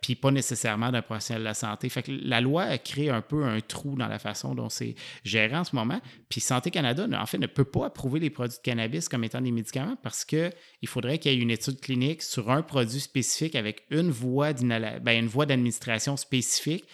Puis 0.00 0.14
pas 0.14 0.30
nécessairement 0.30 0.92
d'un 0.92 1.02
professionnel 1.02 1.23
de 1.32 1.38
la 1.38 1.54
santé. 1.54 1.88
La 2.08 2.40
loi 2.40 2.64
a 2.64 2.78
créé 2.78 3.10
un 3.10 3.20
peu 3.20 3.44
un 3.44 3.60
trou 3.60 3.96
dans 3.96 4.08
la 4.08 4.18
façon 4.18 4.54
dont 4.54 4.68
c'est 4.68 4.94
géré 5.24 5.56
en 5.56 5.64
ce 5.64 5.74
moment. 5.74 6.00
Puis 6.28 6.40
Santé 6.40 6.70
Canada, 6.70 7.06
en 7.18 7.26
fait, 7.26 7.38
ne 7.38 7.46
peut 7.46 7.64
pas 7.64 7.86
approuver 7.86 8.20
les 8.20 8.30
produits 8.30 8.58
de 8.58 8.62
cannabis 8.62 9.08
comme 9.08 9.24
étant 9.24 9.40
des 9.40 9.52
médicaments 9.52 9.96
parce 10.02 10.24
qu'il 10.24 10.52
faudrait 10.86 11.18
qu'il 11.18 11.32
y 11.32 11.36
ait 11.36 11.38
une 11.38 11.50
étude 11.50 11.80
clinique 11.80 12.22
sur 12.22 12.50
un 12.50 12.62
produit 12.62 13.00
spécifique 13.00 13.54
avec 13.54 13.84
une 13.90 14.10
voie 14.10 14.52
ben, 14.52 15.28
d'administration 15.46 16.16
spécifique 16.16 16.84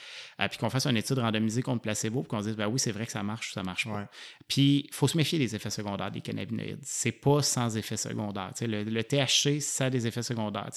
puis 0.49 0.59
qu'on 0.59 0.71
fasse 0.71 0.87
une 0.87 0.97
étude 0.97 1.19
randomisée 1.19 1.62
contre 1.62 1.83
placebo, 1.83 2.23
puis 2.23 2.29
qu'on 2.29 2.41
dise, 2.41 2.57
ben 2.57 2.67
oui, 2.67 2.79
c'est 2.79 2.93
vrai 2.93 3.07
que 3.07 3.12
ça 3.12 3.23
marche 3.23 3.51
ou 3.51 3.53
ça 3.53 3.62
marche 3.62 3.87
pas. 3.87 4.09
Puis, 4.49 4.87
il 4.89 4.95
faut 4.95 5.09
se 5.09 5.17
méfier 5.17 5.39
des 5.39 5.55
effets 5.55 5.71
secondaires 5.71 6.11
des 6.11 6.21
cannabinoïdes. 6.21 6.81
C'est 6.83 7.12
pas 7.12 7.43
sans 7.43 7.77
effets 7.77 7.97
secondaires. 7.97 8.53
Le, 8.61 8.85
le, 8.85 9.05
THC, 9.05 9.61
ça 9.61 9.87
a 9.87 9.91
des 9.91 10.07
effets 10.07 10.23
secondaires. 10.23 10.69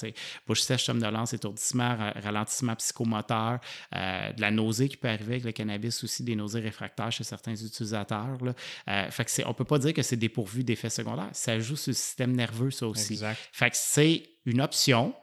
Bouche 0.46 0.60
sèche, 0.62 0.84
somnolence, 0.84 1.32
étourdissement, 1.32 1.96
ralentissement 2.22 2.74
psychomoteur, 2.76 3.60
euh, 3.94 4.32
de 4.32 4.40
la 4.40 4.50
nausée 4.50 4.88
qui 4.88 4.96
peut 4.96 5.08
arriver 5.08 5.34
avec 5.34 5.44
le 5.44 5.52
cannabis 5.52 6.04
aussi, 6.04 6.22
des 6.22 6.36
nausées 6.36 6.60
réfractaires 6.60 7.12
chez 7.12 7.24
certains 7.24 7.54
utilisateurs. 7.54 8.38
Là. 8.42 8.54
Euh, 8.88 9.10
fait 9.10 9.24
que 9.24 9.46
on 9.46 9.54
peut 9.54 9.64
pas 9.64 9.78
dire 9.78 9.92
que 9.92 10.02
c'est 10.02 10.16
dépourvu 10.16 10.64
d'effets 10.64 10.90
secondaires. 10.90 11.30
Ça 11.32 11.58
joue 11.58 11.76
sur 11.76 11.90
le 11.90 11.96
système 11.96 12.32
nerveux, 12.32 12.70
ça 12.70 12.86
aussi. 12.86 13.20
Fait 13.52 13.70
que 13.70 13.76
c'est 13.76 14.22
une 14.46 14.60
option 14.60 15.14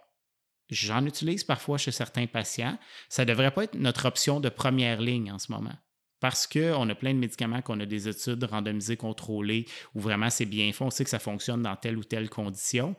J'en 0.72 1.06
utilise 1.06 1.44
parfois 1.44 1.78
chez 1.78 1.92
certains 1.92 2.28
patients. 2.28 2.80
Ça 3.10 3.26
ne 3.26 3.30
devrait 3.30 3.52
pas 3.52 3.66
être 3.66 3.76
notre 3.76 4.06
option 4.06 4.40
de 4.40 4.48
première 4.48 5.02
ligne 5.02 5.32
en 5.32 5.38
ce 5.38 5.52
moment. 5.52 5.76
Parce 6.22 6.48
qu'on 6.48 6.88
a 6.88 6.96
plein 6.96 7.14
de 7.14 7.20
médicaments, 7.20 7.62
qu'on 7.62 7.80
a 7.82 7.86
des 7.86 8.08
études 8.08 8.44
randomisées, 8.46 8.96
contrôlées, 8.96 9.66
où 9.96 10.00
vraiment 10.00 10.30
c'est 10.30 10.46
bien 10.46 10.72
fait, 10.72 10.84
on 10.84 10.90
sait 10.90 11.04
que 11.04 11.10
ça 11.10 11.20
fonctionne 11.20 11.62
dans 11.62 11.76
telle 11.76 11.98
ou 11.98 12.04
telle 12.04 12.30
condition. 12.30 12.96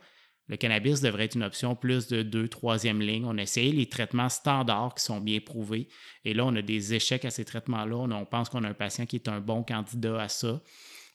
Le 0.48 0.56
cannabis 0.56 1.00
devrait 1.00 1.24
être 1.24 1.36
une 1.36 1.44
option 1.44 1.74
plus 1.74 2.08
de 2.08 2.22
deux, 2.22 2.48
troisième 2.48 3.00
ligne. 3.00 3.24
On 3.24 3.38
a 3.38 3.42
essayé 3.42 3.72
les 3.72 3.88
traitements 3.88 4.28
standards 4.28 4.94
qui 4.94 5.04
sont 5.04 5.20
bien 5.20 5.40
prouvés. 5.40 5.88
Et 6.24 6.34
là, 6.34 6.44
on 6.44 6.54
a 6.56 6.62
des 6.62 6.92
échecs 6.92 7.24
à 7.24 7.30
ces 7.30 7.44
traitements-là. 7.44 7.96
On, 7.96 8.26
pense 8.26 8.50
qu'on 8.50 8.64
a 8.64 8.68
un 8.68 8.74
patient 8.74 9.06
qui 9.06 9.16
est 9.16 9.28
un 9.28 9.40
bon 9.40 9.62
candidat 9.62 10.20
à 10.20 10.28
ça. 10.28 10.60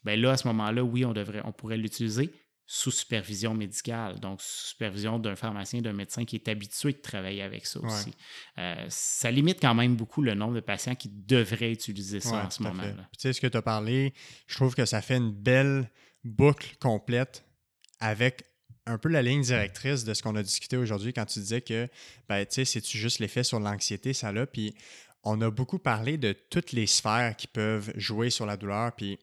Bien 0.05 0.15
là, 0.15 0.31
à 0.31 0.37
ce 0.37 0.47
moment-là, 0.47 0.83
oui, 0.83 1.05
on, 1.05 1.13
on 1.43 1.51
pourrait 1.51 1.77
l'utiliser 1.77 2.31
sous 2.69 2.91
supervision 2.91 3.53
médicale, 3.53 4.19
donc 4.19 4.41
sous 4.41 4.67
supervision 4.67 5.19
d'un 5.19 5.37
pharmacien, 5.37 5.81
d'un 5.81 5.93
médecin 5.93 6.25
qui 6.25 6.35
est 6.35 6.49
habitué 6.49 6.91
de 6.91 6.97
travailler 6.97 7.41
avec 7.41 7.65
ça 7.65 7.79
aussi. 7.79 8.11
Euh, 8.57 8.85
ça 8.89 9.31
limite 9.31 9.61
quand 9.61 9.73
même 9.73 9.95
beaucoup 9.95 10.21
le 10.21 10.33
nombre 10.33 10.55
de 10.55 10.59
patients 10.59 10.93
qui 10.93 11.09
devraient 11.09 11.71
utiliser 11.71 12.19
ça 12.19 12.45
en 12.45 12.49
ce 12.49 12.61
moment-là. 12.63 13.09
Tu 13.13 13.19
sais, 13.19 13.33
ce 13.33 13.39
que 13.39 13.47
tu 13.47 13.55
as 13.55 13.61
parlé, 13.61 14.13
je 14.47 14.55
trouve 14.55 14.75
que 14.75 14.85
ça 14.85 15.01
fait 15.01 15.15
une 15.15 15.31
belle 15.31 15.89
boucle 16.25 16.75
complète 16.79 17.45
avec 18.01 18.43
un 18.85 18.97
peu 18.97 19.07
la 19.07 19.21
ligne 19.21 19.41
directrice 19.41 20.03
de 20.03 20.13
ce 20.13 20.21
qu'on 20.21 20.35
a 20.35 20.43
discuté 20.43 20.75
aujourd'hui 20.75 21.13
quand 21.13 21.25
tu 21.25 21.39
disais 21.39 21.61
que, 21.61 21.87
ben, 22.27 22.45
tu 22.45 22.55
sais, 22.55 22.65
c'est-tu 22.65 22.97
juste 22.97 23.19
l'effet 23.19 23.43
sur 23.43 23.61
l'anxiété, 23.61 24.11
ça 24.11 24.33
là, 24.33 24.45
puis 24.45 24.75
on 25.23 25.39
a 25.41 25.49
beaucoup 25.49 25.79
parlé 25.79 26.17
de 26.17 26.33
toutes 26.33 26.73
les 26.73 26.87
sphères 26.87 27.35
qui 27.37 27.47
peuvent 27.47 27.91
jouer 27.95 28.29
sur 28.29 28.45
la 28.45 28.57
douleur, 28.57 28.93
puis 28.93 29.19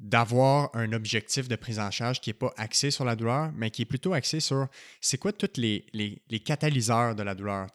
d'avoir 0.00 0.70
un 0.74 0.92
objectif 0.92 1.46
de 1.46 1.56
prise 1.56 1.78
en 1.78 1.90
charge 1.90 2.20
qui 2.20 2.30
n'est 2.30 2.34
pas 2.34 2.52
axé 2.56 2.90
sur 2.90 3.04
la 3.04 3.14
douleur, 3.14 3.52
mais 3.54 3.70
qui 3.70 3.82
est 3.82 3.86
plutôt 3.86 4.14
axé 4.14 4.40
sur 4.40 4.66
c'est 5.00 5.18
quoi 5.18 5.32
tous 5.32 5.60
les, 5.60 5.84
catalyseurs 6.44 7.14
de 7.14 7.22
la 7.22 7.34
douleur. 7.34 7.68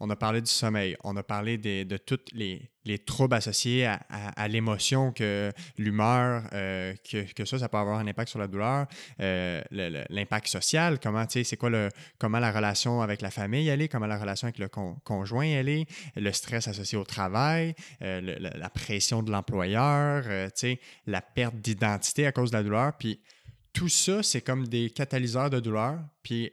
On 0.00 0.10
a 0.10 0.16
parlé 0.16 0.40
du 0.40 0.50
sommeil, 0.50 0.96
on 1.04 1.16
a 1.16 1.22
parlé 1.22 1.58
de 1.58 1.96
tous 1.98 2.18
les, 2.32 2.70
les 2.86 2.98
troubles 2.98 3.34
associés 3.34 3.86
à, 3.86 4.48
l'émotion, 4.48 5.12
que 5.12 5.52
l'humeur, 5.76 6.42
euh, 6.52 6.94
que, 7.10 7.44
ça, 7.44 7.58
ça 7.58 7.68
peut 7.68 7.76
avoir 7.76 7.98
un 7.98 8.06
impact 8.06 8.30
sur 8.30 8.38
la 8.38 8.46
douleur, 8.46 8.86
euh, 9.20 9.60
l'impact 9.70 10.46
social, 10.46 10.98
comment, 11.00 11.24
c'est 11.28 11.56
quoi 11.56 11.70
le, 11.70 11.88
comment 12.18 12.38
la 12.38 12.52
relation 12.52 13.02
avec 13.02 13.20
la 13.20 13.30
famille 13.30 13.68
elle 13.68 13.82
est, 13.82 13.88
comment 13.88 14.06
la 14.06 14.18
relation 14.18 14.46
avec 14.46 14.58
le 14.58 14.68
conjoint 14.68 15.46
elle 15.46 15.68
est, 15.68 15.86
le 16.16 16.32
stress 16.32 16.68
associé 16.68 16.96
au 16.96 17.04
travail, 17.04 17.74
euh, 18.02 18.36
la 18.38 18.70
pression 18.70 19.22
de 19.22 19.30
l'employeur, 19.30 20.24
la 21.06 21.20
perte 21.20 21.56
d'identité 21.56 22.26
à 22.26 22.32
cause 22.32 22.50
de 22.50 22.56
la 22.56 22.62
douleur, 22.62 22.92
puis 22.96 23.20
tout 23.72 23.88
ça, 23.88 24.22
c'est 24.22 24.40
comme 24.40 24.66
des 24.68 24.90
catalyseurs 24.90 25.50
de 25.50 25.60
douleur, 25.60 25.98
puis 26.22 26.50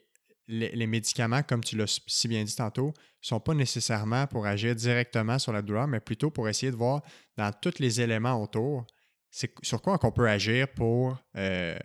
les, 0.47 0.87
médicaments, 0.87 1.43
comme 1.43 1.63
tu 1.63 1.77
l'as 1.77 2.01
si 2.07 2.27
bien 2.27 2.43
dit 2.43 2.55
tantôt, 2.55 2.87
ne 2.87 2.93
sont 3.21 3.39
pas 3.39 3.53
nécessairement 3.53 4.27
pour 4.27 4.45
agir 4.45 4.75
directement 4.75 5.39
sur 5.39 5.53
la 5.53 5.61
douleur, 5.61 5.87
mais 5.87 5.99
plutôt 5.99 6.29
pour 6.29 6.49
essayer 6.49 6.71
de 6.71 6.77
voir 6.77 7.01
dans 7.37 7.51
tous 7.51 7.79
les 7.79 8.01
éléments 8.01 8.41
autour, 8.41 8.85
c'est 9.31 9.53
sur 9.63 9.81
quoi 9.81 9.97
on 10.03 10.11
peut 10.11 10.29
agir 10.29 10.67
pour 10.67 11.17
euh, 11.37 11.77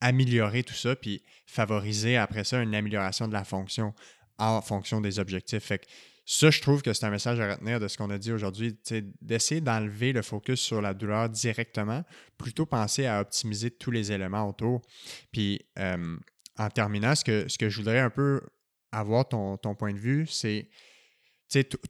améliorer 0.00 0.62
tout 0.62 0.74
ça, 0.74 0.96
puis 0.96 1.22
favoriser 1.46 2.16
après 2.16 2.44
ça 2.44 2.62
une 2.62 2.74
amélioration 2.74 3.28
de 3.28 3.32
la 3.32 3.44
fonction 3.44 3.94
en 4.38 4.62
fonction 4.62 5.00
des 5.00 5.18
objectifs. 5.18 5.64
Fait 5.64 5.78
que 5.80 5.86
ça, 6.24 6.50
je 6.50 6.60
trouve 6.60 6.80
que 6.80 6.92
c'est 6.92 7.04
un 7.04 7.10
message 7.10 7.40
à 7.40 7.54
retenir 7.54 7.80
de 7.80 7.88
ce 7.88 7.98
qu'on 7.98 8.08
a 8.10 8.16
dit 8.16 8.32
aujourd'hui, 8.32 8.78
d'essayer 9.20 9.60
d'enlever 9.60 10.12
le 10.12 10.22
focus 10.22 10.60
sur 10.60 10.80
la 10.80 10.94
douleur 10.94 11.28
directement, 11.28 12.04
plutôt 12.38 12.66
penser 12.66 13.06
à 13.06 13.20
optimiser 13.20 13.70
tous 13.70 13.90
les 13.90 14.12
éléments 14.12 14.48
autour. 14.48 14.80
Puis, 15.32 15.60
euh, 15.78 16.16
en 16.60 16.68
terminant, 16.68 17.14
ce 17.14 17.24
que, 17.24 17.48
ce 17.48 17.56
que 17.56 17.70
je 17.70 17.78
voudrais 17.78 18.00
un 18.00 18.10
peu 18.10 18.42
avoir 18.92 19.26
ton, 19.26 19.56
point 19.78 19.94
de 19.94 19.98
vue, 19.98 20.26
c'est, 20.26 20.68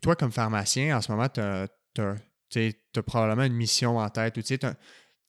toi 0.01 0.14
comme 0.14 0.30
pharmacien, 0.30 0.97
en 0.97 1.01
ce 1.01 1.10
moment, 1.10 1.28
tu 1.28 1.40
as, 1.40 3.02
probablement 3.02 3.42
une 3.42 3.55
mission 3.55 3.98
en 3.98 4.09
tête 4.09 4.38
ou 4.38 4.42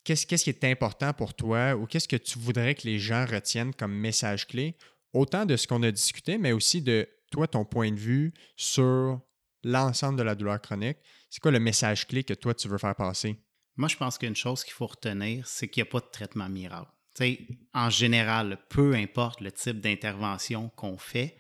qu'est-ce, 0.03 0.27
qu'est-ce 0.27 0.43
qui 0.43 0.49
est 0.51 0.63
important 0.65 1.13
pour 1.13 1.33
toi 1.33 1.75
ou 1.75 1.87
qu'est-ce 1.87 2.07
que 2.07 2.17
tu 2.17 2.37
voudrais 2.37 2.75
que 2.75 2.83
les 2.83 2.99
gens 2.99 3.25
retiennent 3.25 3.73
comme 3.73 3.93
message 3.93 4.47
clé, 4.47 4.77
autant 5.11 5.45
de 5.45 5.55
ce 5.57 5.65
qu'on 5.65 5.81
a 5.81 5.91
discuté, 5.91 6.37
mais 6.37 6.51
aussi 6.51 6.83
de 6.83 7.09
toi, 7.31 7.47
ton 7.47 7.65
point 7.65 7.91
de 7.91 7.99
vue 7.99 8.33
sur 8.57 9.19
l'ensemble 9.63 10.19
de 10.19 10.23
la 10.23 10.35
douleur 10.35 10.61
chronique. 10.61 10.97
C'est 11.31 11.39
quoi 11.39 11.51
le 11.51 11.59
message 11.59 12.07
clé 12.07 12.23
que 12.23 12.33
toi, 12.35 12.53
tu 12.53 12.67
veux 12.67 12.77
faire 12.77 12.95
passer? 12.95 13.41
Moi, 13.75 13.87
je 13.87 13.95
pense 13.95 14.19
qu'une 14.19 14.35
chose 14.35 14.63
qu'il 14.63 14.73
faut 14.73 14.87
retenir, 14.87 15.47
c'est 15.47 15.67
qu'il 15.67 15.81
n'y 15.81 15.87
a 15.87 15.91
pas 15.91 16.01
de 16.01 16.11
traitement 16.11 16.49
miracle 16.49 16.91
en 17.73 17.89
général, 17.89 18.57
peu 18.69 18.93
importe 18.95 19.41
le 19.41 19.51
type 19.51 19.79
d'intervention 19.79 20.69
qu'on 20.75 20.97
fait, 20.97 21.37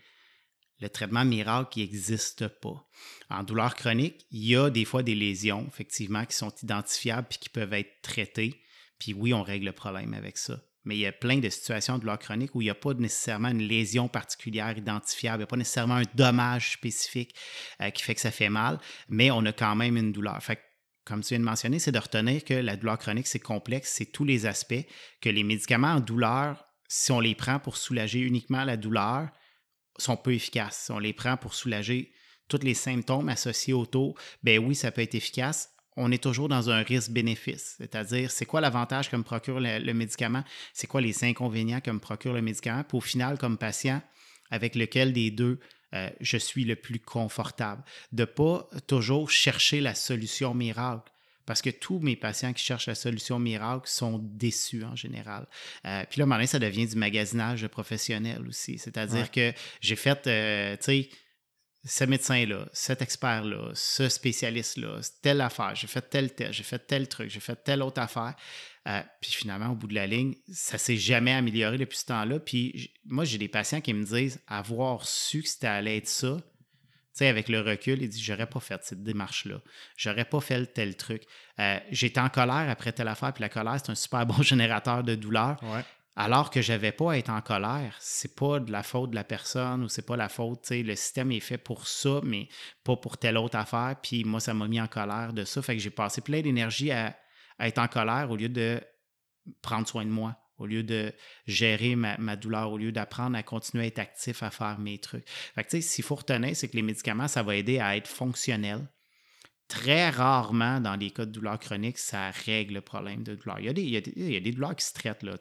le 0.79 0.89
traitement 0.89 1.25
miracle 1.25 1.79
n'existe 1.79 2.47
pas. 2.47 2.87
En 3.29 3.43
douleur 3.43 3.75
chronique, 3.75 4.25
il 4.31 4.45
y 4.45 4.55
a 4.55 4.69
des 4.69 4.85
fois 4.85 5.03
des 5.03 5.15
lésions, 5.15 5.65
effectivement, 5.67 6.25
qui 6.25 6.35
sont 6.35 6.53
identifiables 6.63 7.27
et 7.31 7.37
qui 7.37 7.49
peuvent 7.49 7.73
être 7.73 8.01
traitées. 8.01 8.61
Puis 8.97 9.13
oui, 9.13 9.33
on 9.33 9.43
règle 9.43 9.67
le 9.67 9.71
problème 9.71 10.13
avec 10.13 10.37
ça. 10.37 10.59
Mais 10.83 10.95
il 10.95 10.99
y 10.99 11.05
a 11.05 11.11
plein 11.11 11.37
de 11.37 11.49
situations 11.49 11.95
de 11.95 12.01
douleur 12.01 12.17
chronique 12.17 12.55
où 12.55 12.61
il 12.61 12.65
n'y 12.65 12.71
a 12.71 12.75
pas 12.75 12.95
nécessairement 12.95 13.49
une 13.49 13.61
lésion 13.61 14.07
particulière 14.07 14.75
identifiable, 14.75 15.37
il 15.37 15.41
n'y 15.41 15.43
a 15.43 15.47
pas 15.47 15.57
nécessairement 15.57 15.95
un 15.95 16.03
dommage 16.15 16.73
spécifique 16.73 17.35
euh, 17.81 17.91
qui 17.91 18.01
fait 18.01 18.15
que 18.15 18.21
ça 18.21 18.31
fait 18.31 18.49
mal, 18.49 18.79
mais 19.07 19.29
on 19.29 19.45
a 19.45 19.53
quand 19.53 19.75
même 19.75 19.95
une 19.95 20.11
douleur. 20.11 20.41
Comme 21.11 21.23
tu 21.23 21.33
viens 21.33 21.39
de 21.39 21.43
mentionner, 21.43 21.77
c'est 21.77 21.91
de 21.91 21.99
retenir 21.99 22.45
que 22.45 22.53
la 22.53 22.77
douleur 22.77 22.97
chronique, 22.97 23.27
c'est 23.27 23.37
complexe, 23.37 23.91
c'est 23.97 24.13
tous 24.13 24.23
les 24.23 24.45
aspects, 24.45 24.85
que 25.19 25.27
les 25.27 25.43
médicaments 25.43 25.95
en 25.95 25.99
douleur, 25.99 26.65
si 26.87 27.11
on 27.11 27.19
les 27.19 27.35
prend 27.35 27.59
pour 27.59 27.75
soulager 27.75 28.19
uniquement 28.19 28.63
la 28.63 28.77
douleur, 28.77 29.27
sont 29.97 30.15
peu 30.15 30.33
efficaces. 30.33 30.83
Si 30.85 30.91
on 30.91 30.99
les 30.99 31.11
prend 31.11 31.35
pour 31.35 31.53
soulager 31.53 32.13
tous 32.47 32.63
les 32.63 32.73
symptômes 32.73 33.27
associés 33.27 33.73
au 33.73 33.85
taux, 33.85 34.15
ben 34.41 34.57
oui, 34.59 34.73
ça 34.73 34.89
peut 34.89 35.01
être 35.01 35.13
efficace. 35.13 35.71
On 35.97 36.13
est 36.13 36.23
toujours 36.23 36.47
dans 36.47 36.69
un 36.69 36.81
risque-bénéfice, 36.81 37.75
c'est-à-dire 37.77 38.31
c'est 38.31 38.45
quoi 38.45 38.61
l'avantage 38.61 39.11
que 39.11 39.17
me 39.17 39.23
procure 39.23 39.59
le, 39.59 39.93
médicament, 39.93 40.45
c'est 40.73 40.87
quoi 40.87 41.01
les 41.01 41.25
inconvénients 41.25 41.81
que 41.81 41.91
me 41.91 41.99
procure 41.99 42.31
le 42.31 42.41
médicament, 42.41 42.85
puis 42.85 42.97
au 42.97 43.01
final, 43.01 43.37
comme 43.37 43.57
patient, 43.57 44.01
avec 44.49 44.75
lequel 44.75 45.11
des 45.11 45.29
deux 45.29 45.59
euh, 45.93 46.09
je 46.19 46.37
suis 46.37 46.63
le 46.63 46.75
plus 46.75 46.99
confortable. 46.99 47.83
De 48.11 48.23
ne 48.23 48.25
pas 48.25 48.67
toujours 48.87 49.29
chercher 49.29 49.81
la 49.81 49.95
solution 49.95 50.53
miracle. 50.53 51.11
Parce 51.45 51.61
que 51.61 51.69
tous 51.69 51.99
mes 51.99 52.15
patients 52.15 52.53
qui 52.53 52.63
cherchent 52.63 52.87
la 52.87 52.95
solution 52.95 53.39
miracle 53.39 53.87
sont 53.87 54.19
déçus 54.19 54.83
en 54.83 54.95
général. 54.95 55.47
Euh, 55.85 56.03
puis 56.09 56.19
là, 56.19 56.25
maintenant, 56.25 56.47
ça 56.47 56.59
devient 56.59 56.87
du 56.87 56.95
magasinage 56.95 57.67
professionnel 57.67 58.47
aussi. 58.47 58.77
C'est-à-dire 58.77 59.31
que 59.31 59.51
j'ai 59.81 59.95
fait, 59.95 60.27
euh, 60.27 60.77
tu 60.77 60.83
sais, 60.83 61.09
ce 61.83 62.03
médecin-là, 62.03 62.69
cet 62.73 63.01
expert-là, 63.01 63.71
ce 63.73 64.07
spécialiste-là, 64.07 64.99
telle 65.21 65.41
affaire, 65.41 65.73
j'ai 65.75 65.87
fait 65.87 66.01
tel 66.01 66.33
test, 66.33 66.53
j'ai 66.53 66.63
fait 66.63 66.79
tel 66.79 67.07
truc, 67.07 67.29
j'ai 67.29 67.39
fait 67.39 67.55
telle 67.55 67.81
autre 67.81 67.99
affaire. 67.99 68.35
Euh, 68.87 69.01
puis 69.21 69.31
finalement, 69.31 69.69
au 69.69 69.75
bout 69.75 69.87
de 69.87 69.93
la 69.93 70.07
ligne, 70.07 70.35
ça 70.51 70.77
s'est 70.77 70.97
jamais 70.97 71.33
amélioré 71.33 71.77
depuis 71.77 71.99
ce 71.99 72.05
temps-là. 72.05 72.39
Puis 72.39 72.91
moi, 73.05 73.25
j'ai 73.25 73.37
des 73.37 73.47
patients 73.47 73.81
qui 73.81 73.93
me 73.93 74.03
disent 74.03 74.41
avoir 74.47 75.05
su 75.05 75.43
que 75.43 75.49
c'était 75.49 75.67
allait 75.67 75.97
être 75.97 76.07
ça, 76.07 76.37
tu 77.13 77.17
sais, 77.17 77.27
avec 77.27 77.49
le 77.49 77.59
recul, 77.59 78.01
ils 78.01 78.09
disent 78.09 78.23
J'aurais 78.23 78.47
pas 78.47 78.61
fait 78.61 78.81
cette 78.83 79.03
démarche-là. 79.03 79.61
J'aurais 79.97 80.25
pas 80.25 80.39
fait 80.39 80.65
tel 80.73 80.95
truc. 80.95 81.23
Euh, 81.59 81.77
j'étais 81.91 82.21
en 82.21 82.29
colère 82.29 82.69
après 82.69 82.93
telle 82.93 83.09
affaire, 83.09 83.33
puis 83.33 83.41
la 83.41 83.49
colère, 83.49 83.77
c'est 83.83 83.91
un 83.91 83.95
super 83.95 84.25
bon 84.25 84.41
générateur 84.41 85.03
de 85.03 85.15
douleur. 85.15 85.57
Alors 86.15 86.49
que 86.49 86.61
j'avais 86.61 86.91
pas 86.91 87.13
à 87.13 87.17
être 87.17 87.29
en 87.29 87.41
colère, 87.41 87.95
c'est 87.99 88.35
pas 88.35 88.59
de 88.59 88.71
la 88.71 88.83
faute 88.83 89.11
de 89.11 89.15
la 89.15 89.23
personne 89.23 89.83
ou 89.83 89.89
c'est 89.89 90.05
pas 90.05 90.17
la 90.17 90.27
faute, 90.27 90.63
tu 90.63 90.67
sais, 90.67 90.83
le 90.83 90.95
système 90.95 91.31
est 91.31 91.39
fait 91.39 91.57
pour 91.57 91.87
ça, 91.87 92.19
mais 92.23 92.49
pas 92.83 92.97
pour 92.97 93.17
telle 93.17 93.37
autre 93.37 93.57
affaire. 93.57 93.95
Puis 94.01 94.25
moi, 94.25 94.41
ça 94.41 94.53
m'a 94.53 94.67
mis 94.67 94.81
en 94.81 94.87
colère 94.87 95.31
de 95.31 95.45
ça. 95.45 95.61
Fait 95.61 95.75
que 95.75 95.81
j'ai 95.81 95.89
passé 95.89 96.19
plein 96.19 96.41
d'énergie 96.41 96.91
à, 96.91 97.15
être 97.67 97.79
en 97.79 97.87
colère 97.87 98.29
au 98.29 98.35
lieu 98.35 98.49
de 98.49 98.81
prendre 99.61 99.87
soin 99.87 100.05
de 100.05 100.09
moi, 100.09 100.37
au 100.57 100.65
lieu 100.65 100.83
de 100.83 101.13
gérer 101.47 101.95
ma, 101.95 102.35
douleur, 102.35 102.71
au 102.71 102.77
lieu 102.77 102.91
d'apprendre 102.91 103.37
à 103.37 103.43
continuer 103.43 103.85
à 103.85 103.87
être 103.87 103.99
actif, 103.99 104.43
à 104.43 104.51
faire 104.51 104.77
mes 104.79 104.99
trucs. 104.99 105.27
Fait 105.55 105.63
que, 105.63 105.81
s'il 105.81 106.03
faut 106.03 106.15
retenir, 106.15 106.55
c'est 106.55 106.69
que 106.69 106.75
les 106.75 106.83
médicaments, 106.83 107.27
ça 107.27 107.43
va 107.43 107.55
aider 107.55 107.79
à 107.79 107.97
être 107.97 108.07
fonctionnel. 108.07 108.87
Très 109.71 110.09
rarement, 110.09 110.81
dans 110.81 110.97
les 110.97 111.11
cas 111.11 111.25
de 111.25 111.31
douleur 111.31 111.57
chronique, 111.57 111.97
ça 111.97 112.29
règle 112.29 112.73
le 112.73 112.81
problème 112.81 113.23
de 113.23 113.35
douleur. 113.35 113.57
Il 113.61 113.89
y 113.89 113.95
a 113.95 114.01
des, 114.41 114.51
douleurs 114.51 114.75
qui 114.75 114.83
se 114.83 114.93
traitent. 114.93 115.23
Là. 115.23 115.35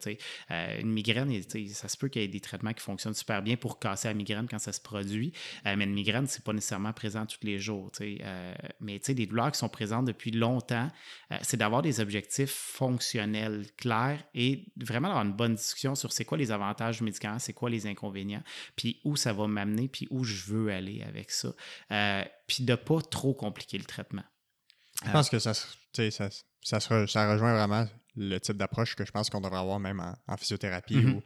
Euh, 0.51 0.79
une 0.79 0.89
migraine, 0.93 1.37
ça 1.67 1.89
se 1.89 1.97
peut 1.97 2.07
qu'il 2.07 2.21
y 2.21 2.25
ait 2.25 2.29
des 2.29 2.39
traitements 2.39 2.71
qui 2.71 2.81
fonctionnent 2.81 3.13
super 3.13 3.41
bien 3.41 3.57
pour 3.57 3.77
casser 3.77 4.07
la 4.07 4.13
migraine 4.13 4.47
quand 4.49 4.57
ça 4.57 4.71
se 4.71 4.79
produit. 4.79 5.33
Euh, 5.65 5.75
mais 5.77 5.83
une 5.83 5.93
migraine, 5.93 6.27
c'est 6.27 6.45
pas 6.45 6.53
nécessairement 6.53 6.93
présent 6.93 7.25
tous 7.25 7.45
les 7.45 7.59
jours. 7.59 7.91
Euh, 7.99 8.53
mais 8.79 8.99
des 8.99 9.25
douleurs 9.25 9.51
qui 9.51 9.59
sont 9.59 9.67
présentes 9.67 10.05
depuis 10.05 10.31
longtemps, 10.31 10.87
c'est 11.41 11.57
d'avoir 11.57 11.81
des 11.81 11.99
objectifs 11.99 12.53
fonctionnels 12.53 13.65
clairs 13.75 14.23
et 14.33 14.63
vraiment 14.77 15.09
d'avoir 15.09 15.25
une 15.25 15.33
bonne 15.33 15.55
discussion 15.55 15.93
sur 15.93 16.13
c'est 16.13 16.23
quoi 16.23 16.37
les 16.37 16.53
avantages 16.53 16.99
du 16.99 17.03
médicament, 17.03 17.37
c'est 17.39 17.51
quoi 17.51 17.69
les 17.69 17.85
inconvénients, 17.85 18.43
puis 18.77 19.01
où 19.03 19.17
ça 19.17 19.33
va 19.33 19.47
m'amener, 19.47 19.89
puis 19.89 20.07
où 20.09 20.23
je 20.23 20.45
veux 20.45 20.71
aller 20.71 21.03
avec 21.03 21.31
ça. 21.31 21.53
Puis 22.55 22.63
de 22.65 22.75
pas 22.75 23.01
trop 23.01 23.33
compliquer 23.33 23.77
le 23.77 23.85
traitement. 23.85 24.23
Je 25.05 25.11
pense 25.11 25.29
que 25.29 25.39
ça, 25.39 25.53
ça, 25.53 25.69
ça, 26.11 26.77
re- 26.77 27.07
ça 27.07 27.31
rejoint 27.31 27.53
vraiment 27.55 27.87
le 28.15 28.37
type 28.39 28.57
d'approche 28.57 28.95
que 28.95 29.05
je 29.05 29.11
pense 29.11 29.29
qu'on 29.29 29.41
devrait 29.41 29.59
avoir 29.59 29.79
même 29.79 29.99
en, 29.99 30.15
en 30.27 30.37
physiothérapie 30.37 30.97
Mhm. 30.97 31.13
ou 31.15 31.21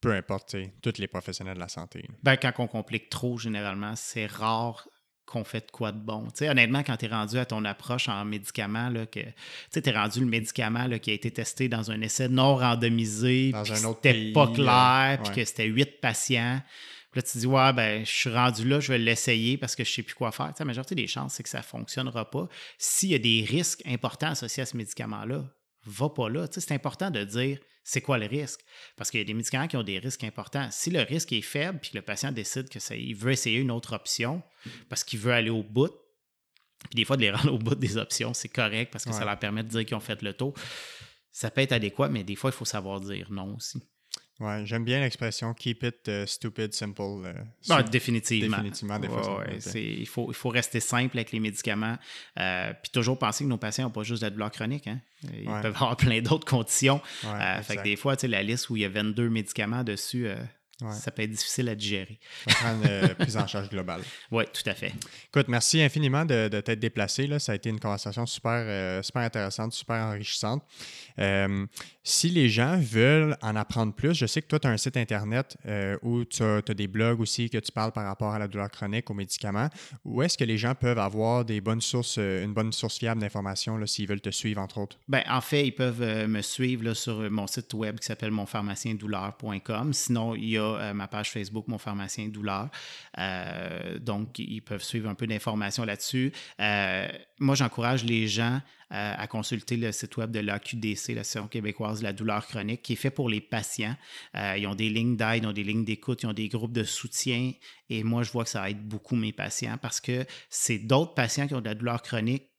peu 0.00 0.12
importe, 0.14 0.56
tous 0.82 0.98
les 0.98 1.06
professionnels 1.08 1.54
de 1.56 1.60
la 1.60 1.68
santé. 1.68 2.08
Ben, 2.22 2.36
quand 2.36 2.52
on 2.58 2.66
complique 2.66 3.10
trop, 3.10 3.36
généralement, 3.38 3.94
c'est 3.96 4.26
rare 4.26 4.88
qu'on 5.26 5.44
fait 5.44 5.66
de 5.66 5.70
quoi 5.70 5.92
de 5.92 5.98
bon. 5.98 6.26
Honnêtement, 6.40 6.82
quand 6.82 6.96
tu 6.96 7.04
es 7.04 7.08
rendu 7.08 7.38
à 7.38 7.44
ton 7.44 7.64
approche 7.64 8.08
en 8.08 8.24
médicament, 8.24 8.88
là, 8.88 9.06
que 9.06 9.20
tu 9.72 9.80
es 9.88 9.92
rendu 9.92 10.20
le 10.20 10.26
médicament 10.26 10.86
là, 10.86 10.98
qui 10.98 11.10
a 11.10 11.14
été 11.14 11.30
testé 11.30 11.68
dans 11.68 11.90
un 11.90 12.00
essai 12.00 12.28
non 12.28 12.56
randomisé, 12.56 13.52
Dans 13.52 13.62
puis 13.62 13.72
un 13.72 13.76
que 13.80 13.86
autre 13.86 14.00
c'était 14.02 14.32
pas 14.32 14.48
clair, 14.48 15.20
puis 15.22 15.34
que 15.34 15.44
c'était 15.44 15.66
huit 15.66 16.00
patients. 16.00 16.60
Puis 17.10 17.18
là, 17.18 17.22
tu 17.22 17.32
te 17.32 17.38
dis, 17.38 17.46
ouais, 17.46 17.72
ben, 17.72 18.04
je 18.04 18.10
suis 18.10 18.30
rendu 18.30 18.68
là, 18.68 18.78
je 18.78 18.92
vais 18.92 18.98
l'essayer 18.98 19.58
parce 19.58 19.74
que 19.74 19.82
je 19.84 19.90
sais 19.90 20.02
plus 20.02 20.14
quoi 20.14 20.30
faire. 20.30 20.48
Tu 20.48 20.58
sais, 20.58 20.62
la 20.64 20.66
majorité 20.66 20.94
des 20.94 21.06
chances, 21.06 21.34
c'est 21.34 21.42
que 21.42 21.48
ça 21.48 21.58
ne 21.58 21.64
fonctionnera 21.64 22.30
pas. 22.30 22.48
S'il 22.78 23.10
y 23.10 23.14
a 23.14 23.18
des 23.18 23.44
risques 23.48 23.82
importants 23.84 24.30
associés 24.30 24.62
à 24.62 24.66
ce 24.66 24.76
médicament-là, 24.76 25.44
va 25.86 26.08
pas 26.10 26.28
là. 26.28 26.46
Tu 26.46 26.54
sais, 26.54 26.68
c'est 26.68 26.74
important 26.74 27.10
de 27.10 27.24
dire 27.24 27.58
c'est 27.82 28.00
quoi 28.00 28.18
le 28.18 28.26
risque? 28.26 28.60
Parce 28.96 29.10
qu'il 29.10 29.18
y 29.18 29.22
a 29.22 29.26
des 29.26 29.34
médicaments 29.34 29.66
qui 29.66 29.76
ont 29.76 29.82
des 29.82 29.98
risques 29.98 30.22
importants. 30.22 30.68
Si 30.70 30.90
le 30.90 31.00
risque 31.00 31.32
est 31.32 31.40
faible 31.40 31.80
puis 31.80 31.90
que 31.90 31.96
le 31.96 32.02
patient 32.02 32.30
décide 32.30 32.68
qu'il 32.68 33.16
veut 33.16 33.32
essayer 33.32 33.58
une 33.58 33.70
autre 33.70 33.94
option 33.94 34.42
parce 34.88 35.02
qu'il 35.02 35.18
veut 35.18 35.32
aller 35.32 35.50
au 35.50 35.62
bout, 35.62 35.92
puis 36.88 36.96
des 36.96 37.04
fois, 37.04 37.16
de 37.16 37.22
les 37.22 37.30
rendre 37.32 37.54
au 37.54 37.58
bout 37.58 37.74
des 37.74 37.96
options, 37.96 38.34
c'est 38.34 38.48
correct 38.48 38.92
parce 38.92 39.04
que 39.04 39.12
ça 39.12 39.24
leur 39.24 39.38
permet 39.38 39.62
de 39.62 39.68
dire 39.68 39.84
qu'ils 39.84 39.96
ont 39.96 40.00
fait 40.00 40.22
le 40.22 40.32
tour. 40.32 40.54
Ça 41.32 41.50
peut 41.50 41.60
être 41.60 41.72
adéquat, 41.72 42.08
mais 42.08 42.24
des 42.24 42.36
fois, 42.36 42.50
il 42.50 42.56
faut 42.56 42.64
savoir 42.64 43.00
dire 43.00 43.30
non 43.30 43.56
aussi. 43.56 43.82
Ouais, 44.40 44.62
j'aime 44.64 44.84
bien 44.84 45.00
l'expression 45.00 45.52
keep 45.52 45.82
it 45.82 46.08
euh, 46.08 46.24
stupid 46.26 46.72
simple. 46.72 47.02
euh, 47.02 47.32
Ah, 47.68 47.82
définitivement. 47.82 48.56
Définitivement, 48.56 48.98
des 48.98 49.08
fois, 49.08 49.38
Ouais, 49.40 49.48
ouais, 49.52 49.60
c'est- 49.60 49.82
il, 49.84 50.06
faut, 50.08 50.26
il 50.30 50.34
faut 50.34 50.48
rester 50.48 50.80
simple 50.80 51.18
avec 51.18 51.30
les 51.32 51.40
médicaments. 51.40 51.98
euh, 52.38 52.72
puis 52.82 52.90
toujours 52.90 53.18
penser 53.18 53.44
que 53.44 53.48
nos 53.50 53.58
patients 53.58 53.84
n'ont 53.84 53.90
pas 53.90 54.02
juste 54.02 54.22
de 54.22 54.26
la 54.26 54.30
douleur 54.30 54.50
chronique. 54.50 54.86
hein. 54.86 55.00
Ils 55.32 55.44
peuvent 55.44 55.76
avoir 55.76 55.96
plein 55.96 56.22
d'autres 56.22 56.46
conditions. 56.46 57.02
Euh, 57.24 57.62
fait 57.62 57.76
que 57.76 57.82
des 57.82 57.96
fois, 57.96 58.16
tu 58.16 58.22
sais, 58.22 58.28
la 58.28 58.42
liste 58.42 58.70
où 58.70 58.76
il 58.76 58.82
y 58.82 58.84
a 58.86 58.88
22 58.88 59.28
médicaments 59.28 59.84
dessus, 59.84 60.26
euh, 60.26 60.36
Ouais. 60.82 60.92
ça 60.92 61.10
peut 61.10 61.22
être 61.22 61.30
difficile 61.30 61.68
à 61.68 61.74
digérer. 61.74 62.18
Ça 62.46 62.54
prend 62.54 62.74
une 62.74 62.86
euh, 62.86 63.14
prise 63.18 63.36
en 63.36 63.46
charge 63.46 63.68
globale. 63.68 64.02
Oui, 64.30 64.44
tout 64.52 64.68
à 64.68 64.74
fait. 64.74 64.92
Écoute, 65.28 65.48
merci 65.48 65.82
infiniment 65.82 66.24
de, 66.24 66.48
de 66.48 66.60
t'être 66.60 66.80
déplacé. 66.80 67.26
Là. 67.26 67.38
Ça 67.38 67.52
a 67.52 67.54
été 67.54 67.70
une 67.70 67.80
conversation 67.80 68.26
super, 68.26 68.64
euh, 68.66 69.02
super 69.02 69.22
intéressante, 69.22 69.72
super 69.72 69.96
enrichissante. 69.96 70.62
Euh, 71.18 71.66
si 72.02 72.30
les 72.30 72.48
gens 72.48 72.78
veulent 72.78 73.36
en 73.42 73.56
apprendre 73.56 73.92
plus, 73.92 74.14
je 74.14 74.26
sais 74.26 74.40
que 74.42 74.46
toi, 74.46 74.58
tu 74.58 74.66
as 74.66 74.70
un 74.70 74.76
site 74.76 74.96
Internet 74.96 75.56
euh, 75.66 75.96
où 76.02 76.24
tu 76.24 76.42
as, 76.42 76.62
des 76.62 76.86
blogs 76.86 77.20
aussi 77.20 77.50
que 77.50 77.58
tu 77.58 77.72
parles 77.72 77.92
par 77.92 78.04
rapport 78.04 78.32
à 78.32 78.38
la 78.38 78.48
douleur 78.48 78.70
chronique, 78.70 79.10
aux 79.10 79.14
médicaments. 79.14 79.68
Où 80.04 80.22
est-ce 80.22 80.38
que 80.38 80.44
les 80.44 80.56
gens 80.56 80.74
peuvent 80.74 80.98
avoir 80.98 81.44
des 81.44 81.60
bonnes 81.60 81.80
sources, 81.80 82.18
une 82.18 82.54
bonne 82.54 82.72
source 82.72 82.98
fiable 82.98 83.20
d'informations 83.20 83.84
s'ils 83.86 84.08
veulent 84.08 84.20
te 84.20 84.30
suivre, 84.30 84.60
entre 84.60 84.78
autres? 84.78 84.98
Ben, 85.08 85.22
en 85.28 85.40
fait, 85.40 85.66
ils 85.66 85.74
peuvent 85.74 86.28
me 86.28 86.42
suivre 86.42 86.84
là, 86.84 86.94
sur 86.94 87.30
mon 87.30 87.46
site 87.46 87.74
web 87.74 87.98
qui 87.98 88.06
s'appelle 88.06 88.30
monpharmaciendouleur.com. 88.30 89.92
Sinon, 89.92 90.34
il 90.34 90.50
y 90.50 90.58
a 90.58 90.69
euh, 90.74 90.92
ma 90.94 91.08
page 91.08 91.30
Facebook, 91.30 91.68
Mon 91.68 91.78
Pharmacien 91.78 92.28
Douleur. 92.28 92.68
Euh, 93.18 93.98
donc, 93.98 94.38
ils 94.38 94.60
peuvent 94.60 94.82
suivre 94.82 95.08
un 95.08 95.14
peu 95.14 95.26
d'informations 95.26 95.84
là-dessus. 95.84 96.32
Euh, 96.60 97.08
moi, 97.38 97.54
j'encourage 97.54 98.04
les 98.04 98.28
gens 98.28 98.60
à 98.92 99.28
consulter 99.28 99.76
le 99.76 99.92
site 99.92 100.16
web 100.16 100.32
de 100.32 100.40
l'AQDC, 100.40 101.14
l'Association 101.14 101.46
québécoise 101.46 102.00
de 102.00 102.02
la 102.02 102.12
douleur 102.12 102.44
chronique, 102.44 102.82
qui 102.82 102.94
est 102.94 102.96
fait 102.96 103.12
pour 103.12 103.28
les 103.28 103.40
patients. 103.40 103.94
Ils 104.34 104.66
ont 104.66 104.74
des 104.74 104.90
lignes 104.90 105.16
d'aide, 105.16 105.44
ils 105.44 105.46
ont 105.46 105.52
des 105.52 105.62
lignes 105.62 105.84
d'écoute, 105.84 106.24
ils 106.24 106.26
ont 106.26 106.32
des 106.32 106.48
groupes 106.48 106.72
de 106.72 106.82
soutien. 106.82 107.52
Et 107.88 108.02
moi, 108.02 108.24
je 108.24 108.32
vois 108.32 108.42
que 108.42 108.50
ça 108.50 108.68
aide 108.68 108.82
beaucoup 108.82 109.14
mes 109.14 109.32
patients 109.32 109.78
parce 109.80 110.00
que 110.00 110.26
c'est 110.48 110.78
d'autres 110.78 111.14
patients 111.14 111.46
qui 111.46 111.54
ont 111.54 111.60
de 111.60 111.68
la 111.68 111.76
douleur 111.76 112.02
chronique 112.02 112.49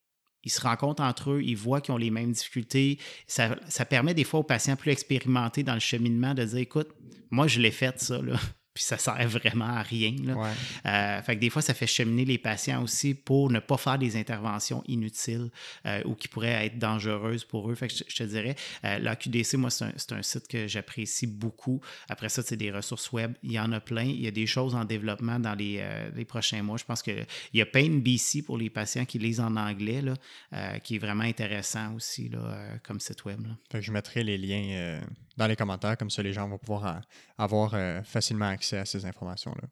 ils 0.44 0.50
se 0.50 0.60
rencontrent 0.60 1.02
entre 1.02 1.32
eux, 1.32 1.42
ils 1.42 1.56
voient 1.56 1.80
qu'ils 1.80 1.94
ont 1.94 1.98
les 1.98 2.10
mêmes 2.10 2.32
difficultés. 2.32 2.98
Ça, 3.26 3.56
permet 3.88 4.14
des 4.14 4.24
fois 4.24 4.40
aux 4.40 4.44
patients 4.44 4.76
plus 4.76 4.90
expérimentés 4.90 5.62
dans 5.62 5.74
le 5.74 5.80
cheminement 5.80 6.34
de 6.34 6.44
dire 6.44 6.58
écoute, 6.58 6.88
moi 7.30 7.46
je 7.46 7.60
l'ai 7.60 7.70
fait 7.70 7.98
ça, 8.00 8.20
là. 8.20 8.38
Puis 8.74 8.84
ça 8.84 8.96
sert 8.96 9.28
vraiment 9.28 9.66
à 9.66 9.82
rien. 9.82 10.14
Là. 10.24 10.34
Ouais. 10.34 10.50
Euh, 10.86 11.22
fait 11.22 11.36
que 11.36 11.40
des 11.40 11.50
fois, 11.50 11.62
ça 11.62 11.74
fait 11.74 11.86
cheminer 11.86 12.24
les 12.24 12.38
patients 12.38 12.82
aussi 12.82 13.14
pour 13.14 13.50
ne 13.50 13.58
pas 13.58 13.76
faire 13.76 13.98
des 13.98 14.16
interventions 14.16 14.82
inutiles 14.86 15.50
euh, 15.86 16.02
ou 16.04 16.14
qui 16.14 16.28
pourraient 16.28 16.66
être 16.66 16.78
dangereuses 16.78 17.44
pour 17.44 17.70
eux. 17.70 17.74
Fait 17.74 17.88
que 17.88 17.94
je, 17.94 18.04
je 18.08 18.16
te 18.16 18.22
dirais, 18.22 18.54
euh, 18.84 18.98
la 18.98 19.16
QDC, 19.16 19.54
moi, 19.54 19.70
c'est 19.70 19.84
un, 19.84 20.16
un 20.16 20.22
site 20.22 20.48
que 20.48 20.66
j'apprécie 20.66 21.26
beaucoup. 21.26 21.80
Après 22.08 22.28
ça, 22.28 22.42
c'est 22.42 22.56
des 22.56 22.70
ressources 22.70 23.12
web. 23.12 23.34
Il 23.42 23.52
y 23.52 23.60
en 23.60 23.72
a 23.72 23.80
plein. 23.80 24.04
Il 24.04 24.22
y 24.22 24.26
a 24.26 24.30
des 24.30 24.46
choses 24.46 24.74
en 24.74 24.84
développement 24.84 25.38
dans 25.38 25.54
les, 25.54 25.84
les 26.14 26.24
prochains 26.24 26.62
mois. 26.62 26.78
Je 26.78 26.84
pense 26.84 27.02
qu'il 27.02 27.26
y 27.52 27.60
a 27.60 27.66
Pain 27.66 28.00
BC 28.00 28.42
pour 28.42 28.56
les 28.56 28.70
patients 28.70 29.04
qui 29.04 29.18
lisent 29.18 29.40
en 29.40 29.56
anglais, 29.56 30.02
là, 30.02 30.78
qui 30.80 30.96
est 30.96 30.98
vraiment 30.98 31.24
intéressant 31.24 31.94
aussi 31.94 32.28
là, 32.28 32.78
comme 32.82 33.00
site 33.00 33.24
web. 33.24 33.46
là. 33.46 33.56
Fait 33.70 33.80
que 33.80 33.84
je 33.84 33.92
mettrai 33.92 34.24
les 34.24 34.38
liens 34.38 35.00
dans 35.36 35.46
les 35.46 35.56
commentaires, 35.56 35.96
comme 35.96 36.10
ça 36.10 36.22
les 36.22 36.32
gens 36.32 36.48
vont 36.48 36.58
pouvoir 36.58 37.00
avoir 37.38 37.74
euh, 37.74 38.02
facilement 38.02 38.48
accès 38.48 38.78
à 38.78 38.84
ces 38.84 39.04
informations-là. 39.06 39.68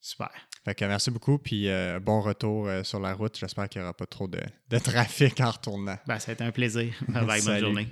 Super. 0.00 0.30
Fait 0.64 0.74
que 0.74 0.84
merci 0.84 1.10
beaucoup, 1.10 1.38
puis 1.38 1.68
euh, 1.68 1.98
bon 1.98 2.20
retour 2.20 2.68
euh, 2.68 2.84
sur 2.84 3.00
la 3.00 3.14
route. 3.14 3.36
J'espère 3.36 3.68
qu'il 3.68 3.80
n'y 3.80 3.84
aura 3.84 3.94
pas 3.94 4.06
trop 4.06 4.28
de, 4.28 4.40
de 4.68 4.78
trafic 4.78 5.40
en 5.40 5.50
retournant. 5.50 5.98
Ben, 6.06 6.18
ça 6.18 6.30
a 6.30 6.34
été 6.34 6.44
un 6.44 6.52
plaisir. 6.52 6.94
Bye 7.08 7.26
bye, 7.26 7.42
bonne 7.42 7.58
journée. 7.58 7.88